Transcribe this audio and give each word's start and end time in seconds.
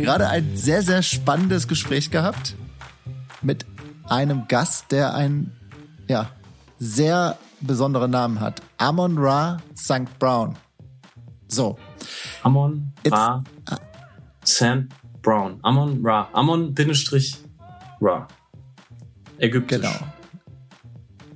Gerade 0.00 0.28
ein 0.28 0.56
sehr, 0.56 0.82
sehr 0.82 1.02
spannendes 1.02 1.68
Gespräch 1.68 2.10
gehabt 2.10 2.56
mit 3.40 3.64
einem 4.08 4.48
Gast, 4.48 4.90
der 4.90 5.14
einen 5.14 5.52
ja, 6.08 6.28
sehr 6.80 7.38
besonderen 7.60 8.10
Namen 8.10 8.40
hat. 8.40 8.60
Amon 8.78 9.16
Ra 9.16 9.58
St. 9.76 10.18
Brown. 10.18 10.56
So. 11.46 11.78
Amon 12.42 12.92
Ra 13.06 13.44
St. 14.44 14.88
Brown. 15.22 15.60
Amon 15.62 16.04
Ra. 16.04 16.28
Amon 16.32 16.74
Bindestrich 16.74 17.36
Ra. 18.00 18.26
Ägyptisch. 19.38 19.80
Genau. 19.80 19.94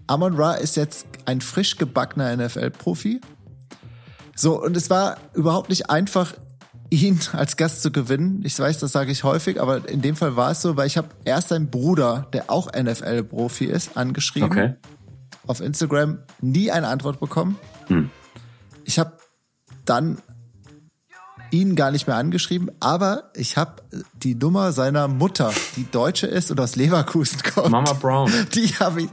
Amon 0.08 0.34
Ra 0.34 0.54
ist 0.54 0.76
jetzt 0.76 1.06
ein 1.26 1.40
frisch 1.40 1.76
gebackener 1.76 2.36
NFL-Profi. 2.36 3.20
So, 4.34 4.60
und 4.60 4.76
es 4.76 4.90
war 4.90 5.16
überhaupt 5.34 5.68
nicht 5.68 5.90
einfach, 5.90 6.34
ihn 6.90 7.18
als 7.32 7.56
Gast 7.56 7.82
zu 7.82 7.90
gewinnen. 7.90 8.42
Ich 8.44 8.58
weiß, 8.58 8.78
das 8.78 8.92
sage 8.92 9.10
ich 9.10 9.24
häufig, 9.24 9.60
aber 9.60 9.88
in 9.88 10.02
dem 10.02 10.16
Fall 10.16 10.36
war 10.36 10.50
es 10.50 10.62
so, 10.62 10.76
weil 10.76 10.86
ich 10.86 10.96
habe 10.96 11.08
erst 11.24 11.48
seinen 11.48 11.70
Bruder, 11.70 12.28
der 12.32 12.50
auch 12.50 12.70
NFL-Profi 12.72 13.64
ist, 13.64 13.96
angeschrieben. 13.96 14.50
Okay. 14.50 14.74
Auf 15.46 15.60
Instagram 15.60 16.18
nie 16.40 16.70
eine 16.70 16.88
Antwort 16.88 17.20
bekommen. 17.20 17.58
Hm. 17.88 18.10
Ich 18.84 18.98
habe 18.98 19.12
dann 19.84 20.18
ihn 21.50 21.76
gar 21.76 21.90
nicht 21.90 22.06
mehr 22.06 22.16
angeschrieben, 22.16 22.70
aber 22.80 23.30
ich 23.34 23.56
habe 23.56 23.82
die 24.14 24.34
Nummer 24.34 24.72
seiner 24.72 25.08
Mutter, 25.08 25.52
die 25.76 25.88
Deutsche 25.90 26.26
ist 26.26 26.50
und 26.50 26.58
aus 26.60 26.76
Leverkusen 26.76 27.40
kommt. 27.42 27.70
Mama 27.70 27.92
Brown. 27.92 28.32
Die 28.54 28.68
habe 28.76 29.02
ich. 29.02 29.08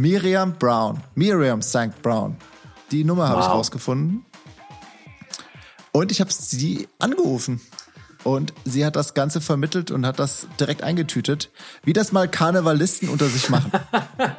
Miriam 0.00 0.54
Brown. 0.58 1.02
Miriam 1.14 1.60
St. 1.60 2.00
Brown. 2.00 2.36
Die 2.90 3.04
Nummer 3.04 3.28
habe 3.28 3.40
ich 3.42 3.46
Wow. 3.46 3.52
rausgefunden. 3.56 4.24
Und 5.92 6.10
ich 6.10 6.22
habe 6.22 6.32
sie 6.32 6.88
angerufen. 6.98 7.60
Und 8.24 8.54
sie 8.64 8.86
hat 8.86 8.96
das 8.96 9.12
Ganze 9.12 9.42
vermittelt 9.42 9.90
und 9.90 10.06
hat 10.06 10.18
das 10.18 10.46
direkt 10.58 10.82
eingetütet, 10.82 11.50
wie 11.84 11.92
das 11.92 12.12
mal 12.12 12.28
Karnevalisten 12.28 13.10
unter 13.10 13.26
sich 13.26 13.50
machen. 13.50 13.72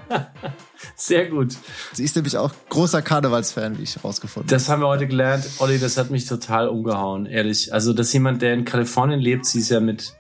Sehr 0.96 1.30
gut. 1.30 1.56
sie 1.94 2.04
ist 2.06 2.16
nämlich 2.16 2.38
auch 2.38 2.52
großer 2.70 3.04
Karnevalsfan, 3.04 3.78
wie 3.78 3.84
ich 3.84 4.04
rausgefunden 4.04 4.48
habe. 4.50 4.56
Das 4.56 4.68
haben 4.68 4.82
wir 4.82 4.88
heute 4.88 5.08
gelernt. 5.08 5.46
Olli, 5.60 5.78
das 5.78 5.96
hat 5.98 6.10
mich 6.10 6.26
total 6.26 6.70
umgehauen, 6.70 7.28
ehrlich. 7.28 7.72
Also, 7.72 7.94
dass 7.94 8.12
jemand, 8.14 8.42
der 8.42 8.54
in 8.56 8.66
Kalifornien 8.66 9.20
lebt, 9.20 9.46
sie 9.46 9.60
ist 9.60 9.70
ja 9.70 9.80
mit 9.80 10.14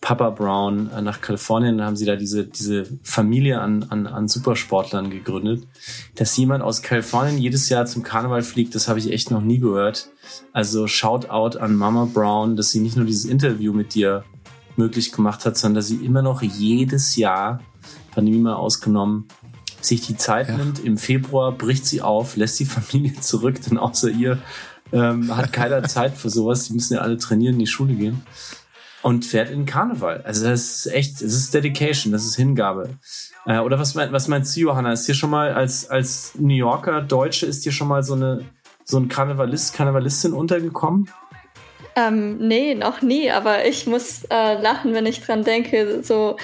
Papa 0.00 0.30
Brown 0.30 0.90
äh, 0.90 1.02
nach 1.02 1.20
Kalifornien, 1.20 1.76
dann 1.76 1.86
haben 1.86 1.96
sie 1.96 2.06
da 2.06 2.16
diese, 2.16 2.46
diese 2.46 2.86
Familie 3.02 3.60
an, 3.60 3.84
an, 3.90 4.06
an 4.06 4.28
Supersportlern 4.28 5.10
gegründet. 5.10 5.66
Dass 6.14 6.36
jemand 6.36 6.62
aus 6.62 6.80
Kalifornien 6.82 7.36
jedes 7.36 7.68
Jahr 7.68 7.84
zum 7.84 8.02
Karneval 8.02 8.42
fliegt, 8.42 8.74
das 8.74 8.88
habe 8.88 8.98
ich 8.98 9.12
echt 9.12 9.30
noch 9.30 9.42
nie 9.42 9.58
gehört. 9.58 10.08
Also 10.52 10.86
Shoutout 10.86 11.58
an 11.58 11.76
Mama 11.76 12.06
Brown, 12.12 12.56
dass 12.56 12.70
sie 12.70 12.80
nicht 12.80 12.96
nur 12.96 13.04
dieses 13.04 13.26
Interview 13.26 13.74
mit 13.74 13.94
dir 13.94 14.24
möglich 14.76 15.12
gemacht 15.12 15.44
hat, 15.44 15.58
sondern 15.58 15.76
dass 15.76 15.88
sie 15.88 15.96
immer 15.96 16.22
noch 16.22 16.40
jedes 16.40 17.16
Jahr, 17.16 17.60
Pandemie 18.12 18.38
mal 18.38 18.54
ausgenommen, 18.54 19.26
sich 19.82 20.00
die 20.00 20.16
Zeit 20.16 20.48
Ja. 20.48 20.56
nimmt. 20.56 20.78
Im 20.82 20.96
Februar 20.96 21.52
bricht 21.52 21.84
sie 21.84 22.00
auf, 22.00 22.36
lässt 22.36 22.58
die 22.58 22.64
Familie 22.66 23.20
zurück, 23.20 23.60
denn 23.68 23.76
außer 23.76 24.08
ihr 24.08 24.38
ähm, 24.92 25.36
hat 25.36 25.52
keiner 25.52 25.82
Zeit 25.84 26.16
für 26.16 26.30
sowas. 26.30 26.64
Die 26.64 26.72
müssen 26.72 26.94
ja 26.94 27.00
alle 27.00 27.18
trainieren, 27.18 27.54
in 27.54 27.60
die 27.60 27.66
Schule 27.66 27.94
gehen. 27.94 28.22
Und 29.02 29.24
fährt 29.24 29.50
in 29.50 29.60
den 29.60 29.66
Karneval. 29.66 30.22
Also 30.24 30.46
das 30.46 30.84
ist 30.84 30.92
echt, 30.92 31.14
das 31.14 31.32
ist 31.32 31.54
Dedication, 31.54 32.12
das 32.12 32.24
ist 32.24 32.36
Hingabe. 32.36 32.98
Äh, 33.46 33.60
oder 33.60 33.78
was, 33.78 33.94
mein, 33.94 34.12
was 34.12 34.28
meinst 34.28 34.54
du, 34.56 34.60
Johanna? 34.60 34.92
Ist 34.92 35.08
dir 35.08 35.14
schon 35.14 35.30
mal 35.30 35.52
als, 35.52 35.88
als 35.88 36.32
New 36.38 36.54
Yorker 36.54 37.00
Deutsche, 37.00 37.46
ist 37.46 37.64
dir 37.64 37.72
schon 37.72 37.88
mal 37.88 38.02
so 38.02 38.14
eine 38.14 38.44
so 38.90 38.98
ein 38.98 39.08
Karnevalist, 39.08 39.74
Karnevalistin 39.74 40.32
untergekommen? 40.32 41.08
Ähm, 41.96 42.38
nee, 42.38 42.74
noch 42.74 43.02
nie, 43.02 43.30
aber 43.30 43.66
ich 43.66 43.86
muss 43.86 44.24
äh, 44.30 44.60
lachen, 44.60 44.94
wenn 44.94 45.06
ich 45.06 45.20
dran 45.22 45.42
denke, 45.42 46.02
so 46.02 46.36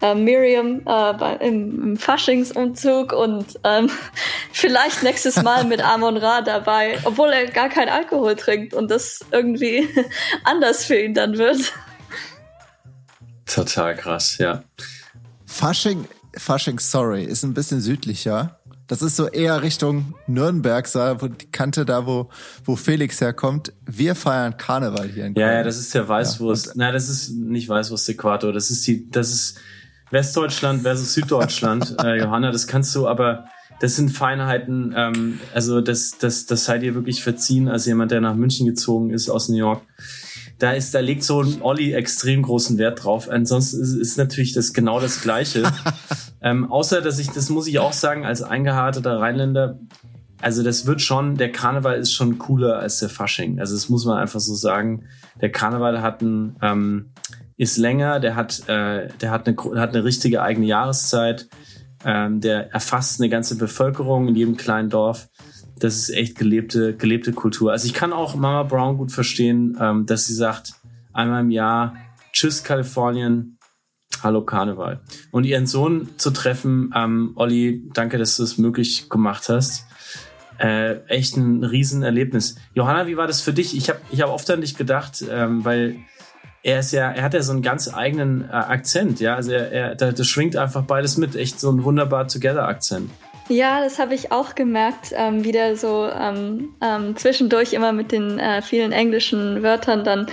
äh, 0.00 0.14
Miriam 0.14 0.78
äh, 0.78 1.12
bei, 1.12 1.36
im, 1.40 1.82
im 1.82 1.96
Faschingsumzug 1.96 3.12
und 3.12 3.46
ähm, 3.64 3.90
vielleicht 4.52 5.02
nächstes 5.02 5.42
Mal 5.42 5.64
mit 5.64 5.84
Amon 5.84 6.16
Ra 6.16 6.40
dabei, 6.40 6.98
obwohl 7.04 7.28
er 7.28 7.46
gar 7.46 7.68
keinen 7.68 7.90
Alkohol 7.90 8.34
trinkt 8.34 8.72
und 8.72 8.90
das 8.90 9.20
irgendwie 9.30 9.88
anders 10.44 10.84
für 10.84 10.98
ihn 10.98 11.14
dann 11.14 11.36
wird. 11.36 11.72
Total 13.46 13.94
krass, 13.94 14.38
ja. 14.38 14.64
Fasching, 15.46 16.06
Fasching, 16.36 16.78
sorry, 16.78 17.24
ist 17.24 17.44
ein 17.44 17.54
bisschen 17.54 17.80
südlicher. 17.80 18.58
Das 18.86 19.00
ist 19.00 19.16
so 19.16 19.28
eher 19.28 19.62
Richtung 19.62 20.14
Nürnberg, 20.26 20.86
wo 21.20 21.28
die 21.28 21.46
Kante 21.50 21.86
da, 21.86 22.06
wo, 22.06 22.28
wo 22.64 22.76
Felix 22.76 23.20
herkommt. 23.20 23.72
Wir 23.86 24.14
feiern 24.14 24.56
Karneval 24.58 25.08
hier 25.08 25.26
in 25.26 25.34
Köln. 25.34 25.46
Ja, 25.46 25.54
ja, 25.54 25.62
das 25.62 25.78
ist 25.78 25.94
der 25.94 26.06
Weißwurst. 26.06 26.72
Na, 26.74 26.92
das 26.92 27.08
ist 27.08 27.30
nicht 27.30 27.68
Weißwurst-Äquator. 27.68 28.52
Das 28.52 28.70
ist 28.70 28.86
die, 28.86 29.10
das 29.10 29.30
ist 29.30 29.58
Westdeutschland 30.10 30.82
versus 30.82 31.14
Süddeutschland. 31.14 31.96
äh, 32.04 32.18
Johanna, 32.18 32.50
das 32.50 32.66
kannst 32.66 32.94
du, 32.94 33.08
aber 33.08 33.46
das 33.80 33.96
sind 33.96 34.10
Feinheiten. 34.10 34.94
Ähm, 34.94 35.40
also 35.54 35.80
das, 35.80 36.18
das, 36.18 36.44
das 36.44 36.66
sei 36.66 36.78
dir 36.78 36.94
wirklich 36.94 37.22
verziehen 37.22 37.68
als 37.68 37.86
jemand, 37.86 38.10
der 38.10 38.20
nach 38.20 38.34
München 38.34 38.66
gezogen 38.66 39.10
ist 39.10 39.30
aus 39.30 39.48
New 39.48 39.56
York. 39.56 39.80
Da 40.64 40.72
ist, 40.72 40.94
da 40.94 41.00
legt 41.00 41.22
so 41.24 41.42
ein 41.42 41.60
Olli 41.60 41.92
extrem 41.92 42.40
großen 42.40 42.78
Wert 42.78 43.04
drauf. 43.04 43.28
Ansonsten 43.28 43.82
ist, 43.82 43.92
ist 43.92 44.16
natürlich 44.16 44.54
das 44.54 44.72
genau 44.72 44.98
das 44.98 45.20
Gleiche. 45.20 45.70
ähm, 46.40 46.72
außer, 46.72 47.02
dass 47.02 47.18
ich, 47.18 47.28
das 47.28 47.50
muss 47.50 47.66
ich 47.66 47.80
auch 47.80 47.92
sagen, 47.92 48.24
als 48.24 48.42
eingeharteter 48.42 49.20
Rheinländer, 49.20 49.78
also 50.40 50.62
das 50.62 50.86
wird 50.86 51.02
schon, 51.02 51.36
der 51.36 51.52
Karneval 51.52 51.98
ist 51.98 52.14
schon 52.14 52.38
cooler 52.38 52.78
als 52.78 52.98
der 52.98 53.10
Fasching. 53.10 53.60
Also 53.60 53.74
das 53.74 53.90
muss 53.90 54.06
man 54.06 54.16
einfach 54.16 54.40
so 54.40 54.54
sagen. 54.54 55.04
Der 55.38 55.52
Karneval 55.52 56.00
hat 56.00 56.22
ein, 56.22 56.56
ähm, 56.62 57.10
ist 57.58 57.76
länger, 57.76 58.18
der 58.18 58.34
hat, 58.34 58.66
äh, 58.66 59.08
der 59.20 59.30
hat 59.30 59.46
eine, 59.46 59.56
hat 59.78 59.90
eine 59.90 60.02
richtige 60.02 60.40
eigene 60.40 60.64
Jahreszeit. 60.64 61.46
Ähm, 62.06 62.40
der 62.40 62.72
erfasst 62.72 63.20
eine 63.20 63.28
ganze 63.28 63.58
Bevölkerung 63.58 64.28
in 64.28 64.34
jedem 64.34 64.56
kleinen 64.56 64.88
Dorf. 64.88 65.28
Das 65.78 65.96
ist 65.96 66.10
echt 66.10 66.38
gelebte, 66.38 66.94
gelebte 66.94 67.32
Kultur. 67.32 67.72
Also 67.72 67.86
ich 67.86 67.94
kann 67.94 68.12
auch 68.12 68.36
Mama 68.36 68.62
Brown 68.62 68.96
gut 68.96 69.12
verstehen, 69.12 69.76
ähm, 69.80 70.06
dass 70.06 70.26
sie 70.26 70.34
sagt, 70.34 70.74
einmal 71.12 71.42
im 71.42 71.50
Jahr, 71.50 71.96
tschüss 72.32 72.62
Kalifornien, 72.62 73.58
hallo 74.22 74.42
Karneval. 74.42 75.00
Und 75.30 75.44
ihren 75.44 75.66
Sohn 75.66 76.10
zu 76.16 76.30
treffen, 76.30 76.92
ähm, 76.94 77.32
Olli, 77.34 77.88
danke, 77.92 78.18
dass 78.18 78.36
du 78.36 78.42
es 78.44 78.58
möglich 78.58 79.08
gemacht 79.08 79.48
hast. 79.48 79.86
Äh, 80.58 81.00
echt 81.08 81.36
ein 81.36 81.64
Riesenerlebnis. 81.64 82.56
Johanna, 82.74 83.06
wie 83.08 83.16
war 83.16 83.26
das 83.26 83.40
für 83.40 83.52
dich? 83.52 83.76
Ich 83.76 83.88
habe 83.88 84.00
ich 84.10 84.22
hab 84.22 84.30
oft 84.30 84.48
an 84.50 84.60
dich 84.60 84.76
gedacht, 84.76 85.24
ähm, 85.28 85.64
weil 85.64 85.96
er 86.62 86.78
ist 86.78 86.92
ja, 86.92 87.10
er 87.10 87.22
hat 87.22 87.34
ja 87.34 87.42
so 87.42 87.52
einen 87.52 87.62
ganz 87.62 87.92
eigenen 87.92 88.42
äh, 88.42 88.52
Akzent, 88.52 89.20
ja. 89.20 89.34
Also 89.34 89.52
er, 89.52 89.72
er 89.72 89.94
da, 89.96 90.12
das 90.12 90.26
schwingt 90.26 90.56
einfach 90.56 90.82
beides 90.84 91.16
mit, 91.16 91.34
echt 91.34 91.60
so 91.60 91.70
ein 91.70 91.82
wunderbar 91.82 92.28
Together-Akzent. 92.28 93.10
Ja, 93.48 93.82
das 93.82 93.98
habe 93.98 94.14
ich 94.14 94.32
auch 94.32 94.54
gemerkt, 94.54 95.12
ähm, 95.14 95.44
wie 95.44 95.52
der 95.52 95.76
so 95.76 96.08
ähm, 96.08 96.74
ähm, 96.80 97.16
zwischendurch 97.16 97.74
immer 97.74 97.92
mit 97.92 98.10
den 98.10 98.38
äh, 98.38 98.62
vielen 98.62 98.92
englischen 98.92 99.62
Wörtern 99.62 100.02
dann 100.02 100.26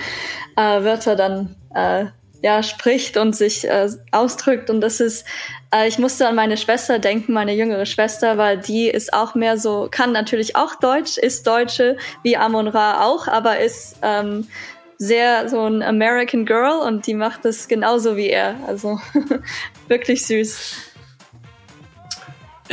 äh, 0.56 0.82
Wörter 0.82 1.14
dann 1.14 1.54
äh, 1.74 2.06
ja 2.42 2.62
spricht 2.62 3.18
und 3.18 3.36
sich 3.36 3.68
äh, 3.68 3.88
ausdrückt 4.12 4.70
und 4.70 4.80
das 4.80 5.00
ist 5.00 5.26
äh, 5.74 5.88
ich 5.88 5.98
musste 5.98 6.26
an 6.26 6.34
meine 6.34 6.56
Schwester 6.56 6.98
denken, 6.98 7.34
meine 7.34 7.54
jüngere 7.54 7.84
Schwester, 7.84 8.38
weil 8.38 8.58
die 8.58 8.88
ist 8.88 9.12
auch 9.12 9.34
mehr 9.34 9.58
so 9.58 9.88
kann 9.90 10.12
natürlich 10.12 10.56
auch 10.56 10.74
Deutsch, 10.76 11.18
ist 11.18 11.46
Deutsche 11.46 11.98
wie 12.22 12.38
Amon 12.38 12.66
Ra 12.66 13.04
auch, 13.04 13.28
aber 13.28 13.60
ist 13.60 13.96
ähm, 14.00 14.48
sehr 14.96 15.50
so 15.50 15.66
ein 15.66 15.82
American 15.82 16.46
Girl 16.46 16.80
und 16.86 17.06
die 17.06 17.14
macht 17.14 17.44
das 17.44 17.68
genauso 17.68 18.16
wie 18.16 18.28
er, 18.28 18.54
also 18.66 19.00
wirklich 19.88 20.24
süß. 20.24 20.91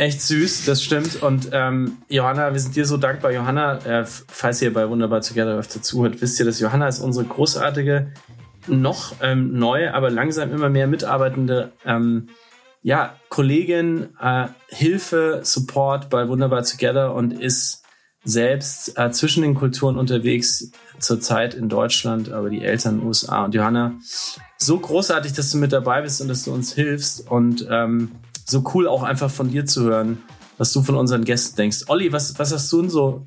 Echt 0.00 0.22
süß, 0.22 0.64
das 0.64 0.82
stimmt. 0.82 1.22
Und 1.22 1.50
ähm, 1.52 1.98
Johanna, 2.08 2.54
wir 2.54 2.58
sind 2.58 2.74
dir 2.74 2.86
so 2.86 2.96
dankbar. 2.96 3.32
Johanna, 3.32 3.76
äh, 3.84 4.06
falls 4.06 4.62
ihr 4.62 4.72
bei 4.72 4.88
Wunderbar 4.88 5.20
Together 5.20 5.58
öfter 5.58 5.82
zuhört, 5.82 6.22
wisst 6.22 6.40
ihr, 6.40 6.46
dass 6.46 6.58
Johanna 6.58 6.88
ist 6.88 7.00
unsere 7.00 7.26
großartige, 7.26 8.10
noch 8.66 9.16
ähm, 9.20 9.58
neue, 9.58 9.92
aber 9.92 10.08
langsam 10.08 10.54
immer 10.54 10.70
mehr 10.70 10.86
mitarbeitende 10.86 11.72
ähm, 11.84 12.30
ja, 12.80 13.14
Kollegin, 13.28 14.16
äh, 14.18 14.46
Hilfe, 14.68 15.40
Support 15.42 16.08
bei 16.08 16.28
Wunderbar 16.28 16.62
Together 16.62 17.12
und 17.12 17.38
ist 17.38 17.84
selbst 18.24 18.98
äh, 18.98 19.10
zwischen 19.10 19.42
den 19.42 19.54
Kulturen 19.54 19.98
unterwegs, 19.98 20.72
zurzeit 20.98 21.52
in 21.52 21.68
Deutschland, 21.68 22.32
aber 22.32 22.48
die 22.48 22.64
Eltern 22.64 22.94
in 22.94 23.00
den 23.00 23.06
USA. 23.06 23.44
Und 23.44 23.54
Johanna, 23.54 23.98
so 24.56 24.78
großartig, 24.78 25.34
dass 25.34 25.50
du 25.50 25.58
mit 25.58 25.74
dabei 25.74 26.00
bist 26.00 26.22
und 26.22 26.28
dass 26.28 26.44
du 26.44 26.54
uns 26.54 26.72
hilfst 26.72 27.30
und 27.30 27.66
ähm, 27.70 28.12
so 28.50 28.64
cool 28.74 28.88
auch 28.88 29.02
einfach 29.02 29.30
von 29.30 29.50
dir 29.50 29.64
zu 29.66 29.84
hören, 29.84 30.22
was 30.58 30.72
du 30.72 30.82
von 30.82 30.96
unseren 30.96 31.24
Gästen 31.24 31.56
denkst. 31.56 31.84
Olli, 31.88 32.12
was, 32.12 32.38
was 32.38 32.52
hast 32.52 32.70
du 32.72 32.82
denn 32.82 32.90
so 32.90 33.26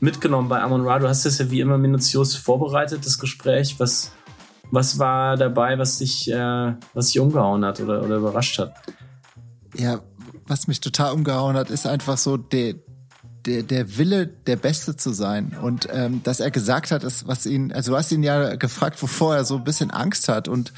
mitgenommen 0.00 0.48
bei 0.48 0.60
Amon 0.60 0.86
Ra? 0.86 0.98
Du 0.98 1.08
hast 1.08 1.24
das 1.24 1.38
ja 1.38 1.50
wie 1.50 1.60
immer 1.60 1.78
minutiös 1.78 2.36
vorbereitet, 2.36 3.06
das 3.06 3.18
Gespräch. 3.18 3.76
Was, 3.78 4.12
was 4.70 4.98
war 4.98 5.36
dabei, 5.36 5.78
was 5.78 5.98
dich, 5.98 6.30
äh, 6.30 6.74
was 6.92 7.06
dich 7.06 7.20
umgehauen 7.20 7.64
hat 7.64 7.80
oder, 7.80 8.02
oder 8.02 8.16
überrascht 8.16 8.58
hat? 8.58 8.74
Ja, 9.76 10.00
was 10.46 10.66
mich 10.66 10.80
total 10.80 11.12
umgehauen 11.14 11.56
hat, 11.56 11.70
ist 11.70 11.86
einfach 11.86 12.18
so 12.18 12.36
der, 12.36 12.74
der, 13.46 13.62
der 13.62 13.96
Wille, 13.96 14.26
der 14.26 14.56
Beste 14.56 14.96
zu 14.96 15.12
sein. 15.12 15.56
Und 15.60 15.88
ähm, 15.90 16.22
dass 16.22 16.40
er 16.40 16.50
gesagt 16.50 16.90
hat, 16.90 17.04
ist, 17.04 17.26
was 17.26 17.46
ihn, 17.46 17.72
also 17.72 17.92
du 17.92 17.96
hast 17.96 18.12
ihn 18.12 18.22
ja 18.22 18.56
gefragt, 18.56 19.02
wovor 19.02 19.36
er 19.36 19.44
so 19.44 19.56
ein 19.56 19.64
bisschen 19.64 19.90
Angst 19.90 20.28
hat. 20.28 20.48
Und 20.48 20.72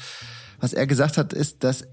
was 0.59 0.73
er 0.73 0.87
gesagt 0.87 1.17
hat, 1.17 1.33
ist, 1.33 1.63
dass 1.63 1.85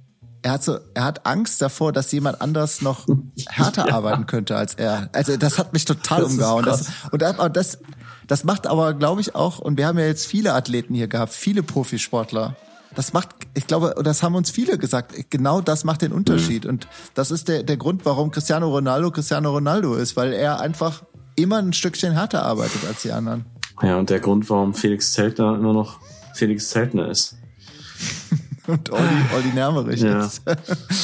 er 0.44 0.52
hat 0.52 0.62
so, 0.62 0.79
er 0.93 1.05
hat 1.05 1.25
Angst 1.25 1.62
davor, 1.62 1.91
dass 1.91 2.12
jemand 2.12 2.43
anders 2.43 2.82
noch 2.82 3.06
härter 3.49 3.88
ja. 3.88 3.94
arbeiten 3.94 4.26
könnte 4.26 4.56
als 4.56 4.75
er. 4.75 5.08
Also 5.12 5.38
das 5.38 5.58
hat 5.58 5.73
mich 5.73 5.87
total 5.87 6.20
das 6.23 6.32
umgehauen. 6.32 6.64
Das, 6.67 6.91
und 7.11 7.23
das, 7.56 7.79
das, 8.26 8.44
macht 8.44 8.67
aber, 8.67 8.93
glaube 8.93 9.23
ich, 9.23 9.35
auch, 9.35 9.58
und 9.58 9.79
wir 9.79 9.87
haben 9.87 9.99
ja 9.99 10.05
jetzt 10.05 10.26
viele 10.26 10.52
Athleten 10.52 10.94
hier 10.94 11.08
gehabt, 11.08 11.32
viele 11.32 11.62
Profisportler. 11.62 12.56
Das 12.94 13.14
macht, 13.14 13.31
ich 13.55 13.67
glaube, 13.67 13.94
das 14.05 14.23
haben 14.23 14.35
uns 14.35 14.50
viele 14.50 14.76
gesagt, 14.76 15.14
genau 15.31 15.62
das 15.62 15.82
macht 15.85 16.02
den 16.02 16.12
Unterschied. 16.12 16.64
Mhm. 16.64 16.70
Und 16.70 16.88
das 17.14 17.31
ist 17.31 17.49
der, 17.49 17.62
der 17.62 17.79
Grund, 17.79 18.05
warum 18.05 18.31
Cristiano 18.31 18.69
Ronaldo 18.69 19.11
Cristiano 19.11 19.50
Ronaldo 19.50 19.94
ist, 19.94 20.14
weil 20.14 20.35
er 20.35 20.61
einfach 20.61 21.05
immer 21.37 21.56
ein 21.56 21.73
Stückchen 21.73 22.12
härter 22.12 22.44
arbeitet 22.44 22.87
als 22.87 23.00
die 23.00 23.12
anderen. 23.12 23.47
Ja, 23.82 23.97
und 23.97 24.11
der 24.11 24.20
Grund, 24.20 24.49
warum 24.50 24.75
Felix 24.75 25.14
Zeltner 25.14 25.55
immer 25.55 25.73
noch 25.73 26.00
Felix 26.35 26.69
Zeltner 26.69 27.08
ist. 27.08 27.38
und 28.66 28.90
Olli, 28.90 29.02
Olli 29.34 29.52
Nermerich 29.55 30.00
ja. 30.00 30.25
ist. 30.25 30.43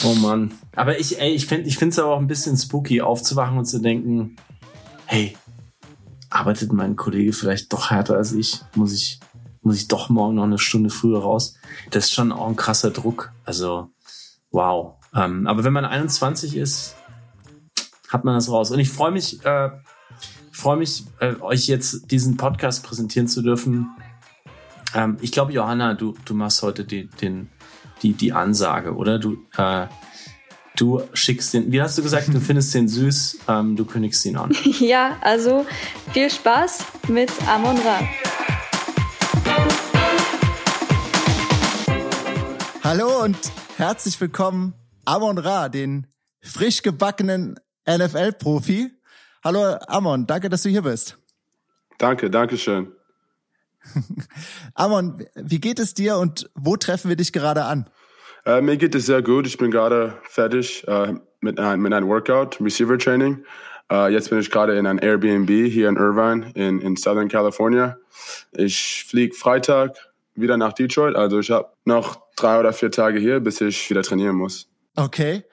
oh 0.04 0.14
Mann. 0.14 0.52
Aber 0.74 0.98
ich, 0.98 1.20
ey, 1.20 1.32
ich 1.32 1.46
finde 1.46 1.68
ich 1.68 1.76
finde 1.76 1.92
es 1.92 1.98
aber 1.98 2.14
auch 2.14 2.18
ein 2.20 2.26
bisschen 2.26 2.56
spooky, 2.56 3.00
aufzuwachen 3.00 3.58
und 3.58 3.66
zu 3.66 3.80
denken, 3.80 4.36
hey, 5.06 5.36
arbeitet 6.30 6.72
mein 6.72 6.96
Kollege 6.96 7.32
vielleicht 7.32 7.72
doch 7.72 7.90
härter 7.90 8.16
als 8.16 8.32
ich? 8.32 8.60
Muss 8.74 8.92
ich, 8.92 9.20
muss 9.62 9.76
ich 9.76 9.88
doch 9.88 10.08
morgen 10.08 10.36
noch 10.36 10.44
eine 10.44 10.58
Stunde 10.58 10.90
früher 10.90 11.20
raus? 11.20 11.54
Das 11.90 12.04
ist 12.06 12.12
schon 12.12 12.32
auch 12.32 12.48
ein 12.48 12.56
krasser 12.56 12.90
Druck. 12.90 13.32
Also, 13.44 13.90
wow. 14.50 14.94
Ähm, 15.14 15.46
aber 15.46 15.64
wenn 15.64 15.72
man 15.72 15.84
21 15.84 16.56
ist, 16.56 16.94
hat 18.08 18.24
man 18.24 18.34
das 18.34 18.50
raus. 18.50 18.70
Und 18.70 18.78
ich 18.78 18.90
freue 18.90 19.10
mich, 19.10 19.44
äh, 19.44 19.70
freue 20.52 20.76
mich, 20.76 21.04
äh, 21.18 21.34
euch 21.40 21.66
jetzt 21.66 22.10
diesen 22.10 22.36
Podcast 22.36 22.84
präsentieren 22.84 23.28
zu 23.28 23.42
dürfen 23.42 23.88
ähm, 24.94 25.18
ich 25.20 25.32
glaube, 25.32 25.52
Johanna, 25.52 25.94
du, 25.94 26.14
du 26.24 26.34
machst 26.34 26.62
heute 26.62 26.84
die, 26.84 27.06
den, 27.06 27.48
die, 28.02 28.12
die 28.12 28.32
Ansage, 28.32 28.94
oder? 28.94 29.18
Du, 29.18 29.46
äh, 29.56 29.86
du 30.76 31.02
schickst 31.12 31.54
den, 31.54 31.70
wie 31.70 31.80
hast 31.80 31.98
du 31.98 32.02
gesagt, 32.02 32.28
du 32.28 32.40
findest 32.40 32.74
den 32.74 32.88
süß, 32.88 33.40
ähm, 33.48 33.76
du 33.76 33.84
kündigst 33.84 34.24
ihn 34.24 34.36
an. 34.36 34.50
Ja, 34.80 35.18
also 35.20 35.66
viel 36.12 36.30
Spaß 36.30 36.84
mit 37.08 37.30
Amon 37.48 37.76
Ra. 37.78 38.00
Hallo 42.82 43.22
und 43.22 43.38
herzlich 43.76 44.20
willkommen, 44.20 44.74
Amon 45.04 45.38
Ra, 45.38 45.68
den 45.68 46.06
frisch 46.40 46.82
gebackenen 46.82 47.60
NFL-Profi. 47.86 48.90
Hallo 49.44 49.76
Amon, 49.86 50.26
danke, 50.26 50.48
dass 50.48 50.62
du 50.62 50.70
hier 50.70 50.82
bist. 50.82 51.18
Danke, 51.98 52.30
danke 52.30 52.56
schön. 52.56 52.92
Amon, 54.74 55.24
wie 55.34 55.60
geht 55.60 55.78
es 55.78 55.94
dir 55.94 56.16
und 56.16 56.50
wo 56.54 56.76
treffen 56.76 57.08
wir 57.08 57.16
dich 57.16 57.32
gerade 57.32 57.64
an? 57.64 57.88
Äh, 58.44 58.60
mir 58.60 58.76
geht 58.76 58.94
es 58.94 59.06
sehr 59.06 59.22
gut. 59.22 59.46
Ich 59.46 59.58
bin 59.58 59.70
gerade 59.70 60.14
fertig 60.22 60.86
äh, 60.88 61.14
mit, 61.40 61.58
äh, 61.58 61.76
mit 61.76 61.92
einem 61.92 62.08
Workout, 62.08 62.60
Receiver 62.60 62.98
Training. 62.98 63.44
Äh, 63.90 64.12
jetzt 64.12 64.30
bin 64.30 64.38
ich 64.38 64.50
gerade 64.50 64.78
in 64.78 64.86
einem 64.86 64.98
Airbnb 65.02 65.48
hier 65.48 65.88
in 65.88 65.96
Irvine 65.96 66.50
in, 66.54 66.80
in 66.80 66.96
Southern 66.96 67.28
California. 67.28 67.98
Ich 68.52 69.04
fliege 69.08 69.34
Freitag 69.34 69.96
wieder 70.34 70.56
nach 70.56 70.72
Detroit. 70.72 71.16
Also 71.16 71.40
ich 71.40 71.50
habe 71.50 71.68
noch 71.84 72.20
drei 72.36 72.58
oder 72.58 72.72
vier 72.72 72.90
Tage 72.90 73.18
hier, 73.18 73.40
bis 73.40 73.60
ich 73.60 73.90
wieder 73.90 74.02
trainieren 74.02 74.36
muss. 74.36 74.68
Okay. 74.96 75.44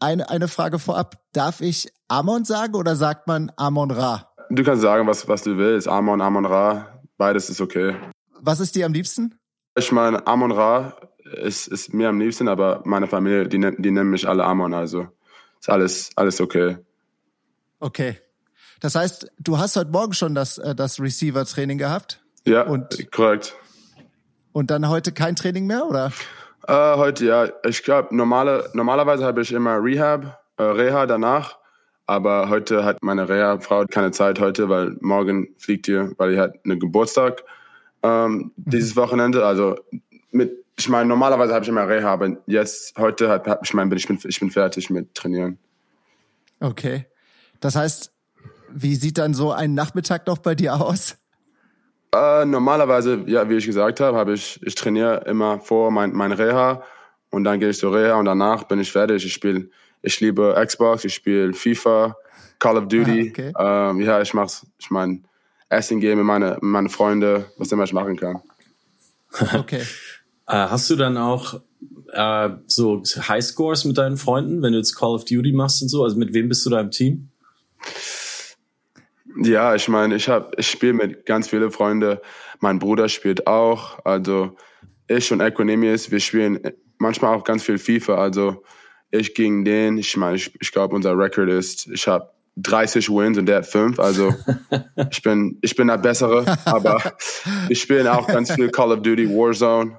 Eine, 0.00 0.30
eine 0.30 0.48
Frage 0.48 0.78
vorab. 0.78 1.16
Darf 1.32 1.60
ich 1.60 1.92
Amon 2.08 2.44
sagen 2.44 2.74
oder 2.74 2.96
sagt 2.96 3.26
man 3.26 3.52
Amon 3.56 3.90
Ra? 3.90 4.32
Du 4.48 4.64
kannst 4.64 4.82
sagen, 4.82 5.06
was, 5.06 5.28
was 5.28 5.42
du 5.42 5.58
willst. 5.58 5.86
Amon, 5.86 6.20
Amon 6.20 6.46
Ra. 6.46 6.89
Beides 7.20 7.50
ist 7.50 7.60
okay. 7.60 7.94
Was 8.40 8.60
ist 8.60 8.74
dir 8.74 8.86
am 8.86 8.94
liebsten? 8.94 9.38
Ich 9.76 9.92
meine, 9.92 10.26
Amon 10.26 10.52
Ra 10.52 10.96
ist, 11.22 11.66
ist 11.68 11.92
mir 11.92 12.08
am 12.08 12.18
liebsten, 12.18 12.48
aber 12.48 12.80
meine 12.86 13.08
Familie, 13.08 13.46
die, 13.46 13.58
die 13.58 13.90
nennen 13.90 14.08
mich 14.08 14.26
alle 14.26 14.42
Amon, 14.42 14.72
also 14.72 15.06
ist 15.60 15.68
alles, 15.68 16.10
alles 16.16 16.40
okay. 16.40 16.78
Okay. 17.78 18.18
Das 18.80 18.94
heißt, 18.94 19.30
du 19.38 19.58
hast 19.58 19.76
heute 19.76 19.90
Morgen 19.90 20.14
schon 20.14 20.34
das, 20.34 20.56
äh, 20.56 20.74
das 20.74 20.98
Receiver-Training 20.98 21.76
gehabt? 21.76 22.24
Ja, 22.46 22.62
und, 22.62 23.12
korrekt. 23.12 23.54
Und 24.52 24.70
dann 24.70 24.88
heute 24.88 25.12
kein 25.12 25.36
Training 25.36 25.66
mehr, 25.66 25.84
oder? 25.84 26.12
Äh, 26.66 26.96
heute 26.96 27.26
ja. 27.26 27.48
Ich 27.68 27.82
glaube, 27.82 28.16
normale, 28.16 28.70
normalerweise 28.72 29.26
habe 29.26 29.42
ich 29.42 29.52
immer 29.52 29.76
Rehab, 29.84 30.42
äh, 30.56 30.62
Reha 30.62 31.04
danach. 31.04 31.59
Aber 32.10 32.48
heute 32.48 32.84
hat 32.84 33.04
meine 33.04 33.28
Reha-Frau 33.28 33.84
keine 33.86 34.10
Zeit 34.10 34.40
heute, 34.40 34.68
weil 34.68 34.96
morgen 35.00 35.54
fliegt 35.58 35.86
ihr, 35.86 36.12
weil 36.16 36.32
ihr 36.32 36.40
hat 36.40 36.56
einen 36.64 36.80
Geburtstag 36.80 37.44
ähm, 38.02 38.32
mhm. 38.32 38.52
dieses 38.56 38.96
Wochenende. 38.96 39.46
Also 39.46 39.76
mit, 40.32 40.64
ich 40.76 40.88
meine, 40.88 41.08
normalerweise 41.08 41.54
habe 41.54 41.62
ich 41.62 41.68
immer 41.68 41.86
Reha, 41.86 42.12
aber 42.12 42.36
jetzt, 42.46 42.98
heute 42.98 43.28
hat, 43.28 43.60
ich 43.62 43.74
meine, 43.74 43.94
ich 43.94 44.08
bin, 44.08 44.18
ich 44.24 44.40
bin 44.40 44.50
fertig 44.50 44.90
mit 44.90 45.14
Trainieren. 45.14 45.56
Okay. 46.58 47.06
Das 47.60 47.76
heißt, 47.76 48.12
wie 48.72 48.96
sieht 48.96 49.16
dann 49.16 49.32
so 49.32 49.52
ein 49.52 49.74
Nachmittag 49.74 50.26
noch 50.26 50.38
bei 50.38 50.56
dir 50.56 50.74
aus? 50.74 51.16
Äh, 52.12 52.44
normalerweise, 52.44 53.22
ja, 53.26 53.48
wie 53.48 53.54
ich 53.54 53.66
gesagt 53.66 54.00
habe, 54.00 54.18
habe 54.18 54.32
ich, 54.32 54.60
ich 54.64 54.74
trainiere 54.74 55.26
immer 55.26 55.60
vor 55.60 55.92
mein, 55.92 56.12
mein 56.12 56.32
Reha 56.32 56.82
und 57.30 57.44
dann 57.44 57.60
gehe 57.60 57.68
ich 57.68 57.78
zur 57.78 57.94
Reha 57.94 58.16
und 58.16 58.24
danach 58.24 58.64
bin 58.64 58.80
ich 58.80 58.90
fertig. 58.90 59.24
Ich 59.24 59.32
spiele 59.32 59.70
ich 60.02 60.20
liebe 60.20 60.54
Xbox, 60.66 61.04
ich 61.04 61.14
spiele 61.14 61.52
FIFA, 61.52 62.16
Call 62.58 62.76
of 62.76 62.88
Duty. 62.88 63.26
Ah, 63.26 63.30
okay. 63.30 63.52
ähm, 63.58 64.00
ja, 64.00 64.20
ich 64.20 64.34
mach's, 64.34 64.66
ich 64.78 64.90
mein, 64.90 65.24
Essen 65.70 66.00
gehen 66.00 66.18
mit 66.18 66.26
meine, 66.26 66.58
meine 66.60 66.88
Freunde, 66.88 67.46
was 67.56 67.72
immer 67.72 67.84
ich 67.84 67.92
machen 67.92 68.16
kann. 68.16 68.42
Okay. 69.54 69.82
äh, 70.48 70.52
hast 70.52 70.90
du 70.90 70.96
dann 70.96 71.16
auch 71.16 71.60
äh, 72.12 72.50
so 72.66 73.02
Highscores 73.04 73.84
mit 73.84 73.96
deinen 73.96 74.16
Freunden, 74.16 74.62
wenn 74.62 74.72
du 74.72 74.78
jetzt 74.78 74.96
Call 74.96 75.14
of 75.14 75.24
Duty 75.24 75.52
machst 75.52 75.80
und 75.82 75.88
so? 75.88 76.02
Also 76.02 76.16
mit 76.16 76.34
wem 76.34 76.48
bist 76.48 76.66
du 76.66 76.70
da 76.70 76.80
im 76.80 76.90
Team? 76.90 77.28
Ja, 79.36 79.76
ich 79.76 79.88
meine, 79.88 80.16
ich 80.16 80.28
habe, 80.28 80.50
ich 80.56 80.68
spiele 80.68 80.92
mit 80.92 81.24
ganz 81.24 81.48
vielen 81.48 81.70
Freunden. 81.70 82.18
Mein 82.58 82.80
Bruder 82.80 83.08
spielt 83.08 83.46
auch. 83.46 84.04
Also 84.04 84.56
ich 85.06 85.32
und 85.32 85.40
Equinemius, 85.40 86.10
wir 86.10 86.18
spielen 86.18 86.60
manchmal 86.98 87.36
auch 87.36 87.44
ganz 87.44 87.62
viel 87.62 87.78
FIFA. 87.78 88.16
Also 88.16 88.64
ich 89.10 89.34
gegen 89.34 89.64
den, 89.64 89.98
ich 89.98 90.16
meine, 90.16 90.36
ich, 90.36 90.52
ich 90.60 90.72
glaube, 90.72 90.94
unser 90.94 91.16
Record 91.16 91.48
ist, 91.48 91.86
ich 91.88 92.06
habe 92.06 92.30
30 92.56 93.08
Wins 93.08 93.38
und 93.38 93.46
der 93.46 93.58
hat 93.58 93.66
5. 93.66 93.98
Also 93.98 94.34
ich 95.10 95.22
bin, 95.22 95.58
ich 95.60 95.74
bin 95.76 95.88
der 95.88 95.98
Bessere, 95.98 96.58
aber 96.64 97.14
ich 97.68 97.80
spiele 97.80 98.12
auch 98.12 98.26
ganz 98.26 98.52
viel 98.52 98.70
Call 98.70 98.92
of 98.92 99.02
Duty 99.02 99.28
Warzone. 99.28 99.96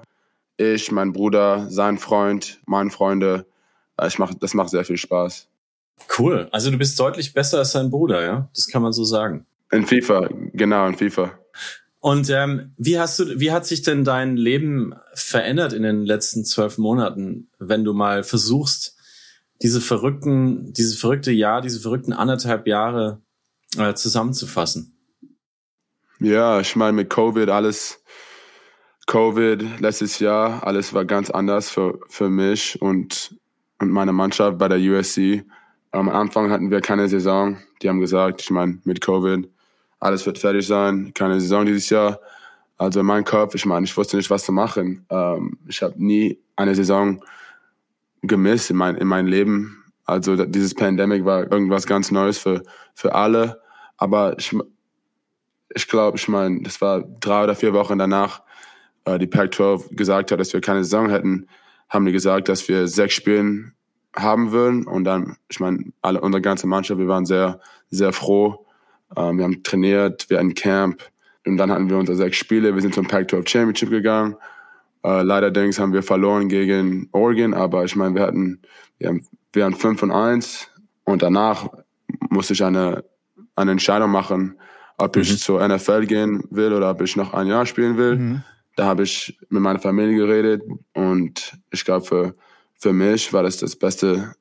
Ich, 0.56 0.92
mein 0.92 1.12
Bruder, 1.12 1.66
sein 1.70 1.98
Freund, 1.98 2.60
meine 2.66 2.90
Freunde. 2.90 3.46
Äh, 3.98 4.08
ich 4.08 4.18
mach, 4.18 4.32
das 4.34 4.54
macht 4.54 4.70
sehr 4.70 4.84
viel 4.84 4.96
Spaß. 4.98 5.48
Cool. 6.18 6.48
Also 6.52 6.70
du 6.70 6.78
bist 6.78 6.98
deutlich 6.98 7.32
besser 7.32 7.58
als 7.58 7.72
dein 7.72 7.90
Bruder, 7.90 8.24
ja? 8.24 8.48
Das 8.54 8.68
kann 8.68 8.82
man 8.82 8.92
so 8.92 9.04
sagen. 9.04 9.46
In 9.70 9.86
FIFA, 9.86 10.28
genau, 10.52 10.86
in 10.86 10.96
FIFA. 10.96 11.32
Und 12.00 12.28
ähm, 12.30 12.72
wie 12.76 12.98
hast 12.98 13.18
du, 13.20 13.38
wie 13.38 13.52
hat 13.52 13.64
sich 13.64 13.82
denn 13.82 14.04
dein 14.04 14.36
Leben 14.36 14.94
verändert 15.14 15.72
in 15.72 15.84
den 15.84 16.04
letzten 16.04 16.44
zwölf 16.44 16.76
Monaten, 16.76 17.48
wenn 17.58 17.84
du 17.84 17.92
mal 17.92 18.24
versuchst, 18.24 18.96
diese 19.62 19.80
verrückten, 19.80 20.72
diese 20.72 20.96
verrückte 20.96 21.30
Jahr, 21.30 21.60
diese 21.60 21.80
verrückten 21.80 22.12
anderthalb 22.12 22.66
Jahre 22.66 23.22
äh, 23.76 23.94
zusammenzufassen? 23.94 24.96
Ja, 26.18 26.60
ich 26.60 26.76
meine 26.76 26.92
mit 26.92 27.10
Covid 27.10 27.48
alles, 27.48 28.02
Covid 29.06 29.80
letztes 29.80 30.18
Jahr, 30.18 30.66
alles 30.66 30.94
war 30.94 31.04
ganz 31.04 31.30
anders 31.30 31.70
für, 31.70 31.98
für 32.08 32.28
mich 32.28 32.80
und, 32.80 33.36
und 33.78 33.90
meine 33.90 34.12
Mannschaft 34.12 34.58
bei 34.58 34.68
der 34.68 34.78
USC. 34.78 35.44
Am 35.90 36.08
Anfang 36.08 36.50
hatten 36.50 36.70
wir 36.70 36.80
keine 36.80 37.08
Saison. 37.08 37.58
Die 37.82 37.88
haben 37.88 38.00
gesagt, 38.00 38.40
ich 38.40 38.50
meine, 38.50 38.78
mit 38.84 39.00
Covid, 39.00 39.48
alles 40.00 40.24
wird 40.26 40.38
fertig 40.38 40.66
sein, 40.66 41.12
keine 41.14 41.40
Saison 41.40 41.66
dieses 41.66 41.90
Jahr. 41.90 42.20
Also 42.78 43.00
in 43.00 43.06
meinem 43.06 43.24
Kopf, 43.24 43.54
ich 43.54 43.66
meine, 43.66 43.84
ich 43.84 43.96
wusste 43.96 44.16
nicht, 44.16 44.30
was 44.30 44.44
zu 44.44 44.52
machen. 44.52 45.04
Ähm, 45.10 45.58
ich 45.68 45.82
habe 45.82 45.94
nie 46.02 46.38
eine 46.56 46.74
Saison 46.74 47.22
gemisst 48.22 48.70
in 48.70 48.76
mein, 48.76 48.96
in 48.96 49.06
mein 49.06 49.26
Leben. 49.26 49.84
Also 50.04 50.44
dieses 50.44 50.74
Pandemic 50.74 51.24
war 51.24 51.50
irgendwas 51.50 51.86
ganz 51.86 52.10
Neues 52.10 52.38
für, 52.38 52.62
für 52.94 53.14
alle. 53.14 53.60
Aber 53.96 54.38
ich, 54.38 54.56
ich 55.74 55.88
glaube, 55.88 56.16
ich 56.16 56.28
meine, 56.28 56.62
das 56.62 56.80
war 56.80 57.02
drei 57.20 57.44
oder 57.44 57.54
vier 57.54 57.72
Wochen 57.72 57.98
danach, 57.98 58.42
äh, 59.04 59.18
die 59.18 59.26
Pac-12 59.26 59.94
gesagt 59.94 60.32
hat, 60.32 60.40
dass 60.40 60.52
wir 60.52 60.60
keine 60.60 60.84
Saison 60.84 61.10
hätten, 61.10 61.48
haben 61.88 62.06
die 62.06 62.12
gesagt, 62.12 62.48
dass 62.48 62.68
wir 62.68 62.88
sechs 62.88 63.14
Spielen 63.14 63.74
haben 64.16 64.52
würden. 64.52 64.86
Und 64.86 65.04
dann, 65.04 65.36
ich 65.48 65.60
meine, 65.60 65.92
alle, 66.00 66.20
unsere 66.20 66.42
ganze 66.42 66.66
Mannschaft, 66.66 66.98
wir 66.98 67.08
waren 67.08 67.26
sehr, 67.26 67.60
sehr 67.90 68.12
froh. 68.12 68.66
Ähm, 69.16 69.38
wir 69.38 69.44
haben 69.44 69.62
trainiert, 69.62 70.28
wir 70.30 70.38
hatten 70.38 70.54
Camp. 70.54 71.02
Und 71.44 71.56
dann 71.56 71.70
hatten 71.70 71.90
wir 71.90 71.98
unsere 71.98 72.16
sechs 72.16 72.36
Spiele. 72.36 72.74
Wir 72.74 72.82
sind 72.82 72.94
zum 72.94 73.06
Pac-12 73.06 73.48
Championship 73.48 73.90
gegangen. 73.90 74.36
Äh, 75.04 75.22
leider 75.22 75.52
haben 75.78 75.92
wir 75.92 76.02
verloren 76.02 76.48
gegen 76.48 77.08
Oregon, 77.12 77.54
aber 77.54 77.84
ich 77.84 77.96
meine, 77.96 78.14
wir 78.14 78.22
hatten, 78.22 78.60
wir, 78.98 79.08
haben, 79.08 79.26
wir 79.52 79.64
hatten 79.64 79.74
5 79.74 80.02
und 80.04 80.10
1 80.10 80.68
und 81.04 81.22
danach 81.22 81.68
musste 82.30 82.52
ich 82.52 82.64
eine 82.64 83.02
eine 83.56 83.72
Entscheidung 83.72 84.10
machen, 84.10 84.58
ob 84.98 85.16
ich 85.16 85.30
mhm. 85.30 85.36
zur 85.36 85.68
NFL 85.68 86.06
gehen 86.06 86.44
will 86.50 86.72
oder 86.72 86.90
ob 86.90 87.00
ich 87.02 87.16
noch 87.16 87.34
ein 87.34 87.46
Jahr 87.46 87.66
spielen 87.66 87.96
will. 87.96 88.16
Mhm. 88.16 88.42
Da 88.76 88.86
habe 88.86 89.02
ich 89.02 89.38
mit 89.48 89.62
meiner 89.62 89.78
Familie 89.78 90.16
geredet 90.16 90.62
und 90.94 91.52
ich 91.70 91.84
glaube, 91.84 92.06
für, 92.06 92.34
für 92.78 92.92
mich 92.92 93.32
war 93.32 93.42
das 93.42 93.58
das 93.58 93.76
beste, 93.76 94.34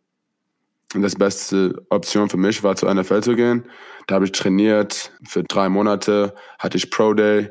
das 0.93 1.15
beste 1.15 1.85
Option 1.89 2.29
für 2.29 2.37
mich 2.37 2.63
war, 2.63 2.75
zur 2.75 2.93
NFL 2.93 3.21
zu 3.21 3.35
gehen. 3.35 3.65
Da 4.07 4.15
habe 4.15 4.25
ich 4.25 4.31
trainiert 4.31 5.11
für 5.27 5.43
drei 5.43 5.67
Monate, 5.69 6.33
hatte 6.59 6.77
ich 6.77 6.89
Pro 6.89 7.13
Day, 7.13 7.49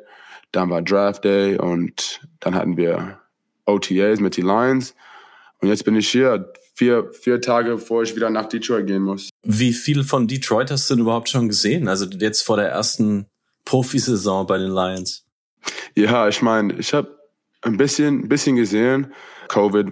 dann 0.53 0.71
war 0.71 0.83
Draft 0.83 1.25
Day 1.25 1.57
und 1.57 2.21
dann 2.41 2.55
hatten 2.55 2.77
wir 2.77 3.19
OTAs 3.67 4.21
mit 4.21 4.37
den 4.37 4.47
Lions. 4.47 4.95
Und 5.61 5.69
jetzt 5.69 5.85
bin 5.85 5.95
ich 5.97 6.09
hier, 6.09 6.53
vier, 6.75 7.11
vier 7.13 7.41
Tage, 7.41 7.73
bevor 7.73 8.03
ich 8.03 8.17
wieder 8.17 8.31
nach 8.31 8.47
Detroit 8.47 8.87
gehen 8.87 9.03
muss. 9.03 9.29
Wie 9.43 9.73
viel 9.73 10.03
von 10.03 10.27
Detroit 10.27 10.71
hast 10.71 10.89
du 10.89 10.95
denn 10.95 11.03
überhaupt 11.03 11.29
schon 11.29 11.49
gesehen? 11.49 11.89
Also 11.89 12.07
jetzt 12.07 12.43
vor 12.43 12.57
der 12.57 12.71
ersten 12.71 13.27
Profisaison 13.65 14.47
bei 14.47 14.59
den 14.59 14.71
Lions? 14.71 15.27
Ja, 15.95 16.29
ich 16.29 16.41
meine, 16.41 16.75
ich 16.79 16.95
habe 16.95 17.19
ein 17.63 17.77
bisschen, 17.77 18.29
bisschen 18.29 18.57
gesehen. 18.57 19.13
Covid, 19.49 19.89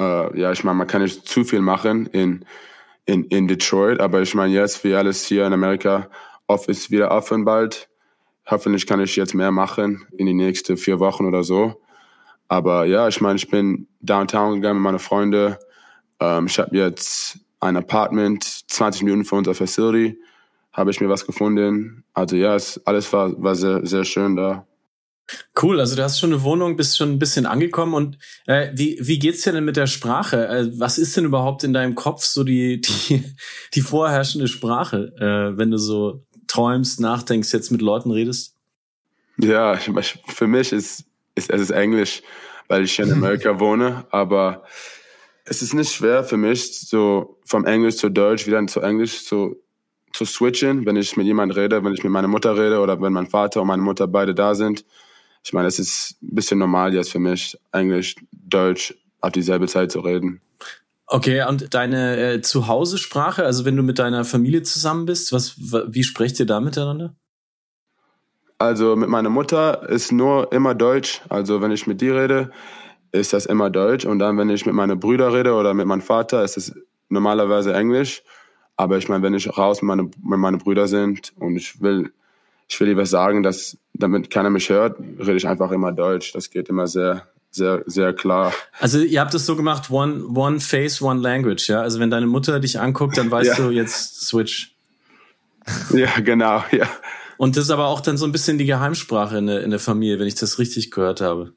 äh, 0.00 0.40
ja, 0.40 0.52
ich 0.52 0.64
meine, 0.64 0.78
man 0.78 0.86
kann 0.86 1.02
nicht 1.02 1.28
zu 1.28 1.44
viel 1.44 1.60
machen 1.60 2.06
in, 2.06 2.44
in, 3.04 3.24
in 3.24 3.46
Detroit, 3.46 4.00
aber 4.00 4.22
ich 4.22 4.34
meine, 4.34 4.54
jetzt 4.54 4.82
wie 4.84 4.94
alles 4.94 5.26
hier 5.26 5.46
in 5.46 5.52
Amerika, 5.52 6.08
off 6.46 6.68
ist 6.68 6.90
wieder 6.90 7.10
offen 7.10 7.44
bald. 7.44 7.88
Hoffentlich 8.46 8.86
kann 8.86 9.00
ich 9.00 9.16
jetzt 9.16 9.34
mehr 9.34 9.50
machen 9.50 10.06
in 10.16 10.26
die 10.26 10.34
nächsten 10.34 10.76
vier 10.76 11.00
Wochen 11.00 11.24
oder 11.26 11.42
so. 11.42 11.80
Aber 12.48 12.84
ja, 12.84 13.08
ich 13.08 13.20
meine, 13.20 13.36
ich 13.36 13.48
bin 13.48 13.88
downtown 14.00 14.56
gegangen 14.56 14.80
mit 14.80 14.84
meinen 14.84 14.98
Freunden. 14.98 15.56
Ähm, 16.20 16.46
ich 16.46 16.58
habe 16.58 16.76
jetzt 16.76 17.38
ein 17.60 17.76
Apartment, 17.76 18.44
20 18.44 19.02
Minuten 19.04 19.24
von 19.24 19.38
unserer 19.38 19.54
Facility, 19.54 20.18
habe 20.72 20.90
ich 20.90 21.00
mir 21.00 21.08
was 21.08 21.26
gefunden. 21.26 22.04
Also 22.12 22.36
ja, 22.36 22.54
es, 22.54 22.80
alles 22.84 23.12
war, 23.12 23.42
war 23.42 23.54
sehr, 23.54 23.86
sehr 23.86 24.04
schön 24.04 24.36
da. 24.36 24.66
Cool, 25.60 25.80
also 25.80 25.96
du 25.96 26.02
hast 26.02 26.20
schon 26.20 26.34
eine 26.34 26.42
Wohnung, 26.42 26.76
bist 26.76 26.98
schon 26.98 27.12
ein 27.12 27.18
bisschen 27.18 27.46
angekommen 27.46 27.94
und 27.94 28.18
äh, 28.46 28.70
wie, 28.74 28.98
wie 29.00 29.18
geht's 29.18 29.40
dir 29.40 29.52
denn 29.52 29.64
mit 29.64 29.76
der 29.76 29.86
Sprache? 29.86 30.46
Äh, 30.46 30.78
was 30.78 30.98
ist 30.98 31.16
denn 31.16 31.24
überhaupt 31.24 31.64
in 31.64 31.72
deinem 31.72 31.94
Kopf 31.94 32.24
so 32.24 32.44
die, 32.44 32.82
die, 32.82 33.24
die 33.72 33.80
vorherrschende 33.80 34.48
Sprache, 34.48 35.14
äh, 35.18 35.56
wenn 35.56 35.70
du 35.70 35.78
so 35.78 36.23
träumst, 36.46 37.00
nachdenkst, 37.00 37.52
jetzt 37.52 37.70
mit 37.70 37.82
Leuten 37.82 38.10
redest? 38.10 38.54
Ja, 39.38 39.76
für 39.76 40.46
mich 40.46 40.72
ist, 40.72 41.04
ist 41.34 41.50
es 41.50 41.60
ist 41.60 41.70
Englisch, 41.70 42.22
weil 42.68 42.84
ich 42.84 42.98
in 42.98 43.12
Amerika 43.12 43.58
wohne, 43.60 44.06
aber 44.10 44.64
es 45.44 45.62
ist 45.62 45.74
nicht 45.74 45.92
schwer 45.92 46.24
für 46.24 46.36
mich, 46.36 46.80
so 46.80 47.38
vom 47.44 47.66
Englisch 47.66 47.96
zu 47.96 48.08
Deutsch 48.08 48.46
wieder 48.46 48.66
zu 48.66 48.80
Englisch 48.80 49.24
zu, 49.24 49.56
zu 50.12 50.24
switchen, 50.24 50.86
wenn 50.86 50.96
ich 50.96 51.16
mit 51.16 51.26
jemandem 51.26 51.58
rede, 51.58 51.84
wenn 51.84 51.92
ich 51.92 52.02
mit 52.02 52.12
meiner 52.12 52.28
Mutter 52.28 52.56
rede 52.56 52.80
oder 52.80 53.00
wenn 53.00 53.12
mein 53.12 53.26
Vater 53.26 53.60
und 53.60 53.66
meine 53.66 53.82
Mutter 53.82 54.06
beide 54.06 54.34
da 54.34 54.54
sind. 54.54 54.84
Ich 55.42 55.52
meine, 55.52 55.68
es 55.68 55.78
ist 55.78 56.16
ein 56.22 56.34
bisschen 56.34 56.58
normal 56.58 56.94
jetzt 56.94 57.12
für 57.12 57.18
mich, 57.18 57.58
Englisch, 57.72 58.16
Deutsch 58.32 58.94
auf 59.20 59.32
dieselbe 59.32 59.66
Zeit 59.66 59.92
zu 59.92 60.00
reden. 60.00 60.40
Okay, 61.06 61.44
und 61.46 61.74
deine 61.74 62.16
äh, 62.16 62.40
Zuhause-Sprache, 62.40 63.44
also 63.44 63.64
wenn 63.64 63.76
du 63.76 63.82
mit 63.82 63.98
deiner 63.98 64.24
Familie 64.24 64.62
zusammen 64.62 65.04
bist, 65.04 65.32
was, 65.32 65.56
wie 65.58 66.02
sprecht 66.02 66.40
ihr 66.40 66.46
da 66.46 66.60
miteinander? 66.60 67.14
Also 68.58 68.96
mit 68.96 69.08
meiner 69.08 69.28
Mutter 69.28 69.88
ist 69.88 70.12
nur 70.12 70.52
immer 70.52 70.74
Deutsch. 70.74 71.20
Also 71.28 71.60
wenn 71.60 71.72
ich 71.72 71.86
mit 71.86 72.00
dir 72.00 72.16
rede, 72.16 72.50
ist 73.12 73.32
das 73.32 73.46
immer 73.46 73.68
Deutsch. 73.68 74.06
Und 74.06 74.18
dann, 74.18 74.38
wenn 74.38 74.48
ich 74.48 74.64
mit 74.64 74.74
meinen 74.74 74.98
Brüdern 74.98 75.32
rede 75.32 75.52
oder 75.54 75.74
mit 75.74 75.86
meinem 75.86 76.00
Vater, 76.00 76.42
ist 76.42 76.56
es 76.56 76.74
normalerweise 77.08 77.74
Englisch. 77.74 78.22
Aber 78.76 78.96
ich 78.96 79.08
meine, 79.08 79.22
wenn 79.22 79.34
ich 79.34 79.56
raus 79.56 79.82
mit, 79.82 79.88
meine, 79.88 80.02
mit 80.04 80.38
meinen 80.38 80.58
Brüdern 80.58 80.88
sind 80.88 81.32
und 81.38 81.56
ich 81.56 81.80
will, 81.80 82.12
ich 82.68 82.80
will 82.80 82.88
lieber 82.88 83.06
sagen, 83.06 83.42
dass 83.42 83.76
damit 83.92 84.30
keiner 84.30 84.50
mich 84.50 84.70
hört, 84.70 84.98
rede 84.98 85.36
ich 85.36 85.46
einfach 85.46 85.70
immer 85.70 85.92
Deutsch. 85.92 86.32
Das 86.32 86.50
geht 86.50 86.68
immer 86.68 86.86
sehr, 86.86 87.28
sehr, 87.54 87.82
sehr 87.86 88.12
klar. 88.12 88.52
Also 88.80 88.98
ihr 88.98 89.20
habt 89.20 89.34
es 89.34 89.46
so 89.46 89.56
gemacht, 89.56 89.90
one, 89.90 90.24
one 90.34 90.60
face, 90.60 91.00
one 91.00 91.20
language, 91.20 91.68
ja? 91.68 91.80
Also 91.80 92.00
wenn 92.00 92.10
deine 92.10 92.26
Mutter 92.26 92.60
dich 92.60 92.80
anguckt, 92.80 93.16
dann 93.16 93.30
weißt 93.30 93.58
ja. 93.58 93.64
du 93.64 93.70
jetzt 93.70 94.26
switch. 94.26 94.74
Ja, 95.92 96.20
genau, 96.20 96.64
ja. 96.72 96.88
Und 97.36 97.56
das 97.56 97.64
ist 97.64 97.70
aber 97.70 97.86
auch 97.86 98.00
dann 98.00 98.16
so 98.16 98.26
ein 98.26 98.32
bisschen 98.32 98.58
die 98.58 98.66
Geheimsprache 98.66 99.38
in 99.38 99.46
der, 99.46 99.62
in 99.62 99.70
der 99.70 99.78
Familie, 99.78 100.18
wenn 100.18 100.26
ich 100.26 100.34
das 100.34 100.58
richtig 100.58 100.90
gehört 100.90 101.20
habe. 101.20 101.54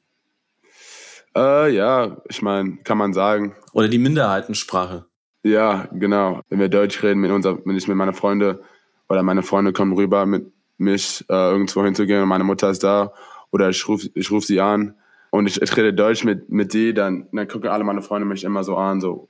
Äh, 1.36 1.75
ja, 1.75 2.18
ich 2.30 2.42
meine, 2.42 2.77
kann 2.84 2.98
man 2.98 3.13
sagen. 3.13 3.56
Oder 3.74 3.88
die 3.88 4.00
Minderheitensprache. 4.00 5.06
Ja, 5.44 5.88
genau. 5.92 6.42
Wenn 6.50 6.60
wir 6.60 6.70
Deutsch 6.70 7.01
reden, 7.04 7.22
mit 7.22 7.32
unser, 7.32 7.63
wenn 7.66 7.75
ich 7.75 7.88
mit 7.88 7.96
meinen 7.98 8.13
Freunden 8.13 8.60
oder 9.08 9.24
meine 9.24 9.44
Freunde 9.44 9.72
kommen 9.72 9.94
rüber, 9.94 10.25
mit 10.25 10.51
mich 10.77 11.25
äh, 11.30 11.51
irgendwo 11.51 11.84
hinzugehen 11.84 12.22
und 12.22 12.30
meine 12.30 12.44
Mutter 12.44 12.70
ist 12.70 12.84
da 12.84 13.13
oder 13.51 13.70
ich 13.70 13.88
rufe 13.88 14.10
ich 14.13 14.32
ruf 14.32 14.46
sie 14.46 14.60
an 14.60 14.96
und 15.38 15.48
ich, 15.48 15.62
ich 15.62 15.77
rede 15.77 15.94
Deutsch 15.94 16.24
mit, 16.24 16.50
mit 16.50 16.74
die, 16.74 16.94
dann, 16.94 17.27
dann 17.32 17.48
gucken 17.48 17.70
alle 17.70 17.84
meine 17.84 18.01
Freunde 18.01 18.27
mich 18.27 18.44
immer 18.44 18.63
so 18.63 18.75
an, 18.75 19.00
so, 19.01 19.29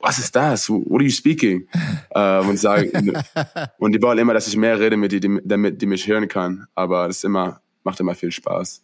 was 0.00 0.18
ist 0.18 0.34
das? 0.34 0.70
What 0.70 1.00
are 1.00 1.02
you 1.02 1.10
speaking? 1.10 1.68
äh, 2.10 2.40
und, 2.40 2.58
sagen, 2.58 3.12
und 3.78 3.92
die 3.92 4.02
wollen 4.02 4.18
immer, 4.18 4.34
dass 4.34 4.48
ich 4.48 4.56
mehr 4.56 4.78
rede 4.78 4.96
mit 4.96 5.12
die, 5.12 5.40
damit 5.44 5.82
die 5.82 5.86
mich 5.86 6.06
hören 6.06 6.28
kann. 6.28 6.66
Aber 6.74 7.06
das 7.06 7.18
ist 7.18 7.24
immer, 7.24 7.60
macht 7.84 8.00
immer 8.00 8.14
viel 8.14 8.30
Spaß. 8.30 8.82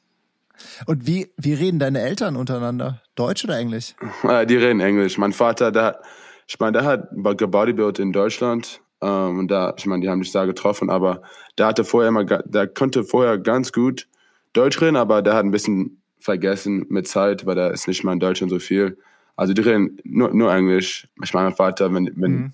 Und 0.87 1.07
wie, 1.07 1.33
wie 1.37 1.55
reden 1.55 1.79
deine 1.79 2.01
Eltern 2.01 2.37
untereinander? 2.37 3.03
Deutsch 3.15 3.45
oder 3.45 3.59
Englisch? 3.59 3.95
Die 4.49 4.57
reden 4.57 4.81
Englisch. 4.81 5.19
Mein 5.19 5.33
Vater, 5.33 5.71
der, 5.71 6.01
ich 6.47 6.59
meine, 6.59 6.73
der 6.79 6.85
hat 6.85 7.09
gebodybuilt 7.37 7.99
in 7.99 8.13
Deutschland. 8.13 8.81
Ähm, 9.03 9.41
und 9.41 9.51
da, 9.51 9.75
ich 9.77 9.85
meine, 9.85 10.01
die 10.01 10.09
haben 10.09 10.23
sich 10.23 10.33
da 10.33 10.47
getroffen, 10.47 10.89
aber 10.89 11.21
der 11.59 11.67
hatte 11.67 11.85
vorher 11.85 12.09
immer, 12.09 12.25
der 12.25 12.67
konnte 12.69 13.05
vorher 13.05 13.37
ganz 13.39 13.73
gut 13.73 14.09
Deutsch 14.55 14.81
reden, 14.81 14.97
aber 14.97 15.21
der 15.21 15.35
hat 15.35 15.45
ein 15.45 15.51
bisschen 15.51 16.01
vergessen 16.27 16.85
mit 16.91 17.09
Zeit, 17.09 17.47
weil 17.47 17.55
der 17.55 17.71
ist 17.71 17.89
nicht 17.89 18.05
mal 18.05 18.13
in 18.13 18.21
Deutschland 18.21 18.51
so 18.51 18.59
viel. 18.59 18.99
Also 19.37 19.55
die 19.55 19.63
reden 19.63 19.99
nur, 20.05 20.35
nur 20.35 20.53
Englisch. 20.53 21.09
Ich 21.23 21.33
meine, 21.33 21.49
mein 21.49 21.57
Vater, 21.57 21.93
wenn, 21.95 22.11
wenn 22.17 22.33
mhm. 22.33 22.53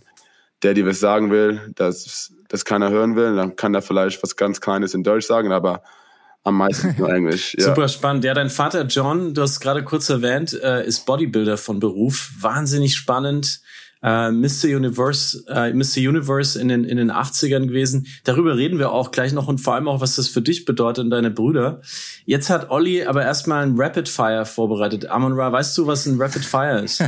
der 0.62 0.75
dir 0.75 0.87
was 0.87 1.00
sagen 1.00 1.31
will, 1.31 1.73
dass 1.75 2.33
das 2.49 2.64
keiner 2.64 2.91
hören 2.91 3.17
will, 3.17 3.35
dann 3.35 3.57
kann 3.57 3.75
er 3.75 3.83
vielleicht 3.83 4.23
was 4.23 4.37
ganz 4.37 4.61
Kleines 4.61 4.95
in 4.95 5.02
Deutsch 5.02 5.26
sagen, 5.26 5.52
aber 5.52 5.83
am 6.45 6.57
meisten 6.59 6.95
nur 6.99 7.09
Englisch. 7.14 7.57
Ja. 7.59 7.67
Super 7.67 7.88
spannend. 7.88 8.25
Ja, 8.25 8.35
dein 8.35 8.50
Vater 8.50 8.85
John, 8.85 9.33
du 9.33 9.43
hast 9.43 9.61
gerade 9.61 9.83
kurz 9.85 10.11
erwähnt, 10.11 10.52
äh, 10.62 10.87
ist 10.87 11.07
Bodybuilder 11.07 11.57
von 11.57 11.81
Beruf. 11.81 12.31
Wahnsinnig 12.41 12.95
spannend. 12.95 13.61
Äh, 14.02 14.32
Mr. 14.32 14.64
Universe, 14.64 15.44
äh, 15.49 15.73
Mr. 15.73 16.09
Universe 16.09 16.61
in 16.61 16.68
den, 16.68 16.85
in 16.85 16.97
den 16.97 17.12
80ern 17.12 17.68
gewesen. 17.68 18.09
Darüber 18.25 18.56
reden 18.56 18.78
wir 18.80 18.90
auch 18.90 19.12
gleich 19.12 19.32
noch 19.32 19.47
und 19.47 19.59
vor 19.59 19.75
allem 19.75 19.87
auch, 19.87 20.00
was 20.00 20.16
das 20.16 20.28
für 20.28 20.42
dich 20.42 20.64
bedeutet 20.64 21.04
und 21.04 21.11
deine 21.11 21.30
Brüder. 21.30 21.80
Jetzt 22.25 22.50
hat 22.50 22.71
Olli 22.71 23.04
aber 23.04 23.23
erstmal 23.23 23.62
ein 23.64 23.75
Rapid 23.76 24.09
Fire 24.09 24.44
vorbereitet. 24.44 25.06
Amon 25.06 25.35
Ra, 25.35 25.52
weißt 25.52 25.78
du, 25.78 25.87
was 25.87 26.06
ein 26.06 26.21
Rapid 26.21 26.44
Fire 26.44 26.80
ist? 26.80 27.00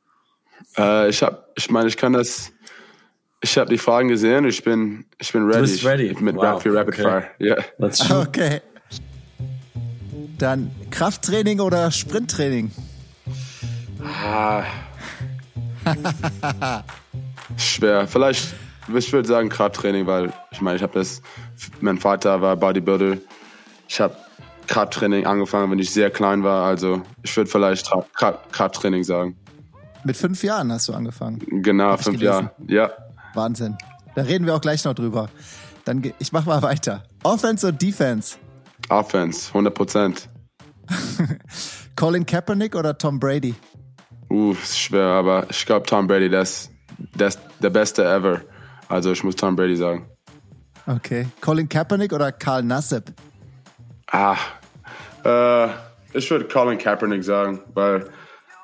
äh, 0.76 1.08
ich 1.08 1.22
hab, 1.22 1.52
ich 1.56 1.70
meine, 1.70 1.88
ich 1.88 1.96
kann 1.96 2.12
das, 2.12 2.50
ich 3.40 3.56
habe 3.56 3.70
die 3.70 3.78
Fragen 3.78 4.08
gesehen, 4.08 4.44
ich 4.44 4.64
bin, 4.64 5.04
ich 5.20 5.32
bin 5.32 5.44
ready. 5.44 5.58
Du 5.58 5.62
bist 5.62 5.84
ready. 5.84 6.16
Mit 6.20 6.34
wow. 6.34 6.42
Rap 6.42 6.62
für 6.62 6.74
Rapid 6.74 6.94
okay. 6.94 7.02
Fire. 7.02 7.24
Ja. 7.38 7.56
Yeah. 7.78 8.22
Okay. 8.26 8.60
Dann 10.38 10.72
Krafttraining 10.90 11.60
oder 11.60 11.92
Sprinttraining? 11.92 12.72
Ah. 14.02 14.64
Schwer. 17.56 18.06
Vielleicht, 18.06 18.54
ich 18.94 19.12
würde 19.12 19.28
sagen 19.28 19.48
Krafttraining, 19.48 20.06
weil 20.06 20.32
ich 20.50 20.60
meine, 20.60 20.76
ich 20.76 20.82
habe 20.82 20.94
das, 20.94 21.22
mein 21.80 21.98
Vater 21.98 22.40
war 22.40 22.56
Bodybuilder. 22.56 23.18
Ich 23.88 24.00
habe 24.00 24.16
Krafttraining 24.66 25.26
angefangen, 25.26 25.70
wenn 25.70 25.78
ich 25.78 25.90
sehr 25.90 26.10
klein 26.10 26.42
war. 26.42 26.66
Also 26.66 27.02
ich 27.22 27.36
würde 27.36 27.50
vielleicht 27.50 27.90
Krafttraining 28.52 29.04
sagen. 29.04 29.36
Mit 30.04 30.16
fünf 30.16 30.42
Jahren 30.42 30.72
hast 30.72 30.88
du 30.88 30.94
angefangen. 30.94 31.40
Genau, 31.62 31.96
fünf 31.96 32.20
Jahre. 32.20 32.50
Ja. 32.66 32.90
Wahnsinn. 33.34 33.76
Da 34.14 34.22
reden 34.22 34.46
wir 34.46 34.54
auch 34.54 34.60
gleich 34.60 34.84
noch 34.84 34.94
drüber. 34.94 35.28
Dann 35.84 36.12
ich 36.18 36.32
mach 36.32 36.44
mal 36.46 36.62
weiter. 36.62 37.04
Offense 37.22 37.68
oder 37.68 37.76
Defense? 37.76 38.36
Offense, 38.88 39.48
100 39.48 39.74
Prozent. 39.74 40.28
Colin 41.96 42.26
Kaepernick 42.26 42.74
oder 42.74 42.96
Tom 42.96 43.18
Brady? 43.18 43.54
Uh, 44.32 44.52
ist 44.52 44.78
schwer, 44.78 45.04
aber 45.04 45.46
ich 45.50 45.66
glaube 45.66 45.84
Tom 45.84 46.06
Brady, 46.06 46.30
das 46.30 46.70
ist 47.18 47.38
der 47.60 47.68
beste 47.68 48.02
ever. 48.02 48.40
Also 48.88 49.12
ich 49.12 49.22
muss 49.22 49.36
Tom 49.36 49.54
Brady 49.54 49.76
sagen. 49.76 50.06
Okay. 50.86 51.26
Colin 51.42 51.68
Kaepernick 51.68 52.14
oder 52.14 52.32
Karl 52.32 52.62
Nassib? 52.62 53.12
Ah, 54.10 54.38
äh, 55.22 55.68
ich 56.14 56.30
würde 56.30 56.48
Colin 56.48 56.78
Kaepernick 56.78 57.22
sagen, 57.22 57.60
weil 57.74 58.08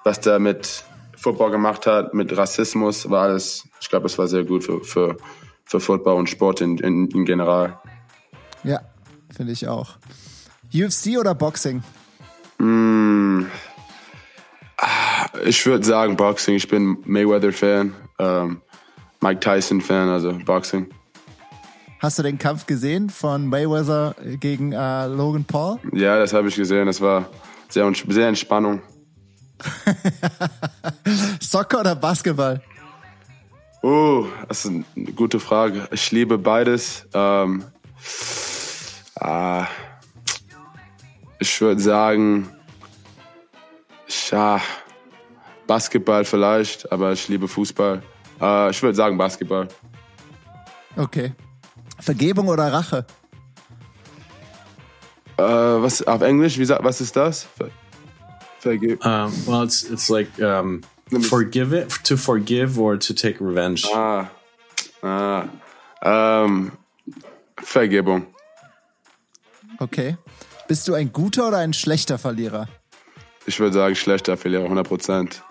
was 0.04 0.18
der 0.20 0.38
mit 0.38 0.84
Football 1.16 1.50
gemacht 1.50 1.86
hat, 1.86 2.14
mit 2.14 2.34
Rassismus, 2.34 3.10
war 3.10 3.24
alles, 3.24 3.68
ich 3.78 3.90
glaube, 3.90 4.06
es 4.06 4.16
war 4.16 4.26
sehr 4.26 4.44
gut 4.44 4.64
für, 4.64 4.82
für, 4.82 5.18
für 5.66 5.80
Football 5.80 6.16
und 6.16 6.30
Sport 6.30 6.62
in, 6.62 6.78
in, 6.78 7.10
in 7.10 7.26
general. 7.26 7.78
Ja, 8.64 8.80
finde 9.30 9.52
ich 9.52 9.68
auch. 9.68 9.98
UFC 10.72 11.18
oder 11.18 11.34
Boxing? 11.34 11.82
Mm, 12.56 13.42
ich 15.44 15.64
würde 15.66 15.84
sagen 15.84 16.16
Boxing. 16.16 16.54
Ich 16.54 16.68
bin 16.68 16.98
Mayweather-Fan, 17.04 17.94
ähm, 18.18 18.62
Mike 19.20 19.40
Tyson-Fan, 19.40 20.08
also 20.08 20.32
Boxing. 20.44 20.88
Hast 22.00 22.18
du 22.18 22.22
den 22.22 22.38
Kampf 22.38 22.66
gesehen 22.66 23.10
von 23.10 23.46
Mayweather 23.48 24.14
gegen 24.38 24.72
äh, 24.72 25.06
Logan 25.06 25.44
Paul? 25.44 25.78
Ja, 25.92 26.16
das 26.18 26.32
habe 26.32 26.48
ich 26.48 26.54
gesehen. 26.54 26.86
Das 26.86 27.00
war 27.00 27.28
sehr, 27.68 27.92
sehr 28.08 28.28
Entspannung. 28.28 28.80
Soccer 31.40 31.80
oder 31.80 31.96
Basketball? 31.96 32.62
Oh, 33.82 34.26
das 34.48 34.64
ist 34.64 34.70
eine 34.70 35.12
gute 35.12 35.40
Frage. 35.40 35.88
Ich 35.90 36.12
liebe 36.12 36.38
beides. 36.38 37.06
Ähm, 37.14 37.64
ah, 39.16 39.66
ich 41.40 41.60
würde 41.60 41.80
sagen, 41.80 42.48
ja, 44.30 44.60
Basketball 45.66 46.24
vielleicht, 46.24 46.90
aber 46.90 47.12
ich 47.12 47.28
liebe 47.28 47.48
Fußball. 47.48 48.02
Äh, 48.40 48.70
ich 48.70 48.82
würde 48.82 48.94
sagen 48.94 49.18
Basketball. 49.18 49.68
Okay. 50.96 51.32
Vergebung 52.00 52.48
oder 52.48 52.72
Rache? 52.72 53.04
Äh, 55.36 55.42
was 55.42 56.02
auf 56.06 56.22
Englisch? 56.22 56.58
Wie, 56.58 56.68
was 56.68 57.00
ist 57.00 57.16
das? 57.16 57.44
Ver 57.44 57.70
Vergib. 58.60 59.04
Um, 59.04 59.32
well, 59.46 59.62
it's 59.62 59.84
it's 59.84 60.08
like 60.08 60.28
um, 60.40 60.82
forgive 61.20 61.72
it, 61.72 61.88
to 62.02 62.16
forgive 62.16 62.76
or 62.76 62.98
to 62.98 63.14
take 63.14 63.40
revenge. 63.40 63.86
Ah, 63.94 64.30
ah, 65.00 65.44
ähm, 66.02 66.72
Vergebung. 67.62 68.26
Okay. 69.78 70.16
Bist 70.66 70.88
du 70.88 70.94
ein 70.94 71.12
guter 71.12 71.48
oder 71.48 71.58
ein 71.58 71.72
schlechter 71.72 72.18
Verlierer? 72.18 72.66
Ich 73.48 73.58
würde 73.58 73.72
sagen 73.72 73.94
schlechter 73.94 74.36
Verlierer, 74.36 74.64
100 74.64 74.86
Prozent. 74.86 75.42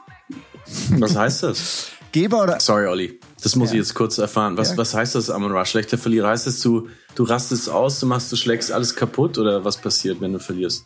Was 0.99 1.15
heißt 1.15 1.41
das? 1.41 1.87
Geber 2.11 2.43
oder? 2.43 2.59
Sorry, 2.59 2.85
Olli. 2.85 3.19
Das 3.41 3.55
muss 3.55 3.69
ja. 3.69 3.73
ich 3.73 3.79
jetzt 3.79 3.95
kurz 3.95 4.19
erfahren. 4.19 4.55
Was, 4.55 4.71
ja. 4.71 4.77
was 4.77 4.93
heißt 4.93 5.15
das, 5.15 5.31
Amon 5.31 5.51
Ra? 5.51 5.65
Schlechter 5.65 5.97
Verlierer? 5.97 6.27
Heißt 6.27 6.45
das, 6.45 6.59
du, 6.59 6.89
du 7.15 7.23
rastest 7.23 7.71
aus, 7.71 7.99
du 7.99 8.05
machst, 8.05 8.31
du 8.31 8.35
schlägst 8.35 8.71
alles 8.71 8.95
kaputt 8.95 9.39
oder 9.39 9.65
was 9.65 9.77
passiert, 9.77 10.21
wenn 10.21 10.31
du 10.31 10.39
verlierst? 10.39 10.85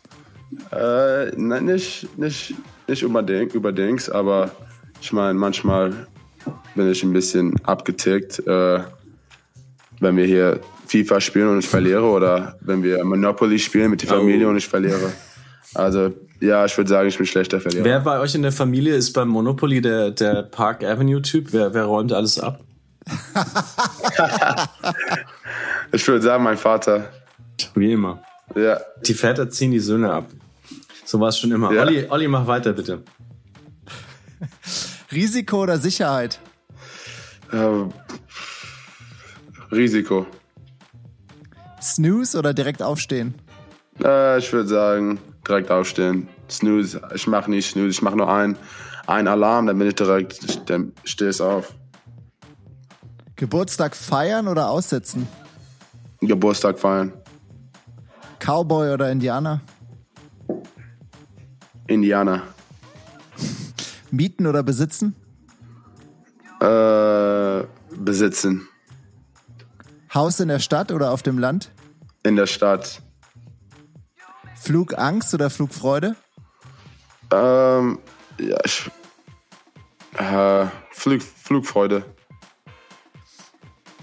Äh, 0.70 1.32
nein, 1.36 1.66
nicht, 1.66 2.08
nicht, 2.16 2.54
nicht 2.88 3.04
unbedingt, 3.04 3.54
überdings, 3.54 4.08
aber 4.08 4.50
ich 5.02 5.12
meine, 5.12 5.38
manchmal 5.38 6.06
bin 6.74 6.90
ich 6.90 7.02
ein 7.02 7.12
bisschen 7.12 7.54
abgetickt, 7.62 8.38
äh, 8.46 8.80
wenn 10.00 10.16
wir 10.16 10.24
hier 10.24 10.60
FIFA 10.86 11.20
spielen 11.20 11.48
und 11.48 11.58
ich 11.58 11.68
verliere 11.68 12.04
oder 12.04 12.56
wenn 12.62 12.82
wir 12.82 13.04
Monopoly 13.04 13.58
spielen 13.58 13.90
mit 13.90 14.00
der 14.00 14.08
Familie 14.08 14.46
oh. 14.46 14.50
und 14.50 14.56
ich 14.56 14.66
verliere. 14.66 15.12
Also 15.74 16.12
ja, 16.40 16.64
ich 16.64 16.76
würde 16.76 16.90
sagen, 16.90 17.08
ich 17.08 17.16
bin 17.16 17.26
schlechter 17.26 17.60
Verlierer. 17.60 17.84
Wer 17.84 18.00
bei 18.00 18.18
euch 18.18 18.34
in 18.34 18.42
der 18.42 18.50
Familie 18.50 18.96
ist 18.96 19.12
beim 19.12 19.28
Monopoly 19.28 19.80
der, 19.80 20.10
der 20.10 20.42
Park 20.42 20.82
Avenue-Typ? 20.82 21.52
Wer, 21.52 21.72
wer 21.72 21.84
räumt 21.84 22.12
alles 22.12 22.40
ab? 22.40 22.60
ich 25.92 26.06
würde 26.06 26.22
sagen, 26.22 26.42
mein 26.42 26.56
Vater. 26.56 27.08
Wie 27.74 27.92
immer. 27.92 28.22
Ja. 28.56 28.80
Die 29.06 29.14
Väter 29.14 29.48
ziehen 29.50 29.70
die 29.70 29.78
Söhne 29.78 30.12
ab. 30.12 30.26
So 31.04 31.20
war 31.20 31.28
es 31.28 31.38
schon 31.38 31.52
immer. 31.52 31.72
Ja. 31.72 31.82
Olli, 31.82 32.06
Olli, 32.08 32.28
mach 32.28 32.46
weiter, 32.46 32.72
bitte. 32.72 33.02
Risiko 35.12 35.62
oder 35.62 35.78
Sicherheit? 35.78 36.40
Äh, 37.52 37.84
Risiko. 39.70 40.26
Snooze 41.80 42.38
oder 42.38 42.52
direkt 42.54 42.82
aufstehen? 42.82 43.34
Äh, 44.02 44.38
ich 44.38 44.52
würde 44.52 44.68
sagen, 44.68 45.20
direkt 45.46 45.70
aufstehen. 45.70 46.28
Snooze, 46.48 47.00
ich 47.14 47.26
mache 47.26 47.50
nicht 47.50 47.70
Snooze, 47.70 47.90
ich 47.90 48.02
mache 48.02 48.16
nur 48.16 48.32
ein, 48.32 48.56
ein 49.06 49.28
Alarm, 49.28 49.66
dann 49.66 49.78
bin 49.78 49.88
ich 49.88 49.94
direkt, 49.94 50.68
dann 50.70 50.92
stehe 51.04 51.30
ich 51.30 51.40
auf. 51.40 51.74
Geburtstag 53.36 53.96
feiern 53.96 54.46
oder 54.46 54.68
aussetzen? 54.68 55.26
Geburtstag 56.20 56.78
feiern. 56.78 57.12
Cowboy 58.38 58.92
oder 58.92 59.10
Indianer? 59.10 59.60
Indianer. 61.86 62.42
Mieten 64.10 64.46
oder 64.46 64.62
besitzen? 64.62 65.16
Äh, 66.60 67.64
besitzen. 67.96 68.68
Haus 70.14 70.38
in 70.40 70.48
der 70.48 70.58
Stadt 70.58 70.92
oder 70.92 71.10
auf 71.10 71.22
dem 71.22 71.38
Land? 71.38 71.72
In 72.22 72.36
der 72.36 72.46
Stadt. 72.46 73.02
Flugangst 74.62 75.34
oder 75.34 75.50
Flugfreude? 75.50 76.14
Ähm, 77.32 77.98
ja, 78.38 78.58
ich, 78.64 78.90
äh, 80.16 80.66
Flug, 80.90 81.22
Flugfreude. 81.22 82.04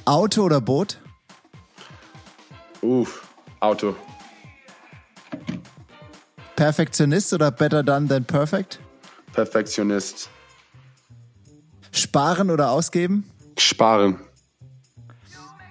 Auto 0.04 0.44
oder 0.44 0.60
Boot? 0.60 1.00
Uff, 2.82 3.28
Auto. 3.62 3.96
Perfektionist 6.56 7.32
oder 7.34 7.52
better 7.52 7.82
done 7.82 8.10
than 8.10 8.26
perfect? 8.26 8.80
Perfektionist. 9.32 10.30
Sparen 11.92 12.52
oder 12.52 12.72
ausgeben? 12.72 13.30
Sparen. 13.58 14.20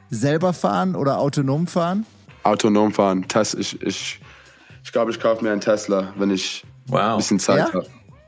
Selber 0.09 0.55
fahren 0.55 0.97
oder 0.97 1.19
autonom 1.19 1.67
fahren? 1.67 2.07
Autonom 2.43 2.93
fahren. 2.93 3.29
Tes 3.29 3.53
ich 3.53 3.83
ich, 3.83 4.21
ich 4.89 4.93
glaube, 4.93 5.11
ich 5.11 5.21
kaufe 5.21 5.45
mir 5.45 5.53
einen 5.53 5.61
Tesla, 5.61 6.15
wenn 6.17 6.31
ich 6.31 6.65
wow. 6.87 7.01
ein 7.01 7.17
bisschen 7.19 7.39
Zeit 7.39 7.59
ja? 7.59 7.75
habe. 7.75 7.87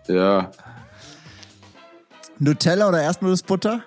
Ja. 0.09 0.51
Nutella 2.39 2.87
oder 2.87 3.01
Erstmodusbutter? 3.01 3.83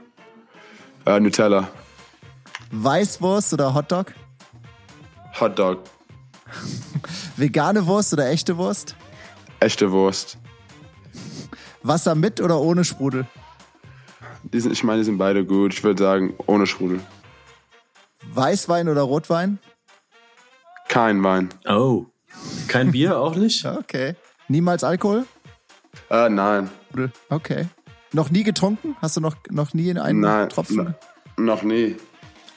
Äh, 1.06 1.20
Nutella. 1.20 1.70
Weißwurst 2.72 3.54
oder 3.54 3.76
Hotdog? 3.76 4.12
Hotdog. 5.40 5.84
Vegane 7.38 7.86
Wurst 7.86 8.12
oder 8.12 8.28
echte 8.32 8.58
Wurst? 8.58 8.96
Echte 9.60 9.92
Wurst. 9.92 10.40
Wasser 11.84 12.16
mit 12.16 12.42
oder 12.42 12.60
ohne 12.60 12.84
Sprudel? 12.84 13.28
Die 14.52 14.60
sind, 14.60 14.72
ich 14.72 14.84
meine, 14.84 15.02
die 15.02 15.06
sind 15.06 15.20
beide 15.20 15.46
gut. 15.46 15.76
Ich 15.76 15.84
würde 15.84 16.02
sagen, 16.02 16.34
ohne 16.48 16.66
Sprudel. 16.66 17.02
Weißwein 18.34 18.90
oder 18.90 19.04
Rotwein? 19.04 19.60
Kein 20.88 21.24
Wein. 21.24 21.50
Oh. 21.70 22.08
Kein 22.68 22.92
Bier 22.92 23.20
auch 23.20 23.36
nicht? 23.36 23.66
Okay. 23.80 24.16
Niemals 24.48 24.84
Alkohol? 24.84 25.26
Äh, 26.10 26.30
nein. 26.30 26.70
Okay. 27.30 27.68
Noch 28.12 28.30
nie 28.30 28.44
getrunken? 28.44 28.96
Hast 29.02 29.18
du 29.18 29.22
noch, 29.22 29.36
noch 29.50 29.74
nie 29.74 29.90
in 29.90 29.98
einen 29.98 30.20
nein, 30.20 30.50
Tropfen? 30.50 30.94
Noch 31.38 31.64
nie. 31.64 31.96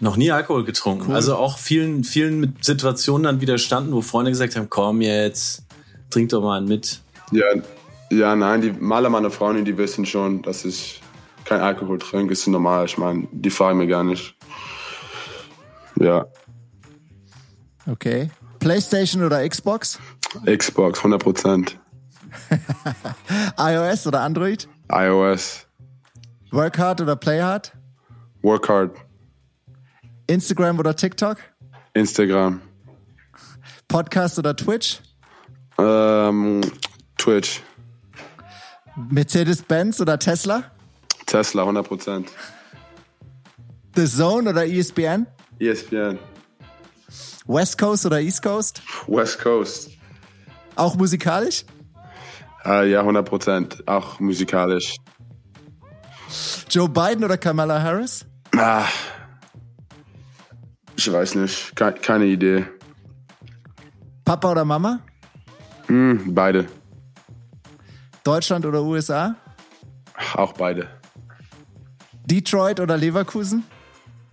Noch 0.00 0.16
nie 0.16 0.30
Alkohol 0.30 0.64
getrunken. 0.64 1.06
Cool. 1.08 1.14
Also 1.14 1.36
auch 1.36 1.58
vielen, 1.58 2.04
vielen 2.04 2.56
Situationen 2.60 3.24
dann 3.24 3.40
widerstanden, 3.40 3.92
wo 3.92 4.02
Freunde 4.02 4.30
gesagt 4.30 4.56
haben, 4.56 4.68
komm 4.68 5.00
jetzt, 5.00 5.64
trink 6.10 6.28
doch 6.30 6.42
mal 6.42 6.58
einen 6.58 6.68
mit. 6.68 7.00
Ja, 7.30 7.46
ja, 8.10 8.36
nein, 8.36 8.60
die 8.60 8.74
alle 8.92 9.08
meine 9.08 9.30
Freunde, 9.30 9.64
die 9.64 9.76
wissen 9.78 10.04
schon, 10.06 10.42
dass 10.42 10.64
ich 10.64 11.00
kein 11.44 11.60
Alkohol 11.60 11.98
trinke, 11.98 12.32
ist 12.32 12.46
normal. 12.46 12.84
Ich 12.84 12.98
meine, 12.98 13.26
die 13.32 13.50
fragen 13.50 13.78
mir 13.78 13.86
gar 13.86 14.04
nicht. 14.04 14.34
Ja. 15.98 16.26
Okay. 17.86 18.30
PlayStation 18.58 19.22
oder 19.22 19.48
Xbox? 19.48 19.98
Xbox, 20.44 20.98
100 21.00 21.22
Prozent. 21.22 21.78
iOS 23.58 24.06
oder 24.06 24.20
Android? 24.22 24.68
iOS. 24.92 25.66
Work 26.52 26.78
hard 26.78 27.00
oder 27.00 27.16
play 27.16 27.40
hard? 27.40 27.72
Work 28.42 28.68
hard. 28.68 28.90
Instagram 30.26 30.78
oder 30.78 30.94
TikTok? 30.94 31.38
Instagram. 31.94 32.60
Podcast 33.88 34.38
oder 34.38 34.54
Twitch? 34.56 35.00
Ähm, 35.78 36.60
Twitch. 37.18 37.62
Mercedes-Benz 39.10 40.00
oder 40.00 40.18
Tesla? 40.18 40.64
Tesla, 41.26 41.64
100%. 41.64 42.26
The 43.94 44.06
Zone 44.06 44.50
oder 44.50 44.66
ESPN? 44.66 45.26
ESPN. 45.58 46.18
West 47.46 47.78
Coast 47.78 48.06
oder 48.06 48.20
East 48.20 48.42
Coast? 48.42 48.82
West 49.06 49.38
Coast. 49.40 49.90
Auch 50.74 50.96
musikalisch? 50.96 51.64
Äh, 52.64 52.90
ja, 52.90 53.02
100%. 53.02 53.87
Auch 53.87 54.18
musikalisch. 54.20 54.96
Joe 56.68 56.88
Biden 56.88 57.24
oder 57.24 57.38
Kamala 57.38 57.80
Harris? 57.80 58.26
Ah, 58.56 58.87
ich 60.96 61.12
weiß 61.12 61.37
nicht. 61.37 61.76
Keine, 61.76 61.98
keine 61.98 62.24
Idee. 62.24 62.64
Papa 64.24 64.50
oder 64.50 64.64
Mama? 64.64 65.00
Mm, 65.88 66.35
beide. 66.35 66.66
Deutschland 68.24 68.66
oder 68.66 68.82
USA? 68.82 69.37
Auch 70.35 70.52
beide. 70.54 70.88
Detroit 72.24 72.80
oder 72.80 72.96
Leverkusen? 72.96 73.62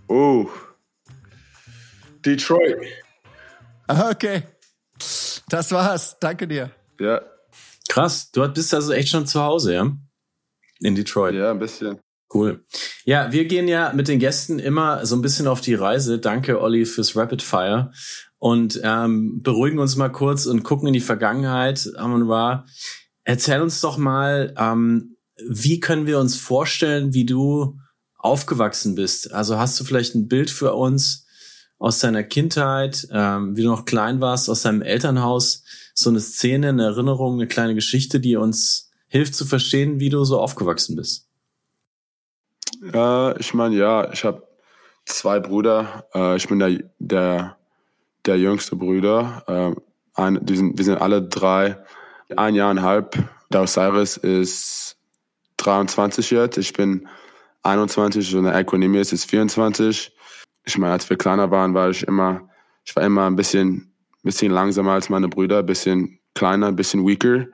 Oh. 0.07 0.49
Detroit. 2.25 2.77
Okay. 4.11 4.43
Das 5.49 5.71
war's. 5.71 6.17
Danke 6.19 6.47
dir. 6.47 6.71
Ja. 6.99 7.21
Krass. 7.89 8.31
Du 8.31 8.47
bist 8.47 8.73
also 8.73 8.93
echt 8.93 9.09
schon 9.09 9.27
zu 9.27 9.41
Hause, 9.41 9.73
ja? 9.73 9.91
In 10.79 10.95
Detroit. 10.95 11.35
Ja, 11.35 11.51
ein 11.51 11.59
bisschen. 11.59 11.99
Cool. 12.33 12.65
Ja, 13.05 13.31
wir 13.31 13.45
gehen 13.45 13.67
ja 13.67 13.93
mit 13.93 14.07
den 14.07 14.19
Gästen 14.19 14.57
immer 14.57 15.05
so 15.05 15.15
ein 15.15 15.21
bisschen 15.21 15.47
auf 15.47 15.61
die 15.61 15.75
Reise. 15.75 16.19
Danke, 16.19 16.61
Olli, 16.61 16.85
fürs 16.85 17.15
Rapid 17.15 17.41
Fire. 17.41 17.91
Und 18.39 18.81
ähm, 18.83 19.41
beruhigen 19.41 19.79
uns 19.79 19.95
mal 19.95 20.09
kurz 20.09 20.45
und 20.47 20.63
gucken 20.63 20.87
in 20.87 20.93
die 20.93 20.99
Vergangenheit. 20.99 21.91
Amon 21.95 22.29
Ra, 22.29 22.65
erzähl 23.23 23.61
uns 23.61 23.81
doch 23.81 23.97
mal, 23.97 24.53
ähm, 24.57 25.15
wie 25.47 25.79
können 25.79 26.07
wir 26.07 26.19
uns 26.19 26.35
vorstellen, 26.35 27.13
wie 27.13 27.25
du 27.25 27.77
aufgewachsen 28.17 28.95
bist? 28.95 29.31
Also 29.31 29.57
hast 29.57 29.79
du 29.79 29.83
vielleicht 29.83 30.15
ein 30.15 30.27
Bild 30.27 30.49
für 30.49 30.73
uns 30.73 31.22
aus 31.83 31.99
deiner 31.99 32.23
Kindheit, 32.23 33.09
ähm, 33.11 33.57
wie 33.57 33.63
du 33.63 33.67
noch 33.67 33.83
klein 33.83 34.21
warst, 34.21 34.49
aus 34.49 34.61
deinem 34.61 34.81
Elternhaus? 34.81 35.65
So 35.93 36.09
eine 36.09 36.21
Szene, 36.21 36.69
eine 36.69 36.85
Erinnerung, 36.85 37.33
eine 37.33 37.47
kleine 37.47 37.75
Geschichte, 37.75 38.21
die 38.21 38.37
uns 38.37 38.89
hilft 39.09 39.35
zu 39.35 39.45
verstehen, 39.45 39.99
wie 39.99 40.07
du 40.07 40.23
so 40.23 40.39
aufgewachsen 40.39 40.95
bist. 40.95 41.27
Äh, 42.93 43.37
ich 43.37 43.53
meine, 43.53 43.75
ja, 43.75 44.09
ich 44.13 44.23
habe 44.23 44.47
zwei 45.03 45.41
Brüder. 45.41 46.05
Äh, 46.15 46.37
ich 46.37 46.47
bin 46.47 46.59
der, 46.59 46.89
der, 46.99 47.57
der 48.25 48.37
jüngste 48.37 48.77
Bruder. 48.77 49.43
Äh, 49.75 50.21
ein, 50.21 50.39
die 50.41 50.55
sind, 50.55 50.77
wir 50.77 50.85
sind 50.85 51.01
alle 51.01 51.21
drei, 51.21 51.83
ein 52.33 52.55
Jahr 52.55 52.71
und 52.71 52.81
halb. 52.81 53.21
Der 53.51 53.61
Osiris 53.61 54.15
ist 54.15 54.95
23 55.57 56.31
jetzt. 56.31 56.57
Ich 56.57 56.71
bin 56.71 57.09
21 57.63 58.35
und 58.37 58.45
der 58.45 58.55
Equanimous 58.55 59.11
ist 59.11 59.29
24. 59.29 60.13
Ich 60.65 60.77
meine, 60.77 60.93
als 60.93 61.09
wir 61.09 61.17
kleiner 61.17 61.51
waren, 61.51 61.73
war 61.73 61.89
ich 61.89 62.03
immer, 62.07 62.49
ich 62.85 62.95
war 62.95 63.03
immer 63.03 63.27
ein 63.27 63.35
bisschen, 63.35 63.93
bisschen 64.23 64.51
langsamer 64.51 64.93
als 64.93 65.09
meine 65.09 65.27
Brüder, 65.27 65.59
ein 65.59 65.65
bisschen 65.65 66.19
kleiner, 66.33 66.67
ein 66.67 66.75
bisschen 66.75 67.05
weaker. 67.05 67.47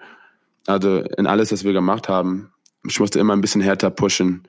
Also 0.68 1.00
in 1.18 1.28
alles, 1.28 1.52
was 1.52 1.64
wir 1.64 1.74
gemacht 1.74 2.08
haben, 2.08 2.54
ich 2.86 3.00
musste 3.00 3.20
immer 3.20 3.36
ein 3.36 3.42
bisschen 3.42 3.62
härter 3.62 3.90
pushen 3.90 4.48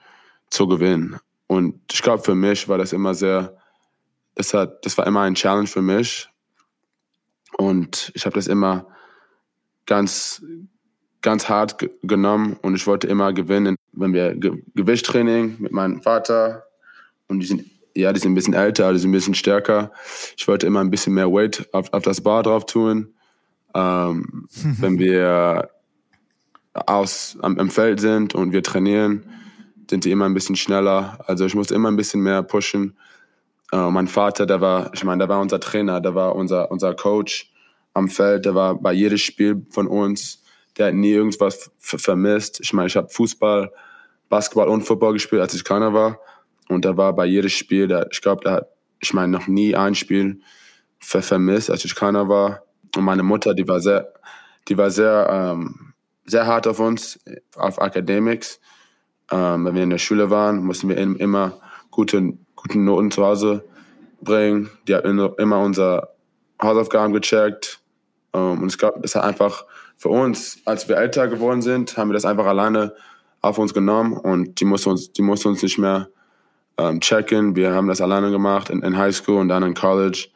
zu 0.50 0.66
gewinnen. 0.66 1.18
Und 1.46 1.80
ich 1.90 2.02
glaube, 2.02 2.22
für 2.22 2.34
mich 2.34 2.68
war 2.68 2.78
das 2.78 2.92
immer 2.92 3.14
sehr, 3.14 3.56
das, 4.34 4.54
hat, 4.54 4.84
das 4.84 4.96
war 4.98 5.06
immer 5.06 5.22
ein 5.22 5.34
Challenge 5.34 5.66
für 5.66 5.82
mich. 5.82 6.28
Und 7.56 8.12
ich 8.14 8.24
habe 8.24 8.34
das 8.34 8.46
immer 8.46 8.86
ganz, 9.86 10.44
ganz 11.22 11.48
hart 11.48 11.76
genommen 12.02 12.56
und 12.62 12.74
ich 12.74 12.86
wollte 12.86 13.06
immer 13.08 13.32
gewinnen. 13.32 13.76
Wenn 13.92 14.12
wir 14.12 14.34
Ge 14.34 14.62
Gewichttraining 14.74 15.56
mit 15.58 15.72
meinem 15.72 16.00
Vater 16.00 16.64
und 17.26 17.40
die 17.40 17.46
sind, 17.46 17.64
ja, 17.94 18.12
die 18.12 18.20
sind 18.20 18.32
ein 18.32 18.34
bisschen 18.34 18.54
älter, 18.54 18.92
die 18.92 18.98
sind 18.98 19.10
ein 19.10 19.12
bisschen 19.12 19.34
stärker. 19.34 19.92
Ich 20.36 20.46
wollte 20.48 20.66
immer 20.66 20.80
ein 20.80 20.90
bisschen 20.90 21.14
mehr 21.14 21.30
Weight 21.30 21.68
auf, 21.72 21.92
auf 21.92 22.02
das 22.02 22.20
Bar 22.20 22.42
drauf 22.42 22.66
tun. 22.66 23.14
Ähm, 23.74 24.48
wenn 24.78 24.98
wir 24.98 25.70
aus 26.74 27.36
am, 27.42 27.58
am 27.58 27.70
Feld 27.70 28.00
sind 28.00 28.34
und 28.34 28.52
wir 28.52 28.62
trainieren, 28.62 29.24
sind 29.88 30.04
die 30.04 30.10
immer 30.10 30.26
ein 30.26 30.34
bisschen 30.34 30.56
schneller. 30.56 31.18
Also 31.26 31.44
ich 31.44 31.54
musste 31.54 31.74
immer 31.74 31.90
ein 31.90 31.96
bisschen 31.96 32.20
mehr 32.20 32.42
pushen. 32.42 32.96
Äh, 33.72 33.90
mein 33.90 34.06
Vater, 34.06 34.46
der 34.46 34.60
war, 34.60 34.90
ich 34.94 35.04
meine, 35.04 35.18
der 35.18 35.28
war 35.28 35.40
unser 35.40 35.60
Trainer, 35.60 36.00
der 36.00 36.14
war 36.14 36.36
unser, 36.36 36.70
unser 36.70 36.94
Coach 36.94 37.52
am 37.92 38.08
Feld, 38.08 38.44
der 38.44 38.54
war 38.54 38.76
bei 38.76 38.92
jedem 38.92 39.18
Spiel 39.18 39.66
von 39.70 39.88
uns. 39.88 40.42
Der 40.78 40.86
hat 40.86 40.94
nie 40.94 41.10
irgendwas 41.10 41.70
vermisst. 41.78 42.60
Ich 42.60 42.72
meine, 42.72 42.86
ich 42.86 42.96
habe 42.96 43.08
Fußball, 43.08 43.72
Basketball 44.28 44.68
und 44.68 44.82
Football 44.82 45.14
gespielt, 45.14 45.42
als 45.42 45.54
ich 45.54 45.64
kleiner 45.64 45.92
war. 45.92 46.20
Und 46.70 46.84
der 46.84 46.96
war 46.96 47.12
bei 47.14 47.26
jedem 47.26 47.50
Spiel, 47.50 47.88
der, 47.88 48.06
ich 48.10 48.22
glaube, 48.22 48.44
der 48.44 48.52
hat, 48.52 48.68
ich 49.00 49.12
meine, 49.12 49.32
noch 49.32 49.48
nie 49.48 49.74
ein 49.74 49.94
Spiel 49.96 50.40
vermisst, 51.00 51.70
als 51.70 51.84
ich 51.84 51.96
kleiner 51.96 52.28
war. 52.28 52.62
Und 52.96 53.02
meine 53.02 53.24
Mutter, 53.24 53.54
die 53.54 53.66
war 53.66 53.80
sehr, 53.80 54.12
die 54.68 54.78
war 54.78 54.90
sehr, 54.90 55.28
ähm, 55.30 55.94
sehr 56.24 56.46
hart 56.46 56.68
auf 56.68 56.78
uns, 56.78 57.18
auf 57.56 57.78
Academics. 57.78 58.60
Ähm, 59.32 59.64
wenn 59.64 59.74
wir 59.74 59.82
in 59.82 59.90
der 59.90 59.98
Schule 59.98 60.30
waren, 60.30 60.64
mussten 60.64 60.88
wir 60.88 60.96
immer 60.96 61.60
gute, 61.90 62.34
gute 62.54 62.78
Noten 62.78 63.10
zu 63.10 63.24
Hause 63.24 63.64
bringen. 64.20 64.70
Die 64.86 64.94
hat 64.94 65.04
immer 65.04 65.58
unsere 65.58 66.14
Hausaufgaben 66.62 67.12
gecheckt. 67.12 67.80
Ähm, 68.32 68.62
und 68.62 68.68
ich 68.68 68.78
glaube, 68.78 69.00
das 69.00 69.16
hat 69.16 69.24
einfach 69.24 69.64
für 69.96 70.10
uns, 70.10 70.58
als 70.66 70.88
wir 70.88 70.98
älter 70.98 71.26
geworden 71.26 71.62
sind, 71.62 71.96
haben 71.96 72.10
wir 72.10 72.14
das 72.14 72.24
einfach 72.24 72.46
alleine 72.46 72.94
auf 73.40 73.58
uns 73.58 73.74
genommen 73.74 74.12
und 74.12 74.60
die 74.60 74.64
mussten 74.66 74.90
uns, 74.90 75.12
die 75.12 75.22
mussten 75.22 75.48
uns 75.48 75.62
nicht 75.62 75.78
mehr 75.78 76.10
ähm, 76.80 77.00
checken. 77.00 77.56
Wir 77.56 77.72
haben 77.72 77.88
das 77.88 78.00
alleine 78.00 78.30
gemacht 78.30 78.70
in, 78.70 78.82
in 78.82 78.96
High 78.96 79.14
School 79.14 79.40
und 79.40 79.48
dann 79.48 79.62
in 79.62 79.74
College 79.74 80.28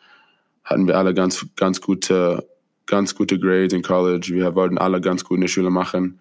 hatten 0.64 0.86
wir 0.86 0.98
alle 0.98 1.14
ganz, 1.14 1.46
ganz 1.56 1.80
gute, 1.80 2.46
ganz 2.86 3.14
gute 3.14 3.38
Grades 3.38 3.72
in 3.72 3.82
College. 3.82 4.28
Wir 4.32 4.54
wollten 4.54 4.78
alle 4.78 5.00
ganz 5.00 5.24
gut 5.24 5.36
in 5.36 5.42
der 5.42 5.48
Schule 5.48 5.70
machen. 5.70 6.20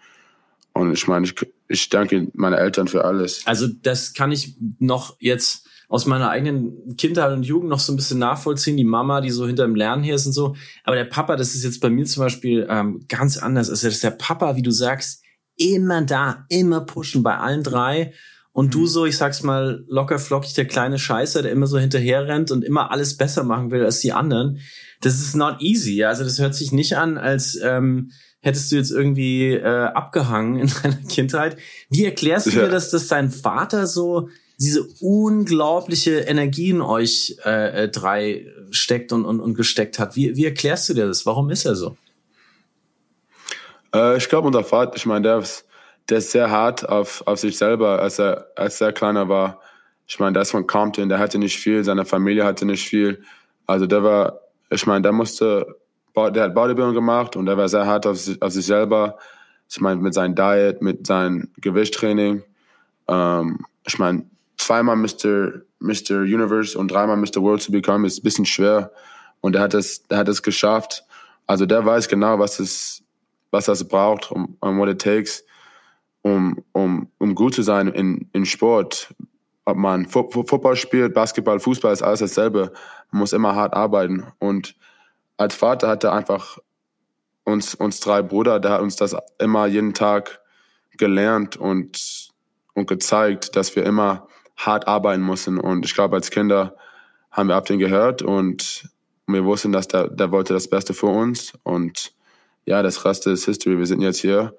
Und 0.74 0.92
ich 0.94 1.08
meine, 1.08 1.26
ich, 1.26 1.36
ich 1.68 1.90
danke 1.90 2.28
meinen 2.34 2.54
Eltern 2.54 2.88
für 2.88 3.06
alles. 3.06 3.44
Also 3.46 3.68
das 3.68 4.14
kann 4.14 4.32
ich 4.32 4.56
noch 4.80 5.16
jetzt 5.20 5.68
aus 5.88 6.06
meiner 6.08 6.30
eigenen 6.30 6.98
Kindheit 6.98 7.32
und 7.32 7.44
Jugend 7.44 7.70
noch 7.70 7.80
so 7.80 7.94
ein 7.94 7.96
bisschen 7.96 8.20
nachvollziehen. 8.20 8.78
Die 8.78 8.84
Mama, 8.84 9.22
die 9.22 9.30
so 9.30 9.46
hinter 9.46 9.66
dem 9.66 9.76
Lernen 9.76 10.04
hier 10.04 10.16
ist 10.16 10.26
und 10.26 10.34
so. 10.34 10.56
Aber 10.84 10.96
der 10.96 11.06
Papa, 11.06 11.36
das 11.36 11.54
ist 11.54 11.64
jetzt 11.64 11.82
bei 11.82 11.90
mir 11.90 12.06
zum 12.06 12.24
Beispiel 12.24 12.66
ähm, 12.70 13.06
ganz 13.08 13.38
anders. 13.38 13.70
Also 13.70 13.88
das 13.88 13.96
ist 13.96 14.04
der 14.04 14.12
Papa, 14.12 14.56
wie 14.56 14.64
du 14.64 14.72
sagst, 14.72 15.22
immer 15.56 16.02
da, 16.02 16.46
immer 16.50 16.82
pushen 16.82 17.22
bei 17.22 17.38
allen 17.38 17.64
drei. 17.64 18.14
Und 18.54 18.68
mhm. 18.68 18.72
du 18.72 18.88
so, 18.88 19.06
ich 19.06 19.18
sag's 19.18 19.44
mal, 19.44 19.84
locker 19.88 20.20
flockig, 20.20 20.54
der 20.54 20.66
kleine 20.66 21.00
Scheißer, 21.00 21.42
der 21.42 21.52
immer 21.52 21.68
so 21.68 21.78
hinterher 21.78 22.28
rennt 22.28 22.52
und 22.52 22.64
immer 22.64 22.92
alles 22.92 23.18
besser 23.18 23.44
machen 23.44 23.72
will 23.72 23.84
als 23.84 24.00
die 24.00 24.14
anderen. 24.14 24.60
Das 25.02 25.16
ist 25.16 25.36
not 25.36 25.62
easy. 25.62 26.04
Also 26.04 26.24
das 26.24 26.40
hört 26.40 26.56
sich 26.56 26.72
nicht 26.72 26.96
an, 26.96 27.18
als 27.18 27.60
ähm, 27.62 28.12
hättest 28.40 28.72
du 28.72 28.76
jetzt 28.76 28.92
irgendwie 28.92 29.54
äh, 29.54 29.86
abgehangen 29.86 30.60
in 30.60 30.72
deiner 30.84 31.02
Kindheit. 31.10 31.58
Wie 31.90 32.06
erklärst 32.06 32.48
du 32.48 32.52
ja. 32.52 32.66
dir 32.66 32.72
das, 32.72 32.92
dass 32.92 33.08
dein 33.08 33.32
Vater 33.32 33.88
so 33.88 34.30
diese 34.60 34.84
unglaubliche 35.02 36.20
Energie 36.20 36.70
in 36.70 36.82
euch 36.82 37.38
äh, 37.44 37.84
äh, 37.84 37.90
drei 37.90 38.46
steckt 38.70 39.12
und, 39.12 39.26
und, 39.26 39.40
und 39.40 39.56
gesteckt 39.56 39.98
hat? 39.98 40.16
Wie, 40.16 40.36
wie 40.36 40.46
erklärst 40.46 40.88
du 40.90 40.94
dir 40.94 41.08
das? 41.08 41.26
Warum 41.26 41.50
ist 41.50 41.66
er 41.66 41.76
so? 41.76 41.98
Äh, 43.96 44.18
ich 44.18 44.30
glaube, 44.30 44.48
unser 44.48 44.64
Vater, 44.64 44.96
ich 44.96 45.06
meine, 45.06 45.24
der 45.24 45.40
ist, 45.40 45.66
der 46.10 46.18
ist 46.18 46.32
sehr 46.32 46.52
hart 46.52 46.88
auf, 46.88 47.24
auf 47.26 47.40
sich 47.40 47.58
selber, 47.58 48.02
als 48.02 48.20
er, 48.20 48.48
als 48.56 48.82
er 48.82 48.92
kleiner 48.92 49.30
war. 49.30 49.60
Ich 50.08 50.20
meine, 50.20 50.34
der 50.34 50.42
ist 50.42 50.52
von 50.52 50.68
Compton, 50.68 51.10
der 51.10 51.20
hatte 51.20 51.38
nicht 51.38 51.58
viel, 51.58 51.84
seine 51.84 52.06
Familie 52.06 52.44
hatte 52.44 52.66
nicht 52.66 52.88
viel. 52.88 53.24
Also 53.66 53.86
der 53.86 54.04
war, 54.04 54.40
ich 54.70 54.86
meine, 54.86 55.02
der 55.02 55.14
musste 55.14 55.66
der 56.16 56.44
hat 56.44 56.54
Bodybuilding 56.54 56.94
gemacht 56.94 57.36
und 57.36 57.46
der 57.46 57.58
war 57.58 57.68
sehr 57.68 57.86
hart 57.86 58.06
auf, 58.06 58.18
sich, 58.18 58.42
auf 58.42 58.52
sich 58.52 58.66
selber. 58.66 59.18
Ich 59.70 59.82
meine, 59.82 60.00
mit 60.00 60.14
seinem 60.14 60.36
Diet, 60.36 60.82
mit 60.82 61.08
seinem 61.08 61.50
Gewichttraining. 61.58 62.44
Ähm, 63.08 63.66
ich 63.86 63.98
meine, 63.98 64.26
zweimal 64.58 64.96
Mr. 64.96 65.62
Mr. 65.80 66.22
Universe 66.22 66.78
und 66.78 66.90
dreimal 66.92 67.18
Mr. 67.18 67.42
World 67.42 67.62
zu 67.62 67.72
bekommen, 67.72 68.06
ist 68.06 68.20
ein 68.20 68.24
bisschen 68.24 68.46
schwer. 68.46 68.92
Und 69.42 69.56
er 69.56 69.62
hat 69.62 69.74
es, 69.74 70.04
er 70.10 70.20
hat 70.20 70.30
es 70.30 70.44
geschafft. 70.44 71.04
Also 71.48 71.66
der 71.66 71.86
weiß 71.86 72.08
genau, 72.08 72.40
was 72.40 72.60
es, 72.60 73.04
was 73.52 73.66
das 73.66 73.88
braucht, 73.88 74.32
um, 74.32 74.56
um 74.62 74.80
what 74.80 74.90
it 74.90 75.02
takes, 75.02 75.44
um, 76.24 76.64
um, 76.72 77.10
um 77.20 77.36
gut 77.36 77.54
zu 77.54 77.62
sein 77.62 77.88
in, 77.90 78.30
in 78.34 78.46
Sport. 78.46 79.14
Ob 79.66 79.78
man 79.78 80.08
Football 80.08 80.76
spielt, 80.76 81.14
Basketball, 81.14 81.60
Fußball, 81.60 81.94
ist 81.94 82.02
alles 82.02 82.20
dasselbe. 82.20 82.74
Man 83.12 83.20
muss 83.20 83.32
immer 83.32 83.56
hart 83.56 83.74
arbeiten. 83.74 84.26
Und 84.40 84.76
als 85.38 85.56
Vater 85.56 85.88
hat 85.88 86.04
er 86.04 86.14
einfach 86.14 86.58
uns, 87.46 87.76
uns 87.76 88.00
drei 88.00 88.22
Brüder, 88.22 88.60
der 88.60 88.72
hat 88.72 88.82
uns 88.82 88.96
das 88.96 89.16
immer 89.40 89.66
jeden 89.68 89.94
Tag 89.94 90.42
gelernt 90.98 91.56
und, 91.56 92.30
und 92.74 92.88
gezeigt, 92.88 93.56
dass 93.56 93.76
wir 93.76 93.86
immer 93.86 94.28
hart 94.58 94.88
arbeiten 94.88 95.26
müssen. 95.26 95.60
Und 95.60 95.86
ich 95.86 95.94
glaube, 95.94 96.16
als 96.16 96.30
Kinder 96.30 96.76
haben 97.32 97.50
wir 97.50 97.58
auf 97.58 97.66
den 97.66 97.80
gehört 97.80 98.22
und 98.22 98.90
wir 99.28 99.46
wussten, 99.46 99.72
dass 99.72 99.88
der, 99.88 100.10
der 100.10 100.32
wollte 100.32 100.54
das 100.54 100.70
Beste 100.70 100.94
für 100.94 101.08
uns. 101.08 101.54
Und 101.64 102.14
ja, 102.66 102.84
das 102.84 103.06
Rest 103.06 103.28
ist 103.28 103.46
History. 103.46 103.78
Wir 103.78 103.86
sind 103.86 104.02
jetzt 104.02 104.20
hier 104.20 104.56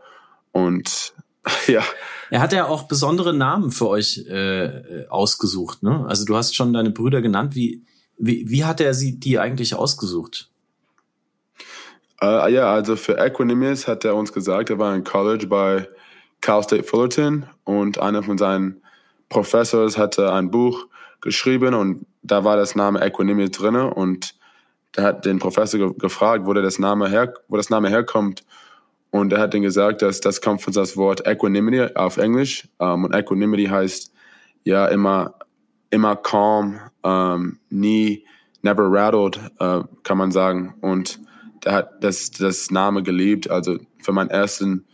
und 0.52 1.14
ja. 1.66 1.82
Er 2.30 2.40
hat 2.40 2.52
ja 2.52 2.66
auch 2.66 2.84
besondere 2.84 3.34
Namen 3.34 3.70
für 3.70 3.88
euch 3.88 4.18
äh, 4.28 5.06
ausgesucht. 5.08 5.82
Ne? 5.82 6.04
Also 6.08 6.24
du 6.24 6.36
hast 6.36 6.56
schon 6.56 6.72
deine 6.72 6.90
Brüder 6.90 7.22
genannt. 7.22 7.54
Wie, 7.54 7.84
wie, 8.16 8.48
wie 8.48 8.64
hat 8.64 8.80
er 8.80 8.94
sie 8.94 9.18
die 9.18 9.38
eigentlich 9.38 9.74
ausgesucht? 9.74 10.50
Uh, 12.22 12.46
ja, 12.48 12.72
also 12.72 12.96
für 12.96 13.18
Equanimous 13.18 13.86
hat 13.86 14.04
er 14.04 14.14
uns 14.14 14.32
gesagt, 14.32 14.70
er 14.70 14.78
war 14.78 14.94
in 14.94 15.04
College 15.04 15.46
bei 15.46 15.86
Cal 16.40 16.62
State 16.62 16.84
Fullerton 16.84 17.46
und 17.64 17.98
einer 17.98 18.22
von 18.22 18.38
seinen 18.38 18.80
Professors 19.28 19.98
hatte 19.98 20.32
ein 20.32 20.50
Buch 20.50 20.86
geschrieben 21.20 21.74
und 21.74 22.06
da 22.22 22.44
war 22.44 22.56
das 22.56 22.74
Name 22.74 23.00
Equanimous 23.00 23.50
drin 23.50 23.76
und 23.76 24.34
der 24.96 25.04
hat 25.04 25.24
den 25.24 25.38
Professor 25.38 25.78
ge 25.80 25.98
gefragt, 25.98 26.46
wo 26.46 26.54
das 26.54 26.78
Name 26.78 27.08
her, 27.08 27.34
wo 27.48 27.56
das 27.56 27.68
Name 27.68 27.88
herkommt 27.88 28.44
und 29.14 29.32
er 29.32 29.38
hat 29.38 29.54
ihm 29.54 29.62
gesagt, 29.62 30.02
dass 30.02 30.20
das 30.20 30.40
kommt 30.40 30.60
von 30.60 30.72
das 30.72 30.96
Wort 30.96 31.24
Equanimity 31.24 31.94
auf 31.94 32.16
Englisch 32.16 32.66
um, 32.78 33.04
und 33.04 33.14
Equanimity 33.14 33.66
heißt 33.66 34.12
ja 34.64 34.86
immer 34.86 35.34
immer 35.90 36.16
calm, 36.16 36.80
um, 37.02 37.60
nie 37.70 38.24
never 38.62 38.90
rattled, 38.90 39.38
uh, 39.60 39.84
kann 40.02 40.18
man 40.18 40.32
sagen 40.32 40.74
und 40.80 41.20
der 41.64 41.72
hat 41.74 42.02
das, 42.02 42.32
das 42.32 42.72
Name 42.72 43.04
geliebt. 43.04 43.48
Also 43.48 43.78
für 44.02 44.10
meinen 44.10 44.30
ersten 44.30 44.84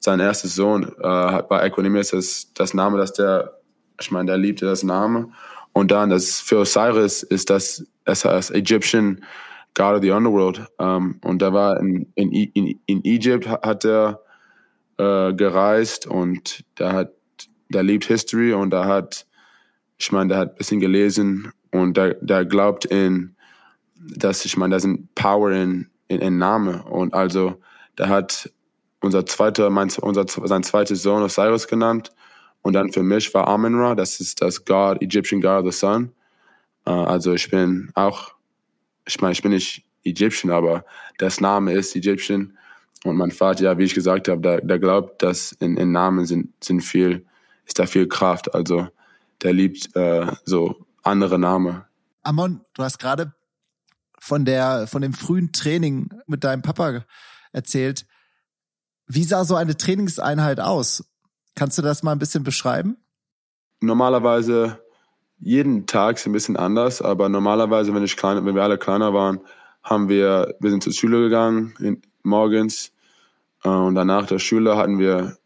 sein 0.00 0.18
erster 0.18 0.48
Sohn 0.48 0.90
äh, 1.02 1.06
hat 1.06 1.50
bei 1.50 1.66
Equanimous 1.66 2.10
das, 2.10 2.54
das 2.54 2.72
Name, 2.72 2.96
dass 2.96 3.12
der, 3.12 3.58
ich 4.00 4.10
meine, 4.10 4.30
der 4.30 4.38
liebte 4.38 4.64
das 4.64 4.82
Name. 4.82 5.28
Und 5.74 5.90
dann 5.90 6.08
das 6.08 6.40
für 6.40 6.60
Osiris 6.60 7.22
ist 7.22 7.50
das, 7.50 7.86
es 8.06 8.24
heißt 8.24 8.50
Egyptian 8.52 9.22
God 9.74 9.96
of 9.96 10.02
the 10.02 10.10
Underworld. 10.10 10.66
Um, 10.78 11.18
und 11.24 11.40
da 11.40 11.52
war 11.52 11.80
in, 11.80 12.12
in, 12.14 12.32
in, 12.32 12.80
in 12.86 13.04
Egypt 13.04 13.48
hat 13.48 13.84
er 13.84 14.20
äh, 14.98 15.32
gereist 15.32 16.06
und 16.06 16.64
da 16.74 16.92
hat, 16.92 17.12
der 17.68 17.82
liebt 17.82 18.04
History 18.04 18.52
und 18.52 18.70
da 18.70 18.86
hat, 18.86 19.26
ich 19.98 20.12
meine, 20.12 20.28
der 20.28 20.38
hat 20.38 20.50
ein 20.50 20.56
bisschen 20.56 20.80
gelesen 20.80 21.52
und 21.70 21.96
der, 21.96 22.14
der 22.20 22.44
glaubt 22.44 22.84
in, 22.84 23.34
dass, 23.96 24.44
ich 24.44 24.56
meine, 24.56 24.74
da 24.74 24.80
sind 24.80 25.14
Power 25.14 25.52
in, 25.52 25.88
in, 26.08 26.20
in 26.20 26.38
Name 26.38 26.82
und 26.84 27.14
also, 27.14 27.60
der 27.98 28.08
hat 28.08 28.50
unser 29.00 29.26
zweiter, 29.26 29.70
mein, 29.70 29.90
unser, 30.00 30.26
sein 30.26 30.62
zweites 30.62 31.02
Sohn 31.02 31.22
Osiris 31.22 31.66
genannt 31.66 32.12
und 32.62 32.74
dann 32.74 32.92
für 32.92 33.02
mich 33.02 33.32
war 33.34 33.48
Amen-Ra, 33.48 33.94
das 33.94 34.20
ist 34.20 34.40
das 34.40 34.64
God, 34.64 35.02
Egyptian 35.02 35.40
God 35.40 35.64
of 35.64 35.72
the 35.72 35.78
Sun. 35.78 36.12
Uh, 36.86 37.04
also 37.04 37.32
ich 37.32 37.48
bin 37.50 37.90
auch, 37.94 38.31
ich 39.06 39.20
meine, 39.20 39.32
ich 39.32 39.42
bin 39.42 39.52
nicht 39.52 39.84
Egyptian, 40.04 40.52
aber 40.52 40.84
das 41.18 41.40
Name 41.40 41.72
ist 41.72 41.94
Egyptian. 41.96 42.56
Und 43.04 43.16
mein 43.16 43.30
Vater, 43.30 43.64
ja, 43.64 43.78
wie 43.78 43.84
ich 43.84 43.94
gesagt 43.94 44.28
habe, 44.28 44.40
der, 44.40 44.60
der 44.60 44.78
glaubt, 44.78 45.22
dass 45.22 45.52
in, 45.52 45.76
in 45.76 45.92
Namen 45.92 46.24
sind, 46.24 46.52
sind 46.62 46.82
viel, 46.82 47.26
ist 47.66 47.78
da 47.78 47.86
viel 47.86 48.06
Kraft. 48.06 48.54
Also 48.54 48.88
der 49.42 49.52
liebt 49.52 49.94
äh, 49.96 50.26
so 50.44 50.86
andere 51.02 51.38
Namen. 51.38 51.82
Amon, 52.22 52.60
du 52.74 52.84
hast 52.84 52.98
gerade 52.98 53.34
von 54.20 54.44
der, 54.44 54.86
von 54.86 55.02
dem 55.02 55.14
frühen 55.14 55.52
Training 55.52 56.08
mit 56.26 56.44
deinem 56.44 56.62
Papa 56.62 57.04
erzählt. 57.50 58.06
Wie 59.06 59.24
sah 59.24 59.44
so 59.44 59.56
eine 59.56 59.76
Trainingseinheit 59.76 60.60
aus? 60.60 61.04
Kannst 61.56 61.76
du 61.76 61.82
das 61.82 62.04
mal 62.04 62.12
ein 62.12 62.20
bisschen 62.20 62.44
beschreiben? 62.44 62.96
Normalerweise 63.80 64.81
jeden 65.42 65.86
Tag 65.86 66.16
ist 66.16 66.26
ein 66.26 66.32
bisschen 66.32 66.56
anders, 66.56 67.02
aber 67.02 67.28
normalerweise, 67.28 67.92
wenn 67.94 68.04
ich 68.04 68.16
klein, 68.16 68.44
wenn 68.46 68.54
wir 68.54 68.62
alle 68.62 68.78
kleiner 68.78 69.12
waren, 69.12 69.40
haben 69.82 70.08
wir, 70.08 70.54
wir 70.60 70.70
sind 70.70 70.82
zur 70.82 70.92
Schule 70.92 71.20
gegangen 71.20 71.74
in, 71.80 72.00
morgens 72.22 72.92
äh, 73.64 73.68
und 73.68 73.96
danach 73.96 74.26
der 74.26 74.38
Schule 74.38 74.76
hatten 74.76 74.98
wir, 74.98 75.36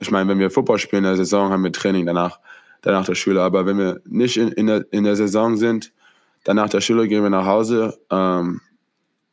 ich 0.00 0.10
meine, 0.10 0.28
wenn 0.28 0.40
wir 0.40 0.50
Football 0.50 0.78
spielen 0.78 1.04
in 1.04 1.10
der 1.10 1.16
Saison, 1.16 1.52
haben 1.52 1.62
wir 1.62 1.72
Training 1.72 2.04
danach, 2.06 2.40
danach 2.80 3.04
der 3.04 3.14
Schule. 3.14 3.40
Aber 3.42 3.64
wenn 3.64 3.78
wir 3.78 4.00
nicht 4.04 4.36
in, 4.36 4.48
in, 4.48 4.66
der, 4.66 4.84
in 4.90 5.04
der 5.04 5.14
Saison 5.14 5.56
sind, 5.56 5.92
danach 6.42 6.68
der 6.68 6.80
Schule 6.80 7.06
gehen 7.06 7.22
wir 7.22 7.30
nach 7.30 7.46
Hause. 7.46 7.98
Ähm, 8.10 8.60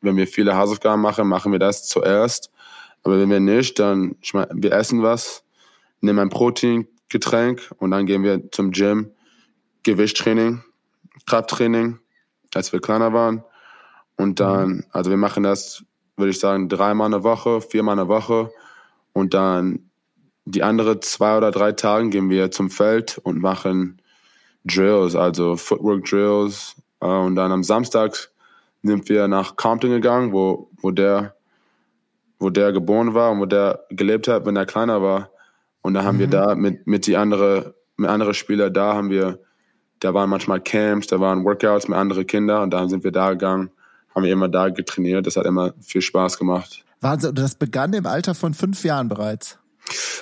wenn 0.01 0.15
wir 0.15 0.27
viele 0.27 0.55
Hausaufgaben 0.55 1.01
machen, 1.01 1.27
machen 1.27 1.51
wir 1.51 1.59
das 1.59 1.87
zuerst. 1.87 2.51
Aber 3.03 3.19
wenn 3.19 3.29
wir 3.29 3.39
nicht, 3.39 3.79
dann, 3.79 4.15
ich 4.21 4.33
meine, 4.35 4.49
wir 4.53 4.71
essen 4.73 5.01
was 5.01 5.43
nehmen 6.01 6.19
ein 6.19 6.29
Proteingetränk 6.29 7.71
und 7.77 7.91
dann 7.91 8.05
gehen 8.05 8.23
wir 8.23 8.51
zum 8.51 8.71
Gym, 8.71 9.11
Gewichttraining, 9.83 10.63
Krafttraining, 11.25 11.99
als 12.53 12.73
wir 12.73 12.79
kleiner 12.79 13.13
waren. 13.13 13.43
Und 14.15 14.39
dann, 14.39 14.85
also 14.91 15.09
wir 15.09 15.17
machen 15.17 15.43
das, 15.43 15.83
würde 16.17 16.31
ich 16.31 16.39
sagen, 16.39 16.67
dreimal 16.67 17.07
eine 17.07 17.23
Woche, 17.23 17.61
viermal 17.61 17.97
eine 17.97 18.07
Woche. 18.07 18.51
Und 19.13 19.33
dann 19.33 19.89
die 20.45 20.63
andere 20.63 20.99
zwei 20.99 21.37
oder 21.37 21.51
drei 21.51 21.71
Tage 21.71 22.09
gehen 22.09 22.29
wir 22.29 22.51
zum 22.51 22.69
Feld 22.69 23.19
und 23.23 23.39
machen 23.39 24.01
Drills, 24.65 25.15
also 25.15 25.55
Footwork 25.55 26.05
Drills. 26.05 26.75
Äh, 26.99 27.05
und 27.05 27.35
dann 27.35 27.51
am 27.51 27.63
Samstag 27.63 28.29
sind 28.83 29.09
wir 29.09 29.27
nach 29.27 29.55
Compton 29.55 29.91
gegangen, 29.91 30.33
wo, 30.33 30.69
wo 30.81 30.91
der, 30.91 31.35
wo 32.39 32.49
der 32.49 32.71
geboren 32.71 33.13
war 33.13 33.31
und 33.31 33.39
wo 33.39 33.45
der 33.45 33.85
gelebt 33.89 34.27
hat, 34.27 34.45
wenn 34.45 34.55
er 34.55 34.65
kleiner 34.65 35.01
war. 35.01 35.29
Und 35.81 35.93
da 35.93 36.03
haben 36.03 36.15
mhm. 36.15 36.19
wir 36.19 36.27
da 36.27 36.55
mit, 36.55 36.87
mit 36.87 37.07
die 37.07 37.17
andere, 37.17 37.75
mit 37.97 38.09
andere 38.09 38.33
Spieler 38.33 38.69
da 38.69 38.95
haben 38.95 39.09
wir, 39.09 39.39
da 39.99 40.13
waren 40.13 40.29
manchmal 40.29 40.61
Camps, 40.61 41.07
da 41.07 41.19
waren 41.19 41.43
Workouts 41.43 41.87
mit 41.87 41.97
anderen 41.97 42.25
Kindern 42.25 42.63
und 42.63 42.71
dann 42.71 42.89
sind 42.89 43.03
wir 43.03 43.11
da 43.11 43.31
gegangen, 43.31 43.71
haben 44.13 44.23
wir 44.23 44.31
immer 44.31 44.49
da 44.49 44.69
getrainiert. 44.69 45.27
Das 45.27 45.35
hat 45.35 45.45
immer 45.45 45.73
viel 45.81 46.01
Spaß 46.01 46.37
gemacht. 46.37 46.83
Wahnsinn, 47.01 47.35
das 47.35 47.55
begann 47.55 47.93
im 47.93 48.05
Alter 48.05 48.35
von 48.35 48.53
fünf 48.53 48.83
Jahren 48.83 49.07
bereits? 49.07 49.57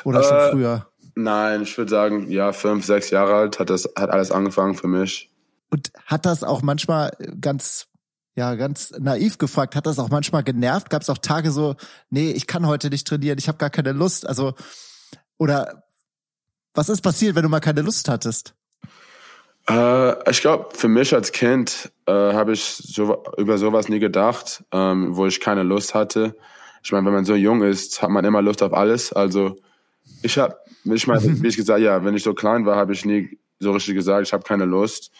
Oder 0.03 0.23
schon 0.23 0.37
äh, 0.37 0.51
früher? 0.51 0.87
Nein, 1.15 1.63
ich 1.63 1.77
würde 1.77 1.89
sagen, 1.89 2.29
ja, 2.29 2.53
fünf, 2.53 2.85
sechs 2.85 3.09
Jahre 3.09 3.33
alt 3.33 3.59
hat 3.59 3.69
das, 3.69 3.89
hat 3.95 4.09
alles 4.09 4.31
angefangen 4.31 4.75
für 4.75 4.87
mich. 4.87 5.31
Und 5.69 5.91
hat 6.05 6.25
das 6.25 6.43
auch 6.43 6.61
manchmal 6.61 7.11
ganz, 7.41 7.87
ja, 8.35 8.55
ganz 8.55 8.91
naiv 8.99 9.37
gefragt, 9.37 9.75
hat 9.75 9.87
das 9.87 9.99
auch 9.99 10.09
manchmal 10.09 10.43
genervt? 10.43 10.89
Gab 10.89 11.01
es 11.01 11.09
auch 11.09 11.17
Tage 11.17 11.51
so, 11.51 11.75
nee, 12.09 12.31
ich 12.31 12.45
kann 12.45 12.67
heute 12.67 12.89
nicht 12.89 13.07
trainieren, 13.07 13.39
ich 13.39 13.47
habe 13.47 13.57
gar 13.57 13.71
keine 13.71 13.91
Lust. 13.91 14.27
Also 14.27 14.53
oder 15.37 15.83
was 16.73 16.89
ist 16.89 17.01
passiert, 17.01 17.35
wenn 17.35 17.43
du 17.43 17.49
mal 17.49 17.59
keine 17.59 17.81
Lust 17.81 18.07
hattest? 18.09 18.53
Äh, 19.69 20.29
ich 20.29 20.41
glaube, 20.41 20.69
für 20.73 20.87
mich 20.87 21.13
als 21.13 21.31
Kind 21.31 21.91
äh, 22.05 22.11
habe 22.11 22.53
ich 22.53 22.63
so, 22.63 23.23
über 23.37 23.57
sowas 23.57 23.89
nie 23.89 23.99
gedacht, 23.99 24.63
ähm, 24.71 25.15
wo 25.15 25.25
ich 25.25 25.39
keine 25.39 25.63
Lust 25.63 25.93
hatte. 25.93 26.35
Ich 26.83 26.91
meine, 26.91 27.05
wenn 27.05 27.13
man 27.13 27.25
so 27.25 27.35
jung 27.35 27.63
ist, 27.63 28.01
hat 28.01 28.09
man 28.09 28.23
immer 28.23 28.41
Lust 28.41 28.63
auf 28.63 28.73
alles. 28.73 29.11
Also 29.11 29.57
ich 30.21 30.37
habe, 30.37 30.55
ich 30.85 31.07
meine, 31.07 31.21
wie 31.41 31.47
ich 31.47 31.57
gesagt, 31.57 31.81
ja, 31.81 32.03
wenn 32.03 32.15
ich 32.15 32.23
so 32.23 32.33
klein 32.33 32.65
war, 32.65 32.77
habe 32.77 32.93
ich 32.93 33.05
nie 33.05 33.37
so 33.59 33.71
richtig 33.71 33.95
gesagt, 33.95 34.25
ich 34.25 34.33
habe 34.33 34.43
keine 34.43 34.65
Lust, 34.65 35.11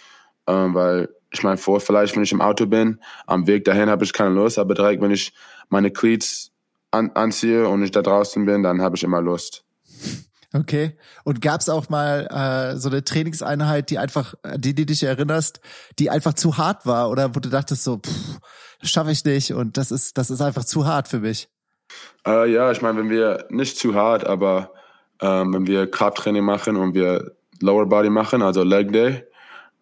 ähm, 0.48 0.74
weil 0.74 1.10
ich 1.32 1.44
meine, 1.44 1.58
vor 1.58 1.82
vielleicht, 1.82 2.16
wenn 2.16 2.24
ich 2.24 2.32
im 2.32 2.42
Auto 2.42 2.68
bin, 2.68 3.02
am 3.26 3.48
Weg 3.48 3.66
dahin 3.66 3.90
habe 3.90 4.06
ich 4.06 4.14
keine 4.14 4.30
Lust, 4.30 4.58
aber 4.60 4.76
direkt, 4.76 5.02
wenn 5.02 5.12
ich 5.12 5.34
meine 5.70 5.92
Cleats 5.92 6.52
an, 6.92 7.12
anziehe 7.16 7.68
und 7.68 7.84
ich 7.84 7.92
da 7.92 8.02
draußen 8.02 8.46
bin, 8.46 8.64
dann 8.64 8.82
habe 8.82 8.96
ich 8.96 9.04
immer 9.04 9.22
Lust. 9.22 9.66
Okay. 10.60 10.98
Und 11.24 11.42
gab 11.42 11.62
es 11.62 11.70
auch 11.70 11.90
mal 11.90 12.28
äh, 12.32 12.78
so 12.78 12.90
eine 12.90 13.04
Trainingseinheit, 13.04 13.90
die 13.90 13.98
einfach, 13.98 14.34
die, 14.56 14.74
die 14.74 14.86
dich 14.86 15.04
erinnerst, 15.04 15.62
die 16.00 16.10
einfach 16.10 16.34
zu 16.34 16.58
hart 16.58 16.86
war 16.86 17.10
oder 17.10 17.36
wo 17.36 17.40
du 17.40 17.50
dachtest 17.50 17.84
so, 17.84 17.98
pff, 17.98 18.40
schaffe 18.82 19.12
ich 19.12 19.24
nicht 19.24 19.54
und 19.54 19.78
das 19.78 19.92
ist, 19.92 20.18
das 20.18 20.30
ist 20.30 20.42
einfach 20.42 20.66
zu 20.66 20.86
hart 20.86 21.08
für 21.08 21.20
mich? 21.20 21.50
Äh, 22.26 22.52
ja, 22.52 22.72
ich 22.72 22.82
meine, 22.82 23.00
wenn 23.00 23.10
wir 23.10 23.46
nicht 23.50 23.78
zu 23.78 23.94
hart, 23.94 24.26
aber 24.26 24.72
ähm, 25.22 25.54
wenn 25.54 25.68
wir 25.68 25.90
Krafttraining 25.90 26.44
machen 26.44 26.76
und 26.76 26.94
wir 26.94 27.32
Lower 27.62 27.86
Body 27.88 28.10
machen, 28.10 28.42
also 28.42 28.64
Leg 28.64 28.92
Day, 28.92 29.24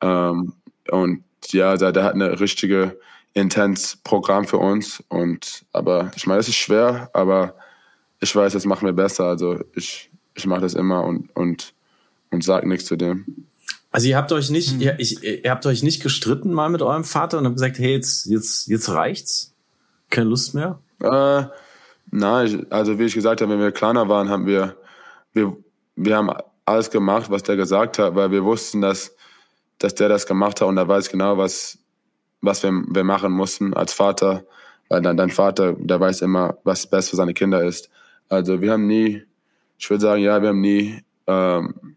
ähm, 0.02 0.54
und 0.92 1.24
ja, 1.48 1.78
der, 1.78 1.92
der 1.92 2.04
hat 2.04 2.14
eine 2.14 2.40
richtige 2.40 3.00
intens 3.34 3.98
Programm 4.04 4.46
für 4.46 4.58
uns 4.58 5.04
und 5.10 5.66
aber 5.74 6.12
ich 6.16 6.28
meine, 6.28 6.40
es 6.40 6.48
ist 6.48 6.56
schwer, 6.56 7.10
aber 7.14 7.56
ich 8.20 8.36
weiß, 8.36 8.54
das 8.54 8.66
machen 8.66 8.86
wir 8.86 8.94
besser. 8.94 9.26
Also 9.26 9.60
ich, 9.76 10.10
ich 10.36 10.46
mache 10.46 10.62
das 10.62 10.74
immer 10.74 11.04
und, 11.04 11.36
und, 11.36 11.74
und 12.32 12.44
sag 12.44 12.66
nichts 12.66 12.86
zu 12.86 12.96
dem. 12.96 13.48
Also 13.92 14.10
ihr 14.10 14.18
habt 14.18 14.32
euch 14.34 14.50
nicht, 14.50 14.76
mhm. 14.76 14.82
ihr, 14.82 15.00
ich, 15.00 15.24
ihr 15.24 15.50
habt 15.50 15.66
euch 15.66 15.82
nicht 15.82 16.04
gestritten 16.04 16.52
mal 16.52 16.70
mit 16.70 16.82
eurem 16.82 17.06
Vater 17.06 17.38
und 17.38 17.46
habt 17.46 17.56
gesagt, 17.56 17.80
hey, 17.80 17.94
jetzt, 17.94 18.26
jetzt, 18.26 18.68
jetzt 18.68 18.90
reicht's? 18.90 19.54
Keine 20.10 20.30
Lust 20.30 20.54
mehr? 20.54 20.80
Äh, 21.02 21.46
nein, 22.12 22.68
also 22.70 23.00
wie 23.00 23.06
ich 23.06 23.14
gesagt 23.14 23.42
habe, 23.42 23.54
wenn 23.54 23.60
wir 23.60 23.72
kleiner 23.72 24.10
waren, 24.10 24.30
haben 24.30 24.46
wir, 24.46 24.76
wir, 25.34 25.56
wir 25.96 26.18
haben 26.18 26.30
alles 26.66 26.90
gemacht, 26.90 27.30
was 27.30 27.44
der 27.44 27.56
gesagt 27.56 27.98
hat, 28.00 28.16
weil 28.16 28.32
wir 28.32 28.44
wussten, 28.44 28.82
dass, 28.82 29.16
dass 29.80 29.96
der 29.96 30.10
das 30.10 30.26
gemacht 30.26 30.60
hat 30.60 30.68
und 30.68 30.78
er 30.78 30.88
weiß 30.88 31.10
genau, 31.10 31.38
was, 31.38 31.78
was 32.42 32.64
wir, 32.64 32.72
wir 32.72 33.04
machen 33.04 33.32
mussten 33.32 33.74
als 33.74 33.94
Vater, 33.94 34.44
weil 34.90 35.02
dann 35.02 35.16
dein 35.16 35.30
Vater, 35.30 35.74
der 35.74 36.00
weiß 36.00 36.22
immer, 36.22 36.58
was 36.64 36.88
best 36.88 37.12
für 37.12 37.16
seine 37.16 37.34
Kinder 37.34 37.64
ist. 37.64 37.90
Also 38.30 38.62
wir 38.62 38.74
haben 38.74 38.88
nie, 38.88 39.24
ich 39.78 39.90
würde 39.90 40.02
sagen, 40.02 40.22
ja, 40.22 40.42
wir 40.42 40.50
haben 40.50 40.62
nie 40.62 41.04
ähm, 41.28 41.96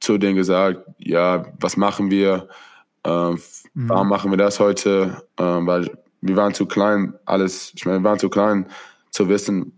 zu 0.00 0.18
denen 0.18 0.36
gesagt, 0.36 0.84
ja, 0.98 1.46
was 1.58 1.76
machen 1.76 2.10
wir, 2.10 2.48
ähm, 3.04 3.40
mhm. 3.74 3.88
warum 3.88 4.08
machen 4.08 4.30
wir 4.30 4.38
das 4.38 4.60
heute, 4.60 5.22
ähm, 5.38 5.66
weil 5.66 5.90
wir 6.20 6.36
waren 6.36 6.54
zu 6.54 6.66
klein, 6.66 7.14
alles, 7.24 7.72
ich 7.74 7.84
meine, 7.84 8.00
wir 8.00 8.04
waren 8.04 8.18
zu 8.18 8.28
klein 8.28 8.66
zu 9.10 9.28
wissen, 9.28 9.72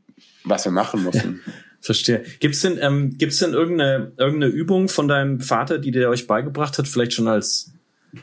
was 0.44 0.64
wir 0.64 0.72
machen 0.72 1.04
mussten. 1.04 1.40
Verstehe. 1.80 2.24
Gibt's 2.40 2.60
denn, 2.60 2.78
ähm, 2.80 3.16
gibt's 3.18 3.38
denn 3.38 3.52
irgendeine, 3.52 4.12
irgendeine 4.16 4.52
Übung 4.52 4.88
von 4.88 5.06
deinem 5.06 5.40
Vater, 5.40 5.78
die 5.78 5.92
der 5.92 6.10
euch 6.10 6.26
beigebracht 6.26 6.76
hat, 6.76 6.88
vielleicht 6.88 7.12
schon 7.12 7.28
als, 7.28 7.72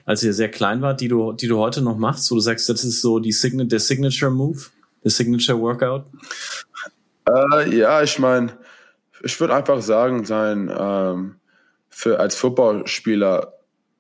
als 0.04 0.24
ihr 0.24 0.34
sehr 0.34 0.50
klein 0.50 0.82
wart, 0.82 1.00
die 1.00 1.08
du, 1.08 1.32
die 1.32 1.48
du 1.48 1.58
heute 1.58 1.82
noch 1.82 1.98
machst, 1.98 2.30
wo 2.30 2.36
du 2.36 2.42
sagst, 2.42 2.68
das 2.68 2.84
ist 2.84 3.02
so 3.02 3.20
die 3.20 3.32
Sign 3.32 3.70
der 3.70 3.80
Signature 3.80 4.32
Move, 4.32 4.60
der 5.04 5.12
Signature 5.12 5.60
Workout? 5.60 6.06
Äh, 7.30 7.78
ja, 7.78 8.04
ich 8.04 8.20
meine, 8.20 8.58
ich 9.26 9.40
würde 9.40 9.56
einfach 9.56 9.82
sagen, 9.82 10.24
sein 10.24 10.72
ähm, 10.78 11.36
für 11.90 12.20
als 12.20 12.36
Footballspieler, 12.36 13.54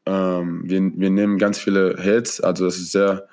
ähm, 0.05 0.61
wir, 0.65 0.91
wir 0.95 1.09
nehmen 1.09 1.39
ganz 1.39 1.57
viele 1.57 1.95
Hits, 1.99 2.39
also 2.39 2.67
es 2.67 2.77
ist 2.77 2.91
sehr 2.91 3.27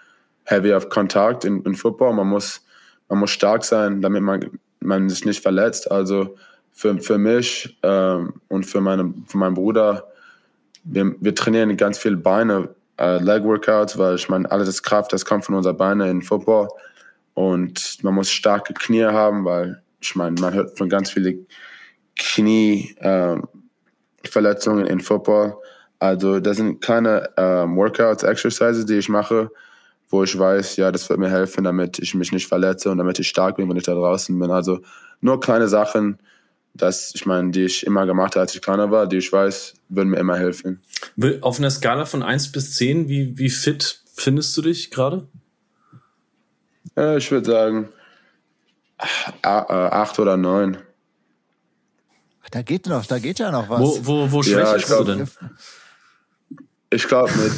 heavy 0.45 0.73
auf 0.73 0.89
Kontakt 0.89 1.45
in, 1.45 1.63
in 1.65 1.75
Football. 1.75 2.15
Man 2.15 2.29
muss, 2.29 2.65
man 3.11 3.19
muss 3.19 3.31
stark 3.31 3.65
sein, 3.65 4.01
damit 4.01 4.23
man, 4.23 4.59
man 4.81 5.11
sich 5.11 5.27
nicht 5.27 5.43
verletzt. 5.43 5.91
Also 5.91 6.35
für, 6.73 6.99
für 6.99 7.19
mich 7.19 7.79
ähm, 7.83 8.41
und 8.49 8.65
für, 8.65 8.81
meine, 8.81 9.13
für 9.27 9.37
meinen 9.37 9.55
Bruder, 9.55 10.09
wir, 10.85 11.15
wir 11.21 11.35
trainieren 11.35 11.77
ganz 11.77 11.99
viele 11.99 12.17
Beine, 12.17 12.71
äh, 12.99 13.19
Leg 13.19 13.45
Workouts, 13.45 13.99
weil 13.99 14.15
ich 14.15 14.31
meine, 14.31 14.51
alles 14.51 14.69
ist 14.69 14.83
Kraft, 14.83 15.13
das 15.13 15.27
kommt 15.27 15.45
von 15.45 15.57
unseren 15.57 15.77
Beinen 15.77 16.09
in 16.09 16.23
Football. 16.23 16.69
Und 17.35 17.99
man 18.03 18.15
muss 18.15 18.31
starke 18.31 18.73
Knie 18.73 19.05
haben, 19.05 19.45
weil 19.45 19.83
ich 20.01 20.17
meine, 20.17 20.41
man 20.41 20.55
hört 20.55 20.79
von 20.79 20.89
ganz 20.89 21.11
vielen 21.11 21.47
Knieverletzungen 22.17 24.87
ähm, 24.87 24.93
in 24.93 25.01
Football. 25.01 25.57
Also 25.99 26.41
das 26.41 26.57
sind 26.57 26.81
keine 26.81 27.31
ähm, 27.37 27.77
Workouts, 27.77 28.25
Exercises, 28.25 28.87
die 28.87 28.97
ich 28.97 29.09
mache, 29.09 29.51
wo 30.11 30.25
ich 30.25 30.37
weiß, 30.37 30.77
ja, 30.77 30.91
das 30.91 31.09
wird 31.09 31.19
mir 31.19 31.31
helfen, 31.31 31.65
damit 31.65 31.99
ich 31.99 32.15
mich 32.15 32.33
nicht 32.33 32.49
verletze 32.49 32.91
und 32.91 32.99
damit 32.99 33.19
ich 33.19 33.29
stark 33.29 33.57
bin, 33.57 33.69
wenn 33.69 33.77
ich 33.77 33.85
da 33.85 33.95
draußen 33.95 34.37
bin. 34.39 34.51
Also 34.51 34.81
nur 35.21 35.41
kleine 35.41 35.69
Sachen, 35.69 36.19
das, 36.75 37.13
ich 37.15 37.27
meine, 37.27 37.51
die 37.51 37.65
ich 37.65 37.87
immer 37.87 38.07
gemacht 38.07 38.35
habe, 38.35 38.41
als 38.41 38.55
ich 38.55 38.63
kleiner 38.63 38.91
war, 38.91 39.07
die 39.07 39.19
ich 39.19 39.33
weiß, 39.33 39.75
würden 39.89 40.11
mir 40.11 40.19
immer 40.19 40.37
helfen. 40.37 40.81
Auf 41.41 41.59
einer 41.59 41.71
Skala 41.71 42.07
von 42.07 42.23
1 42.23 42.53
bis 42.53 42.75
10, 42.75 43.09
wie, 43.09 43.39
wie 43.39 43.51
fit 43.51 44.01
findest 44.15 44.57
du 44.57 44.63
dich 44.63 44.91
gerade? 44.91 45.27
Ja, 46.97 47.17
ich 47.17 47.31
würde 47.31 47.51
sagen, 47.51 47.89
acht 49.43 50.19
oder 50.19 50.37
neun. 50.37 50.79
Da 52.53 52.61
geht 52.61 52.87
noch, 52.87 53.07
da 53.07 53.19
geht 53.19 53.39
ja 53.39 53.51
noch 53.51 53.71
was. 53.71 53.81
Wo, 53.81 53.99
wo, 54.03 54.31
wo 54.31 54.43
schwächelst 54.43 54.91
ja, 54.91 54.99
du 54.99 55.05
denn? 55.05 55.29
Ich 56.91 57.09
glaube 57.09 57.33
mit, 57.33 57.51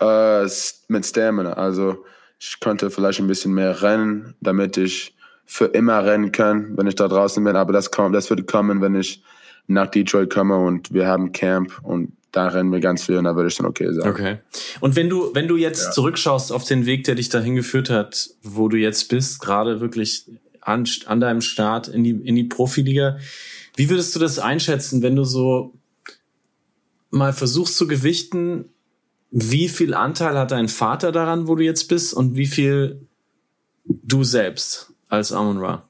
äh, 0.00 0.48
mit 0.88 1.06
Stamina. 1.06 1.52
Also 1.52 2.04
ich 2.40 2.58
könnte 2.58 2.90
vielleicht 2.90 3.20
ein 3.20 3.28
bisschen 3.28 3.54
mehr 3.54 3.82
rennen, 3.82 4.34
damit 4.40 4.76
ich 4.78 5.14
für 5.46 5.66
immer 5.66 6.04
rennen 6.04 6.32
kann, 6.32 6.76
wenn 6.76 6.88
ich 6.88 6.96
da 6.96 7.06
draußen 7.06 7.42
bin. 7.44 7.54
Aber 7.54 7.72
das 7.72 7.92
kommt, 7.92 8.16
das 8.16 8.28
wird 8.28 8.48
kommen, 8.48 8.80
wenn 8.80 8.96
ich 8.96 9.22
nach 9.68 9.86
Detroit 9.86 10.28
komme 10.28 10.56
und 10.56 10.92
wir 10.92 11.06
haben 11.06 11.30
Camp 11.30 11.78
und 11.84 12.12
da 12.32 12.48
rennen 12.48 12.72
wir 12.72 12.80
ganz 12.80 13.04
viel 13.04 13.18
und 13.18 13.24
da 13.24 13.36
würde 13.36 13.48
ich 13.48 13.56
dann 13.56 13.66
okay 13.66 13.92
sagen. 13.92 14.10
Okay. 14.10 14.38
Und 14.80 14.96
wenn 14.96 15.08
du, 15.08 15.30
wenn 15.34 15.46
du 15.46 15.56
jetzt 15.56 15.84
ja. 15.84 15.90
zurückschaust 15.92 16.50
auf 16.50 16.64
den 16.64 16.84
Weg, 16.84 17.04
der 17.04 17.14
dich 17.14 17.28
dahin 17.28 17.54
geführt 17.54 17.90
hat, 17.90 18.30
wo 18.42 18.68
du 18.68 18.76
jetzt 18.76 19.08
bist, 19.08 19.40
gerade 19.40 19.80
wirklich 19.80 20.26
an, 20.60 20.84
an 21.06 21.20
deinem 21.20 21.40
Start 21.40 21.86
in 21.86 22.02
die, 22.02 22.10
in 22.10 22.34
die 22.34 22.44
Profiliga, 22.44 23.18
wie 23.76 23.90
würdest 23.90 24.14
du 24.16 24.18
das 24.18 24.38
einschätzen, 24.38 25.02
wenn 25.02 25.16
du 25.16 25.24
so 25.24 25.74
mal 27.10 27.32
versuchst 27.32 27.76
zu 27.76 27.86
gewichten, 27.86 28.70
wie 29.30 29.68
viel 29.68 29.94
Anteil 29.94 30.38
hat 30.38 30.50
dein 30.50 30.68
Vater 30.68 31.12
daran, 31.12 31.46
wo 31.46 31.54
du 31.54 31.62
jetzt 31.62 31.88
bist 31.88 32.14
und 32.14 32.36
wie 32.36 32.46
viel 32.46 33.06
du 33.84 34.24
selbst 34.24 34.92
als 35.08 35.32
Amon 35.32 35.58
Ra? 35.58 35.88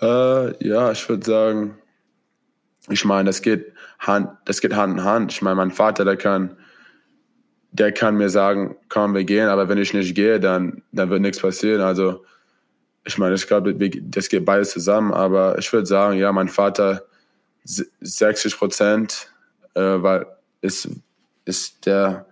Äh, 0.00 0.66
ja, 0.66 0.92
ich 0.92 1.08
würde 1.08 1.26
sagen, 1.26 1.78
ich 2.88 3.04
meine, 3.04 3.28
das 3.28 3.42
geht 3.42 3.72
Hand, 3.98 4.28
das 4.44 4.60
geht 4.60 4.74
Hand 4.74 4.98
in 4.98 5.04
Hand. 5.04 5.32
Ich 5.32 5.42
meine, 5.42 5.56
mein 5.56 5.70
Vater, 5.70 6.04
der 6.04 6.16
kann, 6.16 6.56
der 7.72 7.92
kann 7.92 8.16
mir 8.16 8.30
sagen, 8.30 8.76
komm, 8.88 9.14
wir 9.14 9.24
gehen, 9.24 9.48
aber 9.48 9.68
wenn 9.68 9.78
ich 9.78 9.94
nicht 9.94 10.14
gehe, 10.14 10.38
dann, 10.38 10.82
dann 10.92 11.10
wird 11.10 11.22
nichts 11.22 11.40
passieren. 11.40 11.80
Also, 11.80 12.24
ich 13.06 13.18
meine, 13.18 13.36
ich 13.36 13.46
glaube, 13.46 13.74
das 13.74 14.28
geht 14.28 14.44
beides 14.44 14.70
zusammen, 14.70 15.12
aber 15.12 15.58
ich 15.58 15.72
würde 15.72 15.86
sagen, 15.86 16.18
ja, 16.18 16.32
mein 16.32 16.48
Vater 16.48 17.04
60 17.64 18.58
Prozent, 18.58 19.32
äh, 19.74 19.80
weil 19.80 20.26
ist, 20.60 20.88
ist 21.44 21.86
der, 21.86 22.26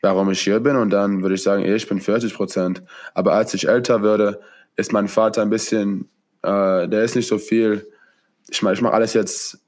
warum 0.00 0.30
ich 0.30 0.40
hier 0.40 0.60
bin 0.60 0.76
und 0.76 0.90
dann 0.90 1.22
würde 1.22 1.36
ich 1.36 1.42
sagen, 1.42 1.64
ich 1.64 1.88
bin 1.88 2.00
40 2.00 2.34
Prozent. 2.34 2.82
Aber 3.14 3.34
als 3.34 3.54
ich 3.54 3.68
älter 3.68 4.02
würde, 4.02 4.40
ist 4.74 4.92
mein 4.92 5.08
Vater 5.08 5.42
ein 5.42 5.50
bisschen, 5.50 6.08
äh, 6.42 6.88
der 6.88 7.04
ist 7.04 7.14
nicht 7.14 7.28
so 7.28 7.38
viel, 7.38 7.86
ich 8.48 8.62
meine, 8.62 8.74
ich 8.74 8.82
mache 8.82 8.94
alles 8.94 9.14
jetzt 9.14 9.58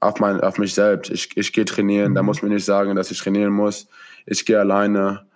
auf, 0.00 0.18
mein, 0.18 0.40
auf 0.40 0.58
mich 0.58 0.74
selbst. 0.74 1.10
Ich, 1.10 1.36
ich 1.36 1.52
gehe 1.52 1.64
trainieren, 1.66 2.14
da 2.14 2.22
mhm. 2.22 2.26
muss 2.26 2.42
mir 2.42 2.48
nicht 2.48 2.64
sagen, 2.64 2.96
dass 2.96 3.10
ich 3.10 3.18
trainieren 3.18 3.52
muss. 3.52 3.86
Ich 4.24 4.46
gehe 4.46 4.58
alleine, 4.58 5.26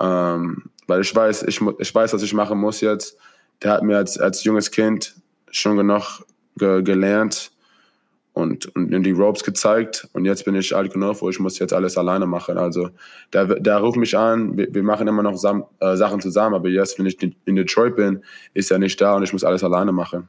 ähm, 0.00 0.70
weil 0.86 1.00
ich 1.00 1.14
weiß, 1.14 1.42
ich, 1.44 1.60
ich 1.78 1.94
weiß, 1.94 2.12
was 2.12 2.22
ich 2.22 2.34
machen 2.34 2.58
muss 2.58 2.80
jetzt. 2.80 3.16
Der 3.62 3.72
hat 3.72 3.82
mir 3.82 3.96
als, 3.96 4.18
als 4.18 4.44
junges 4.44 4.70
Kind 4.70 5.14
schon 5.50 5.76
genug 5.76 6.24
ge, 6.56 6.82
gelernt 6.82 7.50
und, 8.32 8.66
und 8.76 8.92
in 8.92 9.02
die 9.02 9.10
Ropes 9.10 9.42
gezeigt. 9.42 10.08
Und 10.12 10.24
jetzt 10.24 10.44
bin 10.44 10.54
ich 10.54 10.74
alt 10.74 10.92
genug, 10.92 11.20
wo 11.20 11.30
ich 11.30 11.40
muss 11.40 11.58
jetzt 11.58 11.72
alles 11.72 11.98
alleine 11.98 12.26
machen. 12.26 12.56
Also 12.56 12.90
der, 13.32 13.46
der 13.46 13.78
ruft 13.78 13.98
mich 13.98 14.16
an, 14.16 14.56
wir, 14.56 14.72
wir 14.72 14.82
machen 14.82 15.08
immer 15.08 15.22
noch 15.22 15.36
Sam, 15.36 15.64
äh, 15.80 15.96
Sachen 15.96 16.20
zusammen, 16.20 16.54
aber 16.54 16.68
jetzt, 16.68 16.98
wenn 16.98 17.06
ich 17.06 17.20
in 17.20 17.56
Detroit 17.56 17.96
bin, 17.96 18.22
ist 18.54 18.70
er 18.70 18.78
nicht 18.78 19.00
da 19.00 19.16
und 19.16 19.24
ich 19.24 19.32
muss 19.32 19.44
alles 19.44 19.64
alleine 19.64 19.92
machen. 19.92 20.28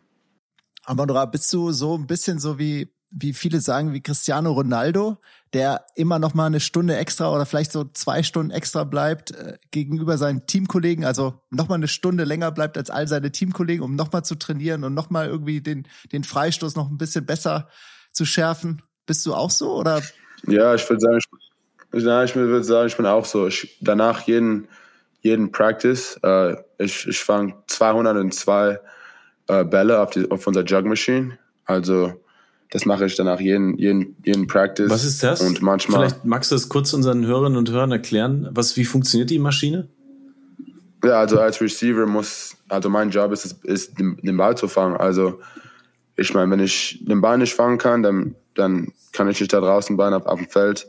Amandra, 0.86 1.26
bist 1.26 1.54
du 1.54 1.72
so 1.72 1.96
ein 1.96 2.08
bisschen 2.08 2.40
so 2.40 2.58
wie 2.58 2.90
wie 3.12 3.34
viele 3.34 3.60
sagen, 3.60 3.94
wie 3.94 4.02
Cristiano 4.02 4.52
Ronaldo, 4.52 5.18
der 5.54 5.86
immer 5.96 6.20
noch 6.20 6.34
mal 6.34 6.46
eine 6.46 6.60
Stunde 6.60 6.96
extra 6.96 7.34
oder 7.34 7.46
vielleicht 7.46 7.72
so 7.72 7.86
zwei 7.86 8.22
Stunden 8.24 8.52
extra 8.52 8.84
bleibt 8.84 9.32
äh, 9.32 9.58
gegenüber 9.72 10.18
seinen 10.18 10.46
Teamkollegen, 10.46 11.06
also 11.06 11.42
noch 11.50 11.70
mal 11.70 11.76
eine 11.76 11.88
Stunde 11.88 12.24
länger 12.24 12.52
bleibt 12.52 12.78
als 12.78 12.90
all 12.90 13.08
seine 13.08 13.32
Teamkollegen, 13.32 13.84
um 13.84 13.96
noch 13.96 14.12
mal 14.12 14.24
zu 14.24 14.36
trainieren 14.36 14.84
und 14.84 14.94
noch 14.94 15.10
mal 15.10 15.28
irgendwie 15.28 15.62
den 15.62 15.88
den 16.12 16.24
Freistoß 16.24 16.76
noch 16.76 16.90
ein 16.90 16.98
bisschen 16.98 17.26
besser 17.26 17.70
zu 18.12 18.26
schärfen. 18.26 18.82
Bist 19.06 19.26
du 19.26 19.34
auch 19.34 19.50
so 19.50 19.74
oder? 19.74 20.02
Ja, 20.48 20.76
ich 20.76 20.88
würde 20.88 21.02
sagen, 21.02 21.18
ich, 21.18 22.04
ja, 22.04 22.24
ich 22.24 22.36
würde 22.36 22.64
sagen, 22.64 22.88
ich 22.88 22.98
bin 22.98 23.06
auch 23.06 23.26
so. 23.26 23.48
Ich, 23.48 23.78
danach 23.82 24.22
jeden 24.22 24.68
jeden 25.22 25.52
Practice, 25.52 26.20
äh, 26.24 26.56
ich 26.78 27.08
ich 27.08 27.20
fange 27.20 27.56
202 27.68 28.80
äh, 29.48 29.64
Bälle 29.66 30.00
auf 30.00 30.12
die 30.12 30.30
auf 30.30 30.46
unser 30.46 30.64
Jug 30.64 30.86
Machine, 30.86 31.38
also 31.66 32.14
das 32.72 32.86
mache 32.86 33.06
ich 33.06 33.16
danach 33.16 33.40
jeden, 33.40 33.78
jeden, 33.78 34.16
jeden 34.24 34.48
Practice. 34.48 34.90
Was 34.90 35.04
ist 35.04 35.24
das? 35.24 35.42
Und 35.42 35.62
manchmal. 35.62 36.10
Vielleicht 36.10 36.26
magst 36.26 36.52
du 36.52 36.56
das 36.56 36.70
kurz 36.70 36.94
unseren 36.94 37.26
Hörerinnen 37.26 37.58
und 37.58 37.72
Hörern 37.72 37.92
erklären. 37.92 38.48
Was, 38.52 38.78
wie 38.78 38.86
funktioniert 38.86 39.30
die 39.32 39.40
Maschine? 39.40 39.88
Ja, 41.04 41.20
also 41.20 41.40
als 41.40 41.62
Receiver 41.62 42.06
muss, 42.06 42.56
also 42.68 42.90
mein 42.90 43.10
Job 43.10 43.32
ist, 43.32 43.64
ist 43.64 43.98
den, 43.98 44.38
Ball 44.38 44.56
zu 44.56 44.68
fangen. 44.68 44.98
Also 44.98 45.40
ich 46.16 46.34
meine, 46.34 46.52
wenn 46.52 46.60
ich 46.60 47.00
den 47.02 47.22
Ball 47.22 47.38
nicht 47.38 47.54
fangen 47.54 47.78
kann, 47.78 48.04
dann, 48.04 48.36
dann 48.54 48.92
kann 49.14 49.30
ich 49.30 49.40
nicht 49.40 49.54
da 49.54 49.62
draußen 49.62 49.96
bleiben 49.96 50.14
auf, 50.14 50.26
auf 50.26 50.40
dem 50.40 50.50
Feld. 50.50 50.88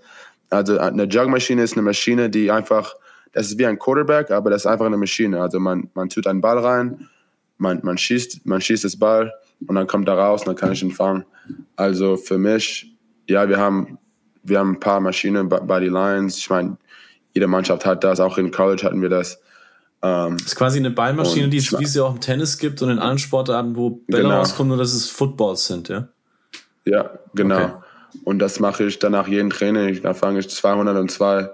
Also 0.51 0.79
eine 0.79 1.05
Jugmaschine 1.05 1.63
ist 1.63 1.75
eine 1.75 1.83
Maschine, 1.83 2.29
die 2.29 2.51
einfach, 2.51 2.95
das 3.33 3.47
ist 3.47 3.59
wie 3.59 3.67
ein 3.67 3.79
Quarterback, 3.79 4.33
aber 4.33 4.51
das 4.51 4.63
ist 4.63 4.67
einfach 4.67 4.87
eine 4.87 4.97
Maschine. 4.97 5.41
Also 5.41 5.61
man, 5.61 5.89
man 5.95 6.09
tut 6.09 6.27
einen 6.27 6.41
Ball 6.41 6.59
rein, 6.59 7.09
man, 7.57 7.81
man 7.85 7.97
schießt, 7.97 8.45
man 8.45 8.61
schießt 8.61 8.85
das 8.85 8.99
Ball 8.99 9.33
und 9.67 9.77
dann 9.77 9.87
kommt 9.87 10.09
er 10.09 10.15
raus 10.15 10.43
und 10.43 10.49
dann 10.49 10.57
kann 10.57 10.73
ich 10.73 10.83
ihn 10.83 10.91
fangen. 10.91 11.25
Also 11.77 12.17
für 12.17 12.39
mich, 12.39 12.95
ja, 13.29 13.49
wir 13.49 13.59
haben, 13.59 13.99
wir 14.43 14.59
haben 14.59 14.73
ein 14.73 14.81
paar 14.81 15.01
Maschinen 15.01 15.49
bei 15.49 15.81
den 15.81 15.93
Lions. 15.93 16.39
Ich 16.39 16.51
meine, 16.51 16.77
jede 17.35 17.47
Mannschaft 17.47 17.87
hat 17.87 18.05
das, 18.05 18.21
auch 18.21 18.39
in 18.39 18.51
College 18.51 18.83
hatten 18.85 19.03
wir 19.03 19.09
das. 19.09 19.41
Ähm, 20.03 20.37
das 20.39 20.49
ist 20.49 20.57
quasi 20.57 20.79
eine 20.79 20.91
Ballmaschine, 20.91 21.49
die 21.49 21.59
es, 21.59 21.79
wie 21.79 21.85
es 21.85 21.95
ja 21.95 22.05
auch 22.05 22.15
im 22.15 22.21
Tennis 22.21 22.59
gibt 22.59 22.81
und 22.83 22.91
in 22.91 22.99
anderen 22.99 23.19
Sportarten, 23.19 23.77
wo 23.77 23.91
Bälle 23.91 24.23
genau. 24.23 24.39
rauskommen, 24.39 24.69
nur 24.69 24.79
dass 24.79 24.95
es 24.95 25.09
Footballs 25.09 25.67
sind, 25.67 25.89
ja? 25.89 26.09
Ja, 26.87 27.11
genau. 27.35 27.57
Okay. 27.57 27.73
Und 28.25 28.39
das 28.39 28.59
mache 28.59 28.85
ich 28.85 28.99
dann 28.99 29.13
nach 29.13 29.29
jedem 29.29 29.51
Training. 29.51 30.01
Da 30.03 30.15
fange 30.15 30.41
ich 30.41 30.49
202 30.49 31.51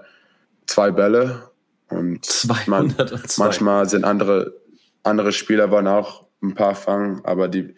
zwei 0.67 0.91
Bälle 0.91 1.49
und 1.89 2.23
202. 2.23 2.69
Man, 2.69 3.21
manchmal 3.37 3.89
sind 3.89 4.03
andere, 4.03 4.53
andere 5.03 5.31
Spieler 5.31 5.71
wollen 5.71 5.87
auch 5.87 6.27
ein 6.43 6.53
paar 6.53 6.75
fangen, 6.75 7.21
aber 7.23 7.47
die, 7.47 7.73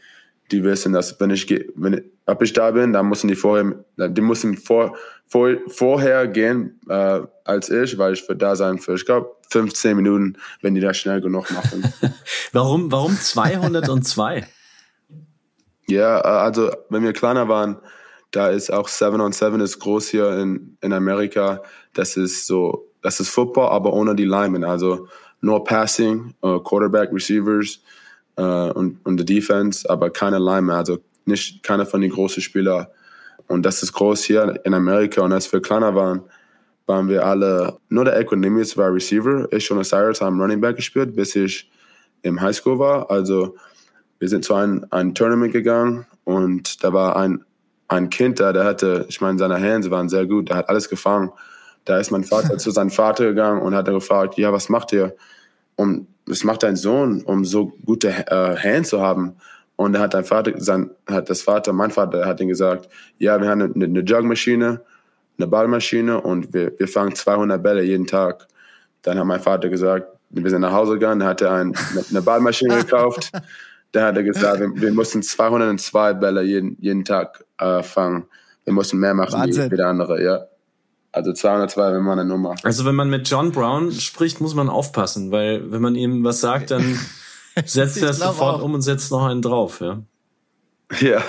die 0.51 0.63
wissen, 0.63 0.93
dass 0.93 1.19
wenn 1.19 1.29
ich, 1.29 1.49
wenn 1.75 2.03
ob 2.25 2.41
ich 2.41 2.53
da 2.53 2.71
bin, 2.71 2.93
dann 2.93 3.09
müssen 3.09 3.27
die 3.27 3.35
vorher, 3.35 3.83
die 3.97 4.21
müssen 4.21 4.57
vor, 4.57 4.95
vor, 5.27 5.49
vorher 5.67 6.27
gehen 6.27 6.79
äh, 6.87 7.21
als 7.43 7.69
ich, 7.69 7.97
weil 7.97 8.13
ich 8.13 8.27
würde 8.27 8.37
da 8.37 8.55
sein 8.55 8.77
für, 8.79 8.95
ich 8.95 9.05
glaube, 9.05 9.35
15 9.49 9.95
Minuten, 9.95 10.37
wenn 10.61 10.75
die 10.75 10.81
das 10.81 10.97
schnell 10.97 11.21
genug 11.21 11.49
machen. 11.51 11.91
warum, 12.51 12.91
warum 12.91 13.17
202? 13.17 14.47
ja, 15.87 16.19
äh, 16.19 16.21
also 16.21 16.71
wenn 16.89 17.03
wir 17.03 17.13
kleiner 17.13 17.47
waren, 17.47 17.77
da 18.31 18.49
ist 18.49 18.71
auch 18.71 18.87
7 18.87 19.19
on 19.21 19.31
7 19.31 19.59
ist 19.59 19.79
groß 19.79 20.09
hier 20.09 20.37
in, 20.37 20.77
in 20.81 20.93
Amerika. 20.93 21.63
Das 21.93 22.15
ist 22.15 22.45
so, 22.45 22.87
das 23.01 23.19
ist 23.19 23.29
Football, 23.29 23.69
aber 23.69 23.93
ohne 23.93 24.15
die 24.15 24.25
Linemen. 24.25 24.63
Also 24.63 25.07
nur 25.41 25.63
Passing, 25.63 26.35
uh, 26.43 26.59
Quarterback, 26.59 27.11
Receivers 27.11 27.79
äh, 28.39 28.71
und, 28.71 29.05
und 29.05 29.17
die 29.17 29.25
Defense, 29.25 29.87
aber 29.89 30.09
keine 30.09 30.39
Linemen, 30.39 30.71
also 30.71 30.99
nicht 31.25 31.61
keiner 31.61 31.85
von 31.85 32.01
den 32.01 32.11
großen 32.11 32.41
Spielern. 32.41 32.87
Und 33.47 33.65
das 33.65 33.83
ist 33.83 33.93
groß 33.93 34.23
hier 34.23 34.59
in 34.63 34.73
Amerika. 34.73 35.21
Und 35.21 35.33
als 35.33 35.51
wir 35.51 35.61
kleiner 35.61 35.93
waren, 35.93 36.21
waren 36.85 37.09
wir 37.09 37.25
alle, 37.25 37.77
nur 37.89 38.05
der 38.05 38.17
Equinemius 38.17 38.77
war 38.77 38.93
Receiver. 38.93 39.47
Ich 39.51 39.69
und 39.69 39.77
Osiris 39.77 40.21
haben 40.21 40.39
Running 40.39 40.61
Back 40.61 40.77
gespielt, 40.77 41.15
bis 41.15 41.35
ich 41.35 41.69
im 42.21 42.39
Highschool 42.41 42.79
war. 42.79 43.11
Also 43.11 43.55
wir 44.19 44.29
sind 44.29 44.45
zu 44.45 44.55
einem, 44.55 44.85
einem 44.89 45.13
Tournament 45.13 45.53
gegangen 45.53 46.05
und 46.23 46.83
da 46.83 46.93
war 46.93 47.15
ein, 47.15 47.43
ein 47.87 48.09
Kind 48.09 48.39
da, 48.39 48.53
der 48.53 48.65
hatte, 48.65 49.05
ich 49.09 49.19
meine, 49.21 49.37
seine 49.37 49.57
Hände 49.57 49.91
waren 49.91 50.09
sehr 50.09 50.25
gut, 50.25 50.49
der 50.49 50.57
hat 50.57 50.69
alles 50.69 50.89
gefangen. 50.89 51.31
Da 51.85 51.97
ist 51.97 52.11
mein 52.11 52.23
Vater 52.23 52.57
zu 52.57 52.71
seinem 52.71 52.91
Vater 52.91 53.25
gegangen 53.25 53.61
und 53.61 53.75
hat 53.75 53.85
gefragt, 53.85 54.37
ja, 54.37 54.53
was 54.53 54.69
macht 54.69 54.93
ihr? 54.93 55.15
Und 55.75 56.07
was 56.29 56.43
macht 56.43 56.63
dein 56.63 56.75
Sohn, 56.75 57.21
um 57.23 57.43
so 57.43 57.73
gute 57.85 58.09
äh, 58.09 58.55
Hände 58.55 58.87
zu 58.87 59.01
haben? 59.01 59.35
Und 59.75 59.93
da 59.93 60.01
hat 60.01 60.13
dein 60.13 60.25
Vater, 60.25 60.53
sein, 60.57 60.89
hat 61.09 61.29
das 61.29 61.41
Vater, 61.41 61.73
mein 61.73 61.91
Vater, 61.91 62.25
hat 62.25 62.39
ihm 62.41 62.49
gesagt, 62.49 62.89
ja, 63.17 63.41
wir 63.41 63.49
haben 63.49 63.61
eine, 63.61 63.85
eine 63.85 64.01
Jugmaschine, 64.01 64.81
eine 65.37 65.47
Ballmaschine 65.47 66.19
und 66.19 66.53
wir, 66.53 66.77
wir 66.77 66.87
fangen 66.87 67.15
200 67.15 67.61
Bälle 67.63 67.81
jeden 67.83 68.05
Tag. 68.05 68.47
Dann 69.01 69.17
hat 69.17 69.25
mein 69.25 69.39
Vater 69.39 69.69
gesagt, 69.69 70.07
wir 70.31 70.49
sind 70.49 70.61
nach 70.61 70.73
Hause 70.73 70.93
gegangen, 70.93 71.23
hat 71.23 71.41
er 71.41 71.53
ein, 71.53 71.73
eine 72.09 72.21
Ballmaschine 72.21 72.77
gekauft, 72.83 73.31
da 73.91 74.07
hat 74.07 74.17
er 74.17 74.23
gesagt, 74.23 74.59
wir, 74.59 74.69
wir 74.75 74.93
mussten 74.93 75.23
202 75.23 76.13
Bälle 76.13 76.43
jeden, 76.43 76.77
jeden 76.79 77.05
Tag 77.05 77.43
äh, 77.57 77.81
fangen. 77.81 78.25
Wir 78.65 78.73
mussten 78.73 78.99
mehr 78.99 79.13
machen 79.13 79.39
Wahnsinn. 79.39 79.71
wie 79.71 79.77
der 79.77 79.87
andere, 79.87 80.21
ja. 80.21 80.45
Also 81.11 81.33
202, 81.33 81.93
wenn 81.93 82.03
man 82.03 82.19
eine 82.19 82.29
Nummer. 82.29 82.55
Also 82.63 82.85
wenn 82.85 82.95
man 82.95 83.09
mit 83.09 83.29
John 83.29 83.51
Brown 83.51 83.91
spricht, 83.91 84.41
muss 84.41 84.53
man 84.53 84.69
aufpassen, 84.69 85.31
weil 85.31 85.71
wenn 85.71 85.81
man 85.81 85.95
ihm 85.95 86.23
was 86.23 86.39
sagt, 86.39 86.71
dann 86.71 86.99
setzt 87.65 88.01
er 88.01 88.11
es 88.11 88.19
sofort 88.19 88.59
auch. 88.59 88.63
um 88.63 88.75
und 88.75 88.81
setzt 88.81 89.11
noch 89.11 89.25
einen 89.25 89.41
drauf, 89.41 89.81
ja. 89.81 90.01
Ja. 90.99 91.21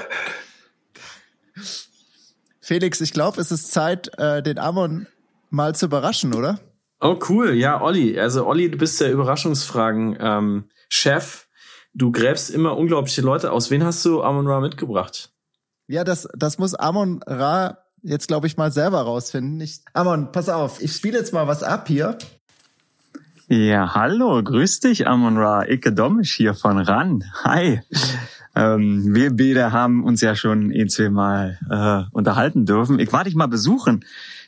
Felix, 2.61 3.01
ich 3.01 3.13
glaube, 3.13 3.41
es 3.41 3.51
ist 3.51 3.73
Zeit, 3.73 4.11
äh, 4.19 4.43
den 4.43 4.59
Amon 4.59 5.07
mal 5.51 5.75
zu 5.75 5.87
überraschen, 5.87 6.35
oder? 6.35 6.61
Oh, 7.01 7.19
cool. 7.29 7.55
Ja, 7.55 7.81
Olli. 7.81 8.19
Also, 8.19 8.47
Olli, 8.47 8.71
du 8.71 8.79
bist 8.79 9.01
der 9.01 9.11
Überraschungsfragen-Chef. 9.11 11.49
Ähm, 11.49 11.51
du 11.95 12.13
gräbst 12.13 12.51
immer 12.51 12.77
unglaubliche 12.77 13.23
Leute 13.23 13.53
aus. 13.53 13.71
Wen 13.71 13.85
hast 13.85 14.05
du 14.05 14.23
Amon 14.23 14.47
Ra 14.47 14.61
mitgebracht? 14.61 15.31
Ja, 15.89 16.05
das, 16.05 16.29
das 16.37 16.59
muss 16.59 16.75
Amon 16.75 17.23
Ra 17.27 17.79
jetzt, 18.03 18.29
glaube 18.29 18.47
ich, 18.47 18.57
mal 18.57 18.73
selber 18.73 19.03
rausfinden. 19.03 19.61
Ich, 19.61 19.81
Amon, 19.93 20.33
pass 20.33 20.49
auf, 20.49 20.81
ich 20.83 20.95
spiele 20.95 21.19
jetzt 21.19 21.33
mal 21.33 21.47
was 21.47 21.63
ab 21.63 21.89
hier. 21.89 22.19
Ja, 23.49 23.95
hallo, 23.95 24.43
grüß 24.43 24.81
dich, 24.81 25.09
Amon 25.09 25.37
Ra. 25.37 25.69
Icke 25.69 25.93
Domisch 25.93 26.35
hier 26.35 26.55
von 26.55 26.79
RAN. 26.79 27.25
Hi. 27.43 27.83
Ähm, 28.55 29.15
wir 29.15 29.37
beide 29.37 29.73
haben 29.73 30.05
uns 30.05 30.21
ja 30.21 30.35
schon 30.35 30.73
ein, 30.73 30.89
zwei 30.89 31.11
Mal 31.11 31.59
äh, 31.69 32.15
unterhalten 32.15 32.67
dürfen. 32.67 32.99
Ich 32.99 33.13
war 33.13 33.25
dich 33.25 33.35
mal 33.35 33.47
besuchen 33.47 34.05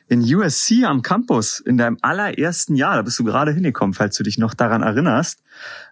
in 0.09 0.23
USC 0.23 0.85
am 0.85 1.03
Campus 1.03 1.61
in 1.61 1.79
deinem 1.79 1.99
allerersten 2.03 2.77
Jahr. 2.77 2.97
Da 2.97 3.03
bist 3.03 3.19
du 3.19 3.25
gerade 3.25 3.53
hingekommen, 3.53 3.95
falls 3.95 4.17
du 4.17 4.23
dich 4.23 4.39
noch 4.39 4.55
daran 4.55 4.83
erinnerst. 4.83 5.42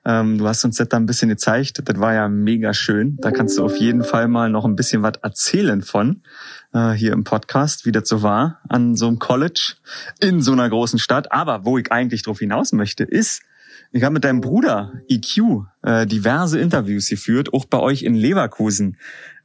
Ähm, 0.05 0.39
du 0.39 0.47
hast 0.47 0.65
uns 0.65 0.77
das 0.77 0.89
da 0.89 0.97
ein 0.97 1.07
bisschen 1.07 1.29
gezeigt. 1.29 1.83
Das 1.85 1.99
war 1.99 2.15
ja 2.15 2.29
mega 2.29 2.73
schön. 2.75 3.17
Da 3.21 3.31
kannst 3.31 3.59
du 3.59 3.65
auf 3.65 3.77
jeden 3.77 4.05
Fall 4.05 4.29
mal 4.29 4.51
noch 4.51 4.65
ein 4.65 4.77
bisschen 4.77 5.03
was 5.03 5.15
erzählen 5.23 5.83
von 5.83 6.23
äh, 6.73 6.93
hier 6.93 7.13
im 7.13 7.25
Podcast, 7.25 7.87
wie 7.87 7.93
das 7.93 8.09
so 8.09 8.23
war 8.23 8.61
an 8.69 8.97
so 8.97 9.09
einem 9.09 9.19
College 9.19 9.75
in 10.21 10.41
so 10.41 10.53
einer 10.53 10.69
großen 10.69 10.99
Stadt. 10.99 11.33
Aber 11.33 11.65
wo 11.65 11.79
ich 11.79 11.93
eigentlich 11.93 12.23
drauf 12.23 12.39
hinaus 12.39 12.73
möchte, 12.73 13.05
ist, 13.05 13.43
ich 13.93 14.05
habe 14.05 14.15
mit 14.15 14.25
deinem 14.25 14.41
Bruder 14.41 14.93
EQ 15.09 15.65
äh, 15.83 16.07
diverse 16.07 16.61
Interviews 16.61 17.09
geführt, 17.09 17.53
auch 17.53 17.65
bei 17.65 17.79
euch 17.79 18.03
in 18.03 18.15
Leverkusen, 18.15 18.97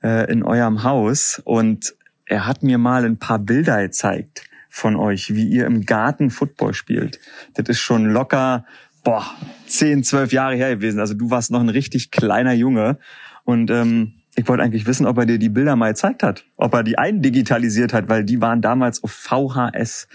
äh, 0.04 0.32
in 0.32 0.44
eurem 0.44 0.84
Haus. 0.84 1.42
Und 1.44 1.96
er 2.26 2.46
hat 2.46 2.62
mir 2.62 2.78
mal 2.78 3.06
ein 3.06 3.18
paar 3.18 3.40
Bilder 3.40 3.82
gezeigt 3.82 4.44
von 4.70 4.98
euch, 4.98 5.34
wie 5.34 5.48
ihr 5.48 5.66
im 5.66 5.86
Garten 5.86 6.30
Football 6.30 6.74
spielt. 6.74 7.20
Das 7.54 7.70
ist 7.70 7.80
schon 7.80 8.10
locker, 8.10 8.66
boah, 9.06 9.24
zehn, 9.68 10.04
zwölf 10.04 10.34
Jahre 10.34 10.56
her 10.56 10.76
gewesen. 10.76 11.00
Also 11.00 11.14
du 11.14 11.30
warst 11.30 11.52
noch 11.52 11.62
ein 11.62 11.70
richtig 11.70 12.12
kleiner 12.12 12.52
Junge. 12.52 12.98
Und 13.46 13.72
ähm, 13.72 14.16
ich 14.36 14.50
wollte 14.50 14.64
eigentlich 14.64 14.86
wissen, 14.86 15.06
ob 15.06 15.18
er 15.18 15.26
dir 15.26 15.40
die 15.40 15.50
Bilder 15.50 15.78
mal 15.78 15.90
gezeigt 15.90 16.24
hat, 16.24 16.44
ob 16.58 16.74
er 16.74 16.84
die 16.84 16.98
eindigitalisiert 16.98 17.94
hat, 17.94 18.10
weil 18.10 18.26
die 18.26 18.42
waren 18.42 18.62
damals 18.62 19.02
auf 19.02 19.12
VHS. 19.12 20.10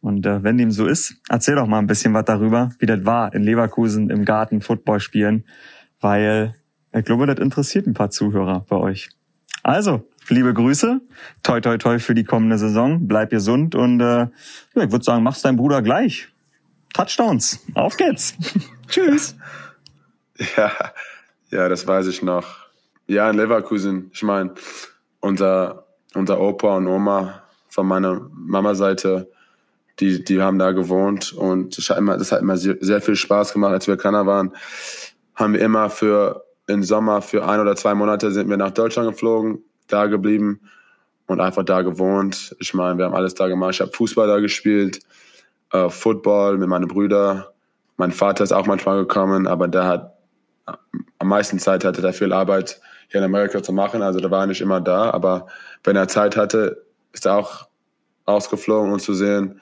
Und 0.00 0.26
äh, 0.26 0.42
wenn 0.42 0.58
dem 0.58 0.72
so 0.72 0.86
ist, 0.86 1.14
erzähl 1.28 1.54
doch 1.54 1.66
mal 1.66 1.78
ein 1.78 1.86
bisschen 1.86 2.12
was 2.12 2.24
darüber, 2.24 2.70
wie 2.80 2.86
das 2.86 3.06
war 3.06 3.32
in 3.32 3.44
Leverkusen 3.44 4.10
im 4.10 4.24
Garten 4.24 4.60
Football 4.60 5.00
spielen, 5.00 5.44
weil 6.00 6.54
ich 6.92 7.04
glaube, 7.04 7.26
das 7.26 7.38
interessiert 7.38 7.86
ein 7.86 7.94
paar 7.94 8.10
Zuhörer 8.10 8.66
bei 8.68 8.76
euch. 8.76 9.10
Also, 9.62 10.08
liebe 10.28 10.52
Grüße. 10.52 11.00
Toi, 11.44 11.60
toi, 11.60 11.78
toi 11.78 12.00
für 12.00 12.14
die 12.14 12.24
kommende 12.24 12.58
Saison. 12.58 13.06
Bleib 13.06 13.30
gesund 13.30 13.76
und 13.76 14.00
äh, 14.00 14.04
ja, 14.04 14.28
ich 14.74 14.90
würde 14.90 15.04
sagen, 15.04 15.22
mach's 15.22 15.42
dein 15.42 15.56
Bruder 15.56 15.80
gleich. 15.82 16.31
Touchdowns. 16.92 17.60
Auf 17.74 17.96
geht's. 17.96 18.34
Tschüss. 18.88 19.36
Ja, 20.56 20.72
ja, 21.50 21.68
das 21.68 21.86
weiß 21.86 22.06
ich 22.06 22.22
noch. 22.22 22.46
Ja, 23.06 23.28
in 23.30 23.36
Leverkusen. 23.36 24.10
Ich 24.12 24.22
meine, 24.22 24.54
unser, 25.20 25.86
unser 26.14 26.40
Opa 26.40 26.76
und 26.76 26.86
Oma 26.86 27.42
von 27.68 27.86
meiner 27.86 28.28
Mama-Seite, 28.32 29.30
die, 30.00 30.24
die 30.24 30.40
haben 30.40 30.58
da 30.58 30.72
gewohnt 30.72 31.32
und 31.32 31.76
das 31.76 31.90
hat 31.90 31.98
immer, 31.98 32.16
das 32.16 32.32
hat 32.32 32.40
immer 32.40 32.56
sehr, 32.56 32.76
sehr 32.80 33.00
viel 33.00 33.16
Spaß 33.16 33.52
gemacht. 33.52 33.72
Als 33.72 33.86
wir 33.86 33.96
kleiner 33.96 34.26
waren, 34.26 34.52
haben 35.34 35.54
wir 35.54 35.60
immer 35.60 35.90
für 35.90 36.44
im 36.66 36.82
Sommer 36.82 37.22
für 37.22 37.46
ein 37.46 37.60
oder 37.60 37.76
zwei 37.76 37.94
Monate 37.94 38.30
sind 38.32 38.48
wir 38.48 38.56
nach 38.56 38.70
Deutschland 38.70 39.10
geflogen, 39.10 39.64
da 39.88 40.06
geblieben 40.06 40.60
und 41.26 41.40
einfach 41.40 41.64
da 41.64 41.82
gewohnt. 41.82 42.54
Ich 42.60 42.74
meine, 42.74 42.98
wir 42.98 43.06
haben 43.06 43.14
alles 43.14 43.34
da 43.34 43.48
gemacht. 43.48 43.74
Ich 43.74 43.80
habe 43.80 43.92
Fußball 43.92 44.26
da 44.26 44.38
gespielt, 44.40 45.00
äh, 45.72 45.88
Football 45.88 46.58
mit 46.58 46.68
meinen 46.68 46.88
Brüdern. 46.88 47.44
Mein 47.96 48.12
Vater 48.12 48.44
ist 48.44 48.52
auch 48.52 48.66
manchmal 48.66 48.98
gekommen, 48.98 49.46
aber 49.46 49.68
der 49.68 49.86
hat 49.86 50.12
am 51.18 51.28
meisten 51.28 51.58
Zeit 51.58 51.84
hatte 51.84 52.02
er 52.02 52.12
viel 52.12 52.32
Arbeit 52.32 52.80
hier 53.08 53.20
in 53.20 53.24
Amerika 53.24 53.62
zu 53.62 53.72
machen. 53.72 54.02
Also 54.02 54.20
da 54.20 54.30
war 54.30 54.40
er 54.40 54.46
nicht 54.46 54.60
immer 54.60 54.80
da, 54.80 55.10
aber 55.10 55.46
wenn 55.84 55.96
er 55.96 56.08
Zeit 56.08 56.36
hatte, 56.36 56.84
ist 57.12 57.26
er 57.26 57.36
auch 57.36 57.68
ausgeflogen 58.24 58.92
und 58.92 59.00
zu 59.00 59.14
sehen. 59.14 59.60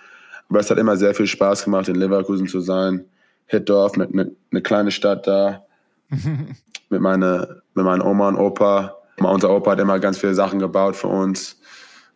Aber 0.49 0.61
es 0.61 0.71
hat 0.71 0.79
immer 0.79 0.97
sehr 0.97 1.15
viel 1.15 1.27
Spaß 1.27 1.65
gemacht, 1.65 1.89
in 1.89 1.97
Leverkusen 1.97 2.49
zu 2.49 2.61
sein. 2.61 3.05
Hitdorf, 3.47 3.97
mit 3.97 4.13
eine 4.13 4.33
ne 4.51 4.63
kleine 4.63 4.91
Stadt 4.91 5.27
da. 5.27 5.65
mit, 6.89 7.01
meine, 7.01 7.63
mit 7.75 7.85
meinen 7.85 8.03
Oma 8.03 8.29
und 8.29 8.37
Opa. 8.37 8.97
Unser 9.19 9.51
Opa 9.51 9.73
hat 9.73 9.81
immer 9.81 9.99
ganz 9.99 10.19
viele 10.19 10.35
Sachen 10.35 10.59
gebaut 10.59 10.97
für 10.97 11.09
uns. 11.09 11.61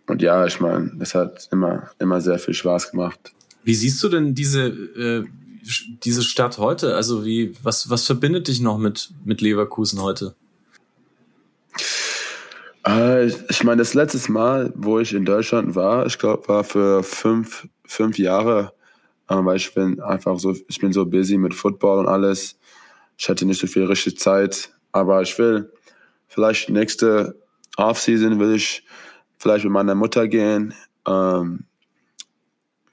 Und 0.06 0.22
ja, 0.22 0.46
ich 0.46 0.60
meine, 0.60 0.92
es 1.00 1.14
hat 1.14 1.48
immer, 1.52 1.90
immer 1.98 2.20
sehr 2.20 2.38
viel 2.38 2.54
Spaß 2.54 2.90
gemacht. 2.92 3.32
Wie 3.64 3.74
siehst 3.74 4.02
du 4.02 4.08
denn 4.08 4.34
diese, 4.34 4.66
äh, 4.66 5.24
diese 6.04 6.22
Stadt 6.22 6.58
heute? 6.58 6.94
Also 6.94 7.24
wie, 7.24 7.54
was, 7.62 7.90
was 7.90 8.06
verbindet 8.06 8.48
dich 8.48 8.60
noch 8.60 8.78
mit, 8.78 9.10
mit 9.24 9.40
Leverkusen 9.40 10.00
heute? 10.02 10.34
Äh, 12.86 13.26
ich 13.26 13.64
meine, 13.64 13.78
das 13.78 13.94
letzte 13.94 14.30
Mal, 14.30 14.72
wo 14.76 14.98
ich 14.98 15.14
in 15.14 15.24
Deutschland 15.24 15.74
war, 15.74 16.06
ich 16.06 16.18
glaube, 16.18 16.48
war 16.48 16.64
für 16.64 17.02
fünf, 17.02 17.66
fünf 17.86 18.18
Jahre, 18.18 18.72
äh, 19.28 19.36
weil 19.36 19.56
ich 19.56 19.72
bin 19.74 20.00
einfach 20.00 20.38
so, 20.38 20.54
ich 20.68 20.78
bin 20.78 20.92
so 20.92 21.06
busy 21.06 21.38
mit 21.38 21.54
Football 21.54 22.00
und 22.00 22.08
alles. 22.08 22.58
Ich 23.16 23.28
hatte 23.28 23.46
nicht 23.46 23.60
so 23.60 23.66
viel 23.66 23.84
richtige 23.84 24.16
Zeit, 24.16 24.70
aber 24.92 25.22
ich 25.22 25.38
will 25.38 25.72
vielleicht 26.28 26.68
nächste 26.68 27.40
Offseason 27.76 28.38
will 28.38 28.54
ich 28.54 28.84
vielleicht 29.38 29.64
mit 29.64 29.72
meiner 29.72 29.94
Mutter 29.94 30.28
gehen. 30.28 30.74
Ähm, 31.06 31.64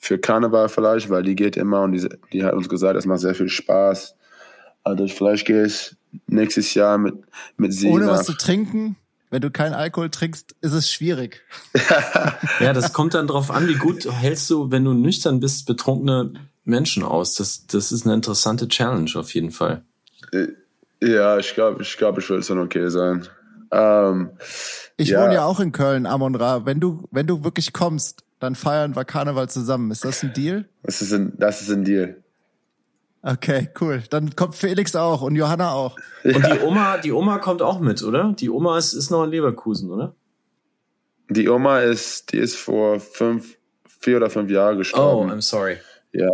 für 0.01 0.17
Karneval 0.17 0.67
vielleicht, 0.67 1.09
weil 1.09 1.23
die 1.23 1.35
geht 1.35 1.55
immer 1.55 1.83
und 1.83 1.91
die, 1.93 2.09
die 2.33 2.43
hat 2.43 2.53
uns 2.53 2.67
gesagt, 2.67 2.97
es 2.97 3.05
macht 3.05 3.21
sehr 3.21 3.35
viel 3.35 3.47
Spaß. 3.47 4.15
Also 4.83 5.07
vielleicht 5.07 5.45
gehe 5.45 5.65
ich 5.65 5.95
nächstes 6.25 6.73
Jahr 6.73 6.97
mit, 6.97 7.13
mit 7.55 7.71
sie. 7.71 7.87
Ohne 7.87 8.07
nach. 8.07 8.13
was 8.13 8.25
zu 8.25 8.33
trinken? 8.33 8.97
Wenn 9.29 9.41
du 9.41 9.51
keinen 9.51 9.73
Alkohol 9.73 10.09
trinkst, 10.09 10.55
ist 10.59 10.73
es 10.73 10.91
schwierig. 10.91 11.41
ja, 12.59 12.73
das 12.73 12.91
kommt 12.91 13.13
dann 13.13 13.27
drauf 13.27 13.49
an, 13.49 13.67
wie 13.69 13.75
gut 13.75 14.11
hältst 14.11 14.49
du, 14.49 14.71
wenn 14.71 14.83
du 14.83 14.93
nüchtern 14.93 15.39
bist, 15.39 15.67
betrunkene 15.67 16.33
Menschen 16.65 17.03
aus. 17.03 17.35
Das, 17.35 17.65
das 17.67 17.93
ist 17.93 18.05
eine 18.05 18.15
interessante 18.15 18.67
Challenge 18.67 19.11
auf 19.15 19.33
jeden 19.33 19.51
Fall. 19.51 19.83
Äh, 20.33 20.47
ja, 20.99 21.37
ich 21.37 21.53
glaube, 21.53 21.83
ich, 21.83 21.95
glaub, 21.95 22.17
ich 22.17 22.29
will 22.29 22.39
es 22.39 22.47
dann 22.47 22.59
okay 22.59 22.89
sein. 22.89 23.25
Ähm, 23.71 24.31
ich 24.97 25.09
ja. 25.09 25.23
wohne 25.23 25.35
ja 25.35 25.45
auch 25.45 25.61
in 25.61 25.71
Köln, 25.71 26.05
Amon 26.05 26.35
Ra. 26.35 26.65
Wenn 26.65 26.79
du, 26.81 27.07
wenn 27.11 27.27
du 27.27 27.43
wirklich 27.45 27.71
kommst, 27.71 28.25
dann 28.41 28.55
feiern 28.55 28.95
wir 28.95 29.05
Karneval 29.05 29.49
zusammen. 29.49 29.91
Ist 29.91 30.03
das 30.03 30.23
ein 30.23 30.33
Deal? 30.33 30.65
Das 30.83 31.01
ist 31.01 31.13
ein, 31.13 31.33
das 31.37 31.61
ist 31.61 31.69
ein 31.69 31.85
Deal. 31.85 32.21
Okay, 33.21 33.69
cool. 33.79 34.01
Dann 34.09 34.35
kommt 34.35 34.55
Felix 34.55 34.95
auch 34.95 35.21
und 35.21 35.35
Johanna 35.35 35.71
auch. 35.71 35.95
Ja. 36.23 36.35
Und 36.35 36.47
die 36.47 36.59
Oma, 36.65 36.97
die 36.97 37.11
Oma 37.11 37.37
kommt 37.37 37.61
auch 37.61 37.79
mit, 37.79 38.01
oder? 38.01 38.33
Die 38.37 38.49
Oma 38.49 38.79
ist, 38.79 38.93
ist 38.93 39.11
noch 39.11 39.23
in 39.23 39.29
Leverkusen, 39.29 39.91
oder? 39.91 40.15
Die 41.29 41.47
Oma 41.47 41.81
ist, 41.81 42.33
die 42.33 42.39
ist 42.39 42.57
vor 42.57 42.99
fünf, 42.99 43.57
vier 43.85 44.17
oder 44.17 44.31
fünf 44.31 44.49
Jahren 44.49 44.79
gestorben. 44.79 45.29
Oh, 45.29 45.33
I'm 45.33 45.41
sorry. 45.41 45.77
Ja, 46.13 46.29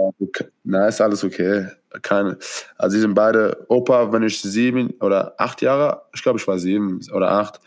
na, 0.63 0.87
ist 0.87 1.01
alles 1.01 1.23
okay. 1.23 1.67
Keine, 2.01 2.37
also 2.77 2.95
sie 2.95 3.01
sind 3.01 3.13
beide, 3.13 3.65
Opa, 3.67 4.11
wenn 4.13 4.23
ich 4.23 4.41
sieben 4.41 4.91
oder 5.01 5.35
acht 5.37 5.61
Jahre, 5.61 6.03
ich 6.13 6.23
glaube, 6.23 6.39
ich 6.39 6.47
war 6.47 6.57
sieben 6.57 7.01
oder 7.13 7.31
acht, 7.31 7.59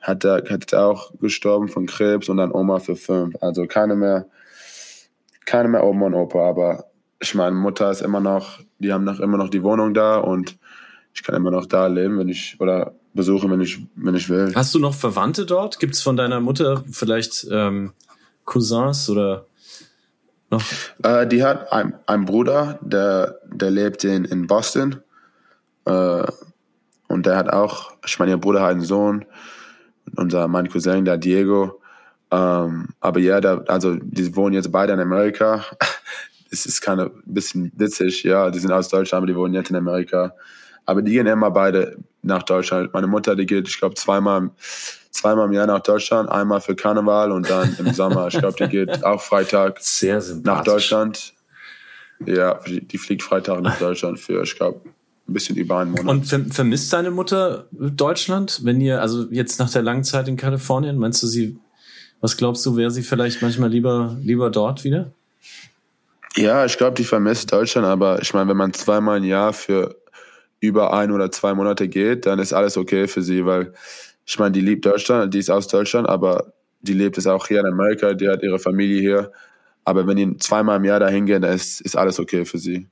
hat 0.00 0.24
er, 0.24 0.42
hat 0.48 0.72
er 0.72 0.86
auch 0.86 1.12
gestorben 1.20 1.68
von 1.68 1.86
Krebs 1.86 2.28
und 2.28 2.38
dann 2.38 2.52
Oma 2.52 2.78
für 2.78 2.96
fünf. 2.96 3.36
Also 3.40 3.66
keine 3.66 3.96
mehr, 3.96 4.26
keine 5.44 5.68
mehr 5.68 5.84
Oma 5.84 6.06
und 6.06 6.14
Opa, 6.14 6.48
aber 6.48 6.84
ich 7.20 7.34
meine, 7.34 7.54
Mutter 7.54 7.90
ist 7.90 8.00
immer 8.00 8.20
noch, 8.20 8.60
die 8.78 8.92
haben 8.92 9.04
noch 9.04 9.20
immer 9.20 9.36
noch 9.36 9.50
die 9.50 9.62
Wohnung 9.62 9.92
da 9.92 10.16
und 10.16 10.58
ich 11.12 11.22
kann 11.22 11.34
immer 11.34 11.50
noch 11.50 11.66
da 11.66 11.86
leben, 11.86 12.18
wenn 12.18 12.28
ich, 12.28 12.56
oder 12.60 12.94
besuchen, 13.12 13.50
wenn 13.50 13.60
ich, 13.60 13.86
wenn 13.96 14.14
ich 14.14 14.28
will. 14.28 14.52
Hast 14.54 14.74
du 14.74 14.78
noch 14.78 14.94
Verwandte 14.94 15.44
dort? 15.44 15.78
Gibt 15.78 15.94
es 15.94 16.02
von 16.02 16.16
deiner 16.16 16.40
Mutter 16.40 16.84
vielleicht 16.90 17.46
ähm, 17.50 17.92
Cousins 18.44 19.10
oder 19.10 19.46
noch? 20.50 20.62
Äh, 21.02 21.26
die 21.26 21.42
hat 21.42 21.72
einen, 21.72 21.94
einen 22.06 22.24
Bruder, 22.24 22.78
der, 22.80 23.38
der 23.52 23.70
lebt 23.70 24.04
in, 24.04 24.24
in 24.24 24.46
Boston. 24.46 25.02
Äh, 25.84 26.24
und 27.08 27.26
der 27.26 27.36
hat 27.36 27.52
auch, 27.52 27.92
ich 28.06 28.18
meine, 28.18 28.32
ihr 28.32 28.38
Bruder 28.38 28.62
hat 28.62 28.70
einen 28.70 28.82
Sohn 28.82 29.26
unser, 30.16 30.48
mein 30.48 30.68
Cousin, 30.68 31.04
der 31.04 31.16
Diego. 31.16 31.80
Ähm, 32.30 32.88
aber 33.00 33.20
ja, 33.20 33.40
der, 33.40 33.64
also 33.68 33.96
die 33.96 34.34
wohnen 34.36 34.54
jetzt 34.54 34.70
beide 34.70 34.92
in 34.92 35.00
Amerika. 35.00 35.64
Es 36.52 36.66
ist 36.66 36.80
keine 36.80 37.12
bisschen 37.24 37.70
witzig, 37.76 38.24
ja. 38.24 38.50
Die 38.50 38.58
sind 38.58 38.72
aus 38.72 38.88
Deutschland, 38.88 39.18
aber 39.18 39.28
die 39.28 39.36
wohnen 39.36 39.54
jetzt 39.54 39.70
in 39.70 39.76
Amerika. 39.76 40.34
Aber 40.84 41.00
die 41.00 41.12
gehen 41.12 41.28
immer 41.28 41.52
beide 41.52 41.96
nach 42.22 42.42
Deutschland. 42.42 42.92
Meine 42.92 43.06
Mutter, 43.06 43.36
die 43.36 43.46
geht, 43.46 43.68
ich 43.68 43.78
glaube, 43.78 43.94
zweimal, 43.94 44.50
zweimal 45.12 45.46
im 45.46 45.52
Jahr 45.52 45.68
nach 45.68 45.78
Deutschland, 45.78 46.28
einmal 46.28 46.60
für 46.60 46.74
Karneval 46.74 47.30
und 47.30 47.48
dann 47.48 47.76
im 47.78 47.92
Sommer. 47.94 48.26
Ich 48.26 48.38
glaube, 48.38 48.56
die 48.58 48.68
geht 48.68 49.04
auch 49.04 49.22
Freitag 49.22 49.78
Sehr 49.78 50.20
nach 50.42 50.64
Deutschland. 50.64 51.34
Ja, 52.26 52.58
die 52.66 52.98
fliegt 52.98 53.22
Freitag 53.22 53.60
nach 53.60 53.78
Deutschland 53.78 54.18
für, 54.18 54.42
ich 54.42 54.56
glaube, 54.56 54.80
ein 55.30 55.32
bisschen 55.32 55.56
über 55.56 55.78
einen 55.78 55.92
Monat. 55.92 56.06
Und 56.06 56.26
ver 56.26 56.44
vermisst 56.50 56.92
deine 56.92 57.10
Mutter 57.10 57.66
Deutschland, 57.72 58.60
wenn 58.64 58.80
ihr, 58.80 59.00
also 59.00 59.26
jetzt 59.30 59.58
nach 59.58 59.70
der 59.70 59.82
langen 59.82 60.04
Zeit 60.04 60.28
in 60.28 60.36
Kalifornien, 60.36 60.98
meinst 60.98 61.22
du 61.22 61.26
sie, 61.26 61.56
was 62.20 62.36
glaubst 62.36 62.66
du, 62.66 62.76
wäre 62.76 62.90
sie 62.90 63.02
vielleicht 63.02 63.40
manchmal 63.40 63.70
lieber, 63.70 64.16
lieber 64.22 64.50
dort 64.50 64.84
wieder? 64.84 65.12
Ja, 66.36 66.64
ich 66.64 66.76
glaube, 66.76 66.94
die 66.94 67.04
vermisst 67.04 67.52
Deutschland, 67.52 67.86
aber 67.86 68.20
ich 68.22 68.32
meine, 68.34 68.50
wenn 68.50 68.56
man 68.56 68.72
zweimal 68.72 69.18
im 69.18 69.24
Jahr 69.24 69.52
für 69.52 69.96
über 70.60 70.92
ein 70.92 71.10
oder 71.10 71.30
zwei 71.30 71.54
Monate 71.54 71.88
geht, 71.88 72.26
dann 72.26 72.38
ist 72.38 72.52
alles 72.52 72.76
okay 72.76 73.08
für 73.08 73.22
sie, 73.22 73.46
weil 73.46 73.72
ich 74.26 74.38
meine, 74.38 74.52
die 74.52 74.60
liebt 74.60 74.84
Deutschland, 74.84 75.32
die 75.32 75.38
ist 75.38 75.50
aus 75.50 75.66
Deutschland, 75.66 76.08
aber 76.08 76.52
die 76.82 76.92
lebt 76.92 77.18
es 77.18 77.26
auch 77.26 77.46
hier 77.46 77.60
in 77.60 77.66
Amerika, 77.66 78.14
die 78.14 78.28
hat 78.28 78.42
ihre 78.42 78.58
Familie 78.58 79.00
hier. 79.00 79.32
Aber 79.84 80.06
wenn 80.06 80.16
die 80.16 80.36
zweimal 80.36 80.76
im 80.76 80.84
Jahr 80.84 81.00
dahin 81.00 81.26
gehen, 81.26 81.42
dann 81.42 81.54
ist, 81.54 81.80
ist 81.80 81.96
alles 81.96 82.20
okay 82.20 82.44
für 82.44 82.58
sie. 82.58 82.86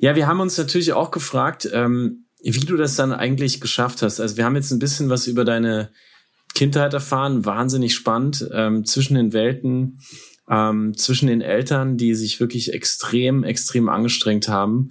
Ja, 0.00 0.14
wir 0.14 0.26
haben 0.26 0.40
uns 0.40 0.56
natürlich 0.58 0.92
auch 0.92 1.10
gefragt, 1.10 1.68
ähm, 1.72 2.26
wie 2.42 2.60
du 2.60 2.76
das 2.76 2.96
dann 2.96 3.12
eigentlich 3.12 3.60
geschafft 3.60 4.02
hast. 4.02 4.20
Also 4.20 4.36
wir 4.36 4.44
haben 4.44 4.56
jetzt 4.56 4.70
ein 4.70 4.78
bisschen 4.78 5.08
was 5.08 5.26
über 5.26 5.44
deine 5.44 5.90
Kindheit 6.54 6.94
erfahren, 6.94 7.44
wahnsinnig 7.44 7.94
spannend, 7.94 8.48
ähm, 8.52 8.84
zwischen 8.84 9.14
den 9.14 9.32
Welten, 9.32 10.00
ähm, 10.48 10.96
zwischen 10.96 11.26
den 11.26 11.40
Eltern, 11.40 11.96
die 11.96 12.14
sich 12.14 12.40
wirklich 12.40 12.72
extrem, 12.72 13.44
extrem 13.44 13.88
angestrengt 13.88 14.48
haben, 14.48 14.90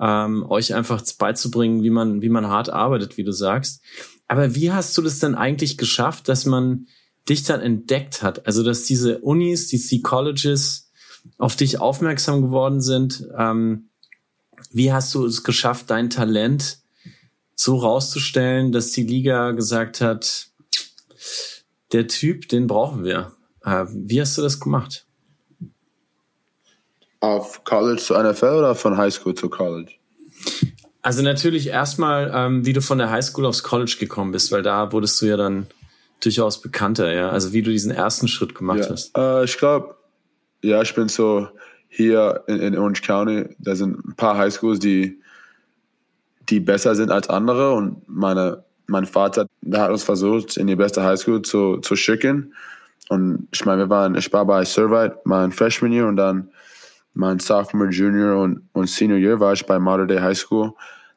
ähm, 0.00 0.44
euch 0.48 0.74
einfach 0.74 1.02
beizubringen, 1.18 1.82
wie 1.82 1.90
man, 1.90 2.22
wie 2.22 2.28
man 2.28 2.48
hart 2.48 2.70
arbeitet, 2.70 3.16
wie 3.16 3.24
du 3.24 3.32
sagst. 3.32 3.82
Aber 4.26 4.54
wie 4.54 4.70
hast 4.70 4.96
du 4.98 5.02
das 5.02 5.18
denn 5.18 5.34
eigentlich 5.34 5.78
geschafft, 5.78 6.28
dass 6.28 6.44
man 6.44 6.86
dich 7.28 7.44
dann 7.44 7.60
entdeckt 7.60 8.22
hat? 8.22 8.46
Also, 8.46 8.62
dass 8.62 8.84
diese 8.84 9.18
Unis, 9.20 9.68
die 9.68 10.02
Colleges 10.02 10.90
auf 11.38 11.56
dich 11.56 11.80
aufmerksam 11.80 12.42
geworden 12.42 12.80
sind. 12.80 13.26
Ähm, 13.36 13.88
wie 14.70 14.92
hast 14.92 15.14
du 15.14 15.24
es 15.24 15.44
geschafft, 15.44 15.90
dein 15.90 16.10
Talent 16.10 16.78
so 17.54 17.76
rauszustellen, 17.76 18.72
dass 18.72 18.92
die 18.92 19.02
Liga 19.02 19.52
gesagt 19.52 20.00
hat, 20.00 20.48
der 21.92 22.06
Typ, 22.06 22.48
den 22.48 22.66
brauchen 22.66 23.04
wir? 23.04 23.32
Äh, 23.64 23.86
wie 23.88 24.20
hast 24.20 24.38
du 24.38 24.42
das 24.42 24.60
gemacht? 24.60 25.06
Auf 27.20 27.64
College 27.64 28.00
zu 28.00 28.14
NFL 28.14 28.58
oder 28.58 28.74
von 28.74 28.96
Highschool 28.96 29.34
zu 29.34 29.48
College? 29.48 29.92
Also 31.02 31.22
natürlich 31.22 31.68
erstmal, 31.68 32.30
ähm, 32.34 32.66
wie 32.66 32.72
du 32.72 32.80
von 32.80 32.98
der 32.98 33.10
Highschool 33.10 33.46
aufs 33.46 33.62
College 33.62 33.96
gekommen 33.98 34.30
bist, 34.30 34.52
weil 34.52 34.62
da 34.62 34.92
wurdest 34.92 35.20
du 35.20 35.26
ja 35.26 35.36
dann 35.36 35.66
durchaus 36.20 36.60
bekannter, 36.60 37.12
ja. 37.12 37.30
Also 37.30 37.52
wie 37.52 37.62
du 37.62 37.70
diesen 37.70 37.90
ersten 37.90 38.28
Schritt 38.28 38.54
gemacht 38.54 38.80
ja. 38.80 38.90
hast. 38.90 39.16
Äh, 39.16 39.44
ich 39.44 39.56
glaube, 39.58 39.96
ja, 40.62 40.82
ich 40.82 40.94
bin 40.94 41.08
so 41.08 41.48
hier 41.88 42.44
in, 42.46 42.58
in, 42.58 42.78
Orange 42.78 43.02
County, 43.02 43.56
da 43.58 43.74
sind 43.74 44.04
ein 44.04 44.14
paar 44.14 44.36
Highschools, 44.36 44.78
die, 44.78 45.20
die 46.48 46.60
besser 46.60 46.94
sind 46.94 47.10
als 47.10 47.28
andere 47.28 47.72
und 47.72 48.08
meine, 48.08 48.64
mein 48.86 49.06
Vater, 49.06 49.46
der 49.60 49.82
hat 49.82 49.90
uns 49.90 50.02
versucht, 50.02 50.56
in 50.56 50.66
die 50.66 50.76
beste 50.76 51.02
Highschool 51.02 51.42
zu, 51.42 51.78
zu 51.78 51.96
schicken. 51.96 52.54
Und 53.08 53.48
ich 53.52 53.64
meine, 53.64 53.82
wir 53.82 53.90
waren, 53.90 54.14
ich 54.14 54.32
war 54.32 54.44
bei 54.44 54.64
Servite 54.64 55.18
mein 55.24 55.52
Freshman 55.52 55.92
Year 55.92 56.06
und 56.06 56.16
dann 56.16 56.50
mein 57.14 57.38
Sophomore, 57.38 57.90
Junior 57.90 58.40
und, 58.42 58.68
und 58.72 58.88
Senior 58.88 59.18
Year 59.18 59.40
war 59.40 59.52
ich 59.52 59.66
bei 59.66 59.78
Mater 59.78 60.06
Day 60.06 60.18
High 60.18 60.38
School, 60.38 60.72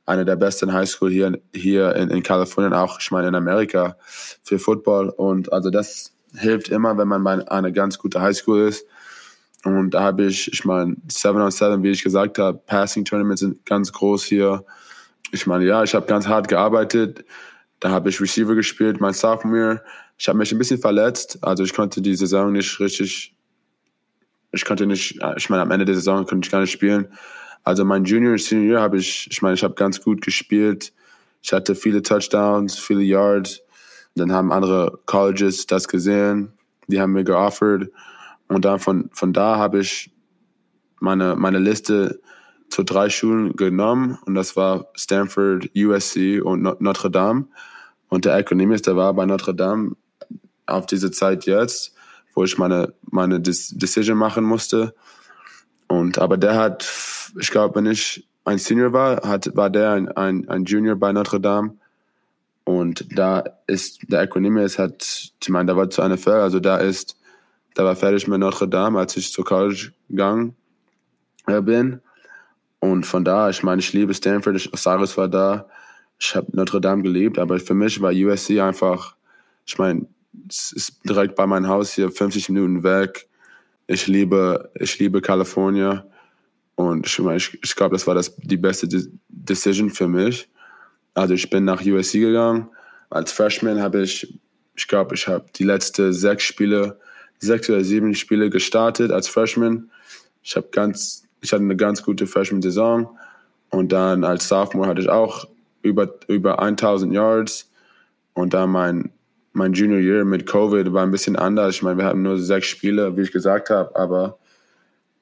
eine 0.05 0.26
der 0.26 0.36
besten 0.36 0.74
High 0.74 0.89
School 0.89 1.11
hier, 1.11 1.39
hier 1.53 1.95
in, 1.95 2.09
in 2.09 2.24
Kalifornien, 2.24 2.74
auch 2.74 2.99
ich 2.99 3.11
meine 3.11 3.28
in 3.28 3.36
Amerika 3.36 3.95
für 4.41 4.57
Football. 4.57 5.09
Und 5.09 5.53
also 5.53 5.69
das 5.69 6.13
hilft 6.36 6.69
immer, 6.69 6.97
wenn 6.97 7.07
man 7.07 7.24
bei 7.24 7.49
einer 7.49 7.72
ganz 7.72 7.97
gute 7.97 8.22
High 8.22 8.36
School 8.36 8.67
ist. 8.67 8.86
Und 9.64 9.91
da 9.91 10.01
habe 10.01 10.26
ich, 10.26 10.51
ich 10.51 10.66
meine, 10.66 10.95
7 11.07 11.39
on 11.39 11.51
7, 11.51 11.84
wie 11.84 11.91
ich 11.91 12.03
gesagt 12.03 12.39
habe, 12.39 12.59
Passing 12.66 13.05
Tournaments 13.05 13.41
sind 13.41 13.66
ganz 13.66 13.91
groß 13.91 14.24
hier. 14.24 14.66
Ich 15.32 15.45
meine, 15.45 15.66
ja, 15.66 15.84
ich 15.84 15.93
habe 15.93 16.07
ganz 16.07 16.28
hart 16.28 16.47
gearbeitet. 16.47 17.24
Da 17.80 17.89
habe 17.89 18.09
ich 18.09 18.20
Receiver 18.20 18.55
gespielt, 18.55 18.99
mein 18.99 19.14
Sophomore. 19.14 19.84
Ich 20.18 20.28
habe 20.28 20.38
mich 20.38 20.51
ein 20.51 20.57
bisschen 20.57 20.80
verletzt, 20.80 21.39
also 21.41 21.64
ich 21.64 21.74
konnte 21.74 22.01
die 22.01 22.16
Saison 22.16 22.51
nicht 22.51 22.80
richtig 22.80 23.36
ich 24.51 24.66
konnte 24.66 24.86
nicht, 24.86 25.20
ich 25.38 25.49
meine, 25.49 25.62
am 25.62 25.72
Ende 25.72 25.86
der 25.86 25.95
Saison 25.95 26.26
konnte 26.26 26.45
ich 26.45 26.51
gar 26.51 26.62
nicht 26.62 26.72
spielen. 26.72 27.07
Also 27.64 27.86
mein 27.86 28.03
Junior 28.03 28.34
und 28.34 28.41
Senior 28.41 28.82
habe 28.82 28.97
ich, 28.97 29.28
ich 29.32 29.41
meine, 29.41 29.53
ich 29.53 29.64
habe 29.64 29.76
ganz 29.76 30.01
gut 30.01 30.22
gespielt. 30.22 30.93
Ich 31.41 31.53
hatte 31.53 31.76
viele 31.76 32.01
Touchdowns, 32.01 32.78
viele 32.78 33.01
Yards. 33.01 33.62
Dann 34.16 34.32
haben 34.32 34.51
andere 34.51 34.99
Colleges 35.05 35.68
das 35.68 35.88
gesehen, 35.88 36.51
die 36.88 36.99
haben 36.99 37.14
mir 37.14 37.24
geoffert. 37.24 37.89
Und 38.52 38.66
dann 38.66 38.80
von, 38.80 39.10
von 39.14 39.34
da 39.34 39.58
habe 39.58 39.80
ich 39.80 40.12
meine, 40.99 41.36
meine 41.36 41.60
Liste 41.60 42.20
zu 42.70 42.84
drei 42.84 43.10
Schulen 43.10 43.56
genommen 43.56 44.18
und 44.26 44.36
das 44.36 44.56
war 44.56 44.88
Stanford, 44.95 45.70
USC 45.76 46.41
und 46.41 46.62
Notre 46.82 47.12
Dame. 47.12 47.47
Und 48.10 48.26
der 48.26 48.38
Economist, 48.38 48.88
der 48.88 48.95
war 48.95 49.14
bei 49.14 49.26
Notre 49.26 49.56
Dame 49.56 49.95
auf 50.66 50.86
diese 50.86 51.12
Zeit 51.12 51.45
jetzt 51.45 51.95
wo 52.34 52.43
ich 52.43 52.58
meine, 52.58 52.93
meine 53.10 53.39
Decision 53.39 54.18
machen 54.18 54.43
musste. 54.43 54.93
Und, 55.88 56.18
aber 56.18 56.38
der 56.38 56.56
hat, 56.56 56.89
ich 57.39 57.52
glaube, 57.52 57.76
wenn 57.76 57.86
ich 57.86 58.28
ein 58.45 58.58
Senior 58.58 58.93
war, 58.93 59.22
hat, 59.28 59.56
war 59.56 59.70
der 59.70 59.91
ein, 59.91 60.08
ein, 60.10 60.47
ein 60.49 60.66
Junior 60.66 60.95
bei 60.95 61.12
Notre 61.12 61.39
Dame. 61.39 61.76
Und 62.64 63.06
da 63.18 63.43
ist, 63.68 63.99
der 64.08 64.22
Equanimous 64.22 64.80
hat, 64.80 65.32
ich 65.41 65.49
meine, 65.49 65.68
da 65.68 65.78
war 65.78 65.89
zu 65.89 66.08
NFL, 66.08 66.30
also 66.30 66.60
da 66.60 66.78
ist, 66.78 67.18
da 67.74 67.86
war 67.86 67.95
fertig 67.95 68.28
mit 68.28 68.39
Notre 68.39 68.67
Dame, 68.67 68.99
als 68.99 69.15
ich 69.17 69.32
zur 69.32 69.45
College 69.45 69.91
gegangen 70.09 70.55
äh, 71.47 71.61
bin. 71.61 72.01
Und 72.80 73.05
von 73.05 73.24
da, 73.24 73.49
ich 73.49 73.63
meine, 73.63 73.80
ich 73.80 73.93
liebe 73.93 74.13
Stanford, 74.13 74.69
Osiris 74.74 75.17
war 75.17 75.28
da, 75.28 75.67
ich 76.19 76.36
habe 76.36 76.47
Notre 76.53 76.82
Dame 76.82 77.03
geliebt, 77.03 77.39
aber 77.39 77.59
für 77.59 77.74
mich 77.74 78.01
war 78.01 78.11
USC 78.11 78.59
einfach, 78.59 79.15
ich 79.65 79.78
meine, 79.78 80.07
es 80.49 80.72
ist 80.72 80.99
direkt 81.07 81.36
bei 81.36 81.45
meinem 81.45 81.67
Haus 81.67 81.93
hier, 81.93 82.09
50 82.09 82.49
Minuten 82.49 82.84
weg. 82.84 83.28
Ich 83.88 84.07
liebe, 84.07 84.72
ich 84.76 84.97
liebe 84.99 85.22
Kalifornien. 85.22 86.01
Und 86.76 87.05
ich, 87.05 87.19
ich, 87.19 87.59
ich 87.63 87.76
glaube, 87.76 87.95
das 87.95 88.07
war 88.07 88.15
das, 88.15 88.36
die 88.38 88.57
beste 88.57 88.88
Decision 89.28 89.89
für 89.89 90.07
mich. 90.07 90.49
Also 91.13 91.34
ich 91.34 91.49
bin 91.49 91.65
nach 91.65 91.82
USC 91.86 92.19
gegangen. 92.19 92.69
Als 93.09 93.32
Freshman 93.32 93.82
habe 93.82 94.03
ich, 94.03 94.39
ich 94.76 94.88
glaube, 94.88 95.15
ich 95.15 95.28
habe 95.28 95.45
die 95.55 95.65
letzten 95.65 96.13
sechs 96.13 96.43
Spiele, 96.43 96.99
sechs 97.42 97.70
oder 97.70 97.84
sieben 97.84 98.16
Spiele 98.16 98.50
gestartet 98.50 99.12
als 99.12 99.28
Freshman. 99.28 99.92
Ich 100.42 100.56
habe 100.56 100.70
ganz, 100.72 101.24
ich 101.42 101.52
hatte 101.52 101.64
eine 101.64 101.76
ganz 101.76 102.04
gute 102.04 102.28
Freshman-Saison. 102.28 103.10
Und 103.70 103.92
dann 103.92 104.24
als 104.24 104.48
Sophomore 104.48 104.88
hatte 104.88 105.02
ich 105.02 105.10
auch 105.10 105.48
über, 105.82 106.14
über 106.28 106.62
1000 106.62 107.14
Yards. 107.14 107.70
Und 108.34 108.54
dann 108.54 108.70
mein 108.70 109.12
mein 109.54 109.74
Junior 109.74 110.00
Year 110.00 110.26
mit 110.26 110.46
Covid 110.46 110.94
war 110.94 111.04
ein 111.04 111.12
bisschen 111.12 111.36
anders. 111.36 111.76
Ich 111.76 111.82
meine, 111.82 111.98
wir 111.98 112.06
hatten 112.06 112.22
nur 112.22 112.38
sechs 112.38 112.68
Spiele, 112.68 113.18
wie 113.18 113.22
ich 113.22 113.32
gesagt 113.32 113.70
habe, 113.70 113.96
aber 113.96 114.38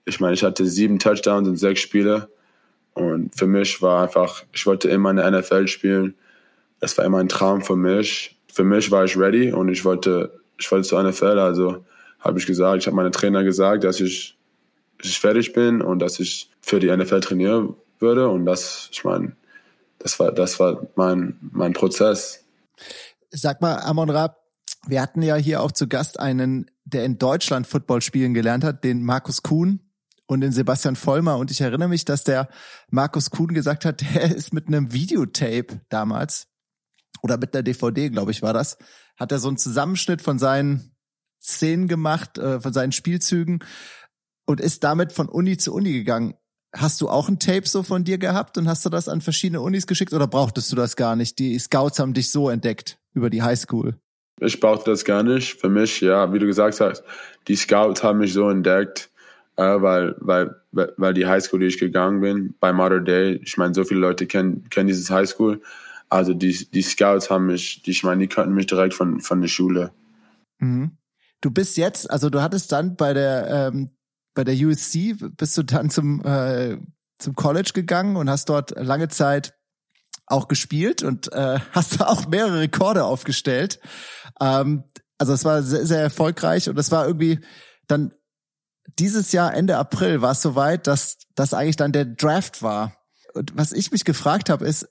ich 0.05 0.19
meine, 0.19 0.33
ich 0.33 0.43
hatte 0.43 0.65
sieben 0.65 0.99
Touchdowns 0.99 1.47
in 1.47 1.55
sechs 1.55 1.81
Spiele. 1.81 2.29
Und 2.93 3.35
für 3.35 3.47
mich 3.47 3.81
war 3.81 4.03
einfach, 4.03 4.43
ich 4.53 4.65
wollte 4.65 4.89
immer 4.89 5.11
in 5.11 5.17
der 5.17 5.31
NFL 5.31 5.67
spielen. 5.67 6.15
Das 6.79 6.97
war 6.97 7.05
immer 7.05 7.19
ein 7.19 7.29
Traum 7.29 7.61
für 7.61 7.75
mich. 7.75 8.37
Für 8.51 8.63
mich 8.63 8.89
war 8.91 9.05
ich 9.05 9.17
ready 9.17 9.51
und 9.51 9.69
ich 9.69 9.85
wollte, 9.85 10.39
ich 10.57 10.71
wollte 10.71 10.87
zur 10.87 11.03
NFL. 11.03 11.39
Also 11.39 11.85
habe 12.19 12.39
ich 12.39 12.45
gesagt, 12.45 12.81
ich 12.81 12.87
habe 12.87 12.95
meinem 12.95 13.11
Trainer 13.11 13.43
gesagt, 13.43 13.83
dass 13.83 13.99
ich, 13.99 14.37
dass 14.97 15.07
ich 15.07 15.19
fertig 15.19 15.53
bin 15.53 15.81
und 15.81 15.99
dass 15.99 16.19
ich 16.19 16.49
für 16.61 16.79
die 16.79 16.95
NFL 16.95 17.21
trainieren 17.21 17.75
würde. 17.99 18.29
Und 18.29 18.45
das, 18.45 18.89
ich 18.91 19.03
meine, 19.03 19.35
das 19.99 20.19
war, 20.19 20.31
das 20.31 20.59
war 20.59 20.87
mein, 20.95 21.37
mein 21.41 21.73
Prozess. 21.73 22.43
Sag 23.31 23.61
mal, 23.61 23.77
Amon 23.79 24.09
Raab, 24.09 24.37
wir 24.87 25.01
hatten 25.01 25.21
ja 25.21 25.35
hier 25.35 25.61
auch 25.61 25.71
zu 25.71 25.87
Gast 25.87 26.19
einen, 26.19 26.69
der 26.85 27.05
in 27.05 27.17
Deutschland 27.17 27.67
Football 27.67 28.01
spielen 28.01 28.33
gelernt 28.33 28.63
hat, 28.63 28.83
den 28.83 29.03
Markus 29.03 29.43
Kuhn 29.43 29.79
und 30.25 30.41
den 30.41 30.51
Sebastian 30.51 30.95
Vollmer. 30.95 31.37
Und 31.37 31.51
ich 31.51 31.61
erinnere 31.61 31.89
mich, 31.89 32.05
dass 32.05 32.23
der 32.23 32.49
Markus 32.89 33.29
Kuhn 33.29 33.53
gesagt 33.53 33.85
hat, 33.85 34.01
der 34.13 34.35
ist 34.35 34.53
mit 34.53 34.67
einem 34.67 34.93
Videotape 34.93 35.81
damals 35.89 36.47
oder 37.21 37.37
mit 37.37 37.53
der 37.53 37.63
DVD, 37.63 38.09
glaube 38.09 38.31
ich, 38.31 38.41
war 38.41 38.53
das, 38.53 38.77
hat 39.17 39.31
er 39.31 39.39
so 39.39 39.49
einen 39.49 39.57
Zusammenschnitt 39.57 40.21
von 40.21 40.39
seinen 40.39 40.88
Szenen 41.41 41.87
gemacht, 41.87 42.37
äh, 42.37 42.59
von 42.59 42.73
seinen 42.73 42.91
Spielzügen 42.91 43.59
und 44.45 44.59
ist 44.59 44.83
damit 44.83 45.13
von 45.13 45.29
Uni 45.29 45.57
zu 45.57 45.73
Uni 45.73 45.93
gegangen. 45.93 46.35
Hast 46.75 47.01
du 47.01 47.09
auch 47.09 47.29
ein 47.29 47.39
Tape 47.39 47.67
so 47.67 47.81
von 47.81 48.03
dir 48.03 48.17
gehabt 48.17 48.57
und 48.57 48.67
hast 48.67 48.85
du 48.85 48.89
das 48.89 49.09
an 49.09 49.21
verschiedene 49.21 49.61
Unis 49.61 49.87
geschickt 49.87 50.13
oder 50.13 50.27
brauchtest 50.27 50.71
du 50.71 50.75
das 50.75 50.95
gar 50.95 51.15
nicht? 51.15 51.39
Die 51.39 51.57
Scouts 51.57 51.99
haben 51.99 52.13
dich 52.13 52.31
so 52.31 52.49
entdeckt 52.49 52.99
über 53.13 53.29
die 53.29 53.41
Highschool. 53.41 53.95
Ich 54.39 54.59
brauchte 54.59 54.91
das 54.91 55.03
gar 55.03 55.23
nicht. 55.23 55.59
Für 55.59 55.69
mich, 55.69 56.01
ja, 56.01 56.31
wie 56.31 56.39
du 56.39 56.45
gesagt 56.45 56.79
hast, 56.79 57.03
die 57.47 57.55
Scouts 57.55 58.03
haben 58.03 58.19
mich 58.19 58.33
so 58.33 58.49
entdeckt. 58.49 59.09
äh, 59.57 59.81
weil, 59.81 60.15
weil, 60.19 60.55
weil 60.71 61.13
die 61.13 61.25
Highschool, 61.25 61.59
die 61.59 61.65
ich 61.65 61.79
gegangen 61.79 62.21
bin, 62.21 62.55
bei 62.59 62.71
Modern 62.71 63.03
Day, 63.03 63.41
ich 63.43 63.57
meine, 63.57 63.73
so 63.73 63.83
viele 63.83 63.99
Leute 63.99 64.25
kennen, 64.25 64.69
kennen 64.69 64.87
dieses 64.87 65.09
Highschool. 65.09 65.61
Also 66.07 66.33
die, 66.33 66.67
die 66.71 66.81
Scouts 66.81 67.29
haben 67.29 67.47
mich, 67.47 67.81
die, 67.81 67.91
ich 67.91 68.03
meine, 68.03 68.21
die 68.21 68.27
kannten 68.27 68.53
mich 68.53 68.67
direkt 68.67 68.93
von, 68.93 69.19
von 69.19 69.41
der 69.41 69.49
Schule. 69.49 69.91
Mhm. 70.59 70.91
Du 71.41 71.51
bist 71.51 71.77
jetzt, 71.77 72.09
also 72.09 72.29
du 72.29 72.41
hattest 72.41 72.71
dann 72.71 72.95
bei 72.95 73.13
der, 73.13 73.71
ähm, 73.71 73.91
bei 74.33 74.43
der 74.43 74.55
USC, 74.55 75.15
bist 75.37 75.57
du 75.57 75.63
dann 75.63 75.89
zum, 75.89 76.23
äh, 76.25 76.77
zum 77.17 77.35
College 77.35 77.71
gegangen 77.73 78.15
und 78.15 78.29
hast 78.29 78.49
dort 78.49 78.71
lange 78.71 79.07
Zeit 79.07 79.53
auch 80.25 80.47
gespielt 80.47 81.03
und 81.03 81.31
äh, 81.33 81.59
hast 81.71 82.01
auch 82.01 82.27
mehrere 82.27 82.59
Rekorde 82.59 83.03
aufgestellt. 83.03 83.79
Ähm, 84.39 84.83
also 85.17 85.33
es 85.33 85.43
war 85.43 85.63
sehr, 85.63 85.85
sehr 85.85 86.01
erfolgreich 86.01 86.69
und 86.69 86.77
es 86.77 86.91
war 86.91 87.05
irgendwie 87.05 87.39
dann 87.87 88.13
dieses 88.97 89.31
Jahr 89.31 89.53
Ende 89.53 89.77
April 89.77 90.21
war 90.21 90.31
es 90.31 90.41
soweit, 90.41 90.87
dass 90.87 91.17
das 91.35 91.53
eigentlich 91.53 91.75
dann 91.75 91.91
der 91.91 92.05
Draft 92.05 92.61
war. 92.61 92.95
Und 93.33 93.55
was 93.55 93.71
ich 93.71 93.91
mich 93.91 94.05
gefragt 94.05 94.49
habe, 94.49 94.65
ist, 94.65 94.87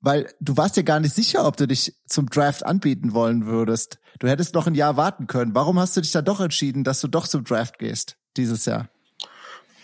weil 0.00 0.32
du 0.40 0.56
warst 0.56 0.76
ja 0.76 0.82
gar 0.82 1.00
nicht 1.00 1.14
sicher, 1.14 1.46
ob 1.46 1.56
du 1.56 1.66
dich 1.66 1.94
zum 2.06 2.28
Draft 2.28 2.64
anbieten 2.64 3.12
wollen 3.12 3.46
würdest. 3.46 3.98
Du 4.18 4.28
hättest 4.28 4.54
noch 4.54 4.66
ein 4.66 4.74
Jahr 4.74 4.96
warten 4.96 5.26
können. 5.26 5.54
Warum 5.54 5.78
hast 5.78 5.96
du 5.96 6.00
dich 6.00 6.12
dann 6.12 6.24
doch 6.24 6.40
entschieden, 6.40 6.84
dass 6.84 7.00
du 7.00 7.08
doch 7.08 7.26
zum 7.26 7.44
Draft 7.44 7.78
gehst 7.78 8.16
dieses 8.36 8.64
Jahr? 8.64 8.88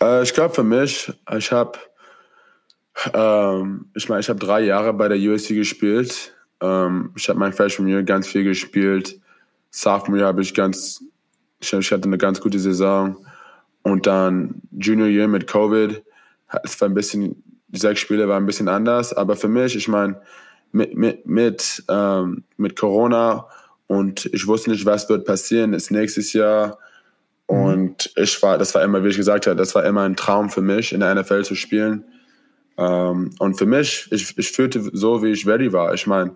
Äh, 0.01 0.23
ich 0.23 0.33
glaube 0.33 0.53
für 0.53 0.63
mich, 0.63 1.11
ich 1.35 1.51
habe, 1.51 1.77
ähm, 3.13 3.89
ich 3.95 4.09
meine, 4.09 4.21
ich 4.21 4.29
habe 4.29 4.39
drei 4.39 4.61
Jahre 4.61 4.93
bei 4.93 5.07
der 5.07 5.17
USC 5.17 5.53
gespielt. 5.55 6.33
Ähm, 6.61 7.11
ich 7.15 7.29
habe 7.29 7.39
mein 7.39 7.53
Freshman 7.53 7.87
Year 7.87 8.03
ganz 8.03 8.27
viel 8.27 8.43
gespielt. 8.43 9.19
Sophomore 9.69 10.25
habe 10.25 10.41
ich 10.41 10.53
ganz, 10.53 11.03
ich, 11.59 11.71
ich 11.73 11.91
hatte 11.91 12.05
eine 12.05 12.17
ganz 12.17 12.41
gute 12.41 12.59
Saison. 12.59 13.17
Und 13.83 14.07
dann 14.07 14.61
Junior 14.71 15.07
Year 15.07 15.27
mit 15.27 15.47
Covid, 15.47 16.03
es 16.63 16.81
war 16.81 16.89
ein 16.89 16.93
bisschen, 16.93 17.43
die 17.67 17.79
sechs 17.79 17.99
Spiele 17.99 18.27
waren 18.27 18.43
ein 18.43 18.47
bisschen 18.47 18.67
anders. 18.67 19.13
Aber 19.13 19.35
für 19.35 19.47
mich, 19.47 19.75
ich 19.75 19.87
meine, 19.87 20.21
mit, 20.71 20.95
mit, 20.95 21.25
mit, 21.25 21.83
ähm, 21.89 22.43
mit 22.57 22.75
Corona 22.75 23.47
und 23.87 24.25
ich 24.33 24.47
wusste 24.47 24.69
nicht, 24.69 24.85
was 24.85 25.09
wird 25.09 25.25
passieren, 25.25 25.73
ist 25.73 25.91
nächstes 25.91 26.33
Jahr. 26.33 26.77
Mhm. 27.49 27.57
Und 27.57 28.11
ich 28.15 28.41
war, 28.43 28.57
das 28.57 28.75
war 28.75 28.83
immer, 28.83 29.03
wie 29.03 29.09
ich 29.09 29.17
gesagt 29.17 29.47
habe, 29.47 29.55
das 29.55 29.73
war 29.75 29.85
immer 29.85 30.03
ein 30.03 30.15
Traum 30.15 30.49
für 30.49 30.61
mich, 30.61 30.93
in 30.93 30.99
der 30.99 31.15
NFL 31.15 31.43
zu 31.43 31.55
spielen. 31.55 32.03
Ähm, 32.77 33.31
und 33.39 33.57
für 33.57 33.65
mich, 33.65 34.07
ich, 34.11 34.37
ich 34.37 34.51
fühlte 34.51 34.89
so, 34.93 35.23
wie 35.23 35.31
ich 35.31 35.47
ready 35.47 35.71
war. 35.73 35.93
Ich 35.93 36.05
meine, 36.05 36.35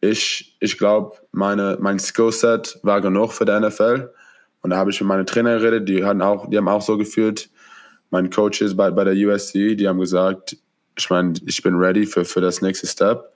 ich, 0.00 0.56
ich 0.60 0.78
glaube, 0.78 1.16
meine, 1.32 1.76
mein 1.80 1.98
Skillset 1.98 2.78
war 2.82 3.00
genug 3.00 3.32
für 3.32 3.44
die 3.44 3.58
NFL. 3.58 4.10
Und 4.62 4.70
da 4.70 4.76
habe 4.76 4.90
ich 4.90 5.00
mit 5.00 5.08
meinen 5.08 5.26
Trainer 5.26 5.58
geredet, 5.58 5.88
die 5.88 6.04
hatten 6.04 6.22
auch, 6.22 6.48
die 6.48 6.56
haben 6.56 6.68
auch 6.68 6.82
so 6.82 6.96
gefühlt. 6.96 7.50
Meine 8.10 8.30
Coaches 8.30 8.76
bei, 8.76 8.90
bei 8.90 9.04
der 9.04 9.14
USC, 9.14 9.76
die 9.76 9.88
haben 9.88 10.00
gesagt, 10.00 10.56
ich 10.96 11.10
meine, 11.10 11.34
ich 11.46 11.62
bin 11.62 11.74
ready 11.76 12.06
für, 12.06 12.24
für 12.24 12.40
das 12.40 12.62
nächste 12.62 12.86
Step. 12.86 13.32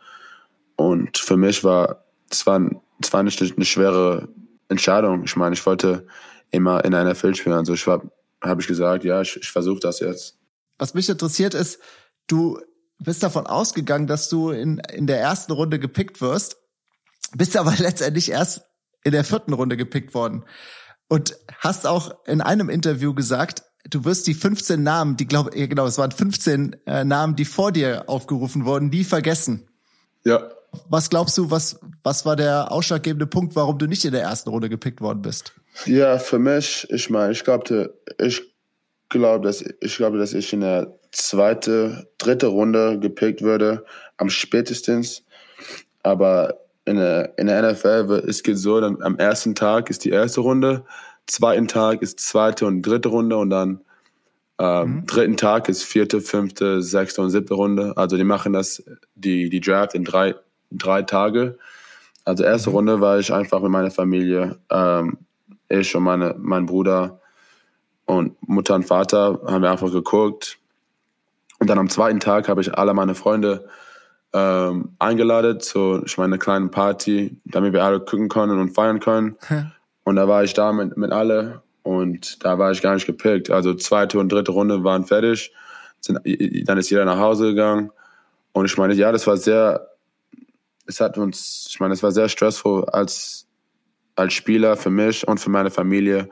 Und 0.77 1.18
für 1.18 1.37
mich 1.37 1.62
war, 1.62 2.05
es 2.31 2.47
war, 2.47 2.61
es 3.01 3.12
war 3.12 3.23
nicht 3.23 3.41
eine 3.41 3.64
schwere 3.64 4.29
Entscheidung. 4.68 5.25
Ich 5.25 5.37
meine, 5.37 5.55
ich 5.55 5.64
wollte 5.64 6.07
immer 6.51 6.85
in 6.85 6.93
der 6.93 7.05
NFL 7.05 7.35
spielen. 7.35 7.57
Also 7.57 7.75
ich 7.75 7.87
habe 7.87 8.11
hab 8.41 8.61
ich 8.61 8.66
gesagt, 8.66 9.05
ja, 9.05 9.20
ich, 9.20 9.37
ich 9.37 9.51
versuche 9.51 9.81
das 9.81 10.01
jetzt. 10.01 10.39
Was 10.79 10.95
mich 10.95 11.09
interessiert 11.09 11.55
ist, 11.55 11.79
du 12.27 12.61
bist 12.99 13.23
davon 13.23 13.47
ausgegangen, 13.47 14.07
dass 14.07 14.29
du 14.29 14.51
in, 14.51 14.79
in 14.93 15.07
der 15.07 15.20
ersten 15.20 15.53
Runde 15.53 15.79
gepickt 15.79 16.20
wirst, 16.20 16.57
bist 17.35 17.57
aber 17.57 17.75
letztendlich 17.79 18.31
erst 18.31 18.62
in 19.05 19.12
der 19.12 19.25
vierten 19.25 19.53
Runde 19.53 19.77
gepickt 19.77 20.14
worden. 20.14 20.45
Und 21.09 21.37
hast 21.59 21.87
auch 21.87 22.25
in 22.27 22.41
einem 22.41 22.70
Interview 22.70 23.12
gesagt, 23.12 23.64
du 23.89 24.05
wirst 24.05 24.26
die 24.26 24.35
15 24.35 24.83
Namen, 24.83 25.16
die 25.16 25.26
glaube 25.26 25.51
ich, 25.55 25.68
genau, 25.68 25.87
es 25.87 25.99
waren 25.99 26.12
15 26.12 26.76
äh, 26.87 27.05
Namen, 27.05 27.37
die 27.37 27.45
vor 27.45 27.72
dir 27.72 28.05
aufgerufen 28.09 28.64
wurden, 28.64 28.89
nie 28.89 29.05
vergessen. 29.05 29.68
Ja. 30.24 30.51
Was 30.89 31.11
glaubst 31.11 31.37
du, 31.37 31.51
was, 31.51 31.78
was 32.03 32.24
war 32.24 32.37
der 32.37 32.72
ausschlaggebende 32.72 33.26
Punkt, 33.26 33.55
warum 33.57 33.78
du 33.78 33.87
nicht 33.87 34.05
in 34.05 34.12
der 34.12 34.22
ersten 34.22 34.49
Runde 34.49 34.68
gepickt 34.70 35.01
worden 35.01 35.20
bist? 35.20 35.53
Ja, 35.85 36.18
für 36.18 36.39
mich, 36.39 36.87
ich 36.91 37.11
meine, 37.11 37.33
ich 37.33 37.45
glaube, 37.45 37.95
ich 38.18 38.43
glaube, 39.09 39.47
dass 39.47 39.62
ich 39.80 39.97
glaube, 39.97 40.18
dass 40.18 40.33
ich 40.33 40.53
in 40.53 40.61
der 40.61 40.99
zweite, 41.12 42.09
dritte 42.18 42.47
Runde 42.47 42.99
gepickt 42.99 43.43
würde, 43.43 43.85
am 44.16 44.30
spätestens. 44.30 45.24
Aber 46.03 46.59
in 46.85 46.97
der, 46.97 47.39
in 47.39 47.47
der 47.47 47.70
NFL 47.70 48.24
es 48.26 48.43
geht 48.43 48.59
so, 48.59 48.80
dann 48.80 49.01
am 49.03 49.18
ersten 49.18 49.55
Tag 49.55 49.91
ist 49.91 50.05
die 50.05 50.11
erste 50.11 50.41
Runde, 50.41 50.85
zweiten 51.27 51.68
Tag 51.68 52.03
ist 52.03 52.20
zweite 52.20 52.66
und 52.66 52.83
dritte 52.83 53.09
Runde 53.09 53.37
und 53.37 53.51
dann 53.51 53.81
ähm, 54.59 54.97
mhm. 54.97 55.07
dritten 55.07 55.37
Tag 55.37 55.68
ist 55.68 55.83
vierte, 55.83 56.20
fünfte, 56.20 56.83
sechste 56.83 57.23
und 57.23 57.31
siebte 57.31 57.55
Runde. 57.55 57.95
Also 57.97 58.16
die 58.16 58.25
machen 58.25 58.53
das, 58.53 58.83
die, 59.14 59.49
die 59.49 59.61
Draft 59.61 59.95
in 59.95 60.05
drei, 60.05 60.35
drei 60.70 61.03
Tage. 61.03 61.59
Also 62.25 62.45
erste 62.45 62.70
mhm. 62.70 62.77
Runde 62.77 63.01
war 63.01 63.18
ich 63.18 63.33
einfach 63.33 63.61
mit 63.61 63.70
meiner 63.70 63.91
Familie, 63.91 64.59
ähm, 64.70 65.18
ich 65.68 65.97
und 65.97 66.03
meine, 66.03 66.35
mein 66.39 66.66
Bruder 66.66 67.20
und 68.05 68.37
Mutter 68.47 68.75
und 68.75 68.85
Vater 68.85 69.41
haben 69.47 69.62
wir 69.62 69.70
einfach 69.70 69.91
geguckt. 69.91 70.59
Und 71.59 71.70
dann 71.70 71.79
am 71.79 71.89
zweiten 71.89 72.20
Tag 72.20 72.49
habe 72.49 72.61
ich 72.61 72.77
alle 72.77 72.93
meine 72.93 73.14
Freunde 73.14 73.68
ähm, 74.35 74.95
eingeladen 74.99 75.61
zu 75.61 76.03
ich 76.05 76.18
meine 76.18 76.39
kleinen 76.39 76.70
Party, 76.70 77.37
damit 77.45 77.73
wir 77.73 77.85
alle 77.85 78.01
gucken 78.01 78.29
können 78.29 78.59
und 78.59 78.75
feiern 78.75 79.01
können. 79.01 79.37
Und 80.05 80.16
da 80.16 80.28
war 80.28 80.44
ich 80.44 80.55
da 80.55 80.72
mit, 80.72 80.96
mit 80.96 81.12
alle 81.12 81.62
und 81.82 82.44
da 82.44 82.59
war 82.59 82.70
ich 82.72 82.82
gar 82.82 82.94
nicht 82.94 83.07
gepickt. 83.07 83.50
Also 83.50 83.74
zweite 83.74 84.18
und 84.18 84.30
dritte 84.30 84.53
Runde 84.53 84.84
waren 84.84 85.05
fertig. 85.05 85.53
Sind, 86.00 86.18
dann 86.66 86.78
ist 86.78 86.90
jeder 86.90 87.05
nach 87.05 87.18
Hause 87.18 87.48
gegangen. 87.48 87.90
Und 88.53 88.66
ich 88.66 88.76
meine, 88.76 88.94
ja, 88.94 89.12
das 89.12 89.26
war 89.26 89.36
sehr, 89.36 89.88
es 90.86 91.00
hat 91.00 91.18
uns, 91.18 91.66
ich 91.68 91.80
meine, 91.80 91.94
es 91.94 92.03
war 92.03 92.12
sehr 92.12 92.28
stressvoll 92.28 92.84
als, 92.86 93.46
als 94.16 94.32
Spieler 94.32 94.76
für 94.76 94.90
mich 94.90 95.26
und 95.26 95.38
für 95.38 95.50
meine 95.50 95.70
Familie, 95.70 96.28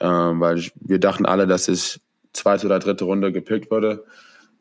ähm, 0.00 0.40
weil 0.40 0.58
ich, 0.58 0.72
wir 0.76 0.98
dachten 0.98 1.26
alle, 1.26 1.46
dass 1.46 1.68
ich 1.68 2.00
zweite 2.32 2.66
oder 2.66 2.78
dritte 2.78 3.04
Runde 3.04 3.32
gepickt 3.32 3.70
wurde. 3.70 4.04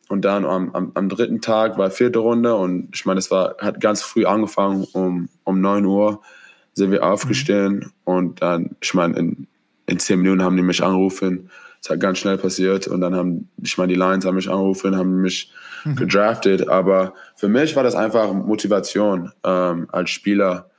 Und 0.07 0.25
dann 0.25 0.45
am, 0.45 0.73
am, 0.73 0.91
am 0.95 1.09
dritten 1.09 1.41
Tag 1.41 1.77
war 1.77 1.91
vierte 1.91 2.19
Runde 2.19 2.55
und 2.55 2.89
ich 2.95 3.05
meine, 3.05 3.19
es 3.19 3.29
war, 3.29 3.57
hat 3.59 3.79
ganz 3.79 4.01
früh 4.01 4.25
angefangen, 4.25 4.87
um, 4.93 5.29
um 5.43 5.61
9 5.61 5.85
Uhr 5.85 6.21
sind 6.79 6.91
wir 6.91 7.03
aufgestehen 7.03 7.75
mhm. 7.75 7.91
und 8.05 8.41
dann, 8.41 8.75
ich 8.81 8.93
meine, 8.95 9.15
in, 9.17 9.47
in 9.85 9.99
zehn 9.99 10.19
Minuten 10.19 10.41
haben 10.41 10.55
die 10.55 10.63
mich 10.63 10.83
angerufen. 10.83 11.49
Es 11.81 11.89
hat 11.89 11.99
ganz 11.99 12.17
schnell 12.17 12.37
passiert 12.37 12.87
und 12.87 12.99
dann 13.01 13.15
haben, 13.15 13.49
ich 13.61 13.77
meine, 13.77 13.93
die 13.93 13.99
Lions 13.99 14.25
haben 14.25 14.35
mich 14.35 14.49
angerufen, 14.49 14.97
haben 14.97 15.21
mich 15.21 15.51
mhm. 15.85 15.95
gedraftet. 15.95 16.67
Aber 16.67 17.13
für 17.35 17.47
mich 17.47 17.75
war 17.75 17.83
das 17.83 17.95
einfach 17.95 18.33
Motivation 18.33 19.31
ähm, 19.45 19.87
als 19.91 20.09
Spieler, 20.09 20.69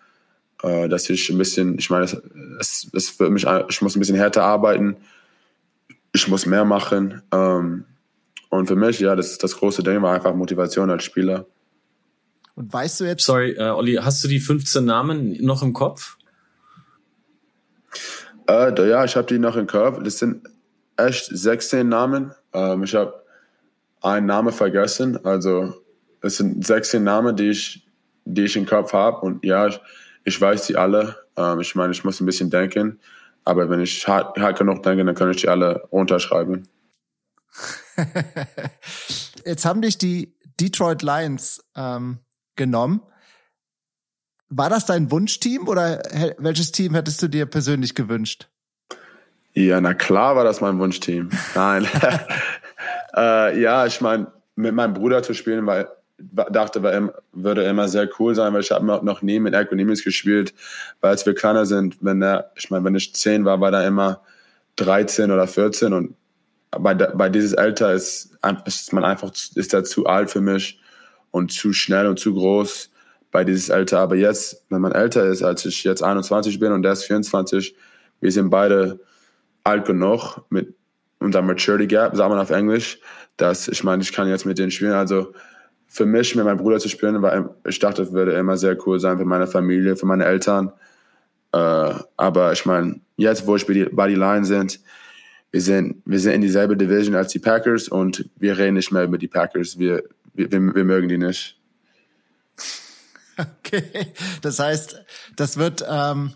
äh, 0.63 0.89
dass 0.89 1.09
ich 1.09 1.31
ein 1.31 1.39
bisschen, 1.39 1.79
ich 1.79 1.89
meine, 1.89 2.05
es, 2.05 2.21
es, 2.59 2.91
es 2.93 3.11
für 3.11 3.31
mich, 3.31 3.47
ich 3.69 3.81
muss 3.81 3.97
ein 3.97 4.01
bisschen 4.01 4.17
härter 4.17 4.45
arbeiten, 4.45 4.97
ich 6.13 6.29
muss 6.29 6.45
mehr 6.45 6.65
machen. 6.65 7.23
Ähm, 7.33 7.85
und 8.51 8.67
für 8.67 8.77
mich, 8.77 9.01
ja, 9.01 9.17
das, 9.17 9.39
das 9.39 9.57
große 9.57 9.83
Ding 9.83 10.03
war 10.03 10.15
einfach 10.15 10.35
Motivation 10.35 10.91
als 10.91 11.05
Spieler. 11.05 11.47
Und 12.61 12.71
weißt 12.71 13.01
du 13.01 13.05
jetzt. 13.07 13.25
Sorry, 13.25 13.53
äh, 13.53 13.71
Olli, 13.71 13.95
hast 13.95 14.23
du 14.23 14.29
die 14.29 14.39
15 14.39 14.85
Namen 14.85 15.33
noch 15.43 15.63
im 15.63 15.73
Kopf? 15.73 16.19
Äh, 18.47 18.71
da, 18.75 18.85
ja, 18.85 19.03
ich 19.03 19.17
habe 19.17 19.27
die 19.27 19.39
noch 19.39 19.57
im 19.57 19.67
Kopf. 19.67 20.03
Das 20.03 20.19
sind 20.19 20.47
echt 20.99 21.25
16 21.25 21.89
Namen. 21.89 22.33
Ähm, 22.53 22.83
ich 22.83 22.95
habe 22.95 23.25
einen 24.03 24.27
Namen 24.27 24.53
vergessen. 24.53 25.25
Also 25.25 25.73
es 26.21 26.37
sind 26.37 26.67
16 26.67 27.03
Namen, 27.03 27.35
die 27.35 27.49
ich, 27.49 27.89
die 28.27 28.45
ich 28.45 28.57
im 28.57 28.67
Kopf 28.67 28.93
habe. 28.93 29.21
Und 29.25 29.43
ja, 29.43 29.69
ich, 29.69 29.81
ich 30.25 30.39
weiß 30.39 30.67
die 30.67 30.77
alle. 30.77 31.17
Ähm, 31.39 31.61
ich 31.61 31.75
meine, 31.75 31.95
ich 31.95 32.05
muss 32.05 32.21
ein 32.21 32.27
bisschen 32.27 32.51
denken. 32.51 33.01
Aber 33.47 33.71
wenn 33.71 33.81
ich 33.81 34.07
hart, 34.07 34.39
hart 34.39 34.59
genug 34.59 34.83
denke, 34.83 35.03
dann 35.03 35.15
kann 35.15 35.31
ich 35.31 35.39
die 35.39 35.49
alle 35.49 35.89
runterschreiben. 35.91 36.69
Jetzt 39.47 39.65
haben 39.65 39.81
dich 39.81 39.97
die 39.97 40.37
Detroit 40.61 41.01
Lions 41.01 41.65
ähm, 41.75 42.19
genommen. 42.57 43.03
War 44.49 44.69
das 44.69 44.87
dein 44.87 45.11
Wunschteam 45.11 45.69
oder 45.69 46.03
welches 46.39 46.73
Team 46.73 46.95
hättest 46.95 47.23
du 47.23 47.29
dir 47.29 47.47
persönlich 47.47 47.95
gewünscht? 47.95 48.49
Ja, 49.53 49.81
na 49.81 49.95
klar 49.95 50.37
war 50.37 50.45
das 50.45 50.61
mein 50.61 50.79
Wunschteam. 50.79 51.31
Nein. 51.55 51.87
äh, 53.17 53.61
ja, 53.61 53.87
ich 53.87 54.01
meine, 54.01 54.33
mit 54.57 54.75
meinem 54.75 54.95
Bruder 54.95 55.23
zu 55.23 55.35
spielen, 55.35 55.67
weil 55.67 55.89
dachte, 56.19 56.83
war, 56.83 57.15
würde 57.33 57.65
immer 57.65 57.89
sehr 57.89 58.09
cool 58.19 58.35
sein, 58.35 58.53
weil 58.53 58.61
ich 58.61 58.71
habe 58.71 58.85
noch 58.85 59.23
nie 59.23 59.41
mit 59.41 59.55
Ergonomics 59.55 60.05
gespielt, 60.05 60.55
weil 61.01 61.11
als 61.11 61.25
wir 61.27 61.35
kleiner 61.35 61.67
sind, 61.67 61.97
wenn 62.01 62.23
er, 62.23 62.53
ich 62.57 62.71
meine, 62.71 62.85
wenn 62.85 62.95
ich 62.95 63.15
zehn 63.15 63.45
war, 63.45 63.61
war 63.61 63.73
er 63.73 63.87
immer 63.87 64.21
13 64.77 65.31
oder 65.31 65.47
14 65.47 65.93
und 65.93 66.15
bei, 66.71 66.95
bei 66.95 67.29
dieses 67.29 67.55
Alter 67.55 67.93
ist, 67.93 68.37
ist 68.65 68.93
man 68.93 69.05
einfach, 69.05 69.33
ist 69.33 69.75
er 69.75 69.85
zu 69.85 70.07
alt 70.07 70.31
für 70.31 70.41
mich 70.41 70.80
und 71.31 71.53
zu 71.53 71.73
schnell 71.73 72.07
und 72.07 72.19
zu 72.19 72.35
groß 72.35 72.91
bei 73.31 73.45
dieses 73.45 73.71
Alter. 73.71 74.01
Aber 74.01 74.17
jetzt, 74.17 74.65
wenn 74.69 74.81
man 74.81 74.93
älter 74.93 75.25
ist, 75.27 75.43
als 75.43 75.65
ich 75.65 75.85
jetzt 75.85 76.03
21 76.03 76.59
bin 76.59 76.73
und 76.73 76.83
der 76.83 76.93
ist 76.93 77.05
24, 77.05 77.75
wir 78.21 78.33
sind 78.33 78.51
beide 78.51 79.01
alt 79.65 79.87
genug 79.87 80.43
mit, 80.51 80.75
unser 81.21 81.43
Maturity 81.43 81.87
Gap, 81.87 82.17
sagt 82.17 82.31
man 82.31 82.39
auf 82.39 82.51
Englisch, 82.51 82.99
dass 83.37 83.69
ich 83.69 83.85
meine, 83.85 84.03
ich 84.03 84.13
kann 84.13 84.29
jetzt 84.29 84.47
mit 84.47 84.59
denen 84.59 84.71
spielen. 84.71 84.93
Also 84.93 85.33
für 85.87 86.07
mich, 86.07 86.35
mit 86.35 86.45
meinem 86.45 86.59
Bruder 86.59 86.79
zu 86.79 86.89
spielen, 86.89 87.21
war, 87.23 87.55
ich 87.67 87.79
dachte, 87.79 88.03
es 88.03 88.13
würde 88.13 88.33
immer 88.33 88.57
sehr 88.57 88.77
cool 88.87 88.99
sein 88.99 89.19
für 89.19 89.25
meine 89.25 89.47
Familie, 89.47 89.97
für 89.97 90.07
meine 90.07 90.25
Eltern. 90.25 90.73
Äh, 91.53 91.95
aber 92.17 92.53
ich 92.53 92.65
meine, 92.65 93.01
jetzt, 93.17 93.47
wo 93.47 93.57
ich 93.57 93.67
bei 93.67 94.09
die 94.09 94.15
Line 94.15 94.45
sind, 94.45 94.81
wir 95.51 95.61
sind, 95.61 96.01
wir 96.05 96.21
sind 96.21 96.35
in 96.35 96.41
dieselbe 96.43 96.77
Division 96.77 97.17
als 97.17 97.33
die 97.33 97.41
Packers 97.41 97.89
und 97.89 98.29
wir 98.37 98.57
reden 98.57 98.75
nicht 98.75 98.93
mehr 98.93 99.05
über 99.05 99.19
die 99.19 99.27
Packers. 99.27 99.79
Wir, 99.79 100.05
wir, 100.35 100.51
wir 100.51 100.85
mögen 100.85 101.09
die 101.09 101.19
nicht. 101.19 101.57
Okay, 103.65 104.13
das 104.43 104.59
heißt, 104.59 105.03
das 105.35 105.57
wird, 105.57 105.83
ähm, 105.89 106.35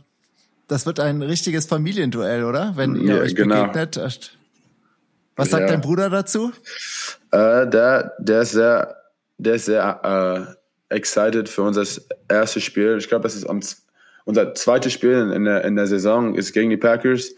das 0.69 0.87
wird 0.87 1.01
ein 1.01 1.21
richtiges 1.21 1.67
Familienduell, 1.67 2.45
oder? 2.45 2.73
Wenn 2.77 2.97
ihr 2.97 3.17
ja, 3.17 3.21
euch 3.21 3.35
genau. 3.35 3.67
begegnet. 3.67 4.39
Was 5.37 5.51
sagt 5.51 5.63
ja. 5.63 5.67
dein 5.67 5.81
Bruder 5.83 6.09
dazu? 6.09 6.53
Äh, 7.31 7.69
der, 7.69 8.15
der 8.19 8.43
ist 8.43 8.53
sehr, 8.53 8.97
der 9.37 9.55
ist 9.55 9.67
sehr 9.67 10.57
äh, 10.91 10.95
excited 10.95 11.49
für 11.49 11.63
unser 11.63 11.85
erstes 12.29 12.63
Spiel. 12.63 12.97
Ich 12.99 13.09
glaube, 13.09 13.25
das 13.25 13.35
ist 13.35 13.47
unser 14.25 14.55
zweites 14.55 14.93
Spiel 14.93 15.33
in 15.35 15.45
der, 15.45 15.65
in 15.65 15.77
der 15.77 15.87
Saison 15.87 16.35
ist 16.35 16.53
gegen 16.53 16.71
die 16.71 16.77
Packers 16.77 17.35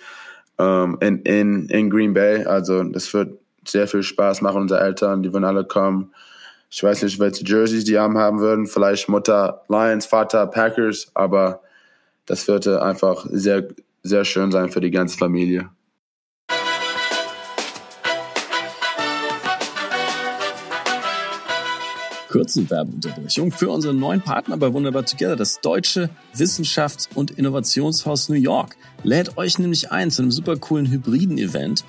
ähm, 0.58 0.98
in, 1.00 1.22
in, 1.22 1.68
in 1.68 1.90
Green 1.90 2.14
Bay. 2.14 2.44
Also 2.44 2.82
das 2.84 3.12
wird 3.14 3.38
sehr 3.66 3.88
viel 3.88 4.02
Spaß 4.02 4.42
machen. 4.42 4.62
Unsere 4.62 4.80
Eltern, 4.80 5.22
die 5.22 5.32
würden 5.32 5.44
alle 5.44 5.64
kommen. 5.64 6.12
Ich 6.76 6.82
weiß 6.82 7.04
nicht, 7.04 7.18
welche 7.18 7.42
Jerseys 7.42 7.84
die 7.84 7.98
haben 7.98 8.18
haben 8.18 8.38
würden. 8.38 8.66
Vielleicht 8.66 9.08
Mutter 9.08 9.62
Lions, 9.70 10.04
Vater 10.04 10.46
Packers. 10.46 11.10
Aber 11.14 11.62
das 12.26 12.46
wird 12.48 12.68
einfach 12.68 13.24
sehr, 13.30 13.68
sehr 14.02 14.26
schön 14.26 14.52
sein 14.52 14.68
für 14.68 14.82
die 14.82 14.90
ganze 14.90 15.16
Familie. 15.16 15.70
kurzen 22.28 22.68
Werbeunterbrechung 22.68 23.50
für 23.50 23.70
unseren 23.70 23.98
neuen 23.98 24.20
Partner 24.20 24.58
bei 24.58 24.70
Wunderbar 24.70 25.06
Together, 25.06 25.36
das 25.36 25.62
deutsche 25.62 26.10
Wissenschafts- 26.34 27.08
und 27.14 27.30
Innovationshaus 27.30 28.28
New 28.28 28.34
York. 28.34 28.76
Lädt 29.04 29.38
euch 29.38 29.58
nämlich 29.58 29.90
ein 29.90 30.10
zu 30.10 30.20
einem 30.20 30.30
super 30.30 30.56
coolen 30.56 30.90
hybriden 30.90 31.38
Event 31.38 31.82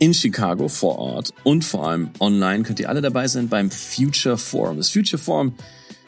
in 0.00 0.14
Chicago 0.14 0.68
vor 0.68 0.98
Ort 0.98 1.32
und 1.44 1.64
vor 1.64 1.88
allem 1.88 2.10
online 2.18 2.64
könnt 2.64 2.80
ihr 2.80 2.88
alle 2.88 3.02
dabei 3.02 3.28
sein 3.28 3.48
beim 3.48 3.70
Future 3.70 4.38
Forum. 4.38 4.78
Das 4.78 4.90
Future 4.90 5.22
Forum 5.22 5.54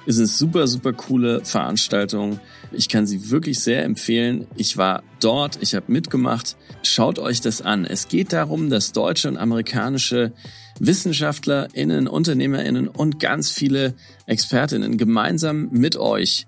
ist 0.06 0.18
eine 0.18 0.26
super, 0.26 0.66
super 0.66 0.92
coole 0.92 1.44
Veranstaltung. 1.44 2.40
Ich 2.72 2.88
kann 2.88 3.06
sie 3.06 3.30
wirklich 3.30 3.60
sehr 3.60 3.84
empfehlen. 3.84 4.46
Ich 4.56 4.76
war 4.76 5.02
dort, 5.20 5.58
ich 5.60 5.74
habe 5.74 5.92
mitgemacht. 5.92 6.56
Schaut 6.82 7.18
euch 7.18 7.40
das 7.40 7.62
an. 7.62 7.84
Es 7.84 8.08
geht 8.08 8.32
darum, 8.32 8.70
dass 8.70 8.92
deutsche 8.92 9.28
und 9.28 9.36
amerikanische 9.36 10.32
WissenschaftlerInnen, 10.80 12.08
UnternehmerInnen 12.08 12.88
und 12.88 13.20
ganz 13.20 13.50
viele 13.50 13.94
ExpertInnen 14.26 14.96
gemeinsam 14.96 15.68
mit 15.70 15.96
euch 15.96 16.46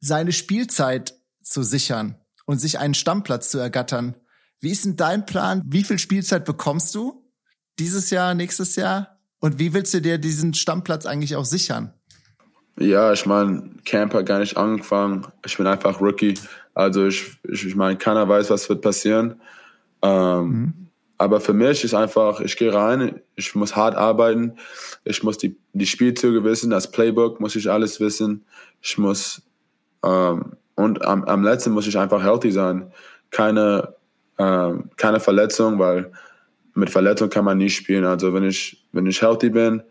seine 0.00 0.32
Spielzeit 0.32 1.14
zu 1.42 1.62
sichern 1.62 2.18
und 2.46 2.58
sich 2.58 2.78
einen 2.78 2.94
Stammplatz 2.94 3.50
zu 3.50 3.58
ergattern. 3.58 4.16
Wie 4.60 4.70
ist 4.70 4.84
denn 4.84 4.96
dein 4.96 5.26
Plan? 5.26 5.62
Wie 5.66 5.84
viel 5.84 5.98
Spielzeit 5.98 6.44
bekommst 6.44 6.94
du 6.94 7.30
dieses 7.78 8.10
Jahr, 8.10 8.34
nächstes 8.34 8.74
Jahr? 8.76 9.20
Und 9.38 9.58
wie 9.58 9.74
willst 9.74 9.92
du 9.94 10.00
dir 10.00 10.18
diesen 10.18 10.54
Stammplatz 10.54 11.06
eigentlich 11.06 11.36
auch 11.36 11.44
sichern? 11.44 11.97
Ja, 12.78 13.12
ich 13.12 13.26
meine, 13.26 13.70
Camp 13.84 14.14
hat 14.14 14.26
gar 14.26 14.38
nicht 14.38 14.56
angefangen. 14.56 15.26
Ich 15.44 15.56
bin 15.56 15.66
einfach 15.66 16.00
Rookie. 16.00 16.34
Also 16.74 17.06
ich, 17.06 17.38
ich, 17.50 17.66
ich 17.66 17.74
meine, 17.74 17.96
keiner 17.96 18.28
weiß, 18.28 18.50
was 18.50 18.68
wird 18.68 18.82
passieren. 18.82 19.40
Ähm, 20.02 20.48
mhm. 20.48 20.74
Aber 21.18 21.40
für 21.40 21.52
mich 21.52 21.82
ist 21.82 21.94
einfach, 21.94 22.40
ich 22.40 22.56
gehe 22.56 22.72
rein, 22.72 23.20
ich 23.34 23.56
muss 23.56 23.74
hart 23.74 23.96
arbeiten, 23.96 24.52
ich 25.04 25.24
muss 25.24 25.36
die, 25.36 25.56
die 25.72 25.86
Spielzüge 25.86 26.44
wissen, 26.44 26.70
das 26.70 26.92
Playbook 26.92 27.40
muss 27.40 27.56
ich 27.56 27.68
alles 27.68 27.98
wissen, 27.98 28.44
ich 28.80 28.96
muss, 28.98 29.42
ähm, 30.04 30.52
und 30.76 31.04
am, 31.04 31.24
am 31.24 31.42
letzten 31.42 31.72
muss 31.72 31.88
ich 31.88 31.98
einfach 31.98 32.22
healthy 32.22 32.52
sein. 32.52 32.92
Keine, 33.32 33.94
ähm, 34.38 34.90
keine 34.96 35.18
Verletzung, 35.18 35.80
weil 35.80 36.12
mit 36.74 36.90
Verletzung 36.90 37.28
kann 37.28 37.44
man 37.44 37.58
nie 37.58 37.70
spielen. 37.70 38.04
Also 38.04 38.32
wenn 38.32 38.44
ich, 38.44 38.86
wenn 38.92 39.06
ich 39.06 39.20
healthy 39.20 39.50
bin, 39.50 39.82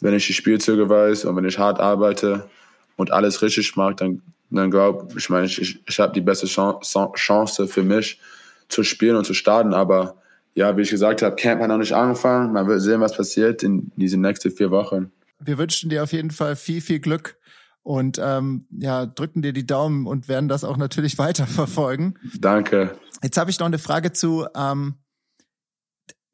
wenn 0.00 0.14
ich 0.14 0.26
die 0.26 0.32
Spielzüge 0.32 0.88
weiß 0.88 1.24
und 1.24 1.36
wenn 1.36 1.44
ich 1.44 1.58
hart 1.58 1.80
arbeite 1.80 2.48
und 2.96 3.10
alles 3.10 3.42
richtig 3.42 3.76
mache, 3.76 3.94
dann, 3.94 4.22
dann 4.50 4.70
glaube 4.70 5.08
ich, 5.16 5.28
meine, 5.30 5.46
ich, 5.46 5.60
ich, 5.60 5.82
ich 5.86 6.00
habe 6.00 6.12
die 6.12 6.20
beste 6.20 6.46
Chance 6.46 7.68
für 7.68 7.82
mich 7.82 8.20
zu 8.68 8.82
spielen 8.82 9.16
und 9.16 9.24
zu 9.24 9.34
starten, 9.34 9.74
aber 9.74 10.16
ja, 10.54 10.76
wie 10.76 10.82
ich 10.82 10.90
gesagt 10.90 11.22
habe, 11.22 11.36
Camp 11.36 11.60
hat 11.60 11.68
noch 11.68 11.78
nicht 11.78 11.94
angefangen. 11.94 12.52
Man 12.52 12.66
wird 12.66 12.80
sehen, 12.80 13.00
was 13.00 13.16
passiert 13.16 13.62
in 13.62 13.92
diesen 13.96 14.20
nächsten 14.20 14.50
vier 14.50 14.70
Wochen. 14.70 15.12
Wir 15.38 15.58
wünschen 15.58 15.90
dir 15.90 16.02
auf 16.02 16.12
jeden 16.12 16.30
Fall 16.30 16.56
viel, 16.56 16.80
viel 16.80 17.00
Glück 17.00 17.36
und 17.82 18.20
ähm, 18.22 18.66
ja, 18.70 19.06
drücken 19.06 19.42
dir 19.42 19.52
die 19.52 19.66
Daumen 19.66 20.06
und 20.06 20.28
werden 20.28 20.48
das 20.48 20.64
auch 20.64 20.76
natürlich 20.76 21.18
weiterverfolgen. 21.18 22.18
Danke. 22.38 22.98
Jetzt 23.22 23.38
habe 23.38 23.50
ich 23.50 23.58
noch 23.58 23.66
eine 23.66 23.78
Frage 23.78 24.12
zu, 24.12 24.46
ähm, 24.54 24.94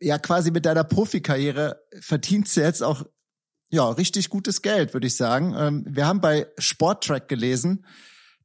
ja, 0.00 0.18
quasi 0.18 0.50
mit 0.50 0.66
deiner 0.66 0.84
Profikarriere 0.84 1.80
verdienst 2.00 2.56
du 2.56 2.60
jetzt 2.60 2.82
auch 2.82 3.04
ja 3.70 3.88
richtig 3.90 4.30
gutes 4.30 4.62
Geld, 4.62 4.94
würde 4.94 5.06
ich 5.06 5.16
sagen. 5.16 5.54
Ähm, 5.56 5.84
wir 5.88 6.06
haben 6.06 6.20
bei 6.20 6.46
Sporttrack 6.58 7.28
gelesen, 7.28 7.84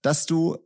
dass 0.01 0.25
du 0.25 0.57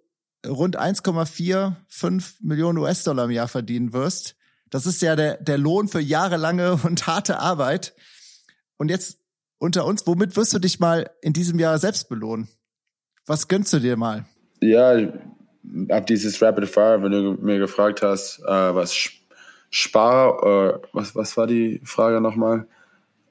rund 0.45 0.79
1,45 0.79 2.35
Millionen 2.41 2.77
US-Dollar 2.77 3.25
im 3.25 3.31
Jahr 3.31 3.47
verdienen 3.47 3.93
wirst. 3.93 4.35
Das 4.69 4.85
ist 4.85 5.01
ja 5.01 5.15
der, 5.15 5.37
der 5.37 5.57
Lohn 5.57 5.87
für 5.87 5.99
jahrelange 5.99 6.79
und 6.83 7.07
harte 7.07 7.39
Arbeit. 7.39 7.93
Und 8.77 8.89
jetzt 8.89 9.19
unter 9.57 9.85
uns, 9.85 10.05
womit 10.05 10.35
wirst 10.35 10.53
du 10.53 10.59
dich 10.59 10.79
mal 10.79 11.09
in 11.21 11.33
diesem 11.33 11.59
Jahr 11.59 11.79
selbst 11.79 12.09
belohnen? 12.09 12.47
Was 13.25 13.47
gönnst 13.47 13.73
du 13.73 13.79
dir 13.79 13.97
mal? 13.97 14.25
Ja, 14.61 14.97
ab 15.89 16.05
dieses 16.07 16.41
Rapid 16.41 16.67
Fire, 16.69 17.01
wenn 17.01 17.11
du 17.11 17.37
mir 17.41 17.57
gefragt 17.57 18.01
hast, 18.01 18.39
äh, 18.39 18.75
was 18.75 18.95
spar, 19.69 20.43
äh, 20.43 20.79
was, 20.93 21.15
was 21.15 21.35
war 21.37 21.47
die 21.47 21.81
Frage 21.83 22.21
nochmal? 22.21 22.67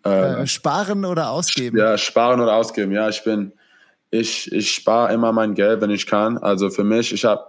Äh, 0.05 0.43
äh, 0.43 0.47
sparen 0.47 1.05
oder 1.05 1.31
ausgeben? 1.31 1.79
Ja, 1.79 1.97
sparen 1.99 2.41
oder 2.41 2.55
ausgeben. 2.55 2.93
Ja, 2.93 3.09
ich 3.09 3.25
bin, 3.25 3.53
ich, 4.11 4.53
ich 4.53 4.73
spare 4.73 5.13
immer 5.13 5.33
mein 5.33 5.55
Geld, 5.55 5.81
wenn 5.81 5.91
ich 5.91 6.07
kann. 6.07 6.39
Also 6.39 6.71
für 6.71 6.85
mich, 6.85 7.13
ich 7.13 7.25
habe 7.25 7.47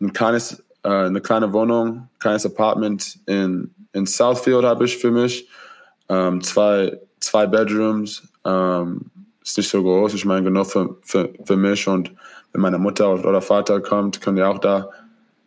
ein 0.00 0.12
kleines 0.12 0.62
äh, 0.82 0.88
eine 0.88 1.20
kleine 1.20 1.52
Wohnung, 1.52 2.08
kleines 2.18 2.46
Apartment 2.46 3.18
in, 3.26 3.74
in 3.92 4.06
Southfield 4.06 4.64
habe 4.64 4.84
ich 4.84 4.96
für 4.96 5.10
mich. 5.10 5.48
Ähm, 6.08 6.42
zwei, 6.42 6.98
zwei 7.20 7.46
Bedrooms. 7.46 8.22
Ähm, 8.44 9.10
ist 9.42 9.56
nicht 9.56 9.70
so 9.70 9.82
groß, 9.82 10.14
ich 10.14 10.24
meine, 10.24 10.44
genug 10.44 10.66
für, 10.66 10.96
für, 11.02 11.30
für 11.44 11.56
mich. 11.56 11.86
Und 11.88 12.12
wenn 12.52 12.60
meine 12.60 12.78
Mutter 12.78 13.12
oder 13.12 13.40
Vater 13.40 13.80
kommt, 13.80 14.20
können 14.20 14.36
die 14.36 14.42
auch 14.42 14.58
da, 14.58 14.90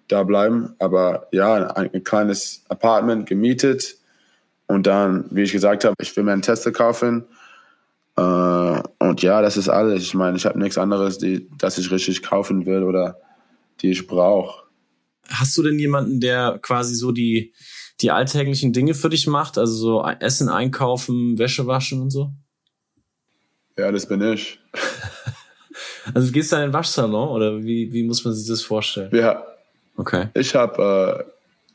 da 0.08 0.24
bleiben. 0.24 0.76
Aber 0.80 1.28
ja, 1.32 1.56
ein, 1.76 1.94
ein 1.94 2.04
kleines 2.04 2.64
Apartment 2.70 3.28
gemietet. 3.28 3.98
Und 4.74 4.88
dann, 4.88 5.26
wie 5.30 5.44
ich 5.44 5.52
gesagt 5.52 5.86
habe, 5.86 5.96
ich 6.02 6.16
will 6.16 6.24
mir 6.24 6.34
einen 6.34 6.42
Tesla 6.42 6.72
kaufen. 6.72 7.26
Äh, 8.16 8.22
und 8.22 9.22
ja, 9.22 9.42
das 9.42 9.56
ist 9.56 9.70
alles. 9.70 10.04
Ich 10.04 10.14
meine, 10.14 10.36
ich 10.36 10.46
habe 10.46 10.58
nichts 10.58 10.78
anderes, 10.78 11.20
die, 11.20 11.48
das 11.58 11.78
ich 11.78 11.92
richtig 11.92 12.24
kaufen 12.24 12.66
will 12.66 12.84
oder 12.84 13.20
die 13.82 13.92
ich 13.92 14.08
brauche. 14.08 14.64
Hast 15.30 15.56
du 15.58 15.64
denn 15.64 15.78
jemanden, 15.78 16.20
der 16.20 16.60
quasi 16.62 16.96
so 16.96 17.12
die, 17.12 17.54
die 18.02 18.12
alltäglichen 18.12 18.74
Dinge 18.74 18.96
für 18.96 19.10
dich 19.10 19.28
macht? 19.28 19.58
Also 19.58 19.74
so 19.74 20.06
Essen 20.20 20.50
einkaufen, 20.50 21.38
Wäsche 21.38 21.68
waschen 21.68 22.02
und 22.02 22.10
so? 22.10 22.32
Ja, 23.78 23.92
das 23.92 24.08
bin 24.08 24.22
ich. 24.22 24.60
also 26.14 26.28
du 26.28 26.34
gehst 26.34 26.52
da 26.52 26.58
in 26.58 26.70
den 26.70 26.74
Waschsalon 26.74 27.30
oder 27.30 27.64
wie, 27.64 27.94
wie 27.94 28.04
muss 28.04 28.26
man 28.26 28.34
sich 28.34 28.48
das 28.48 28.64
vorstellen? 28.64 29.16
Ja. 29.16 29.46
Okay. 29.96 30.30
Ich 30.34 30.56
habe 30.56 31.26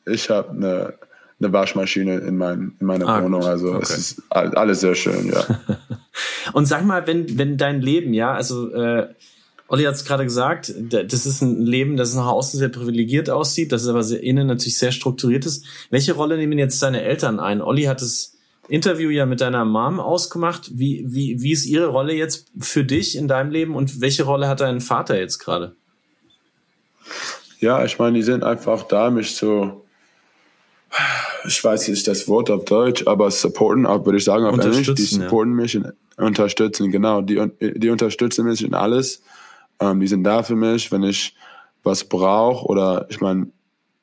äh, 0.04 0.12
ich 0.12 0.30
habe 0.30 0.50
eine 0.50 0.94
eine 1.40 1.52
Waschmaschine 1.52 2.18
in, 2.18 2.36
mein, 2.36 2.72
in 2.80 2.86
meiner 2.86 3.08
ah, 3.08 3.22
Wohnung. 3.22 3.44
Also 3.44 3.74
okay. 3.74 3.82
es 3.82 3.90
ist 3.90 4.22
alles 4.30 4.80
sehr 4.80 4.94
schön, 4.94 5.32
ja. 5.32 5.44
Und 6.52 6.66
sag 6.66 6.84
mal, 6.84 7.06
wenn, 7.06 7.38
wenn 7.38 7.56
dein 7.56 7.80
Leben, 7.80 8.12
ja, 8.12 8.32
also 8.34 8.72
äh, 8.72 9.08
Olli 9.68 9.84
hat 9.84 9.94
es 9.94 10.04
gerade 10.04 10.24
gesagt, 10.24 10.74
das 10.90 11.26
ist 11.26 11.42
ein 11.42 11.60
Leben, 11.64 11.96
das 11.96 12.14
nach 12.14 12.26
außen 12.26 12.58
sehr 12.58 12.70
privilegiert 12.70 13.28
aussieht, 13.30 13.70
das 13.70 13.82
ist 13.82 13.88
aber 13.88 14.02
sehr, 14.02 14.22
innen 14.22 14.46
natürlich 14.46 14.78
sehr 14.78 14.92
strukturiert 14.92 15.46
ist. 15.46 15.64
Welche 15.90 16.14
Rolle 16.14 16.38
nehmen 16.38 16.58
jetzt 16.58 16.82
deine 16.82 17.02
Eltern 17.02 17.38
ein? 17.38 17.60
Olli 17.60 17.84
hat 17.84 18.00
das 18.00 18.34
Interview 18.68 19.10
ja 19.10 19.26
mit 19.26 19.40
deiner 19.40 19.64
Mom 19.64 20.00
ausgemacht. 20.00 20.70
Wie, 20.74 21.04
wie, 21.06 21.40
wie 21.42 21.52
ist 21.52 21.66
ihre 21.66 21.88
Rolle 21.88 22.14
jetzt 22.14 22.50
für 22.58 22.84
dich 22.84 23.16
in 23.16 23.28
deinem 23.28 23.50
Leben 23.50 23.74
und 23.76 24.00
welche 24.00 24.24
Rolle 24.24 24.48
hat 24.48 24.60
dein 24.60 24.80
Vater 24.80 25.18
jetzt 25.18 25.38
gerade? 25.38 25.76
Ja, 27.60 27.84
ich 27.84 27.98
meine, 27.98 28.16
die 28.16 28.22
sind 28.22 28.44
einfach 28.44 28.84
da, 28.84 29.10
mich 29.10 29.34
so 29.34 29.84
ich 31.46 31.62
weiß 31.62 31.88
nicht 31.88 32.06
das 32.06 32.28
Wort 32.28 32.50
auf 32.50 32.64
Deutsch, 32.64 33.06
aber 33.06 33.30
supporten, 33.30 33.84
würde 33.84 34.18
ich 34.18 34.24
sagen 34.24 34.44
auf 34.44 34.58
Englisch, 34.58 34.92
die 34.94 35.02
supporten 35.02 35.52
ja. 35.52 35.62
mich 35.62 35.76
und 35.76 35.92
unterstützen, 36.16 36.90
genau, 36.90 37.20
die, 37.20 37.40
die 37.60 37.90
unterstützen 37.90 38.46
mich 38.46 38.64
in 38.64 38.74
alles. 38.74 39.22
Ähm, 39.80 40.00
die 40.00 40.08
sind 40.08 40.24
da 40.24 40.42
für 40.42 40.56
mich, 40.56 40.90
wenn 40.90 41.02
ich 41.02 41.34
was 41.82 42.04
brauche 42.04 42.66
oder 42.66 43.06
ich 43.08 43.20
meine, 43.20 43.48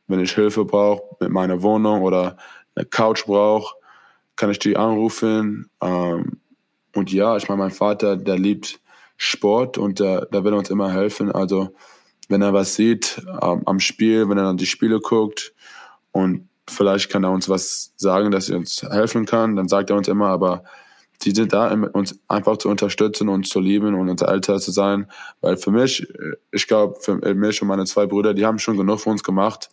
wenn 0.07 0.19
ich 0.19 0.33
Hilfe 0.33 0.65
brauche 0.65 1.03
mit 1.19 1.29
meiner 1.29 1.61
Wohnung 1.61 2.01
oder 2.01 2.37
eine 2.75 2.85
Couch 2.85 3.25
brauche, 3.25 3.75
kann 4.35 4.51
ich 4.51 4.59
die 4.59 4.77
anrufen. 4.77 5.69
Ähm, 5.81 6.39
und 6.93 7.11
ja, 7.11 7.35
ich 7.35 7.49
meine, 7.49 7.59
mein 7.59 7.71
Vater, 7.71 8.15
der 8.15 8.37
liebt 8.37 8.79
Sport 9.17 9.77
und 9.77 9.99
der, 9.99 10.25
der 10.27 10.43
will 10.43 10.53
uns 10.53 10.69
immer 10.69 10.91
helfen. 10.91 11.31
Also 11.31 11.69
wenn 12.29 12.41
er 12.41 12.53
was 12.53 12.75
sieht 12.75 13.21
ähm, 13.41 13.63
am 13.65 13.79
Spiel, 13.79 14.29
wenn 14.29 14.37
er 14.37 14.45
dann 14.45 14.57
die 14.57 14.65
Spiele 14.65 14.99
guckt 14.99 15.53
und 16.11 16.47
vielleicht 16.67 17.09
kann 17.09 17.23
er 17.23 17.31
uns 17.31 17.49
was 17.49 17.93
sagen, 17.95 18.31
dass 18.31 18.49
er 18.49 18.57
uns 18.57 18.83
helfen 18.83 19.25
kann, 19.25 19.55
dann 19.55 19.67
sagt 19.67 19.89
er 19.89 19.95
uns 19.95 20.07
immer, 20.07 20.27
aber 20.27 20.63
die 21.23 21.31
sind 21.31 21.53
da, 21.53 21.71
uns 21.93 22.19
einfach 22.27 22.57
zu 22.57 22.69
unterstützen, 22.69 23.29
uns 23.29 23.49
zu 23.49 23.59
lieben 23.59 23.95
und 23.95 24.09
unser 24.09 24.27
Alter 24.27 24.59
zu 24.59 24.71
sein. 24.71 25.07
Weil 25.41 25.57
für 25.57 25.71
mich, 25.71 26.07
ich 26.51 26.67
glaube, 26.67 26.99
für 26.99 27.15
mich 27.15 27.61
und 27.61 27.67
meine 27.67 27.85
zwei 27.85 28.05
Brüder, 28.05 28.33
die 28.33 28.45
haben 28.45 28.59
schon 28.59 28.77
genug 28.77 28.99
für 28.99 29.09
uns 29.09 29.23
gemacht, 29.23 29.69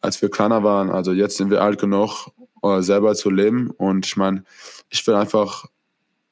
als 0.00 0.20
wir 0.20 0.30
kleiner 0.30 0.62
waren. 0.62 0.90
Also 0.90 1.12
jetzt 1.12 1.38
sind 1.38 1.50
wir 1.50 1.62
alt 1.62 1.80
genug, 1.80 2.28
uh, 2.62 2.80
selber 2.82 3.14
zu 3.14 3.30
leben. 3.30 3.70
Und 3.70 4.06
ich 4.06 4.16
meine, 4.16 4.44
ich 4.90 5.06
will 5.06 5.14
einfach 5.14 5.66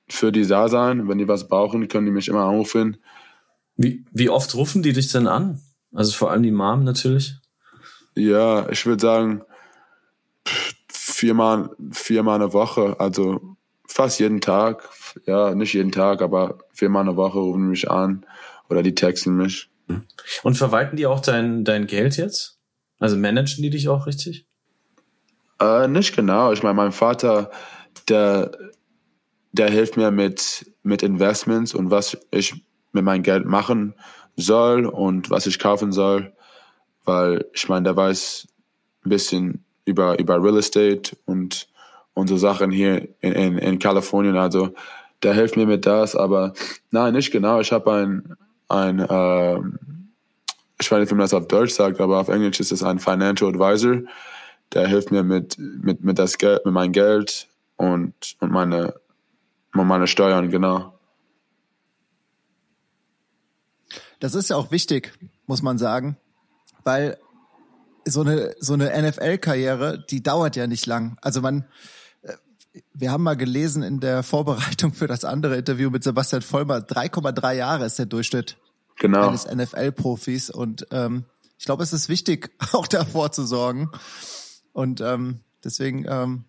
für 0.09 0.31
die 0.31 0.47
da 0.47 0.69
sein. 0.69 1.09
Wenn 1.09 1.19
die 1.19 1.29
was 1.29 1.49
brauchen, 1.49 1.89
können 1.89 2.07
die 2.07 2.13
mich 2.13 2.29
immer 2.29 2.45
anrufen. 2.45 2.99
Wie, 3.77 4.05
wie 4.13 4.29
oft 4.29 4.55
rufen 4.55 4.83
die 4.83 4.93
dich 4.93 5.11
denn 5.11 5.27
an? 5.27 5.61
Also 5.93 6.13
vor 6.13 6.31
allem 6.31 6.43
die 6.43 6.51
Mom 6.51 6.85
natürlich. 6.85 7.37
Ja, 8.15 8.69
ich 8.69 8.85
würde 8.87 9.01
sagen, 9.01 9.43
viermal, 11.25 11.71
viermal 11.91 12.35
eine 12.35 12.53
Woche, 12.53 12.97
also 13.01 13.57
fast 13.87 14.21
jeden 14.21 14.43
Tag. 14.43 14.91
Ja, 15.25 15.55
nicht 15.55 15.73
jeden 15.73 15.91
Tag, 15.91 16.21
aber 16.21 16.59
viermal 16.71 17.03
eine 17.03 17.17
Woche 17.17 17.39
rufen 17.39 17.71
mich 17.71 17.91
an 17.91 18.27
oder 18.69 18.83
die 18.83 18.95
texten 18.95 19.35
mich. 19.35 19.71
Und 20.43 20.57
verwalten 20.59 20.97
die 20.97 21.07
auch 21.07 21.21
dein, 21.21 21.65
dein 21.65 21.87
Geld 21.87 22.19
jetzt? 22.19 22.59
Also 22.99 23.17
managen 23.17 23.63
die 23.63 23.71
dich 23.71 23.89
auch 23.89 24.07
richtig? 24.07 24.47
Äh, 25.61 25.89
nicht 25.89 26.15
genau. 26.15 26.53
Ich 26.53 26.63
meine, 26.63 26.75
mein 26.75 26.93
Vater, 26.93 27.51
der, 28.11 28.51
der 29.53 29.71
hilft 29.71 29.97
mir 29.97 30.11
mit, 30.11 30.71
mit 30.83 31.03
Investments 31.03 31.75
und 31.75 31.91
was 31.91 32.19
ich 32.31 32.55
mit 32.93 33.03
meinem 33.03 33.23
Geld 33.23 33.47
machen 33.47 33.95
soll 34.37 34.85
und 34.85 35.31
was 35.31 35.47
ich 35.47 35.59
kaufen 35.59 35.91
soll. 35.91 36.35
Weil 37.07 37.47
ich 37.55 37.67
meine, 37.71 37.85
der 37.85 37.97
weiß 37.97 38.47
ein 39.07 39.09
bisschen 39.09 39.64
über, 39.85 40.19
über 40.19 40.43
Real 40.43 40.59
Estate 40.59 41.17
und, 41.27 41.69
und 42.15 42.29
so 42.29 42.37
Sachen 42.37 42.71
hier 42.71 43.09
in, 43.21 43.33
in, 43.33 43.59
in 43.59 43.79
Kalifornien. 43.79 44.37
Also 44.37 44.75
der 45.23 45.35
hilft 45.35 45.57
mir 45.57 45.67
mit 45.67 45.87
das, 45.87 46.15
aber 46.15 46.53
nein, 46.91 47.15
nicht 47.15 47.31
genau. 47.31 47.61
Ich 47.61 47.73
habe 47.73 47.93
ein, 47.93 48.37
ein 48.69 48.99
äh, 49.01 49.61
ich 50.81 50.91
weiß 50.91 51.01
nicht, 51.01 51.11
wie 51.11 51.15
man 51.15 51.25
das 51.25 51.35
auf 51.35 51.49
Deutsch 51.49 51.73
sagt, 51.73 52.01
aber 52.01 52.21
auf 52.21 52.29
Englisch 52.29 52.61
ist 52.61 52.73
es 52.73 52.83
ein 52.83 52.99
Financial 52.99 53.51
Advisor. 53.51 54.03
Der 54.73 54.89
hilft 54.89 55.11
mir 55.11 55.23
mit, 55.23 55.57
mit, 55.59 56.03
mit, 56.03 56.19
das 56.19 56.37
Geld, 56.39 56.65
mit 56.65 56.75
meinem 56.75 56.93
Geld 56.93 57.49
und, 57.77 58.37
und 58.41 58.51
meine, 58.51 58.95
meine 59.73 60.07
Steuern, 60.07 60.51
genau. 60.51 60.99
Das 64.21 64.35
ist 64.35 64.51
ja 64.51 64.57
auch 64.57 64.71
wichtig, 64.71 65.13
muss 65.47 65.63
man 65.63 65.79
sagen, 65.79 66.17
weil 66.83 67.19
so 68.05 68.21
eine, 68.21 68.55
so 68.59 68.75
eine 68.75 68.91
NFL-Karriere, 69.03 70.05
die 70.11 70.23
dauert 70.23 70.57
ja 70.57 70.67
nicht 70.67 70.87
lang. 70.87 71.17
Also 71.23 71.41
man, 71.41 71.65
äh, 72.23 72.33
wir 72.93 73.11
haben 73.11 73.23
mal 73.23 73.37
gelesen 73.37 73.83
in 73.83 74.01
der 74.01 74.23
Vorbereitung 74.23 74.93
für 74.93 75.07
das 75.07 75.25
andere 75.25 75.57
Interview 75.57 75.91
mit 75.91 76.05
Sebastian 76.05 76.43
Vollmer, 76.43 76.79
3,3 76.79 77.53
Jahre 77.55 77.87
ist 77.87 77.99
der 77.99 78.07
Durchschnitt 78.07 78.57
genau. 78.99 79.29
eines 79.29 79.47
NFL-Profis. 79.47 80.51
Und 80.51 80.87
ähm, 80.91 81.25
ich 81.59 81.65
glaube, 81.65 81.83
es 81.83 81.93
ist 81.93 82.09
wichtig, 82.09 82.51
auch 82.73 82.87
davor 82.87 83.33
zu 83.33 83.45
sorgen. 83.47 83.91
Und 84.73 85.01
ähm, 85.01 85.41
deswegen 85.63 86.05
ähm, 86.09 86.45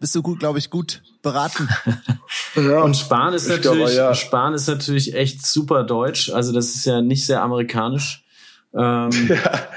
bist 0.00 0.14
du 0.14 0.22
gut, 0.22 0.40
glaube 0.40 0.58
ich, 0.58 0.70
gut 0.70 1.02
beraten. 1.22 1.68
ja, 2.54 2.82
und 2.82 2.96
Spahn 2.96 3.34
ist 3.34 3.48
natürlich, 3.48 3.64
glaube, 3.72 3.94
ja. 3.94 4.14
Spahn 4.14 4.54
ist 4.54 4.68
natürlich 4.68 5.14
echt 5.14 5.46
super 5.46 5.84
deutsch. 5.84 6.30
Also 6.30 6.52
das 6.52 6.74
ist 6.74 6.84
ja 6.84 7.00
nicht 7.00 7.26
sehr 7.26 7.42
amerikanisch. 7.42 8.24
Ähm, 8.74 9.10
ja. 9.28 9.68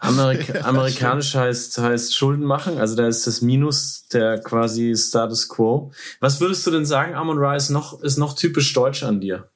Amerika 0.00 0.60
amerikanisch 0.60 1.34
heißt, 1.34 1.78
heißt 1.78 2.14
Schulden 2.14 2.44
machen, 2.44 2.78
also 2.78 2.94
da 2.94 3.08
ist 3.08 3.26
das 3.26 3.40
Minus 3.40 4.06
der 4.08 4.40
quasi 4.40 4.94
Status 4.96 5.48
Quo. 5.48 5.92
Was 6.20 6.40
würdest 6.40 6.66
du 6.66 6.70
denn 6.70 6.84
sagen, 6.84 7.14
Amon 7.14 7.38
Ra, 7.38 7.56
ist 7.56 7.70
noch, 7.70 8.00
ist 8.02 8.18
noch 8.18 8.34
typisch 8.34 8.72
deutsch 8.72 9.02
an 9.02 9.20
dir? 9.20 9.48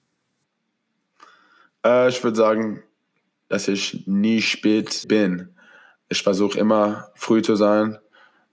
Äh, 1.84 2.08
ich 2.08 2.22
würde 2.24 2.36
sagen, 2.36 2.82
dass 3.48 3.68
ich 3.68 4.04
nie 4.06 4.40
spät 4.40 5.06
bin. 5.08 5.50
Ich 6.08 6.22
versuche 6.22 6.58
immer 6.58 7.08
früh 7.14 7.42
zu 7.42 7.56
sein. 7.56 7.98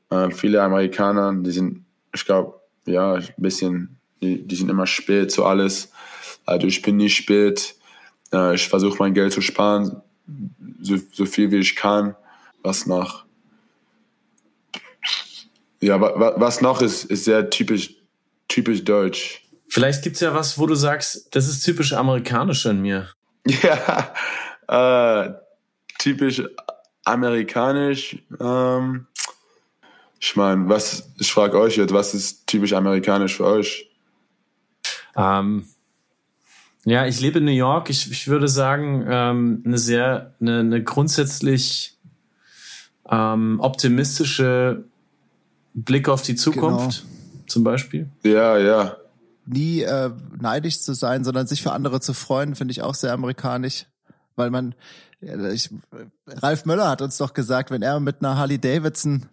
Äh, 0.10 0.32
viele 0.32 0.62
Amerikaner, 0.62 1.34
die 1.34 1.52
sind, 1.52 1.86
ich 2.14 2.26
glaube, 2.26 2.60
ja, 2.86 3.14
ein 3.14 3.34
bisschen, 3.38 4.00
die, 4.22 4.46
die 4.46 4.56
sind 4.56 4.70
immer 4.70 4.88
spät 4.88 5.32
zu 5.32 5.46
alles. 5.46 5.92
Also 6.46 6.68
ich 6.68 6.82
bin 6.82 6.98
nie 6.98 7.10
spät 7.10 7.77
äh, 8.34 8.56
ich 8.56 8.68
versuche 8.68 8.98
mein 9.00 9.14
Geld 9.14 9.34
zu 9.34 9.42
sparen, 9.42 10.02
so, 10.82 10.98
so 11.12 11.26
viel 11.26 11.52
wie 11.52 11.58
ich 11.58 11.76
kann. 11.76 12.16
Was 12.64 12.86
noch? 12.86 13.26
Ja, 15.80 16.00
was 16.02 16.62
noch 16.62 16.82
ist, 16.82 17.06
ist 17.06 17.26
sehr 17.26 17.50
typisch, 17.50 17.94
typisch 18.48 18.84
deutsch. 18.84 19.44
Vielleicht 19.70 20.04
gibt 20.04 20.16
es 20.16 20.22
ja 20.22 20.34
was, 20.34 20.58
wo 20.58 20.66
du 20.66 20.76
sagst, 20.76 21.36
das 21.36 21.48
ist 21.48 21.64
typisch 21.64 21.94
amerikanisch 21.94 22.66
in 22.66 22.82
mir. 22.82 23.10
Ja, 23.64 24.14
äh, 24.68 25.34
typisch 26.00 26.44
amerikanisch. 27.06 28.18
Ähm, 28.42 29.08
ich 30.20 30.36
meine, 30.36 30.68
was, 30.68 31.10
ich 31.18 31.32
frage 31.32 31.58
euch 31.58 31.78
jetzt, 31.78 31.94
was 31.94 32.14
ist 32.14 32.46
typisch 32.48 32.74
amerikanisch 32.74 33.38
für 33.38 33.46
euch? 33.46 33.90
Ähm, 35.16 35.68
ja, 36.88 37.06
ich 37.06 37.20
lebe 37.20 37.40
in 37.40 37.46
New 37.46 37.52
York. 37.52 37.90
Ich, 37.90 38.10
ich 38.10 38.30
würde 38.30 38.48
sagen, 38.48 39.06
ähm, 39.10 39.62
eine 39.66 39.78
sehr, 39.78 40.34
eine, 40.40 40.60
eine 40.60 40.82
grundsätzlich 40.82 41.98
ähm, 43.10 43.60
optimistische 43.60 44.86
Blick 45.74 46.08
auf 46.08 46.22
die 46.22 46.36
Zukunft, 46.36 47.02
genau. 47.02 47.44
zum 47.46 47.66
Beispiel. 47.66 48.08
Ja, 48.24 48.58
ja. 48.58 48.96
Nie 49.46 49.82
äh, 49.82 50.12
neidisch 50.40 50.80
zu 50.80 50.94
sein, 50.94 51.26
sondern 51.26 51.46
sich 51.46 51.62
für 51.62 51.74
andere 51.74 52.00
zu 52.00 52.14
freuen, 52.14 52.56
finde 52.56 52.72
ich 52.72 52.82
auch 52.82 52.96
sehr 52.96 53.12
amerikanisch. 53.12 53.86
Weil 54.38 54.50
man, 54.50 54.74
ich, 55.20 55.70
Ralf 56.26 56.64
Möller 56.64 56.88
hat 56.88 57.02
uns 57.02 57.18
doch 57.18 57.34
gesagt, 57.34 57.70
wenn 57.70 57.82
er 57.82 58.00
mit 58.00 58.22
einer 58.22 58.38
Harley 58.38 58.60
Davidson 58.60 59.26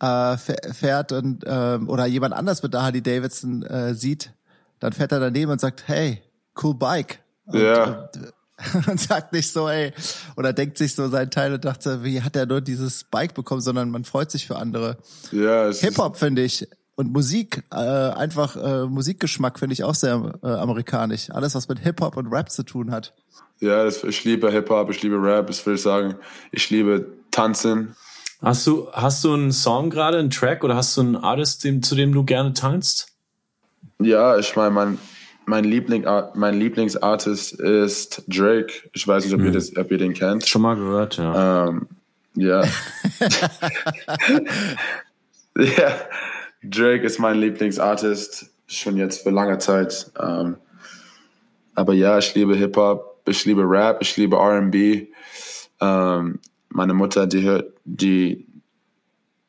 äh, 0.00 0.36
fährt 0.36 1.12
und 1.12 1.44
äh, 1.44 1.78
oder 1.86 2.06
jemand 2.06 2.34
anders 2.34 2.64
mit 2.64 2.74
der 2.74 2.82
Harley 2.82 3.00
Davidson 3.00 3.62
äh, 3.62 3.94
sieht, 3.94 4.32
dann 4.80 4.92
fährt 4.92 5.12
er 5.12 5.20
daneben 5.20 5.52
und 5.52 5.60
sagt, 5.60 5.86
hey, 5.86 6.20
cool 6.62 6.74
Bike. 6.74 7.20
Und, 7.46 7.60
ja. 7.60 8.08
Und, 8.14 8.32
und 8.88 9.00
sagt 9.00 9.32
nicht 9.32 9.50
so, 9.50 9.68
ey, 9.68 9.92
oder 10.36 10.52
denkt 10.52 10.78
sich 10.78 10.94
so 10.94 11.08
sein 11.08 11.30
Teil 11.30 11.52
und 11.54 11.64
dachte, 11.64 12.04
wie 12.04 12.22
hat 12.22 12.36
er 12.36 12.46
nur 12.46 12.60
dieses 12.60 13.04
Bike 13.04 13.34
bekommen, 13.34 13.60
sondern 13.60 13.90
man 13.90 14.04
freut 14.04 14.30
sich 14.30 14.46
für 14.46 14.56
andere. 14.56 14.96
Ja, 15.32 15.70
Hip-Hop 15.70 16.16
finde 16.16 16.42
ich 16.42 16.66
und 16.96 17.12
Musik, 17.12 17.64
äh, 17.72 17.76
einfach 17.76 18.56
äh, 18.56 18.86
Musikgeschmack 18.86 19.58
finde 19.58 19.72
ich 19.72 19.82
auch 19.82 19.94
sehr 19.94 20.32
äh, 20.42 20.46
amerikanisch. 20.46 21.30
Alles, 21.30 21.54
was 21.54 21.68
mit 21.68 21.80
Hip-Hop 21.80 22.16
und 22.16 22.28
Rap 22.28 22.50
zu 22.50 22.62
tun 22.62 22.90
hat. 22.92 23.14
Ja, 23.60 23.84
das, 23.84 24.04
ich 24.04 24.24
liebe 24.24 24.50
Hip-Hop, 24.50 24.90
ich 24.90 25.02
liebe 25.02 25.20
Rap, 25.20 25.50
ich 25.50 25.64
will 25.66 25.78
sagen, 25.78 26.14
ich 26.52 26.70
liebe 26.70 27.06
Tanzen. 27.30 27.96
Hast 28.40 28.66
du, 28.66 28.88
hast 28.92 29.24
du 29.24 29.32
einen 29.32 29.52
Song 29.52 29.90
gerade, 29.90 30.18
einen 30.18 30.30
Track 30.30 30.62
oder 30.64 30.76
hast 30.76 30.96
du 30.96 31.00
einen 31.00 31.16
Artist, 31.16 31.64
dem, 31.64 31.82
zu 31.82 31.94
dem 31.94 32.12
du 32.12 32.24
gerne 32.24 32.52
tanzt? 32.52 33.08
Ja, 33.98 34.38
ich 34.38 34.54
meine, 34.54 34.70
mein, 34.70 34.98
mein, 35.46 35.64
Liebling, 35.64 36.06
mein 36.34 36.58
Lieblingsartist 36.58 37.60
ist 37.60 38.24
Drake. 38.28 38.72
Ich 38.92 39.06
weiß 39.06 39.24
nicht, 39.24 39.34
ob, 39.34 39.40
mhm. 39.40 39.46
ihr, 39.46 39.52
das, 39.52 39.76
ob 39.76 39.90
ihr 39.90 39.98
den 39.98 40.14
kennt. 40.14 40.46
Schon 40.48 40.62
mal 40.62 40.76
gehört, 40.76 41.16
ja. 41.16 41.68
Ähm, 41.68 41.86
ja. 42.34 42.62
ja. 45.56 45.92
Drake 46.62 47.04
ist 47.04 47.18
mein 47.18 47.38
Lieblingsartist, 47.38 48.50
schon 48.66 48.96
jetzt 48.96 49.22
für 49.22 49.30
lange 49.30 49.58
Zeit. 49.58 50.10
Ähm, 50.20 50.56
aber 51.74 51.92
ja, 51.92 52.18
ich 52.18 52.34
liebe 52.34 52.56
Hip-Hop, 52.56 53.20
ich 53.26 53.44
liebe 53.44 53.62
Rap, 53.62 53.98
ich 54.00 54.16
liebe 54.16 54.36
RB. 54.36 55.08
Ähm, 55.80 56.38
meine 56.70 56.94
Mutter, 56.94 57.26
die 57.26 57.42
hört, 57.42 57.72
die, 57.84 58.43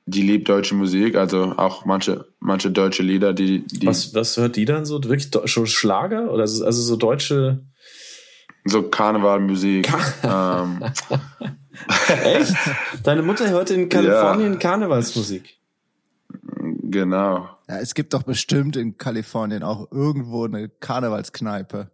die 0.06 0.22
liebt 0.22 0.48
deutsche 0.48 0.76
Musik, 0.76 1.16
also 1.16 1.54
auch 1.58 1.86
manche, 1.86 2.28
manche 2.40 2.72
deutsche 2.72 3.02
Lieder, 3.02 3.34
die, 3.34 3.66
die 3.66 3.88
Was, 3.88 4.14
was 4.14 4.38
hört 4.38 4.56
die 4.56 4.66
dann 4.66 4.86
so? 4.86 5.04
Wirklich 5.04 5.30
schon 5.46 5.66
Schlager? 5.66 6.32
Oder 6.32 6.44
also 6.44 6.72
so 6.72 6.96
deutsche. 6.96 7.66
So 8.66 8.84
Karnevalmusik. 8.84 9.88
Kar 9.88 10.64
ähm. 10.64 10.84
Echt? 12.24 12.56
Deine 13.04 13.22
Mutter 13.22 13.50
hört 13.50 13.70
in 13.72 13.90
Kalifornien 13.90 14.54
ja. 14.54 14.60
Karnevalsmusik. 14.60 15.58
Genau. 16.84 17.50
Ja, 17.68 17.80
es 17.80 17.94
gibt 17.94 18.14
doch 18.14 18.24
bestimmt 18.24 18.76
in 18.76 18.98
Kalifornien 18.98 19.64
auch 19.64 19.92
irgendwo 19.92 20.46
eine 20.46 20.70
Karnevalskneipe. 20.70 21.92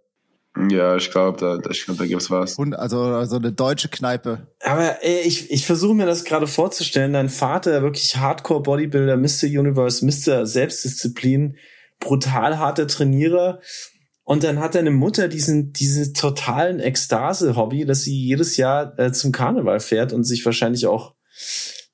Ja, 0.70 0.98
ich 0.98 1.10
glaube, 1.12 1.38
da, 1.40 1.72
ich 1.72 1.86
glaub, 1.86 1.98
da 1.98 2.06
gibt's 2.06 2.30
was. 2.30 2.56
Und 2.56 2.74
also, 2.74 3.02
also 3.02 3.38
eine 3.38 3.54
deutsche 3.54 3.88
Kneipe. 3.88 4.48
Aber 4.62 5.02
ey, 5.02 5.22
ich, 5.22 5.50
ich 5.50 5.66
versuche 5.66 5.96
mir 5.96 6.06
das 6.06 6.26
gerade 6.26 6.46
vorzustellen. 6.46 7.14
Dein 7.14 7.30
Vater, 7.30 7.82
wirklich 7.82 8.18
Hardcore 8.18 8.62
Bodybuilder, 8.62 9.16
Mr. 9.16 9.48
Universe, 9.48 10.06
Mr. 10.06 10.46
Selbstdisziplin, 10.46 11.56
brutal 12.00 12.58
harter 12.58 12.88
Trainierer. 12.88 13.62
Und 14.24 14.44
dann 14.44 14.60
hat 14.60 14.76
deine 14.76 14.92
Mutter 14.92 15.30
diesen, 15.30 15.72
diesen 15.72 16.14
totalen 16.14 16.80
Ekstase-Hobby, 16.80 17.86
dass 17.86 18.04
sie 18.04 18.16
jedes 18.16 18.58
Jahr 18.58 18.98
äh, 19.00 19.12
zum 19.14 19.32
Karneval 19.32 19.80
fährt 19.80 20.12
und 20.12 20.24
sich 20.26 20.46
wahrscheinlich 20.46 20.86
auch 20.86 21.16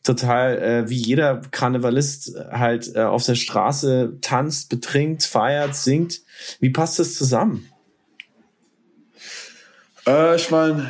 total 0.03 0.57
äh, 0.57 0.89
wie 0.89 0.97
jeder 0.97 1.41
Karnevalist 1.51 2.35
halt 2.51 2.95
äh, 2.95 3.01
auf 3.01 3.25
der 3.25 3.35
Straße 3.35 4.17
tanzt, 4.21 4.69
betrinkt, 4.69 5.23
feiert, 5.23 5.75
singt. 5.75 6.21
Wie 6.59 6.69
passt 6.69 6.99
das 6.99 7.15
zusammen? 7.15 7.69
Äh, 10.07 10.35
ich 10.37 10.49
meine, 10.49 10.89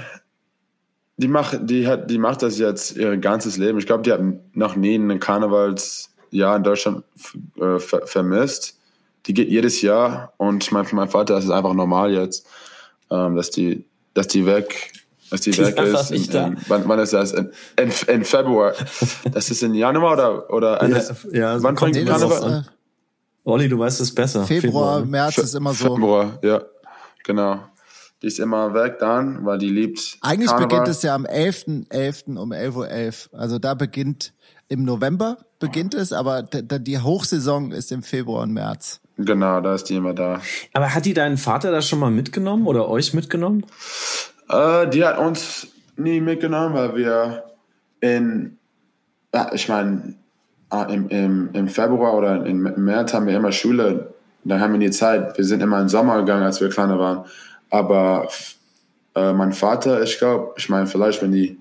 die 1.18 1.28
macht, 1.28 1.57
die 1.61 1.88
hat, 1.88 2.09
die 2.09 2.20
macht 2.20 2.43
das 2.43 2.59
jetzt 2.59 2.95
ihr 2.95 3.18
ganzes 3.18 3.57
Leben. 3.57 3.80
Ich 3.80 3.88
glaube, 3.88 4.03
die 4.03 4.11
hat 4.11 4.22
noch 4.53 4.76
nie 4.76 4.95
ein 4.95 5.20
Karnevalsjahr 5.20 6.57
in 6.57 6.63
Deutschland 6.63 7.03
äh, 7.59 7.80
ver 7.80 8.05
vermisst. 8.05 8.78
Die 9.26 9.34
geht 9.34 9.49
jedes 9.49 9.82
Jahr 9.82 10.34
und 10.38 10.63
ich 10.63 10.72
meine, 10.72 10.86
für 10.86 10.95
meinen 10.95 11.09
Vater 11.09 11.38
ist 11.38 11.45
es 11.45 11.49
einfach 11.49 11.74
normal 11.74 12.13
jetzt, 12.13 12.45
ähm, 13.09 13.36
dass 13.36 13.49
die, 13.49 13.84
dass 14.13 14.28
die 14.28 14.45
weg, 14.45 14.93
dass 15.32 15.41
die, 15.41 15.51
die 15.51 15.65
weg 15.65 15.78
ist. 15.78 16.11
In, 16.11 16.24
in, 16.24 16.57
wann, 16.68 16.88
wann, 16.88 16.99
ist 16.99 17.13
das? 17.13 17.34
In, 17.34 17.51
in, 17.78 17.91
in, 18.07 18.24
Februar. 18.24 18.74
Das 19.32 19.49
ist 19.49 19.63
in 19.63 19.74
Januar 19.74 20.13
oder, 20.13 20.53
oder 20.53 20.82
Ende? 20.82 21.03
Ja, 21.32 21.55
ja 21.55 21.63
wann 21.63 21.76
fängt 21.76 21.95
Karneval? 22.05 22.65
Olli, 23.43 23.68
du 23.68 23.80
weißt 23.80 24.01
es 24.01 24.13
besser. 24.13 24.43
Februar, 24.43 24.99
Februar 24.99 25.05
März 25.05 25.36
Fe 25.36 25.41
ist 25.41 25.55
immer 25.55 25.74
so. 25.74 25.95
Februar, 25.95 26.38
ja, 26.43 26.61
genau. 27.24 27.61
Die 28.22 28.28
ist 28.28 28.39
immer 28.39 28.74
weg 28.74 28.97
dann, 28.99 29.45
weil 29.45 29.59
die 29.59 29.70
liebt. 29.70 30.18
Eigentlich 30.22 30.49
Karneval. 30.49 30.68
beginnt 30.68 30.88
es 30.88 31.03
ja 31.03 31.13
am 31.13 31.26
11.11. 31.26 31.89
.11. 31.89 32.38
um 32.38 32.51
11.11 32.51 33.30
Uhr. 33.32 33.39
Also 33.39 33.59
da 33.59 33.74
beginnt 33.74 34.34
im 34.70 34.84
November 34.84 35.38
beginnt 35.59 35.93
es, 35.93 36.13
aber 36.13 36.43
die 36.43 36.99
Hochsaison 36.99 37.72
ist 37.72 37.91
im 37.91 38.03
Februar 38.03 38.43
und 38.43 38.53
März. 38.53 38.99
Genau, 39.18 39.61
da 39.61 39.74
ist 39.74 39.86
die 39.86 39.95
immer 39.95 40.13
da. 40.13 40.41
Aber 40.74 40.93
hat 40.93 41.05
die 41.05 41.13
deinen 41.13 41.38
Vater 41.38 41.72
da 41.72 41.82
schon 41.82 41.99
mal 41.99 42.11
mitgenommen 42.11 42.68
oder 42.68 42.88
euch 42.88 43.13
mitgenommen? 43.13 43.65
Äh, 44.49 44.88
die 44.89 45.03
hat 45.03 45.18
uns 45.18 45.68
nie 45.95 46.22
mitgenommen, 46.22 46.76
weil 46.76 46.95
wir 46.95 47.43
in, 47.99 48.57
ja, 49.34 49.49
ich 49.53 49.68
meine, 49.70 50.13
ah, 50.70 50.84
im, 50.84 51.09
im, 51.09 51.49
im 51.53 51.68
Februar 51.68 52.13
oder 52.13 52.45
im 52.45 52.61
März 52.61 53.13
haben 53.13 53.26
wir 53.26 53.36
immer 53.36 53.51
Schule. 53.51 54.13
Da 54.43 54.59
haben 54.59 54.74
wir 54.74 54.80
nie 54.80 54.91
Zeit. 54.91 55.36
Wir 55.38 55.45
sind 55.45 55.61
immer 55.61 55.82
im 55.82 55.89
Sommer 55.89 56.20
gegangen, 56.20 56.43
als 56.43 56.61
wir 56.61 56.70
kleiner 56.70 56.99
waren. 56.99 57.26
Aber 57.70 58.30
äh, 59.15 59.34
mein 59.34 59.53
Vater, 59.53 60.03
ich 60.03 60.18
glaube, 60.20 60.53
ich 60.57 60.70
meine, 60.70 60.88
vielleicht, 60.88 61.22
wenn 61.22 61.32
die, 61.32 61.57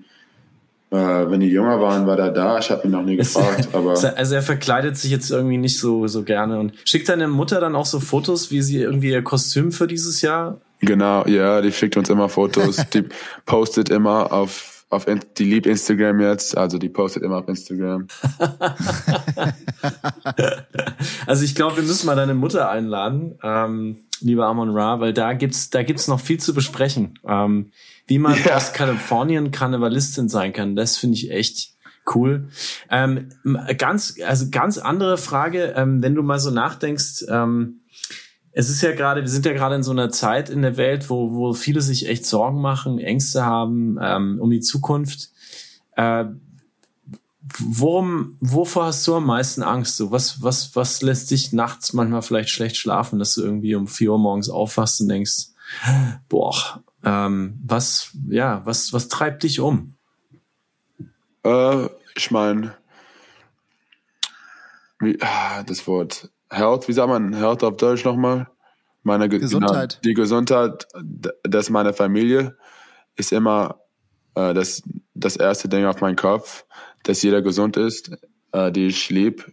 äh, 0.91 0.95
wenn 0.95 1.39
die 1.39 1.49
jünger 1.49 1.81
waren, 1.81 2.07
war 2.07 2.17
er 2.19 2.31
da. 2.31 2.59
Ich 2.59 2.69
habe 2.69 2.87
ihn 2.87 2.91
noch 2.91 3.03
nie 3.03 3.15
gefragt. 3.17 3.69
aber 3.73 3.91
also 3.91 4.35
er 4.35 4.41
verkleidet 4.41 4.97
sich 4.97 5.11
jetzt 5.11 5.31
irgendwie 5.31 5.57
nicht 5.57 5.79
so, 5.79 6.07
so 6.07 6.23
gerne. 6.23 6.59
Und 6.59 6.73
schickt 6.85 7.09
deine 7.09 7.27
Mutter 7.27 7.59
dann 7.59 7.75
auch 7.75 7.85
so 7.85 7.99
Fotos, 7.99 8.51
wie 8.51 8.61
sie 8.61 8.81
irgendwie 8.81 9.11
ihr 9.11 9.23
Kostüm 9.23 9.71
für 9.71 9.87
dieses 9.87 10.21
Jahr? 10.21 10.61
Genau, 10.79 11.25
ja, 11.25 11.61
die 11.61 11.71
schickt 11.71 11.97
uns 11.97 12.09
immer 12.09 12.29
Fotos. 12.29 12.77
die 12.93 13.05
postet 13.45 13.89
immer 13.89 14.31
auf 14.31 14.73
auf 14.89 15.05
die 15.37 15.43
liebt 15.43 15.65
Instagram 15.65 16.21
jetzt, 16.21 16.55
also 16.57 16.77
die 16.77 16.87
postet 16.87 17.23
immer 17.23 17.39
auf 17.39 17.49
Instagram. 17.49 18.07
also 21.25 21.43
ich 21.43 21.55
glaube, 21.55 21.75
wir 21.75 21.83
müssen 21.83 22.05
mal 22.05 22.15
deine 22.15 22.33
Mutter 22.33 22.69
einladen. 22.69 23.37
Ähm, 23.43 23.97
lieber 24.21 24.45
Amon 24.45 24.69
Ra, 24.69 24.99
weil 24.99 25.13
da 25.13 25.33
gibt's, 25.33 25.69
da 25.69 25.83
gibt's 25.83 26.07
noch 26.07 26.19
viel 26.19 26.39
zu 26.39 26.53
besprechen. 26.53 27.19
Ähm, 27.27 27.71
wie 28.05 28.19
man 28.19 28.35
ja. 28.43 28.55
aus 28.55 28.73
Kalifornien 28.73 29.51
Karnevalistin 29.51 30.29
sein 30.29 30.53
kann, 30.53 30.75
das 30.75 30.97
finde 30.97 31.15
ich 31.15 31.31
echt 31.31 31.71
cool. 32.15 32.47
Ähm, 32.89 33.29
ganz, 33.77 34.15
also 34.25 34.49
ganz 34.49 34.77
andere 34.77 35.17
Frage, 35.17 35.73
ähm, 35.75 36.01
wenn 36.01 36.15
du 36.15 36.23
mal 36.23 36.39
so 36.39 36.51
nachdenkst, 36.51 37.25
ähm, 37.29 37.81
es 38.53 38.69
ist 38.69 38.81
ja 38.81 38.93
gerade, 38.93 39.21
wir 39.21 39.29
sind 39.29 39.45
ja 39.45 39.53
gerade 39.53 39.75
in 39.75 39.83
so 39.83 39.91
einer 39.91 40.09
Zeit 40.09 40.49
in 40.49 40.63
der 40.63 40.77
Welt, 40.77 41.09
wo, 41.09 41.33
wo 41.33 41.53
viele 41.53 41.81
sich 41.81 42.09
echt 42.09 42.25
Sorgen 42.25 42.59
machen, 42.59 42.97
Ängste 42.97 43.45
haben 43.45 43.99
ähm, 44.01 44.39
um 44.39 44.49
die 44.49 44.61
Zukunft. 44.61 45.29
Äh, 45.95 46.25
worum, 47.59 48.37
wovor 48.39 48.85
hast 48.85 49.05
du 49.07 49.15
am 49.15 49.25
meisten 49.25 49.63
Angst? 49.63 49.97
So, 49.97 50.11
was, 50.11 50.41
was, 50.41 50.75
was 50.75 51.01
lässt 51.01 51.31
dich 51.31 51.53
nachts 51.53 51.93
manchmal 51.93 52.21
vielleicht 52.21 52.49
schlecht 52.49 52.77
schlafen, 52.77 53.19
dass 53.19 53.35
du 53.35 53.43
irgendwie 53.43 53.75
um 53.75 53.87
vier 53.87 54.11
Uhr 54.11 54.19
morgens 54.19 54.49
aufwachst 54.49 55.01
und 55.01 55.09
denkst, 55.09 55.47
boah, 56.29 56.83
ähm, 57.03 57.59
was, 57.65 58.11
ja, 58.29 58.61
was, 58.65 58.93
was 58.93 59.07
treibt 59.07 59.43
dich 59.43 59.59
um? 59.59 59.95
Äh, 61.43 61.87
ich 62.15 62.31
meine, 62.31 62.75
ah, 65.21 65.63
das 65.63 65.87
Wort 65.87 66.29
Health, 66.49 66.87
wie 66.87 66.93
sagt 66.93 67.09
man 67.09 67.33
Health 67.33 67.63
auf 67.63 67.77
Deutsch 67.77 68.05
nochmal? 68.05 68.47
Meine 69.03 69.29
Gesundheit. 69.29 69.93
Genau, 69.93 70.01
die 70.03 70.13
Gesundheit, 70.13 70.87
das 71.43 71.69
meiner 71.69 71.93
Familie 71.93 72.57
ist 73.15 73.31
immer 73.31 73.79
äh, 74.35 74.53
das, 74.53 74.83
das 75.13 75.35
erste 75.37 75.69
Ding 75.69 75.85
auf 75.85 76.01
meinem 76.01 76.15
Kopf 76.15 76.65
dass 77.07 77.21
jeder 77.21 77.41
gesund 77.41 77.77
ist, 77.77 78.11
äh, 78.51 78.71
die 78.71 78.87
ich 78.87 79.09
liebe. 79.09 79.45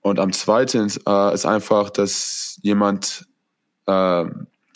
Und 0.00 0.18
am 0.18 0.32
zweiten 0.32 0.90
äh, 1.06 1.34
ist 1.34 1.46
einfach, 1.46 1.90
dass 1.90 2.58
jemand 2.62 3.26
äh, 3.86 4.24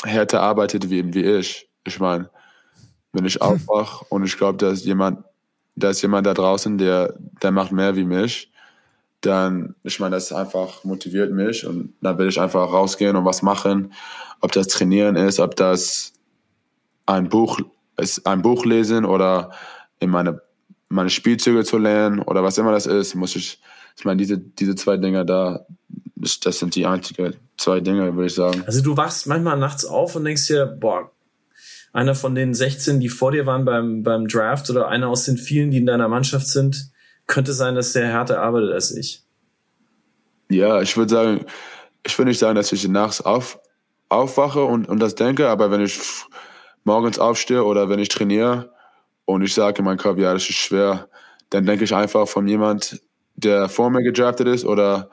härter 0.04 0.40
arbeitet 0.40 0.88
wie, 0.88 1.12
wie 1.14 1.24
ich. 1.24 1.68
Ich 1.84 1.98
meine, 1.98 2.30
wenn 3.12 3.24
ich 3.24 3.42
aufwache 3.42 4.04
und 4.08 4.24
ich 4.24 4.36
glaube, 4.36 4.58
dass 4.58 4.84
jemand, 4.84 5.24
da 5.74 5.90
ist 5.90 6.02
jemand 6.02 6.26
da 6.26 6.34
draußen, 6.34 6.78
der, 6.78 7.14
der 7.42 7.50
macht 7.50 7.72
mehr 7.72 7.96
wie 7.96 8.04
mich, 8.04 8.52
dann, 9.20 9.74
ich 9.82 10.00
meine, 10.00 10.14
das 10.14 10.32
einfach 10.32 10.84
motiviert 10.84 11.32
mich 11.32 11.66
und 11.66 11.94
dann 12.00 12.16
will 12.18 12.28
ich 12.28 12.40
einfach 12.40 12.72
rausgehen 12.72 13.16
und 13.16 13.24
was 13.24 13.42
machen. 13.42 13.92
Ob 14.40 14.52
das 14.52 14.68
Trainieren 14.68 15.16
ist, 15.16 15.40
ob 15.40 15.56
das 15.56 16.14
ein 17.04 17.28
Buch 17.28 17.58
ist, 17.98 18.26
ein 18.26 18.42
Buch 18.42 18.64
lesen 18.64 19.04
oder 19.04 19.50
in 19.98 20.08
meine 20.08 20.40
meine 20.90 21.08
Spielzüge 21.08 21.64
zu 21.64 21.78
lernen 21.78 22.20
oder 22.20 22.42
was 22.42 22.58
immer 22.58 22.72
das 22.72 22.86
ist, 22.86 23.14
muss 23.14 23.36
ich, 23.36 23.60
ich 23.96 24.04
meine, 24.04 24.18
diese, 24.18 24.36
diese 24.38 24.74
zwei 24.74 24.98
Dinge 24.98 25.24
da, 25.24 25.64
das 26.16 26.58
sind 26.58 26.74
die 26.74 26.84
einzigen 26.84 27.36
zwei 27.56 27.80
Dinge, 27.80 28.14
würde 28.14 28.26
ich 28.26 28.34
sagen. 28.34 28.64
Also 28.66 28.82
du 28.82 28.96
wachst 28.96 29.26
manchmal 29.26 29.58
nachts 29.58 29.84
auf 29.84 30.16
und 30.16 30.24
denkst 30.24 30.46
dir, 30.46 30.66
boah, 30.66 31.10
einer 31.92 32.14
von 32.14 32.34
den 32.34 32.54
16, 32.54 33.00
die 33.00 33.08
vor 33.08 33.32
dir 33.32 33.46
waren 33.46 33.64
beim, 33.64 34.02
beim 34.02 34.28
Draft 34.28 34.70
oder 34.70 34.88
einer 34.88 35.08
aus 35.08 35.24
den 35.24 35.36
vielen, 35.36 35.70
die 35.70 35.78
in 35.78 35.86
deiner 35.86 36.08
Mannschaft 36.08 36.46
sind, 36.46 36.90
könnte 37.26 37.52
sein, 37.52 37.74
dass 37.74 37.92
der 37.92 38.06
härter 38.06 38.40
arbeitet 38.40 38.72
als 38.72 38.92
ich. 38.92 39.22
Ja, 40.48 40.80
ich 40.80 40.96
würde 40.96 41.14
sagen, 41.14 41.46
ich 42.04 42.18
würde 42.18 42.30
nicht 42.30 42.38
sagen, 42.38 42.56
dass 42.56 42.72
ich 42.72 42.88
nachts 42.88 43.20
auf, 43.20 43.60
aufwache 44.08 44.64
und, 44.64 44.88
und 44.88 44.98
das 44.98 45.14
denke, 45.14 45.48
aber 45.48 45.70
wenn 45.70 45.80
ich 45.80 46.00
morgens 46.84 47.18
aufstehe 47.18 47.64
oder 47.64 47.88
wenn 47.88 47.98
ich 47.98 48.08
trainiere, 48.08 48.72
und 49.30 49.42
ich 49.42 49.54
sage 49.54 49.78
in 49.78 49.84
meinem 49.84 49.98
Kopf, 49.98 50.18
ja, 50.18 50.32
das 50.32 50.42
ist 50.42 50.56
schwer, 50.56 51.08
dann 51.50 51.64
denke 51.64 51.84
ich 51.84 51.94
einfach 51.94 52.26
von 52.26 52.48
jemand, 52.48 53.00
der 53.36 53.68
vor 53.68 53.88
mir 53.88 54.02
gedraftet 54.02 54.48
ist 54.48 54.64
oder 54.64 55.08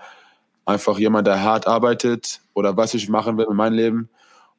einfach 0.66 0.98
jemand, 0.98 1.28
der 1.28 1.44
hart 1.44 1.68
arbeitet 1.68 2.42
oder 2.56 2.76
was 2.76 2.96
ich 2.96 3.10
machen 3.10 3.38
will 3.38 3.46
in 3.48 3.56
meinem 3.56 3.76
Leben 3.76 4.10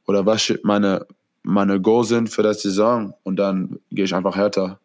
oder 0.06 0.24
was 0.24 0.54
meine, 0.62 1.06
meine 1.42 1.80
Goals 1.80 2.08
sind 2.08 2.28
für 2.28 2.44
das 2.44 2.62
Saison 2.62 3.14
und 3.24 3.34
dann 3.36 3.80
gehe 3.90 4.04
ich 4.04 4.14
einfach 4.14 4.36
härter. 4.36 4.78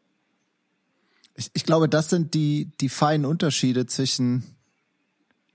Ich, 1.36 1.52
ich 1.54 1.66
glaube, 1.66 1.88
das 1.88 2.10
sind 2.10 2.34
die, 2.34 2.72
die 2.82 2.90
feinen 2.90 3.26
Unterschiede 3.26 3.86
zwischen 3.86 4.44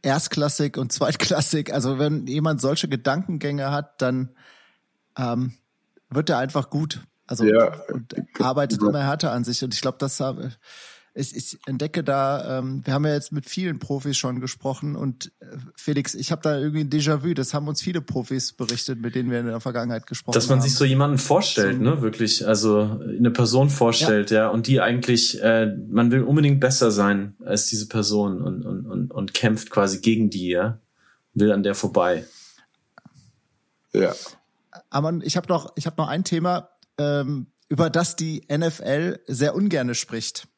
erstklassig 0.00 0.76
und 0.76 0.92
zweitklassig. 0.92 1.74
Also 1.74 1.98
wenn 1.98 2.28
jemand 2.28 2.60
solche 2.60 2.88
Gedankengänge 2.88 3.72
hat, 3.72 4.00
dann 4.00 4.30
ähm, 5.16 5.54
wird 6.08 6.30
er 6.30 6.38
einfach 6.38 6.70
gut. 6.70 7.00
Also 7.28 7.44
ja. 7.44 7.72
und 7.92 8.14
arbeitet 8.40 8.80
immer 8.80 9.02
härter 9.04 9.32
an 9.32 9.44
sich. 9.44 9.62
Und 9.62 9.72
ich 9.72 9.80
glaube, 9.80 9.98
das 10.00 10.18
habe 10.18 10.50
ich, 11.18 11.34
ich 11.34 11.58
entdecke 11.66 12.04
da, 12.04 12.58
ähm, 12.58 12.82
wir 12.84 12.94
haben 12.94 13.04
ja 13.04 13.12
jetzt 13.12 13.32
mit 13.32 13.46
vielen 13.46 13.78
Profis 13.80 14.16
schon 14.16 14.40
gesprochen 14.40 14.94
und 14.94 15.32
äh, 15.40 15.46
Felix, 15.74 16.14
ich 16.14 16.30
habe 16.30 16.42
da 16.42 16.58
irgendwie 16.58 16.80
ein 16.80 16.90
Déjà-vu, 16.90 17.34
das 17.34 17.54
haben 17.54 17.66
uns 17.66 17.82
viele 17.82 18.00
Profis 18.00 18.52
berichtet, 18.52 19.00
mit 19.00 19.14
denen 19.14 19.30
wir 19.30 19.40
in 19.40 19.46
der 19.46 19.60
Vergangenheit 19.60 20.06
gesprochen 20.06 20.34
haben. 20.34 20.40
Dass 20.40 20.48
man 20.48 20.60
haben. 20.60 20.68
sich 20.68 20.76
so 20.76 20.84
jemanden 20.84 21.18
vorstellt, 21.18 21.78
so, 21.78 21.82
ne, 21.82 22.02
wirklich, 22.02 22.46
also 22.46 23.00
eine 23.02 23.30
Person 23.32 23.68
vorstellt, 23.68 24.30
ja, 24.30 24.44
ja 24.44 24.48
und 24.48 24.68
die 24.68 24.80
eigentlich, 24.80 25.42
äh, 25.42 25.74
man 25.88 26.12
will 26.12 26.22
unbedingt 26.22 26.60
besser 26.60 26.92
sein 26.92 27.34
als 27.44 27.66
diese 27.66 27.88
Person 27.88 28.40
und, 28.40 28.64
und, 28.64 28.86
und, 28.86 29.10
und 29.10 29.34
kämpft 29.34 29.70
quasi 29.70 29.98
gegen 30.00 30.30
die, 30.30 30.50
ja, 30.50 30.78
will 31.34 31.50
an 31.50 31.64
der 31.64 31.74
vorbei. 31.74 32.24
Ja. 33.92 34.14
Aber 34.90 35.18
ich 35.22 35.36
habe 35.36 35.48
noch, 35.48 35.72
ich 35.74 35.86
habe 35.86 35.96
noch 36.00 36.08
ein 36.08 36.22
Thema, 36.22 36.68
ähm, 36.98 37.48
über 37.68 37.90
das 37.90 38.16
die 38.16 38.42
NFL 38.50 39.20
sehr 39.26 39.54
ungerne 39.54 39.94
spricht. 39.94 40.48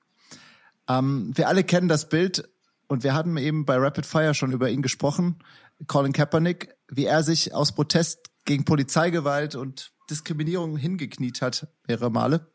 Ähm, 0.89 1.33
wir 1.35 1.49
alle 1.49 1.65
kennen 1.65 1.89
das 1.89 2.09
Bild 2.09 2.49
und 2.89 3.05
wir 3.05 3.15
hatten 3.15 3.37
eben 3.37 3.65
bei 3.65 3.77
Rapid 3.77 4.07
Fire 4.07 4.35
schon 4.35 4.53
über 4.53 4.71
ihn 4.71 4.83
gesprochen, 4.83 5.39
Colin 5.87 6.13
Kaepernick, 6.13 6.75
wie 6.89 7.05
er 7.05 7.23
sich 7.23 7.55
aus 7.55 7.75
Protest 7.75 8.31
gegen 8.45 8.65
Polizeigewalt 8.65 9.55
und 9.55 9.93
Diskriminierung 10.11 10.77
hingekniet 10.77 11.41
hat, 11.41 11.69
mehrere 11.87 12.11
Male. 12.11 12.51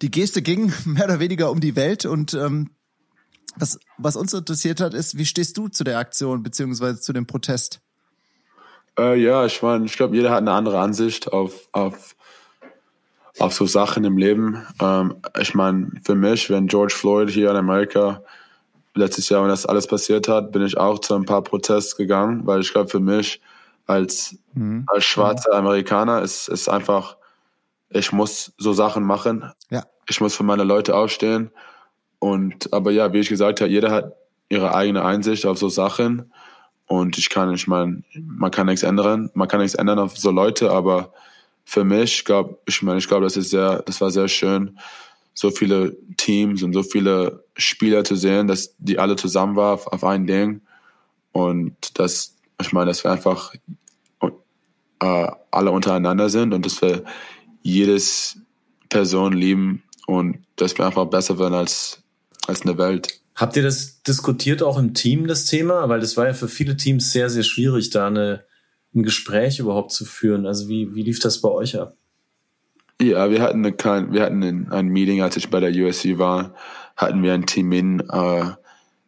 Die 0.00 0.10
Geste 0.10 0.42
ging 0.42 0.72
mehr 0.84 1.04
oder 1.04 1.20
weniger 1.20 1.50
um 1.50 1.60
die 1.60 1.76
Welt 1.76 2.06
und 2.06 2.34
ähm, 2.34 2.70
was, 3.56 3.80
was 3.98 4.16
uns 4.16 4.32
interessiert 4.32 4.80
hat, 4.80 4.94
ist, 4.94 5.18
wie 5.18 5.26
stehst 5.26 5.58
du 5.58 5.68
zu 5.68 5.84
der 5.84 5.98
Aktion 5.98 6.42
beziehungsweise 6.42 7.00
zu 7.00 7.12
dem 7.12 7.26
Protest? 7.26 7.80
Äh, 8.98 9.20
ja, 9.20 9.44
ich 9.44 9.60
meine, 9.60 9.84
ich 9.86 9.96
glaube, 9.96 10.16
jeder 10.16 10.30
hat 10.30 10.38
eine 10.38 10.52
andere 10.52 10.80
Ansicht 10.80 11.32
auf, 11.32 11.68
auf 11.72 12.16
auf 13.40 13.54
so 13.54 13.66
Sachen 13.66 14.04
im 14.04 14.18
Leben. 14.18 14.66
Ähm, 14.80 15.16
ich 15.40 15.54
meine, 15.54 15.90
für 16.04 16.14
mich, 16.14 16.50
wenn 16.50 16.66
George 16.66 16.94
Floyd 16.94 17.30
hier 17.30 17.50
in 17.50 17.56
Amerika 17.56 18.22
letztes 18.94 19.28
Jahr, 19.28 19.42
wenn 19.42 19.48
das 19.48 19.66
alles 19.66 19.86
passiert 19.86 20.28
hat, 20.28 20.52
bin 20.52 20.62
ich 20.62 20.76
auch 20.76 20.98
zu 20.98 21.14
ein 21.14 21.24
paar 21.24 21.42
Protests 21.42 21.96
gegangen, 21.96 22.46
weil 22.46 22.60
ich 22.60 22.72
glaube, 22.72 22.88
für 22.88 23.00
mich 23.00 23.40
als, 23.86 24.36
mhm. 24.54 24.84
als 24.86 25.04
schwarzer 25.04 25.54
Amerikaner 25.54 26.22
ist 26.22 26.48
es 26.48 26.68
einfach, 26.68 27.16
ich 27.88 28.12
muss 28.12 28.52
so 28.58 28.72
Sachen 28.72 29.04
machen. 29.04 29.50
Ja. 29.70 29.84
Ich 30.08 30.20
muss 30.20 30.36
für 30.36 30.44
meine 30.44 30.64
Leute 30.64 30.94
aufstehen. 30.94 31.50
Und, 32.18 32.72
aber 32.72 32.90
ja, 32.90 33.12
wie 33.12 33.20
ich 33.20 33.28
gesagt 33.28 33.60
habe, 33.60 33.70
jeder 33.70 33.90
hat 33.90 34.12
ihre 34.48 34.74
eigene 34.74 35.04
Einsicht 35.04 35.46
auf 35.46 35.58
so 35.58 35.68
Sachen. 35.68 36.32
Und 36.86 37.18
ich 37.18 37.30
kann, 37.30 37.54
ich 37.54 37.66
meine, 37.66 38.02
man 38.14 38.50
kann 38.50 38.66
nichts 38.66 38.82
ändern. 38.82 39.30
Man 39.34 39.48
kann 39.48 39.60
nichts 39.60 39.76
ändern 39.76 39.98
auf 39.98 40.16
so 40.18 40.30
Leute, 40.30 40.70
aber 40.70 41.12
für 41.70 41.84
mich, 41.84 42.24
glaub, 42.24 42.60
ich 42.66 42.82
meine, 42.82 42.98
ich 42.98 43.06
glaube, 43.06 43.22
das 43.22 43.36
ist 43.36 43.50
sehr, 43.50 43.80
das 43.82 44.00
war 44.00 44.10
sehr 44.10 44.26
schön, 44.26 44.76
so 45.34 45.52
viele 45.52 45.96
Teams 46.16 46.64
und 46.64 46.72
so 46.72 46.82
viele 46.82 47.44
Spieler 47.54 48.02
zu 48.02 48.16
sehen, 48.16 48.48
dass 48.48 48.74
die 48.78 48.98
alle 48.98 49.14
zusammen 49.14 49.54
waren 49.54 49.74
auf, 49.74 49.86
auf 49.86 50.02
ein 50.02 50.26
Ding. 50.26 50.62
Und 51.30 51.76
das, 51.96 52.34
ich 52.60 52.72
meine, 52.72 52.86
dass 52.86 53.04
wir 53.04 53.12
einfach 53.12 53.54
äh, 54.20 55.26
alle 55.52 55.70
untereinander 55.70 56.28
sind 56.28 56.54
und 56.54 56.66
dass 56.66 56.82
wir 56.82 57.04
jedes 57.62 58.38
Person 58.88 59.32
lieben 59.32 59.84
und 60.08 60.38
dass 60.56 60.76
wir 60.76 60.86
einfach 60.86 61.06
besser 61.06 61.38
werden 61.38 61.54
als, 61.54 62.02
als 62.48 62.62
eine 62.62 62.78
Welt. 62.78 63.20
Habt 63.36 63.54
ihr 63.54 63.62
das 63.62 64.02
diskutiert 64.02 64.60
auch 64.64 64.76
im 64.76 64.92
Team, 64.92 65.28
das 65.28 65.44
Thema? 65.44 65.88
Weil 65.88 66.00
das 66.00 66.16
war 66.16 66.26
ja 66.26 66.34
für 66.34 66.48
viele 66.48 66.76
Teams 66.76 67.12
sehr, 67.12 67.30
sehr 67.30 67.44
schwierig, 67.44 67.90
da 67.90 68.08
eine 68.08 68.44
ein 68.94 69.02
Gespräch 69.02 69.58
überhaupt 69.58 69.92
zu 69.92 70.04
führen? 70.04 70.46
Also 70.46 70.68
wie, 70.68 70.94
wie 70.94 71.02
lief 71.02 71.20
das 71.20 71.40
bei 71.40 71.48
euch 71.48 71.78
ab? 71.78 71.96
Ja, 73.00 73.30
wir 73.30 73.40
hatten, 73.40 73.64
eine, 73.64 74.12
wir 74.12 74.22
hatten 74.22 74.70
ein 74.70 74.88
Meeting, 74.88 75.22
als 75.22 75.36
ich 75.36 75.48
bei 75.48 75.60
der 75.60 75.72
USC 75.72 76.18
war, 76.18 76.54
hatten 76.96 77.22
wir 77.22 77.32
ein 77.32 77.46
Team 77.46 77.72
in 77.72 78.00
äh, 78.10 78.44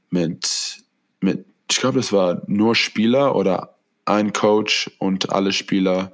mit, 0.08 0.78
mit, 1.20 1.44
ich 1.70 1.76
glaube, 1.78 1.98
das 1.98 2.12
war 2.12 2.42
nur 2.46 2.74
Spieler 2.74 3.34
oder 3.34 3.76
ein 4.04 4.32
Coach 4.32 4.90
und 4.98 5.32
alle 5.32 5.52
Spieler. 5.52 6.12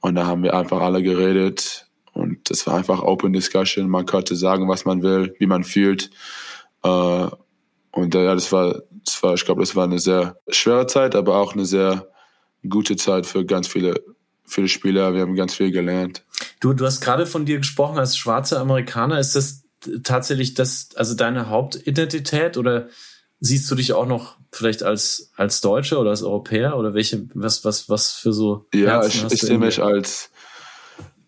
Und 0.00 0.14
da 0.14 0.26
haben 0.26 0.42
wir 0.42 0.54
einfach 0.54 0.80
alle 0.80 1.02
geredet 1.02 1.88
und 2.12 2.50
das 2.50 2.66
war 2.66 2.74
einfach 2.74 3.02
Open 3.02 3.32
Discussion. 3.32 3.88
Man 3.88 4.06
konnte 4.06 4.36
sagen, 4.36 4.68
was 4.68 4.84
man 4.84 5.02
will, 5.02 5.34
wie 5.38 5.46
man 5.46 5.64
fühlt. 5.64 6.10
Äh, 6.82 7.26
und 7.92 8.14
äh, 8.14 8.24
ja, 8.24 8.34
das 8.34 8.52
war, 8.52 8.82
das 9.04 9.22
war, 9.22 9.34
ich 9.34 9.44
glaube, 9.44 9.60
das 9.60 9.74
war 9.74 9.84
eine 9.84 9.98
sehr 9.98 10.38
schwere 10.48 10.86
Zeit, 10.86 11.14
aber 11.14 11.36
auch 11.36 11.54
eine 11.54 11.64
sehr 11.64 12.08
gute 12.68 12.96
Zeit 12.96 13.26
für 13.26 13.44
ganz 13.44 13.68
viele, 13.68 14.02
viele 14.44 14.68
Spieler. 14.68 15.14
Wir 15.14 15.22
haben 15.22 15.34
ganz 15.34 15.54
viel 15.54 15.70
gelernt. 15.70 16.24
Du, 16.60 16.72
du 16.72 16.84
hast 16.84 17.00
gerade 17.00 17.26
von 17.26 17.46
dir 17.46 17.58
gesprochen 17.58 17.98
als 17.98 18.16
schwarzer 18.16 18.60
Amerikaner. 18.60 19.18
Ist 19.18 19.36
das 19.36 19.64
tatsächlich 20.02 20.54
das, 20.54 20.90
also 20.96 21.14
deine 21.14 21.48
Hauptidentität 21.48 22.56
oder 22.56 22.88
siehst 23.40 23.70
du 23.70 23.74
dich 23.74 23.92
auch 23.92 24.06
noch 24.06 24.36
vielleicht 24.52 24.82
als, 24.82 25.30
als 25.36 25.60
Deutscher 25.60 26.00
oder 26.00 26.10
als 26.10 26.22
Europäer 26.22 26.76
oder 26.76 26.94
welche, 26.94 27.28
was, 27.34 27.64
was, 27.64 27.88
was 27.88 28.12
für 28.12 28.32
so? 28.32 28.66
Ja, 28.74 29.02
Herzen 29.02 29.26
ich, 29.26 29.34
ich 29.34 29.40
sehe 29.40 29.58
mich 29.58 29.82
als, 29.82 30.30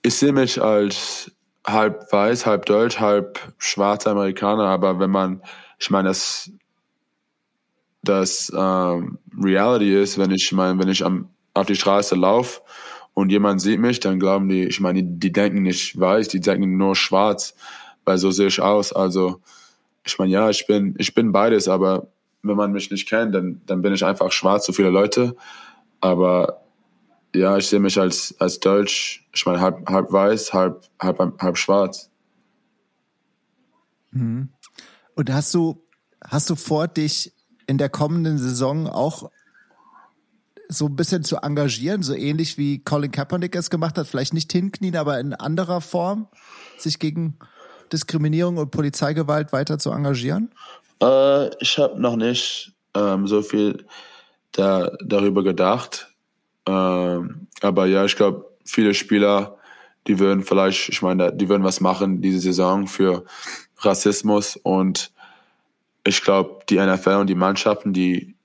ich 0.03 0.15
sehe 0.15 0.33
mich 0.33 0.61
als 0.61 1.31
halb 1.65 2.13
weiß, 2.13 2.47
halb 2.47 2.67
deutsch, 2.67 2.99
halb 2.99 3.39
schwarzer 3.59 4.11
Amerikaner, 4.11 4.65
aber 4.65 4.99
wenn 4.99 5.11
man, 5.11 5.43
ich 5.79 5.91
meine, 5.91 6.09
das, 6.09 6.51
das 8.03 8.53
ähm, 8.57 9.19
Reality 9.39 10.01
ist, 10.01 10.19
wenn 10.19 10.31
ich 10.31 10.53
mein, 10.53 10.79
wenn 10.79 10.89
ich 10.89 11.05
am, 11.05 11.29
auf 11.55 11.67
die 11.67 11.77
Straße 11.77 12.15
laufe 12.15 12.63
und 13.15 13.31
jemand 13.31 13.61
sieht 13.61 13.81
mich, 13.81 14.01
dann 14.01 14.19
glauben 14.19 14.49
die, 14.49 14.65
ich 14.65 14.81
meine, 14.81 15.03
die, 15.03 15.19
die 15.19 15.33
denken 15.33 15.63
nicht 15.63 15.99
weiß, 15.99 16.29
die 16.29 16.41
denken 16.41 16.77
nur 16.77 16.97
schwarz, 16.97 17.55
weil 18.05 18.19
so 18.19 18.31
sehe 18.31 18.47
ich 18.47 18.61
aus. 18.61 18.93
Also 18.93 19.41
ich 20.05 20.19
meine, 20.19 20.33
ja, 20.33 20.49
ich 20.49 20.67
bin, 20.67 20.95
ich 20.99 21.15
bin 21.15 21.33
beides, 21.33 21.69
aber 21.69 22.09
wenn 22.43 22.57
man 22.57 22.73
mich 22.73 22.91
nicht 22.91 23.09
kennt, 23.09 23.35
dann, 23.35 23.61
dann 23.67 23.83
bin 23.83 23.93
ich 23.93 24.05
einfach 24.05 24.33
schwarz, 24.33 24.67
so 24.67 24.73
viele 24.73 24.91
Leute. 24.91 25.37
Aber 26.01 26.63
ja, 27.35 27.59
ich 27.59 27.69
sehe 27.69 27.81
mich 27.81 27.99
als, 28.01 28.35
als 28.39 28.61
Deutsch, 28.61 29.27
ich 29.35 29.45
meine, 29.45 29.61
halb, 29.61 29.89
halb 29.89 30.11
weiß, 30.11 30.55
halb, 30.55 30.89
halb, 30.99 31.19
halb 31.41 31.59
schwarz. 31.59 32.11
Mhm. 34.11 34.49
Und 35.15 35.31
hast 35.31 35.55
du, 35.55 35.85
hast 36.25 36.49
du 36.49 36.57
vor, 36.57 36.89
dich 36.89 37.33
in 37.71 37.79
der 37.79 37.89
kommenden 37.89 38.37
Saison 38.37 38.89
auch 38.89 39.31
so 40.69 40.87
ein 40.87 40.97
bisschen 40.97 41.23
zu 41.23 41.37
engagieren, 41.37 42.03
so 42.03 42.15
ähnlich 42.15 42.59
wie 42.59 42.83
Colin 42.83 43.13
Kaepernick 43.13 43.55
es 43.55 43.71
gemacht 43.71 43.97
hat, 43.97 44.09
vielleicht 44.09 44.35
nicht 44.35 44.51
hinknien, 44.51 44.97
aber 44.97 45.21
in 45.21 45.35
anderer 45.35 45.81
Form, 45.81 46.27
sich 46.79 46.99
gegen 46.99 47.39
Diskriminierung 47.93 48.57
und 48.57 48.73
Polizeigewalt 48.73 49.53
weiter 49.53 49.79
zu 49.79 49.93
engagieren? 49.93 50.51
Äh, 51.01 51.55
ich 51.63 51.79
habe 51.79 52.01
noch 52.01 52.17
nicht 52.17 52.73
ähm, 52.95 53.29
so 53.29 53.41
viel 53.41 53.85
da, 54.51 54.91
darüber 55.05 55.45
gedacht. 55.45 56.09
Ähm, 56.67 57.47
aber 57.61 57.87
ja, 57.87 58.05
ich 58.05 58.17
glaube, 58.17 58.47
viele 58.65 58.95
Spieler, 58.95 59.59
die 60.09 60.19
würden 60.19 60.43
vielleicht, 60.43 60.89
ich 60.89 61.03
meine, 61.03 61.33
die 61.33 61.49
würden 61.49 61.63
was 61.63 61.81
machen 61.81 62.21
diese 62.21 62.41
Saison 62.41 62.89
für 62.89 63.25
Rassismus 63.79 64.57
und 64.57 65.13
ich 66.05 66.23
glaube, 66.23 66.61
die 66.69 66.79
NFL 66.79 67.17
und 67.17 67.27
die 67.27 67.35
Mannschaften, 67.35 67.93
die, 67.93 68.37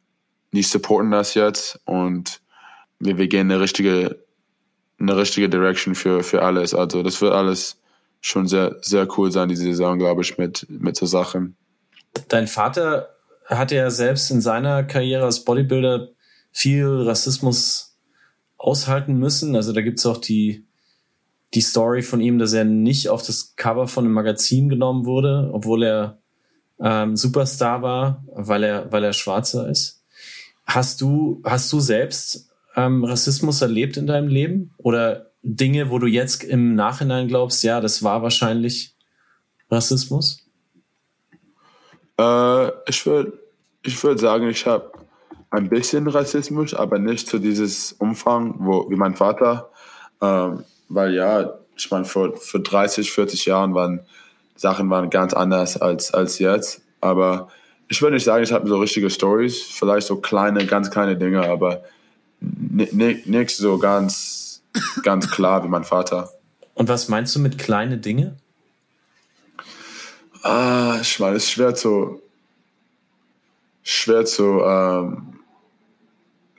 die 0.52 0.64
supporten 0.64 1.11
das 1.11 1.34
jetzt 1.34 1.80
und 1.86 2.41
wir, 2.99 3.18
wir 3.18 3.27
gehen 3.27 3.52
eine 3.52 3.60
richtige, 3.60 4.23
eine 4.99 5.18
richtige 5.18 5.49
Direction 5.49 5.95
für, 5.95 6.23
für 6.23 6.41
alles. 6.41 6.73
Also 6.73 7.03
das 7.03 7.22
wird 7.22 7.34
alles 7.34 7.77
schon 8.22 8.48
sehr, 8.48 8.77
sehr 8.82 9.07
cool 9.18 9.32
sein, 9.32 9.49
diese 9.49 9.64
Saison, 9.64 9.99
glaube 9.99 10.22
ich, 10.22 10.38
mit, 10.38 10.65
mit 10.69 10.95
so 10.95 11.06
Sachen. 11.06 11.56
Dein 12.27 12.48
Vater 12.48 13.10
hatte 13.45 13.76
ja 13.76 13.90
selbst 13.90 14.32
in 14.32 14.41
seiner 14.41 14.84
Karriere 14.84 15.26
als 15.26 15.44
Bodybuilder 15.45 16.10
viel 16.52 16.88
Rassismus 16.88 17.98
aushalten 18.57 19.18
müssen. 19.18 19.56
Also 19.56 19.73
da 19.73 19.82
gibt's 19.82 20.06
auch 20.06 20.18
die, 20.18 20.65
die 21.53 21.61
Story 21.61 22.02
von 22.02 22.22
ihm, 22.22 22.40
dass 22.40 22.53
er 22.53 22.65
nicht 22.65 23.10
auf 23.10 23.23
das 23.23 23.56
Cover 23.56 23.88
von 23.88 24.06
einem 24.06 24.14
Magazin 24.14 24.69
genommen 24.69 25.06
wurde, 25.06 25.52
obwohl 25.53 25.84
er 25.84 26.22
ähm, 26.80 27.15
Superstar 27.15 27.81
war, 27.81 28.23
weil 28.34 28.64
er, 28.64 28.91
weil 28.91 29.03
er 29.03 29.14
Schwarzer 29.14 29.69
ist. 29.69 30.03
Hast 30.65 31.02
du, 31.02 31.41
hast 31.45 31.72
du 31.72 31.80
selbst 31.80 32.49
ähm, 32.76 33.03
Rassismus 33.03 33.61
erlebt 33.61 33.97
in 33.97 34.07
deinem 34.07 34.27
Leben? 34.27 34.73
Oder 34.77 35.31
Dinge, 35.43 35.91
wo 35.91 35.99
du 35.99 36.07
jetzt 36.07 36.43
im 36.43 36.76
Nachhinein 36.76 37.27
glaubst, 37.27 37.64
ja, 37.64 37.80
das 37.80 38.03
war 38.03 38.23
wahrscheinlich 38.23 38.95
Rassismus? 39.69 40.45
Äh, 42.19 42.68
ich 42.88 43.06
würde 43.06 43.34
ich 43.84 44.03
würd 44.03 44.19
sagen, 44.19 44.49
ich 44.49 44.65
habe 44.65 44.91
ein 45.52 45.69
bisschen 45.69 46.07
Rassismus, 46.07 46.73
aber 46.73 46.97
nicht 46.99 47.27
zu 47.27 47.39
dieses 47.39 47.93
Umfang, 47.93 48.56
wo, 48.60 48.89
wie 48.89 48.95
mein 48.95 49.15
Vater. 49.15 49.69
Ähm, 50.22 50.64
weil 50.89 51.14
ja, 51.14 51.60
ich 51.77 51.91
meine, 51.91 52.06
vor, 52.06 52.35
vor 52.38 52.61
30, 52.61 53.11
40 53.11 53.45
Jahren 53.45 53.73
waren 53.73 54.02
Sachen 54.56 54.90
waren 54.90 55.10
ganz 55.10 55.34
anders 55.34 55.77
als, 55.77 56.14
als 56.14 56.40
jetzt. 56.40 56.82
Aber 57.02 57.49
ich 57.88 58.02
würde 58.02 58.15
nicht 58.15 58.23
sagen, 58.23 58.44
ich 58.44 58.52
habe 58.52 58.68
so 58.68 58.77
richtige 58.80 59.10
Stories, 59.10 59.61
vielleicht 59.61 60.07
so 60.07 60.18
kleine, 60.18 60.65
ganz 60.65 60.90
kleine 60.90 61.18
Dinge, 61.18 61.48
aber 61.49 61.84
nichts 62.40 63.57
so 63.57 63.77
ganz, 63.77 64.61
ganz 65.03 65.30
klar 65.30 65.64
wie 65.64 65.68
mein 65.68 65.84
Vater. 65.84 66.32
Und 66.73 66.90
was 66.90 67.07
meinst 67.07 67.36
du 67.36 67.40
mit 67.40 67.57
kleine 67.57 67.98
Dinge? 67.98 68.36
Ah, 70.44 70.99
ich 71.02 71.19
meine, 71.19 71.38
es 71.38 71.45
ist 71.45 71.52
schwer 71.52 71.73
zu, 71.73 72.22
schwer 73.84 74.26
zu, 74.26 74.61
ähm, 74.61 75.40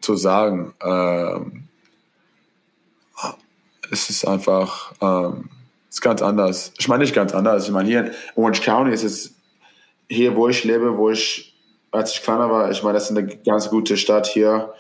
zu 0.01 0.17
sagen. 0.17 0.75
Ähm, 0.83 1.69
es 3.91 4.11
ist 4.11 4.27
einfach, 4.27 4.93
ähm, 5.01 5.49
ist 5.97 6.03
ganz 6.03 6.21
anders. 6.21 6.73
Ich 6.79 6.89
meine 6.89 7.03
nicht 7.03 7.15
ganz 7.15 7.35
anders. 7.35 7.65
Ich 7.65 7.71
meine, 7.71 7.89
hier 7.89 8.05
in 8.05 8.11
Orange 8.35 8.61
County 8.61 8.93
ist 8.93 9.03
es, 9.03 9.35
hier 10.11 10.37
wo 10.37 10.47
ich 10.49 10.63
lebe, 10.63 10.99
wo 10.99 11.09
ich, 11.09 11.55
als 11.91 12.13
ich 12.13 12.23
kleiner 12.23 12.51
war, 12.51 12.71
ich 12.71 12.83
meine, 12.83 12.95
das 12.95 13.11
ist 13.11 13.17
eine 13.17 13.27
ganz 13.27 13.71
gute 13.71 13.97
Stadt 13.97 14.27
hier. 14.27 14.75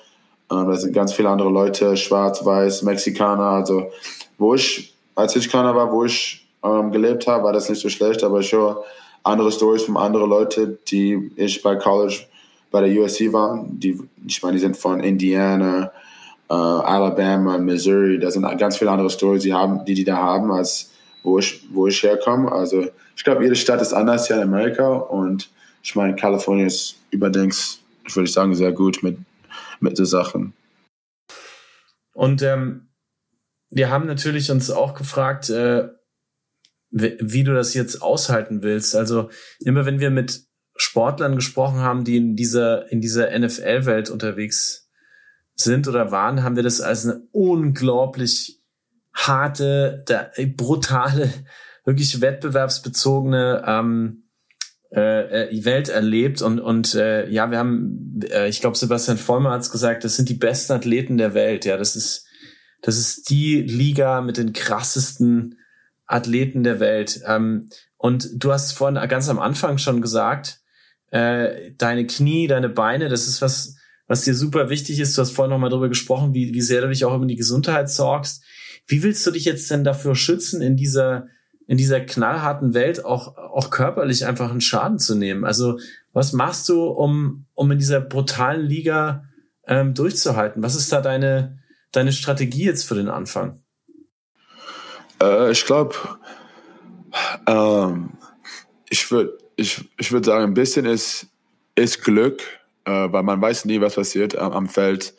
Ähm, 0.50 0.68
da 0.68 0.76
sind 0.76 0.92
ganz 0.92 1.14
viele 1.14 1.30
andere 1.30 1.48
Leute, 1.48 1.96
schwarz, 1.96 2.44
weiß, 2.44 2.82
Mexikaner. 2.82 3.44
Also, 3.44 3.90
wo 4.36 4.54
ich, 4.54 4.94
als 5.14 5.34
ich 5.34 5.48
kleiner 5.48 5.74
war, 5.74 5.90
wo 5.90 6.04
ich 6.04 6.46
ähm, 6.62 6.92
gelebt 6.92 7.26
habe, 7.26 7.44
war 7.44 7.52
das 7.54 7.70
nicht 7.70 7.80
so 7.80 7.88
schlecht, 7.88 8.22
aber 8.22 8.40
ich 8.40 8.52
höre 8.52 8.84
andere 9.22 9.50
Stories 9.50 9.84
von 9.84 9.96
anderen 9.96 10.28
Leuten, 10.28 10.78
die 10.88 11.32
ich 11.36 11.62
bei 11.62 11.76
College 11.76 12.26
bei 12.70 12.86
der 12.86 13.02
USC 13.02 13.32
waren. 13.32 13.80
Die, 13.80 13.98
ich 14.26 14.42
meine, 14.42 14.52
die 14.52 14.60
sind 14.60 14.76
von 14.76 15.00
Indiana, 15.00 15.90
äh, 16.50 16.52
Alabama, 16.52 17.56
Missouri. 17.56 18.18
Da 18.18 18.30
sind 18.30 18.46
ganz 18.58 18.76
viele 18.76 18.90
andere 18.90 19.08
Stories, 19.08 19.44
die, 19.44 19.54
haben, 19.54 19.82
die 19.86 19.94
die 19.94 20.04
da 20.04 20.18
haben, 20.18 20.52
als 20.52 20.90
wo 21.26 21.38
ich, 21.38 21.66
wo 21.70 21.86
ich 21.86 22.02
herkomme. 22.02 22.50
Also, 22.50 22.86
ich 23.16 23.24
glaube, 23.24 23.42
jede 23.42 23.56
Stadt 23.56 23.82
ist 23.82 23.92
anders 23.92 24.26
hier 24.26 24.36
in 24.36 24.42
Amerika 24.42 24.88
und 24.88 25.50
ich 25.82 25.94
meine, 25.94 26.16
Kalifornien 26.16 26.66
ist 26.66 26.96
überdings, 27.10 27.80
ich 28.04 28.32
sagen, 28.32 28.54
sehr 28.54 28.72
gut 28.72 29.02
mit 29.02 29.18
mit 29.80 29.98
den 29.98 30.06
Sachen. 30.06 30.54
Und 32.12 32.42
ähm, 32.42 32.88
wir 33.70 33.90
haben 33.90 34.06
natürlich 34.06 34.50
uns 34.50 34.70
auch 34.70 34.94
gefragt, 34.94 35.50
äh, 35.50 35.88
wie, 36.90 37.16
wie 37.20 37.44
du 37.44 37.54
das 37.54 37.74
jetzt 37.74 38.00
aushalten 38.00 38.62
willst. 38.62 38.94
Also 38.94 39.30
immer 39.60 39.86
wenn 39.86 40.00
wir 40.00 40.10
mit 40.10 40.44
Sportlern 40.76 41.36
gesprochen 41.36 41.78
haben, 41.78 42.04
die 42.04 42.16
in 42.16 42.36
dieser, 42.36 42.90
in 42.90 43.00
dieser 43.00 43.36
NFL-Welt 43.38 44.10
unterwegs 44.10 44.90
sind 45.54 45.88
oder 45.88 46.10
waren, 46.10 46.42
haben 46.42 46.56
wir 46.56 46.62
das 46.62 46.80
als 46.80 47.06
eine 47.06 47.22
unglaublich 47.32 48.55
harte, 49.16 50.04
brutale, 50.56 51.32
wirklich 51.84 52.20
wettbewerbsbezogene 52.20 53.64
ähm, 53.66 54.24
äh, 54.94 55.48
äh, 55.48 55.64
Welt 55.64 55.88
erlebt 55.88 56.42
und 56.42 56.60
und 56.60 56.94
äh, 56.94 57.28
ja, 57.28 57.50
wir 57.50 57.58
haben, 57.58 58.20
äh, 58.30 58.48
ich 58.48 58.60
glaube, 58.60 58.76
Sebastian 58.76 59.18
Vollmer 59.18 59.50
hat 59.50 59.62
es 59.62 59.72
gesagt, 59.72 60.04
das 60.04 60.16
sind 60.16 60.28
die 60.28 60.34
besten 60.34 60.74
Athleten 60.74 61.18
der 61.18 61.34
Welt. 61.34 61.64
Ja, 61.64 61.76
das 61.76 61.96
ist 61.96 62.26
das 62.82 62.98
ist 62.98 63.30
die 63.30 63.62
Liga 63.62 64.20
mit 64.20 64.36
den 64.36 64.52
krassesten 64.52 65.58
Athleten 66.06 66.62
der 66.62 66.78
Welt. 66.78 67.20
Ähm, 67.26 67.68
und 67.96 68.28
du 68.34 68.52
hast 68.52 68.72
vorhin 68.72 69.08
ganz 69.08 69.28
am 69.28 69.40
Anfang 69.40 69.78
schon 69.78 70.00
gesagt, 70.00 70.60
äh, 71.10 71.72
deine 71.78 72.06
Knie, 72.06 72.46
deine 72.46 72.68
Beine, 72.68 73.08
das 73.08 73.26
ist 73.26 73.42
was, 73.42 73.76
was 74.06 74.22
dir 74.22 74.34
super 74.34 74.68
wichtig 74.68 75.00
ist. 75.00 75.16
Du 75.16 75.22
hast 75.22 75.32
vorhin 75.32 75.50
noch 75.50 75.58
mal 75.58 75.68
darüber 75.68 75.88
gesprochen, 75.88 76.34
wie, 76.34 76.54
wie 76.54 76.60
sehr 76.60 76.82
du 76.82 76.88
dich 76.88 77.04
auch 77.04 77.14
um 77.14 77.26
die 77.26 77.36
Gesundheit 77.36 77.90
sorgst. 77.90 78.44
Wie 78.86 79.02
willst 79.02 79.26
du 79.26 79.30
dich 79.30 79.44
jetzt 79.44 79.70
denn 79.70 79.84
dafür 79.84 80.14
schützen 80.14 80.62
in 80.62 80.76
dieser 80.76 81.26
in 81.66 81.76
dieser 81.76 82.00
knallharten 82.00 82.74
Welt 82.74 83.04
auch, 83.04 83.36
auch 83.36 83.70
körperlich 83.70 84.24
einfach 84.24 84.50
einen 84.50 84.60
Schaden 84.60 84.98
zu 84.98 85.16
nehmen. 85.16 85.44
Also 85.44 85.78
was 86.12 86.32
machst 86.32 86.68
du, 86.68 86.84
um, 86.84 87.46
um 87.54 87.70
in 87.72 87.78
dieser 87.78 88.00
brutalen 88.00 88.64
Liga 88.64 89.24
ähm, 89.66 89.92
durchzuhalten? 89.92 90.62
Was 90.62 90.76
ist 90.76 90.92
da 90.92 91.00
deine, 91.00 91.58
deine 91.92 92.12
Strategie 92.12 92.64
jetzt 92.64 92.84
für 92.84 92.94
den 92.94 93.08
Anfang? 93.08 93.60
Äh, 95.20 95.50
ich 95.50 95.66
glaube, 95.66 95.94
ähm, 97.46 98.10
ich 98.88 99.10
würde 99.10 99.36
ich, 99.56 99.84
ich 99.98 100.12
würd 100.12 100.24
sagen, 100.24 100.44
ein 100.44 100.54
bisschen 100.54 100.86
ist, 100.86 101.26
ist 101.74 102.04
Glück, 102.04 102.42
äh, 102.84 102.90
weil 102.90 103.22
man 103.22 103.40
weiß 103.40 103.64
nie, 103.64 103.80
was 103.80 103.94
passiert 103.96 104.36
am, 104.36 104.52
am 104.52 104.68
Feld. 104.68 105.14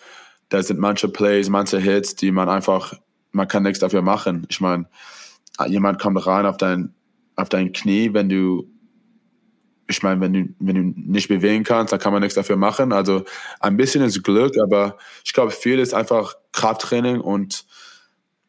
Da 0.50 0.64
sind 0.64 0.80
manche 0.80 1.10
Plays, 1.10 1.50
manche 1.50 1.80
Hits, 1.80 2.16
die 2.16 2.32
man 2.32 2.48
einfach, 2.48 2.94
man 3.38 3.48
kann 3.48 3.64
nichts 3.64 3.80
dafür 3.80 4.02
machen. 4.02 4.46
Ich 4.50 4.60
meine, 4.60 4.88
jemand 5.68 6.02
kommt 6.02 6.26
rein 6.26 6.46
auf 6.46 6.58
dein, 6.58 6.94
auf 7.36 7.48
dein 7.48 7.72
Knie, 7.72 8.14
wenn 8.14 8.28
du, 8.28 8.68
ich 9.88 10.04
meine, 10.04 10.20
wenn 10.20 10.34
du, 10.34 10.50
wenn 10.60 10.76
du 10.76 11.00
nicht 11.00 11.30
bewegen 11.30 11.64
kannst, 11.64 11.94
dann 11.94 12.00
kann 12.00 12.12
man 12.12 12.22
nichts 12.22 12.36
dafür 12.36 12.58
machen. 12.58 12.92
Also 12.92 13.24
ein 13.62 13.78
bisschen 13.78 14.04
ist 14.04 14.24
Glück, 14.24 14.56
aber 14.62 14.98
ich 15.24 15.34
glaube, 15.34 15.52
viel 15.52 15.80
ist 15.80 15.94
einfach 15.94 16.34
Krafttraining 16.52 17.22
und 17.22 17.66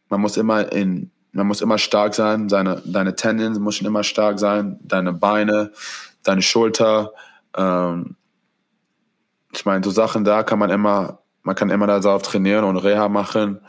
man 0.09 0.21
muss 0.21 0.37
immer 0.37 0.73
in, 0.73 1.13
man 1.33 1.47
muss 1.47 1.61
immer 1.61 1.79
stark 1.79 2.15
sein, 2.15 2.49
seine, 2.49 2.83
deine 2.85 3.15
Tendons 3.15 3.59
müssen 3.59 3.87
immer 3.87 4.03
stark 4.03 4.39
sein, 4.39 4.81
deine 4.83 5.13
Beine, 5.13 5.71
deine 6.25 6.43
Schulter. 6.43 7.13
Ähm, 7.55 8.17
ich 9.53 9.65
meine, 9.67 9.85
so 9.85 9.91
Sachen 9.91 10.25
da 10.25 10.43
kann 10.43 10.59
man 10.59 10.71
immer, 10.71 11.21
man 11.43 11.55
kann 11.55 11.69
immer 11.69 11.87
darauf 11.87 12.23
trainieren 12.23 12.65
und 12.65 12.79
Reha 12.79 13.09
machen 13.09 13.61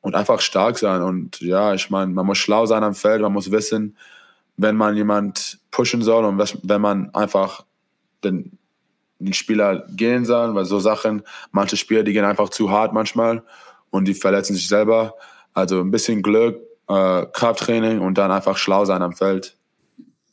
und 0.00 0.14
einfach 0.14 0.40
stark 0.40 0.78
sein. 0.78 1.02
Und 1.02 1.40
ja, 1.40 1.74
ich 1.74 1.90
meine, 1.90 2.12
man 2.12 2.26
muss 2.26 2.38
schlau 2.38 2.66
sein 2.66 2.82
am 2.82 2.94
Feld, 2.94 3.22
man 3.22 3.32
muss 3.32 3.50
wissen, 3.50 3.96
wenn 4.56 4.76
man 4.76 4.96
jemand 4.96 5.58
pushen 5.70 6.02
soll 6.02 6.24
und 6.24 6.38
wenn 6.38 6.80
man 6.80 7.14
einfach 7.14 7.64
den, 8.24 8.58
den 9.18 9.32
Spieler 9.32 9.86
gehen 9.88 10.24
soll, 10.24 10.54
weil 10.54 10.64
so 10.64 10.80
Sachen, 10.80 11.22
manche 11.52 11.76
Spieler, 11.76 12.02
die 12.02 12.12
gehen 12.12 12.24
einfach 12.24 12.50
zu 12.50 12.70
hart 12.70 12.92
manchmal 12.92 13.42
und 13.90 14.06
die 14.06 14.14
verletzen 14.14 14.54
sich 14.54 14.68
selber. 14.68 15.14
Also 15.54 15.80
ein 15.80 15.90
bisschen 15.90 16.22
Glück, 16.22 16.60
äh, 16.88 17.26
Krafttraining 17.32 18.00
und 18.00 18.18
dann 18.18 18.30
einfach 18.30 18.56
schlau 18.56 18.84
sein 18.84 19.02
am 19.02 19.12
Feld. 19.12 19.56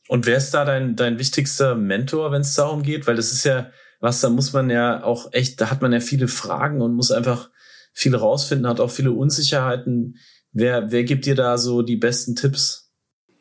Und 0.07 0.25
wer 0.25 0.37
ist 0.37 0.53
da 0.53 0.63
dein, 0.63 0.95
dein 0.95 1.19
wichtigster 1.19 1.75
Mentor, 1.75 2.31
wenn 2.31 2.41
es 2.41 2.55
darum 2.55 2.83
geht? 2.83 3.07
Weil 3.07 3.15
das 3.15 3.31
ist 3.31 3.43
ja 3.43 3.67
was, 3.99 4.21
da 4.21 4.29
muss 4.29 4.53
man 4.53 4.69
ja 4.69 5.03
auch 5.03 5.33
echt, 5.33 5.59
da 5.59 5.71
hat 5.71 5.81
man 5.81 5.91
ja 5.91 5.99
viele 5.99 6.27
Fragen 6.27 6.81
und 6.81 6.93
muss 6.93 7.11
einfach 7.11 7.49
viel 7.97 8.15
rausfinden, 8.15 8.67
hat 8.67 8.79
auch 8.79 8.91
viele 8.91 9.11
Unsicherheiten. 9.11 10.19
Wer, 10.51 10.91
wer 10.91 11.03
gibt 11.03 11.25
dir 11.25 11.33
da 11.33 11.57
so 11.57 11.81
die 11.81 11.95
besten 11.95 12.35
Tipps? 12.35 12.91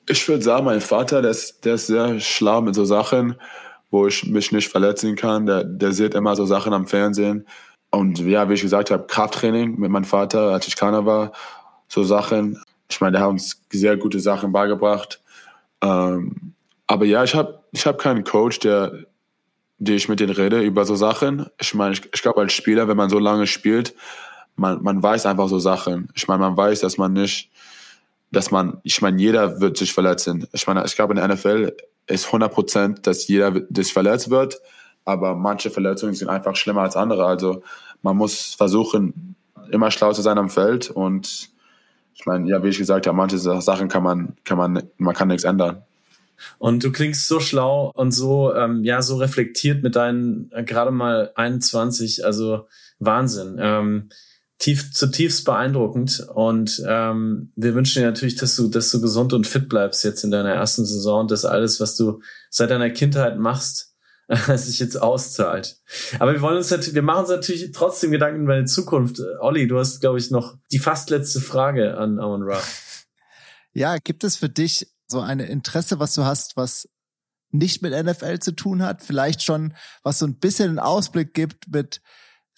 Ich 0.09 0.27
würde 0.29 0.43
sagen, 0.43 0.65
mein 0.65 0.81
Vater, 0.81 1.21
der 1.21 1.33
ist, 1.33 1.67
der 1.67 1.75
ist 1.75 1.89
sehr 1.89 2.19
schlau 2.21 2.63
mit 2.63 2.75
so 2.75 2.87
Sachen, 2.87 3.37
wo 3.91 4.07
ich 4.07 4.25
mich 4.25 4.53
nicht 4.53 4.69
verletzen 4.69 5.15
kann. 5.15 5.45
Der, 5.45 5.63
der 5.63 5.93
sieht 5.93 6.15
immer 6.15 6.35
so 6.37 6.47
Sachen 6.47 6.73
am 6.73 6.87
Fernsehen. 6.87 7.47
Und 7.91 8.19
ja, 8.21 8.49
wie 8.49 8.55
ich 8.55 8.63
gesagt 8.63 8.91
habe, 8.91 9.07
Krafttraining 9.07 9.79
mit 9.79 9.91
meinem 9.91 10.05
Vater, 10.05 10.53
als 10.53 10.67
ich 10.67 10.75
kleiner 10.75 11.05
war, 11.05 11.33
so 11.87 12.03
Sachen. 12.03 12.59
Ich 12.89 12.99
meine, 13.03 13.13
der 13.13 13.21
hat 13.25 13.31
uns 13.31 13.61
sehr 13.71 13.99
gute 13.99 14.21
Sachen 14.21 14.53
beigebracht. 14.53 15.21
Ähm, 15.83 16.55
aber 16.87 17.05
ja, 17.05 17.25
ich 17.25 17.35
habe 17.35 17.63
ich 17.73 17.85
hab 17.87 17.99
keinen 17.99 18.25
Coach, 18.25 18.61
der, 18.61 19.05
der 19.77 19.97
ich 19.97 20.09
mit 20.09 20.19
denen 20.19 20.33
rede 20.33 20.63
über 20.63 20.87
so 20.87 20.95
Sachen. 20.95 21.45
Ich 21.61 21.75
meine, 21.75 21.93
ich, 21.93 22.09
ich 22.15 22.23
glaube, 22.23 22.41
als 22.41 22.55
Spieler, 22.55 22.89
wenn 22.89 22.97
man 22.97 23.11
so 23.11 23.19
lange 23.19 23.47
spielt, 23.47 23.95
man, 24.57 24.83
man 24.83 25.03
weiß 25.03 25.27
einfach 25.27 25.49
so 25.49 25.59
Sachen. 25.59 26.09
Ich 26.15 26.29
meine, 26.29 26.41
man 26.41 26.57
weiß, 26.57 26.81
dass 26.81 26.99
man 26.99 27.13
nicht, 27.13 27.51
dass 28.33 28.51
man, 28.51 28.79
ich 28.83 29.01
meine, 29.03 29.21
jeder 29.21 29.61
wird 29.61 29.77
sich 29.77 29.93
verletzen. 29.93 30.47
Ich 30.53 30.67
meine, 30.67 30.85
ich 30.85 30.97
glaube, 30.97 31.15
in 31.15 31.19
der 31.19 31.29
NFL 31.29 31.75
ist 32.07 32.27
100 32.27 32.53
Prozent, 32.53 33.07
dass 33.07 33.29
jeder 33.29 33.53
sich 33.71 33.93
verletzt 33.93 34.31
wird, 34.31 34.61
aber 35.05 35.35
manche 35.35 35.71
Verletzungen 35.71 36.15
sind 36.15 36.29
einfach 36.29 36.57
schlimmer 36.57 36.83
als 36.83 36.97
andere. 36.97 37.27
Also 37.27 37.63
man 38.03 38.17
muss 38.17 38.55
versuchen, 38.55 39.37
immer 39.71 39.91
schlau 39.91 40.13
zu 40.13 40.23
sein 40.23 40.39
am 40.39 40.51
Feld 40.51 40.91
und 40.91 41.51
ich 42.15 42.25
meine, 42.25 42.49
ja, 42.49 42.63
wie 42.63 42.69
ich 42.69 42.79
gesagt 42.79 43.07
habe, 43.07 43.17
manche 43.17 43.39
Sachen 43.39 43.89
kann 43.89 44.03
man, 44.03 44.37
kann 44.45 44.57
man, 44.57 44.83
man 44.97 45.15
kann 45.15 45.29
nichts 45.29 45.45
ändern. 45.45 45.83
Und 46.59 46.85
du 46.85 46.93
klingst 46.93 47.29
so 47.29 47.41
schlau 47.41 47.91
und 47.95 48.13
so, 48.13 48.55
ähm, 48.55 48.85
ja, 48.85 49.03
so 49.03 49.17
reflektiert 49.17 49.83
mit 49.83 49.97
deinen 49.97 50.51
äh, 50.53 50.65
gerade 50.65 50.91
mal 50.91 51.33
21, 51.35 52.25
also 52.25 52.67
Wahnsinn. 52.99 53.57
Ähm, 53.59 54.09
tief, 54.59 54.93
zutiefst 54.93 55.45
beeindruckend. 55.45 56.27
Und 56.35 56.83
ähm, 56.87 57.53
wir 57.57 57.75
wünschen 57.75 58.01
dir 58.01 58.07
natürlich, 58.07 58.37
dass 58.37 58.57
du, 58.57 58.69
dass 58.69 58.91
du 58.91 59.01
gesund 59.01 59.33
und 59.33 59.47
fit 59.47 59.69
bleibst 59.69 60.05
jetzt 60.05 60.25
in 60.25 60.31
deiner 60.31 60.51
ersten 60.51 60.85
Saison 60.85 61.23
und 61.23 61.31
dass 61.31 61.45
alles, 61.45 61.81
was 61.81 61.97
du 61.97 62.21
seit 62.51 62.71
deiner 62.71 62.91
Kindheit 62.91 63.39
machst, 63.39 63.95
sich 64.57 64.79
jetzt 64.79 65.01
auszahlt. 65.01 65.79
Aber 66.19 66.33
wir 66.33 66.41
wollen 66.41 66.57
uns 66.57 66.71
natürlich, 66.71 66.95
wir 66.95 67.03
machen 67.03 67.21
uns 67.21 67.29
natürlich 67.29 67.71
trotzdem 67.73 68.11
Gedanken 68.11 68.45
über 68.45 68.59
die 68.59 68.67
Zukunft. 68.67 69.21
Olli, 69.41 69.69
du 69.69 69.79
hast, 69.79 70.01
glaube 70.01 70.19
ich, 70.19 70.31
noch 70.31 70.57
die 70.73 70.79
fast 70.79 71.11
letzte 71.11 71.41
Frage 71.41 71.97
an 71.97 72.19
Amon 72.19 72.43
Ra. 72.43 72.61
Ja, 73.73 73.99
gibt 73.99 74.25
es 74.25 74.37
für 74.37 74.49
dich 74.49 74.91
so 75.07 75.21
ein 75.21 75.39
Interesse, 75.39 75.99
was 75.99 76.15
du 76.15 76.25
hast, 76.25 76.57
was 76.57 76.89
nicht 77.51 77.83
mit 77.83 77.93
NFL 77.93 78.39
zu 78.39 78.53
tun 78.53 78.83
hat? 78.83 79.03
Vielleicht 79.03 79.43
schon, 79.43 79.75
was 80.03 80.19
so 80.19 80.27
ein 80.27 80.39
bisschen 80.39 80.71
einen 80.71 80.79
Ausblick 80.79 81.35
gibt 81.35 81.69
mit 81.69 82.01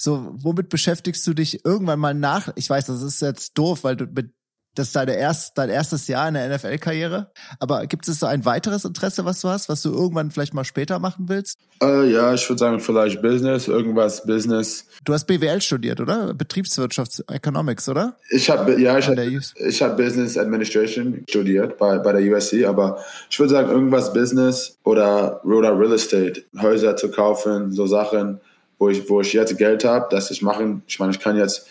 so, 0.00 0.30
womit 0.32 0.68
beschäftigst 0.68 1.26
du 1.26 1.34
dich 1.34 1.64
irgendwann 1.64 1.98
mal 1.98 2.14
nach? 2.14 2.50
Ich 2.54 2.70
weiß, 2.70 2.86
das 2.86 3.02
ist 3.02 3.20
jetzt 3.20 3.58
doof, 3.58 3.82
weil 3.82 3.96
du 3.96 4.06
mit 4.06 4.30
das 4.78 4.88
ist 4.88 4.96
deine 4.96 5.16
erst, 5.16 5.58
dein 5.58 5.70
erstes 5.70 6.06
Jahr 6.06 6.28
in 6.28 6.34
der 6.34 6.48
NFL-Karriere. 6.54 7.32
Aber 7.58 7.86
gibt 7.86 8.06
es 8.06 8.20
so 8.20 8.26
ein 8.26 8.44
weiteres 8.44 8.84
Interesse, 8.84 9.24
was 9.24 9.40
du 9.40 9.48
hast, 9.48 9.68
was 9.68 9.82
du 9.82 9.92
irgendwann 9.92 10.30
vielleicht 10.30 10.54
mal 10.54 10.64
später 10.64 11.00
machen 11.00 11.28
willst? 11.28 11.58
Äh, 11.82 12.12
ja, 12.12 12.32
ich 12.34 12.48
würde 12.48 12.60
sagen, 12.60 12.78
vielleicht 12.78 13.20
Business, 13.20 13.66
irgendwas 13.66 14.24
Business. 14.24 14.86
Du 15.04 15.12
hast 15.12 15.26
BWL 15.26 15.60
studiert, 15.60 16.00
oder? 16.00 16.32
Betriebswirtschaft, 16.32 17.24
Economics, 17.28 17.88
oder? 17.88 18.16
Ich 18.30 18.48
habe 18.50 18.80
ja, 18.80 18.98
ich 18.98 19.08
habe 19.08 19.40
ich 19.68 19.82
hab 19.82 19.96
Business 19.96 20.38
Administration 20.38 21.24
studiert 21.28 21.76
bei, 21.76 21.98
bei 21.98 22.12
der 22.12 22.32
USC, 22.32 22.64
aber 22.64 23.02
ich 23.28 23.38
würde 23.40 23.54
sagen, 23.54 23.70
irgendwas 23.70 24.12
Business 24.12 24.78
oder, 24.84 25.44
oder 25.44 25.76
Real 25.76 25.92
Estate, 25.92 26.44
Häuser 26.60 26.96
zu 26.96 27.10
kaufen, 27.10 27.72
so 27.72 27.88
Sachen, 27.88 28.40
wo 28.78 28.88
ich, 28.88 29.09
wo 29.09 29.20
ich 29.20 29.32
jetzt 29.32 29.56
Geld 29.59 29.84
habe, 29.84 30.06
dass 30.10 30.30
ich 30.30 30.42
machen, 30.42 30.82
ich 30.86 30.98
meine, 30.98 31.12
ich 31.12 31.20
kann 31.20 31.36
jetzt 31.36 31.66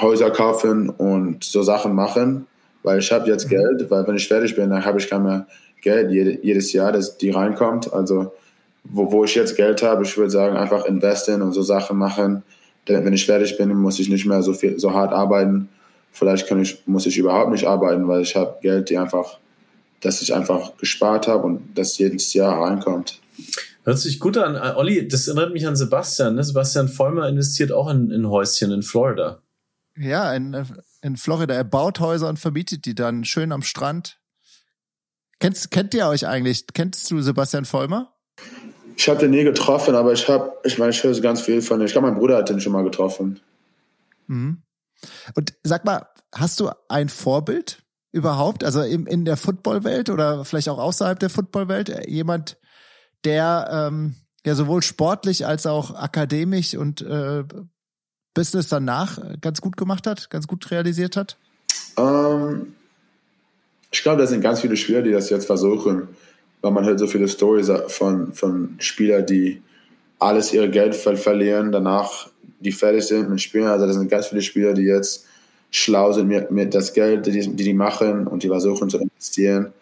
Häuser 0.00 0.30
kaufen 0.30 0.88
und 0.90 1.42
so 1.44 1.62
Sachen 1.62 1.94
machen, 1.94 2.46
weil 2.82 2.98
ich 2.98 3.10
habe 3.10 3.28
jetzt 3.28 3.46
mhm. 3.46 3.50
Geld, 3.50 3.90
weil 3.90 4.06
wenn 4.06 4.16
ich 4.16 4.28
fertig 4.28 4.54
bin, 4.54 4.70
dann 4.70 4.84
habe 4.84 4.98
ich 4.98 5.08
kein 5.08 5.22
mehr 5.22 5.46
Geld 5.80 6.10
jede, 6.10 6.38
jedes 6.44 6.72
Jahr, 6.72 6.92
dass 6.92 7.16
die 7.16 7.30
reinkommt. 7.30 7.92
Also 7.92 8.32
wo, 8.84 9.10
wo 9.10 9.24
ich 9.24 9.34
jetzt 9.34 9.56
Geld 9.56 9.82
habe, 9.82 10.04
ich 10.04 10.16
würde 10.16 10.30
sagen, 10.30 10.56
einfach 10.56 10.84
investieren 10.86 11.42
und 11.42 11.52
so 11.52 11.62
Sachen 11.62 11.96
machen. 11.98 12.42
Denn 12.88 13.04
wenn 13.04 13.12
ich 13.12 13.26
fertig 13.26 13.56
bin, 13.56 13.74
muss 13.74 13.98
ich 13.98 14.08
nicht 14.08 14.26
mehr 14.26 14.42
so 14.42 14.52
viel, 14.52 14.78
so 14.78 14.92
hart 14.92 15.12
arbeiten. 15.12 15.68
Vielleicht 16.12 16.48
kann 16.48 16.60
ich, 16.60 16.82
muss 16.86 17.06
ich 17.06 17.18
überhaupt 17.18 17.52
nicht 17.52 17.66
arbeiten, 17.66 18.08
weil 18.08 18.22
ich 18.22 18.34
habe 18.34 18.56
Geld, 18.62 18.90
die 18.90 18.98
einfach, 18.98 19.38
dass 20.00 20.22
ich 20.22 20.34
einfach 20.34 20.76
gespart 20.76 21.28
habe 21.28 21.46
und 21.46 21.60
das 21.74 21.98
jedes 21.98 22.32
Jahr 22.32 22.62
reinkommt. 22.62 23.20
Hört 23.84 23.98
sich 23.98 24.20
gut 24.20 24.36
an. 24.36 24.56
Olli, 24.76 25.08
das 25.08 25.26
erinnert 25.26 25.52
mich 25.52 25.66
an 25.66 25.76
Sebastian. 25.76 26.34
Ne? 26.34 26.44
Sebastian 26.44 26.88
Vollmer 26.88 27.28
investiert 27.28 27.72
auch 27.72 27.88
in, 27.90 28.10
in 28.10 28.28
Häuschen 28.28 28.72
in 28.72 28.82
Florida. 28.82 29.42
Ja, 29.96 30.32
in, 30.34 30.66
in 31.02 31.16
Florida. 31.16 31.54
Er 31.54 31.64
baut 31.64 32.00
Häuser 32.00 32.28
und 32.28 32.38
verbietet 32.38 32.84
die 32.84 32.94
dann 32.94 33.24
schön 33.24 33.52
am 33.52 33.62
Strand. 33.62 34.18
Kennst, 35.38 35.70
kennt 35.70 35.94
ihr 35.94 36.06
euch 36.06 36.26
eigentlich? 36.26 36.66
Kennst 36.74 37.10
du 37.10 37.20
Sebastian 37.22 37.64
Vollmer? 37.64 38.14
Ich 38.96 39.08
habe 39.08 39.18
den 39.18 39.30
nie 39.30 39.44
getroffen, 39.44 39.94
aber 39.94 40.12
ich 40.12 40.28
habe, 40.28 40.52
ich 40.64 40.78
meine, 40.78 40.90
ich 40.90 41.02
höre 41.02 41.18
ganz 41.20 41.40
viel 41.40 41.62
von 41.62 41.80
ihm. 41.80 41.86
Ich 41.86 41.92
glaube, 41.92 42.08
mein 42.08 42.18
Bruder 42.18 42.36
hat 42.36 42.50
den 42.50 42.60
schon 42.60 42.72
mal 42.72 42.84
getroffen. 42.84 43.40
Mhm. 44.26 44.62
Und 45.34 45.54
sag 45.62 45.86
mal, 45.86 46.06
hast 46.34 46.60
du 46.60 46.70
ein 46.88 47.08
Vorbild 47.08 47.82
überhaupt? 48.12 48.62
Also 48.62 48.82
in, 48.82 49.06
in 49.06 49.24
der 49.24 49.38
Footballwelt 49.38 50.10
oder 50.10 50.44
vielleicht 50.44 50.68
auch 50.68 50.78
außerhalb 50.78 51.18
der 51.18 51.30
Footballwelt? 51.30 52.06
Jemand, 52.06 52.58
der 53.24 53.88
ähm, 53.90 54.14
ja 54.44 54.54
sowohl 54.54 54.82
sportlich 54.82 55.46
als 55.46 55.66
auch 55.66 55.94
akademisch 55.94 56.74
und 56.74 57.02
äh, 57.02 57.44
Business 58.34 58.68
danach 58.68 59.18
ganz 59.40 59.60
gut 59.60 59.76
gemacht 59.76 60.06
hat, 60.06 60.30
ganz 60.30 60.46
gut 60.46 60.70
realisiert 60.70 61.16
hat? 61.16 61.36
Ähm, 61.96 62.74
ich 63.90 64.02
glaube, 64.02 64.20
da 64.20 64.26
sind 64.26 64.40
ganz 64.40 64.60
viele 64.60 64.76
Spieler, 64.76 65.02
die 65.02 65.10
das 65.10 65.30
jetzt 65.30 65.46
versuchen, 65.46 66.08
weil 66.60 66.70
man 66.70 66.84
hört 66.84 66.98
so 66.98 67.06
viele 67.06 67.28
Stories 67.28 67.70
von, 67.88 68.32
von 68.32 68.76
Spielern, 68.78 69.26
die 69.26 69.62
alles 70.18 70.52
ihre 70.52 70.70
Geld 70.70 70.94
verlieren, 70.94 71.72
danach 71.72 72.28
die 72.60 72.72
fertig 72.72 73.04
sind 73.04 73.30
mit 73.30 73.40
Spielen. 73.40 73.66
Also 73.66 73.86
da 73.86 73.92
sind 73.92 74.10
ganz 74.10 74.26
viele 74.26 74.42
Spieler, 74.42 74.74
die 74.74 74.82
jetzt 74.82 75.24
schlau 75.70 76.12
sind 76.12 76.28
mit, 76.28 76.50
mit 76.50 76.74
das 76.74 76.92
Geld, 76.92 77.26
die, 77.26 77.32
die 77.32 77.64
die 77.64 77.74
machen 77.74 78.26
und 78.26 78.42
die 78.42 78.48
versuchen 78.48 78.90
zu 78.90 78.98
investieren. 78.98 79.72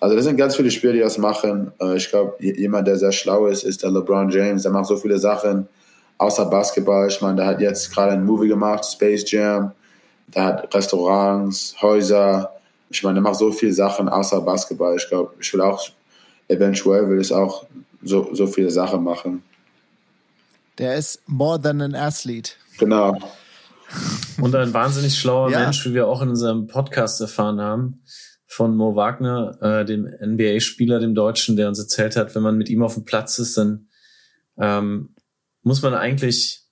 Also 0.00 0.14
das 0.14 0.24
sind 0.24 0.36
ganz 0.36 0.56
viele 0.56 0.70
Spieler, 0.70 0.92
die 0.92 1.00
das 1.00 1.18
machen. 1.18 1.72
Äh, 1.80 1.96
ich 1.96 2.10
glaube, 2.10 2.34
jemand, 2.40 2.86
der 2.86 2.98
sehr 2.98 3.12
schlau 3.12 3.46
ist, 3.46 3.64
ist 3.64 3.82
der 3.82 3.90
LeBron 3.90 4.30
James. 4.30 4.62
Der 4.62 4.72
macht 4.72 4.86
so 4.86 4.96
viele 4.96 5.18
Sachen 5.18 5.68
außer 6.18 6.46
Basketball, 6.46 7.08
ich 7.08 7.20
meine, 7.20 7.36
der 7.36 7.46
hat 7.46 7.60
jetzt 7.60 7.92
gerade 7.92 8.12
ein 8.12 8.24
Movie 8.24 8.48
gemacht, 8.48 8.84
Space 8.84 9.30
Jam, 9.30 9.72
der 10.34 10.44
hat 10.44 10.74
Restaurants, 10.74 11.76
Häuser. 11.80 12.52
Ich 12.90 13.02
meine, 13.02 13.14
der 13.14 13.22
macht 13.22 13.36
so 13.36 13.52
viele 13.52 13.72
Sachen 13.72 14.08
außer 14.08 14.40
Basketball. 14.40 14.96
Ich 14.96 15.08
glaube, 15.08 15.34
ich 15.40 15.52
will 15.52 15.60
auch, 15.60 15.88
eventuell 16.48 17.08
will 17.08 17.20
ich 17.20 17.32
auch 17.32 17.66
so, 18.02 18.28
so 18.32 18.46
viele 18.46 18.70
Sachen 18.70 19.02
machen. 19.02 19.42
Der 20.78 20.96
ist 20.96 21.20
more 21.26 21.60
than 21.60 21.80
an 21.80 21.94
athlete. 21.94 22.52
Genau. 22.78 23.16
Und 24.40 24.54
ein 24.54 24.74
wahnsinnig 24.74 25.18
schlauer 25.18 25.50
ja. 25.50 25.60
Mensch, 25.60 25.84
wie 25.86 25.94
wir 25.94 26.06
auch 26.06 26.22
in 26.22 26.30
unserem 26.30 26.66
Podcast 26.66 27.20
erfahren 27.20 27.60
haben, 27.60 28.00
von 28.46 28.76
Mo 28.76 28.94
Wagner, 28.94 29.58
äh, 29.60 29.84
dem 29.84 30.06
NBA-Spieler, 30.06 31.00
dem 31.00 31.14
Deutschen, 31.14 31.56
der 31.56 31.68
uns 31.68 31.78
erzählt 31.78 32.16
hat, 32.16 32.34
wenn 32.34 32.42
man 32.42 32.56
mit 32.56 32.68
ihm 32.68 32.82
auf 32.82 32.94
dem 32.94 33.04
Platz 33.04 33.38
ist, 33.38 33.56
dann 33.58 33.88
ähm, 34.58 35.14
muss 35.62 35.82
man 35.82 35.94
eigentlich, 35.94 36.62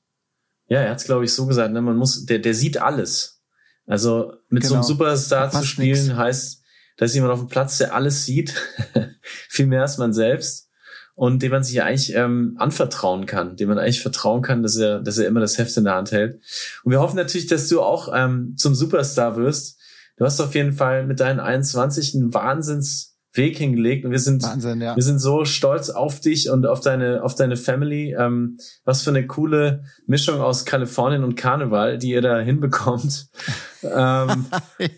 ja, 0.68 0.80
er 0.80 0.90
hat 0.90 0.98
es 0.98 1.04
glaube 1.04 1.24
ich 1.24 1.32
so 1.32 1.46
gesagt, 1.46 1.72
ne, 1.72 1.82
man 1.82 1.96
muss, 1.96 2.24
der, 2.26 2.38
der 2.38 2.54
sieht 2.54 2.80
alles. 2.80 3.42
Also 3.86 4.32
mit 4.48 4.62
genau. 4.62 4.68
so 4.68 4.74
einem 4.74 4.82
genau. 4.82 4.82
Superstar 4.82 5.50
zu 5.50 5.64
spielen 5.64 6.06
nix. 6.06 6.16
heißt, 6.16 6.62
da 6.96 7.04
ist 7.04 7.14
jemand 7.14 7.32
auf 7.32 7.40
dem 7.40 7.48
Platz, 7.48 7.78
der 7.78 7.94
alles 7.94 8.24
sieht, 8.24 8.54
viel 9.22 9.66
mehr 9.66 9.82
als 9.82 9.98
man 9.98 10.12
selbst 10.12 10.70
und 11.16 11.42
dem 11.42 11.52
man 11.52 11.62
sich 11.62 11.82
eigentlich 11.82 12.14
ähm, 12.14 12.56
anvertrauen 12.58 13.26
kann, 13.26 13.56
dem 13.56 13.68
man 13.68 13.78
eigentlich 13.78 14.02
vertrauen 14.02 14.42
kann, 14.42 14.62
dass 14.62 14.76
er, 14.76 15.00
dass 15.00 15.18
er 15.18 15.26
immer 15.28 15.40
das 15.40 15.58
Heft 15.58 15.76
in 15.76 15.84
der 15.84 15.94
Hand 15.94 16.12
hält. 16.12 16.40
Und 16.82 16.92
wir 16.92 17.00
hoffen 17.00 17.16
natürlich, 17.16 17.46
dass 17.46 17.68
du 17.68 17.80
auch 17.82 18.12
ähm, 18.14 18.54
zum 18.56 18.74
Superstar 18.74 19.36
wirst. 19.36 19.80
Du 20.16 20.24
hast 20.24 20.40
auf 20.40 20.54
jeden 20.54 20.72
Fall 20.72 21.06
mit 21.06 21.20
deinen 21.20 21.40
21 21.40 22.14
einen 22.14 22.34
Wahnsinns 22.34 23.13
Weg 23.36 23.58
hingelegt 23.58 24.04
und 24.04 24.12
wir 24.12 24.20
sind 24.20 24.44
Wahnsinn, 24.44 24.80
ja. 24.80 24.94
wir 24.94 25.02
sind 25.02 25.18
so 25.18 25.44
stolz 25.44 25.90
auf 25.90 26.20
dich 26.20 26.50
und 26.50 26.66
auf 26.66 26.80
deine 26.80 27.22
auf 27.24 27.34
deine 27.34 27.56
Family. 27.56 28.14
Ähm, 28.16 28.58
was 28.84 29.02
für 29.02 29.10
eine 29.10 29.26
coole 29.26 29.82
Mischung 30.06 30.40
aus 30.40 30.64
Kalifornien 30.64 31.24
und 31.24 31.34
Karneval, 31.34 31.98
die 31.98 32.10
ihr 32.10 32.22
da 32.22 32.38
hinbekommt. 32.38 33.26
ähm. 33.82 34.46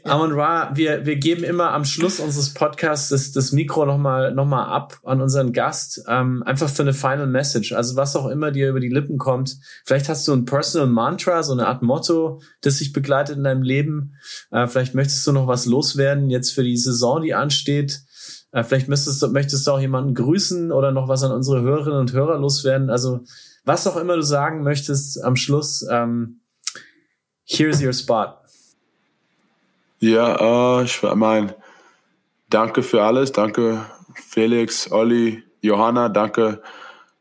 Amon 0.05 0.33
Ra, 0.33 0.71
wir 0.75 1.07
wir 1.07 1.17
geben 1.17 1.45
immer 1.45 1.73
am 1.73 1.87
Schluss 1.87 2.21
unseres 2.21 2.53
Podcasts 2.53 3.09
das, 3.09 3.33
das 3.33 3.53
Mikro 3.53 3.87
noch 3.87 3.99
mal 3.99 4.35
noch 4.35 4.47
mal 4.47 4.67
ab 4.67 4.99
an 5.05 5.23
unseren 5.23 5.55
Gast, 5.55 6.05
ähm, 6.07 6.43
einfach 6.45 6.69
für 6.69 6.83
eine 6.83 6.93
Final 6.93 7.29
Message. 7.29 7.73
Also 7.73 7.97
was 7.97 8.17
auch 8.17 8.27
immer 8.27 8.51
dir 8.51 8.69
über 8.69 8.81
die 8.81 8.91
Lippen 8.91 9.17
kommt. 9.17 9.57
Vielleicht 9.87 10.11
hast 10.11 10.29
du 10.29 10.35
ein 10.35 10.45
Personal 10.45 10.89
Mantra, 10.89 11.43
so 11.43 11.55
eine 11.55 11.67
Art 11.69 11.83
Motto, 11.83 12.43
das 12.61 12.79
sich 12.79 12.93
begleitet 12.93 13.39
in 13.39 13.45
deinem 13.45 13.63
Leben. 13.63 14.15
Äh, 14.51 14.67
vielleicht 14.67 14.95
möchtest 14.95 15.27
du 15.27 15.33
noch 15.33 15.47
was 15.47 15.65
loswerden 15.65 16.29
jetzt 16.29 16.53
für 16.53 16.63
die 16.63 16.77
Saison, 16.77 17.23
die 17.23 17.35
ansteht. 17.35 18.03
Äh, 18.57 18.65
vielleicht 18.65 18.89
müsstest 18.89 19.21
du, 19.21 19.29
möchtest 19.29 19.67
du 19.67 19.73
auch 19.73 19.81
jemanden 19.81 20.15
grüßen 20.15 20.73
oder 20.73 20.91
noch 20.91 21.09
was 21.09 21.23
an 21.23 21.31
unsere 21.31 21.61
Hörerinnen 21.61 22.01
und 22.01 22.15
Hörer 22.15 22.39
loswerden. 22.39 22.89
Also 22.89 23.21
was 23.67 23.87
auch 23.87 23.99
immer 23.99 24.17
du 24.17 24.23
sagen 24.23 24.63
möchtest 24.63 25.23
am 25.23 25.37
Schluss, 25.37 25.87
ähm, 25.91 26.41
here's 27.45 27.83
your 27.83 27.93
spot. 27.93 28.29
Ja, 29.99 30.81
äh, 30.81 30.85
ich 30.85 31.03
meine, 31.03 31.55
danke 32.49 32.83
für 32.83 33.03
alles. 33.03 33.31
Danke 33.31 33.85
Felix, 34.15 34.91
Olli, 34.91 35.43
Johanna. 35.61 36.09
Danke, 36.09 36.63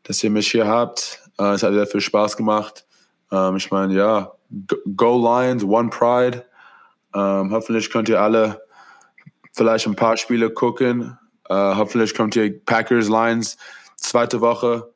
dass 0.04 0.24
ihr 0.24 0.30
mich 0.30 0.50
hier 0.50 0.66
habt. 0.66 1.20
Äh, 1.38 1.52
es 1.52 1.62
hat 1.62 1.74
sehr 1.74 1.86
viel 1.86 2.00
Spaß 2.00 2.38
gemacht. 2.38 2.86
Ähm, 3.30 3.56
ich 3.56 3.70
meine, 3.70 3.92
ja, 3.92 4.32
Go 4.96 5.18
Lions, 5.18 5.64
One 5.64 5.90
Pride. 5.90 6.46
Ähm, 7.14 7.52
hoffentlich 7.52 7.90
könnt 7.90 8.08
ihr 8.08 8.22
alle 8.22 8.62
vielleicht 9.52 9.86
ein 9.86 9.96
paar 9.96 10.16
Spiele 10.16 10.48
gucken. 10.48 11.18
Uh, 11.48 11.76
hoffentlich 11.76 12.14
kommt 12.14 12.34
hier 12.34 12.64
Packers 12.64 13.08
Lions 13.08 13.56
zweite 13.96 14.40
Woche. 14.40 14.92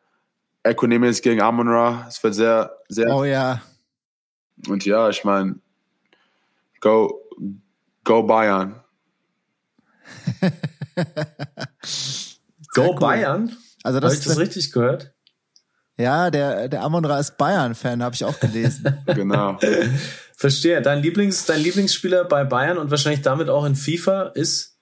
Equanimous 0.62 1.22
gegen 1.22 1.40
Amon 1.40 1.68
Ra. 1.68 2.06
Es 2.08 2.22
wird 2.22 2.34
sehr, 2.34 2.76
sehr. 2.88 3.14
Oh 3.14 3.24
ja. 3.24 3.62
Und 4.68 4.84
ja, 4.84 5.08
ich 5.08 5.24
meine, 5.24 5.56
go, 6.80 7.20
go 8.04 8.22
Bayern. 8.22 8.80
go 12.74 12.90
cool. 12.90 12.98
Bayern? 12.98 13.56
Also 13.82 14.00
das 14.00 14.12
Habe 14.12 14.20
ich 14.20 14.26
das 14.26 14.38
richtig 14.38 14.72
gehört? 14.72 15.14
Ja, 15.96 16.30
der, 16.30 16.68
der 16.68 16.82
Amon 16.82 17.04
Ra 17.04 17.18
ist 17.18 17.36
Bayern-Fan, 17.36 18.02
habe 18.02 18.14
ich 18.14 18.24
auch 18.24 18.38
gelesen. 18.40 18.98
genau. 19.06 19.58
Verstehe. 20.34 20.80
Dein, 20.82 21.02
Lieblings, 21.02 21.46
dein 21.46 21.60
Lieblingsspieler 21.60 22.24
bei 22.24 22.44
Bayern 22.44 22.78
und 22.78 22.90
wahrscheinlich 22.90 23.22
damit 23.22 23.48
auch 23.48 23.64
in 23.64 23.76
FIFA 23.76 24.32
ist? 24.34 24.78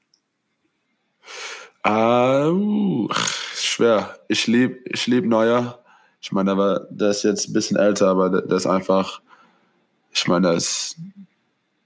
Uh, 1.87 3.09
schwer. 3.55 4.19
Ich 4.29 4.47
liebe 4.47 4.79
ich 4.85 5.07
lieb 5.07 5.25
Neuer. 5.25 5.83
Ich 6.21 6.33
meine, 6.33 6.51
aber 6.51 6.87
der 6.91 7.11
ist 7.11 7.23
jetzt 7.23 7.49
ein 7.49 7.53
bisschen 7.53 7.77
älter, 7.77 8.09
aber 8.09 8.31
der, 8.31 8.43
der 8.43 8.57
ist 8.57 8.67
einfach, 8.67 9.21
ich 10.13 10.27
meine, 10.27 10.49
der 10.49 10.57
ist, 10.57 10.97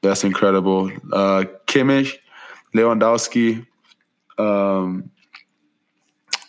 der 0.02 0.12
ist 0.12 0.24
incredible. 0.24 0.92
Uh, 1.12 1.44
Kimmich, 1.66 2.22
Lewandowski, 2.72 3.66
ähm, 4.38 5.10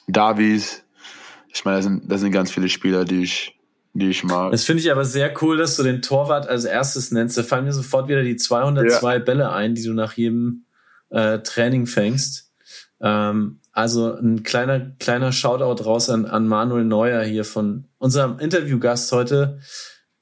Davies. 0.07 0.84
Ich 1.49 1.65
meine, 1.65 1.78
da 1.78 1.84
sind, 1.84 2.11
da 2.11 2.18
sind 2.18 2.32
ganz 2.32 2.52
viele 2.52 2.70
Spieler, 2.70 3.06
die 3.06 3.24
ich, 3.24 3.60
die 3.94 4.10
ich 4.10 4.24
mag. 4.24 4.52
Das 4.52 4.64
finde 4.64 4.82
ich 4.82 4.91
aber 4.91 5.06
sehr 5.06 5.34
cool, 5.41 5.57
dass 5.57 5.76
du 5.76 5.84
den 5.84 6.02
Torwart 6.02 6.48
als 6.48 6.65
erstes 6.65 7.11
nennst. 7.11 7.38
Da 7.38 7.44
fallen 7.44 7.65
mir 7.65 7.74
sofort 7.74 8.07
wieder 8.07 8.24
die 8.24 8.38
202 8.38 9.14
ja. 9.14 9.20
Bälle 9.20 9.52
ein, 9.52 9.76
die 9.76 9.84
du 9.84 9.94
nach 9.94 10.14
jedem 10.14 10.65
äh, 11.10 11.40
Training 11.40 11.86
fängst. 11.86 12.43
Ähm, 13.04 13.60
also 13.74 14.16
ein 14.16 14.44
kleiner, 14.44 14.80
kleiner 14.98 15.32
Shoutout 15.32 15.84
raus 15.84 16.10
an, 16.10 16.26
an 16.26 16.48
Manuel 16.48 16.86
Neuer 16.86 17.24
hier 17.24 17.44
von 17.44 17.86
unserem 17.98 18.40
Interviewgast 18.40 19.12
heute. 19.12 19.60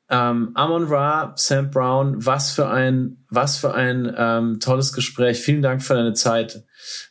Ähm, 0.09 0.51
Amon 0.55 0.87
Ra, 0.87 1.33
Sam 1.37 1.69
Brown, 1.69 2.25
was 2.25 2.51
für 2.51 2.67
ein, 2.67 3.23
was 3.29 3.57
für 3.57 3.73
ein 3.73 4.13
ähm, 4.17 4.59
tolles 4.59 4.91
Gespräch. 4.91 5.39
Vielen 5.39 5.61
Dank 5.61 5.83
für 5.83 5.93
deine 5.93 6.13
Zeit. 6.13 6.65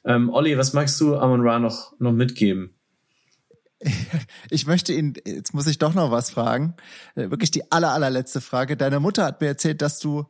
Ähm, 0.04 0.28
Olli, 0.28 0.58
was 0.58 0.72
magst 0.72 1.00
du 1.00 1.16
Amon 1.16 1.40
Ra 1.40 1.58
noch, 1.58 1.98
noch 1.98 2.12
mitgeben? 2.12 2.74
Ich 4.50 4.66
möchte 4.66 4.92
ihn, 4.92 5.14
jetzt 5.24 5.54
muss 5.54 5.68
ich 5.68 5.78
doch 5.78 5.94
noch 5.94 6.10
was 6.10 6.30
fragen. 6.30 6.74
Äh, 7.14 7.30
wirklich 7.30 7.52
die 7.52 7.70
aller, 7.70 7.92
allerletzte 7.92 8.40
Frage. 8.40 8.76
Deine 8.76 8.98
Mutter 8.98 9.24
hat 9.24 9.40
mir 9.40 9.46
erzählt, 9.46 9.80
dass 9.80 10.00
du 10.00 10.26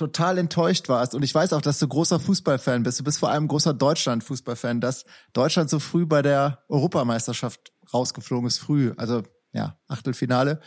total 0.00 0.38
enttäuscht 0.38 0.88
warst. 0.88 1.14
Und 1.14 1.22
ich 1.22 1.34
weiß 1.34 1.52
auch, 1.52 1.60
dass 1.60 1.78
du 1.78 1.86
großer 1.86 2.18
Fußballfan 2.18 2.84
bist. 2.84 2.98
Du 3.00 3.04
bist 3.04 3.18
vor 3.18 3.30
allem 3.30 3.46
großer 3.48 3.74
Deutschland-Fußballfan, 3.74 4.80
dass 4.80 5.04
Deutschland 5.34 5.68
so 5.68 5.78
früh 5.78 6.06
bei 6.06 6.22
der 6.22 6.64
Europameisterschaft 6.68 7.70
rausgeflogen 7.92 8.46
ist. 8.46 8.58
Früh, 8.58 8.94
also 8.96 9.22
ja, 9.52 9.78
Achtelfinale. 9.88 10.60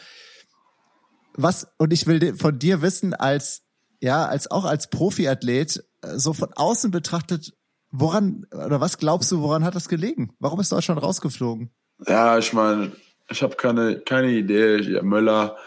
Was, 1.35 1.67
und 1.79 1.91
ich 1.91 2.05
will 2.05 2.37
von 2.37 2.59
dir 2.59 2.83
wissen, 2.83 3.15
als, 3.15 3.63
ja, 4.01 4.27
als 4.27 4.51
auch 4.51 4.65
als 4.65 4.91
Profiathlet, 4.91 5.83
äh, 6.03 6.19
so 6.19 6.33
von 6.33 6.53
außen 6.53 6.91
betrachtet, 6.91 7.53
woran, 7.89 8.45
oder 8.51 8.79
was 8.81 8.99
glaubst 8.99 9.31
du, 9.31 9.41
woran 9.41 9.63
hat 9.63 9.73
das 9.73 9.89
gelegen? 9.89 10.35
Warum 10.37 10.59
ist 10.59 10.71
Deutschland 10.71 11.01
rausgeflogen? 11.01 11.71
Ja, 12.05 12.37
ich 12.37 12.53
meine, 12.53 12.91
ich 13.29 13.41
habe 13.41 13.55
keine, 13.55 13.99
keine 14.01 14.29
Idee. 14.29 14.77
Ja, 14.81 15.01
Müller, 15.01 15.57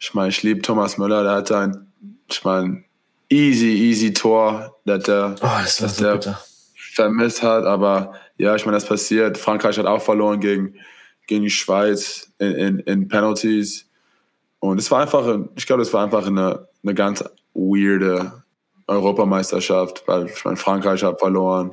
ich 0.00 0.12
meine, 0.12 0.30
ich 0.30 0.42
liebe 0.42 0.62
Thomas 0.62 0.98
Müller, 0.98 1.22
der 1.22 1.32
hat 1.36 1.52
ein, 1.52 1.92
ich 2.28 2.42
meine, 2.42 2.85
easy, 3.28 3.68
easy 3.68 4.12
Tor, 4.12 4.76
dass 4.84 5.04
der, 5.04 5.34
oh, 5.40 5.46
das 5.62 5.78
dass 5.78 5.96
so 5.96 6.16
der 6.16 6.38
vermisst 6.74 7.42
hat. 7.42 7.64
Aber 7.64 8.14
ja, 8.38 8.54
ich 8.54 8.64
meine, 8.64 8.76
das 8.76 8.86
passiert. 8.86 9.38
Frankreich 9.38 9.78
hat 9.78 9.86
auch 9.86 10.02
verloren 10.02 10.40
gegen, 10.40 10.74
gegen 11.26 11.44
die 11.44 11.50
Schweiz 11.50 12.32
in, 12.38 12.52
in, 12.52 12.78
in 12.80 13.08
Penalties. 13.08 13.88
Und 14.58 14.78
es 14.78 14.90
war 14.90 15.02
einfach, 15.02 15.38
ich 15.54 15.66
glaube, 15.66 15.82
es 15.82 15.92
war 15.92 16.02
einfach 16.02 16.26
eine, 16.26 16.68
eine 16.82 16.94
ganz 16.94 17.24
weirde 17.54 18.44
Europameisterschaft, 18.86 20.04
weil 20.06 20.26
ich 20.26 20.44
meine, 20.44 20.56
Frankreich 20.56 21.02
hat 21.02 21.18
verloren, 21.18 21.72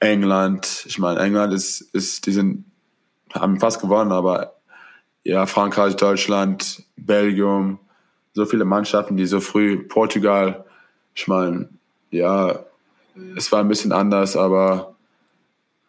England, 0.00 0.84
ich 0.86 0.98
meine, 0.98 1.20
England 1.20 1.52
ist, 1.52 1.80
ist, 1.80 2.26
die 2.26 2.32
sind, 2.32 2.64
haben 3.32 3.58
fast 3.58 3.80
gewonnen, 3.80 4.12
aber 4.12 4.54
ja, 5.24 5.46
Frankreich, 5.46 5.96
Deutschland, 5.96 6.84
Belgium, 6.96 7.80
so 8.38 8.46
viele 8.46 8.64
Mannschaften, 8.64 9.16
die 9.16 9.26
so 9.26 9.40
früh, 9.40 9.78
Portugal, 9.78 10.64
ich 11.12 11.26
meine, 11.26 11.68
ja, 12.12 12.60
es 13.36 13.50
war 13.50 13.60
ein 13.60 13.68
bisschen 13.68 13.90
anders, 13.90 14.36
aber 14.36 14.94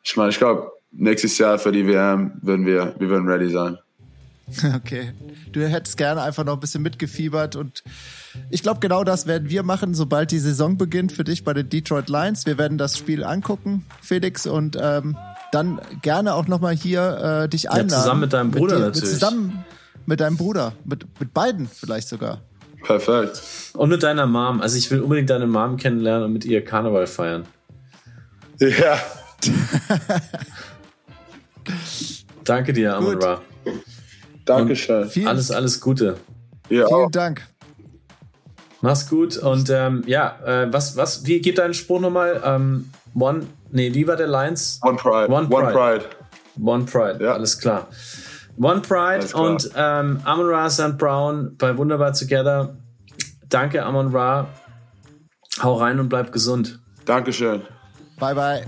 ich 0.04 0.18
meine, 0.18 0.32
ich 0.32 0.40
glaube, 0.40 0.72
nächstes 0.92 1.38
Jahr 1.38 1.60
für 1.60 1.72
die 1.72 1.86
WM 1.86 2.32
würden 2.42 2.66
wir, 2.66 2.96
wir 2.98 3.10
würden 3.10 3.28
ready 3.28 3.50
sein. 3.50 3.78
Okay. 4.76 5.14
Du 5.52 5.62
hättest 5.62 5.96
gerne 5.96 6.24
einfach 6.24 6.44
noch 6.44 6.56
ein 6.56 6.60
bisschen 6.60 6.82
mitgefiebert 6.82 7.56
und 7.56 7.84
ich 8.50 8.64
glaube, 8.64 8.80
genau 8.80 9.04
das 9.04 9.28
werden 9.28 9.48
wir 9.48 9.62
machen, 9.62 9.94
sobald 9.94 10.32
die 10.32 10.40
Saison 10.40 10.76
beginnt 10.76 11.12
für 11.12 11.24
dich 11.24 11.44
bei 11.44 11.54
den 11.54 11.70
Detroit 11.70 12.10
Lions. 12.10 12.48
Wir 12.48 12.58
werden 12.58 12.80
das 12.80 12.98
Spiel 12.98 13.24
angucken, 13.24 13.86
Felix, 14.02 14.48
und 14.48 14.76
ähm, 14.82 15.18
dann 15.52 15.80
gerne 16.02 16.34
auch 16.34 16.48
nochmal 16.48 16.76
hier 16.76 17.44
äh, 17.44 17.50
dich 17.50 17.70
einladen. 17.70 17.90
Ja, 17.90 17.98
zusammen 17.98 18.22
mit 18.22 18.34
deinem 18.34 18.50
Bruder 18.50 18.74
mit 18.74 18.82
dir, 18.82 18.86
natürlich. 18.88 19.10
Zusammen 19.12 19.66
mit 20.06 20.20
deinem 20.20 20.38
Bruder, 20.38 20.74
mit, 20.86 21.06
mit 21.20 21.34
beiden 21.34 21.68
vielleicht 21.68 22.08
sogar. 22.08 22.42
Perfekt. 22.84 23.42
Und 23.74 23.90
mit 23.90 24.04
deiner 24.04 24.26
Mom. 24.26 24.62
Also 24.62 24.78
ich 24.78 24.90
will 24.92 25.02
unbedingt 25.02 25.30
deine 25.30 25.48
Mom 25.48 25.78
kennenlernen 25.78 26.26
und 26.26 26.34
mit 26.34 26.46
ihr 26.46 26.64
Karneval 26.64 27.08
feiern. 27.08 27.46
Ja. 28.60 29.00
Danke 32.44 32.74
dir, 32.74 32.96
Amon 32.96 33.22
Ra. 33.22 33.42
Dankeschön. 34.46 35.10
Alles, 35.26 35.52
alles 35.52 35.80
Gute. 35.80 36.18
Ja. 36.70 36.88
Vielen 36.88 37.12
Dank. 37.12 37.48
Mach's 38.82 39.10
gut 39.10 39.38
und 39.38 39.70
ähm, 39.70 40.04
ja, 40.08 40.40
äh, 40.46 40.72
was, 40.72 40.96
was, 40.96 41.26
wie 41.26 41.42
geht 41.42 41.58
dein 41.58 41.74
Spruch 41.74 42.00
nochmal? 42.00 42.42
Ähm, 42.46 42.90
one, 43.14 43.46
nee, 43.72 43.94
wie 43.94 44.08
war 44.08 44.16
der 44.16 44.28
Lines? 44.28 44.80
One 44.82 44.96
Pride. 44.96 45.30
One 45.32 45.48
Pride. 45.48 45.66
One 45.66 45.72
Pride. 45.74 46.06
One 46.62 46.86
Pride, 46.86 47.24
ja. 47.24 47.34
alles 47.34 47.60
klar. 47.60 47.88
One 48.61 48.81
Pride 48.81 49.26
und 49.36 49.72
ähm, 49.76 50.19
Amon 50.26 50.48
Ra 50.48 50.69
St. 50.69 50.98
Brown 50.98 51.56
bei 51.57 51.77
Wunderbar 51.77 52.14
Together. 52.14 52.76
Danke, 53.48 53.84
Amon 53.84 54.14
Ra. 54.14 54.48
Hau 55.61 55.76
rein 55.76 55.99
und 55.99 56.10
bleib 56.10 56.31
gesund. 56.31 56.80
Dankeschön. 57.06 57.61
Bye, 58.19 58.36
bye. 58.36 58.65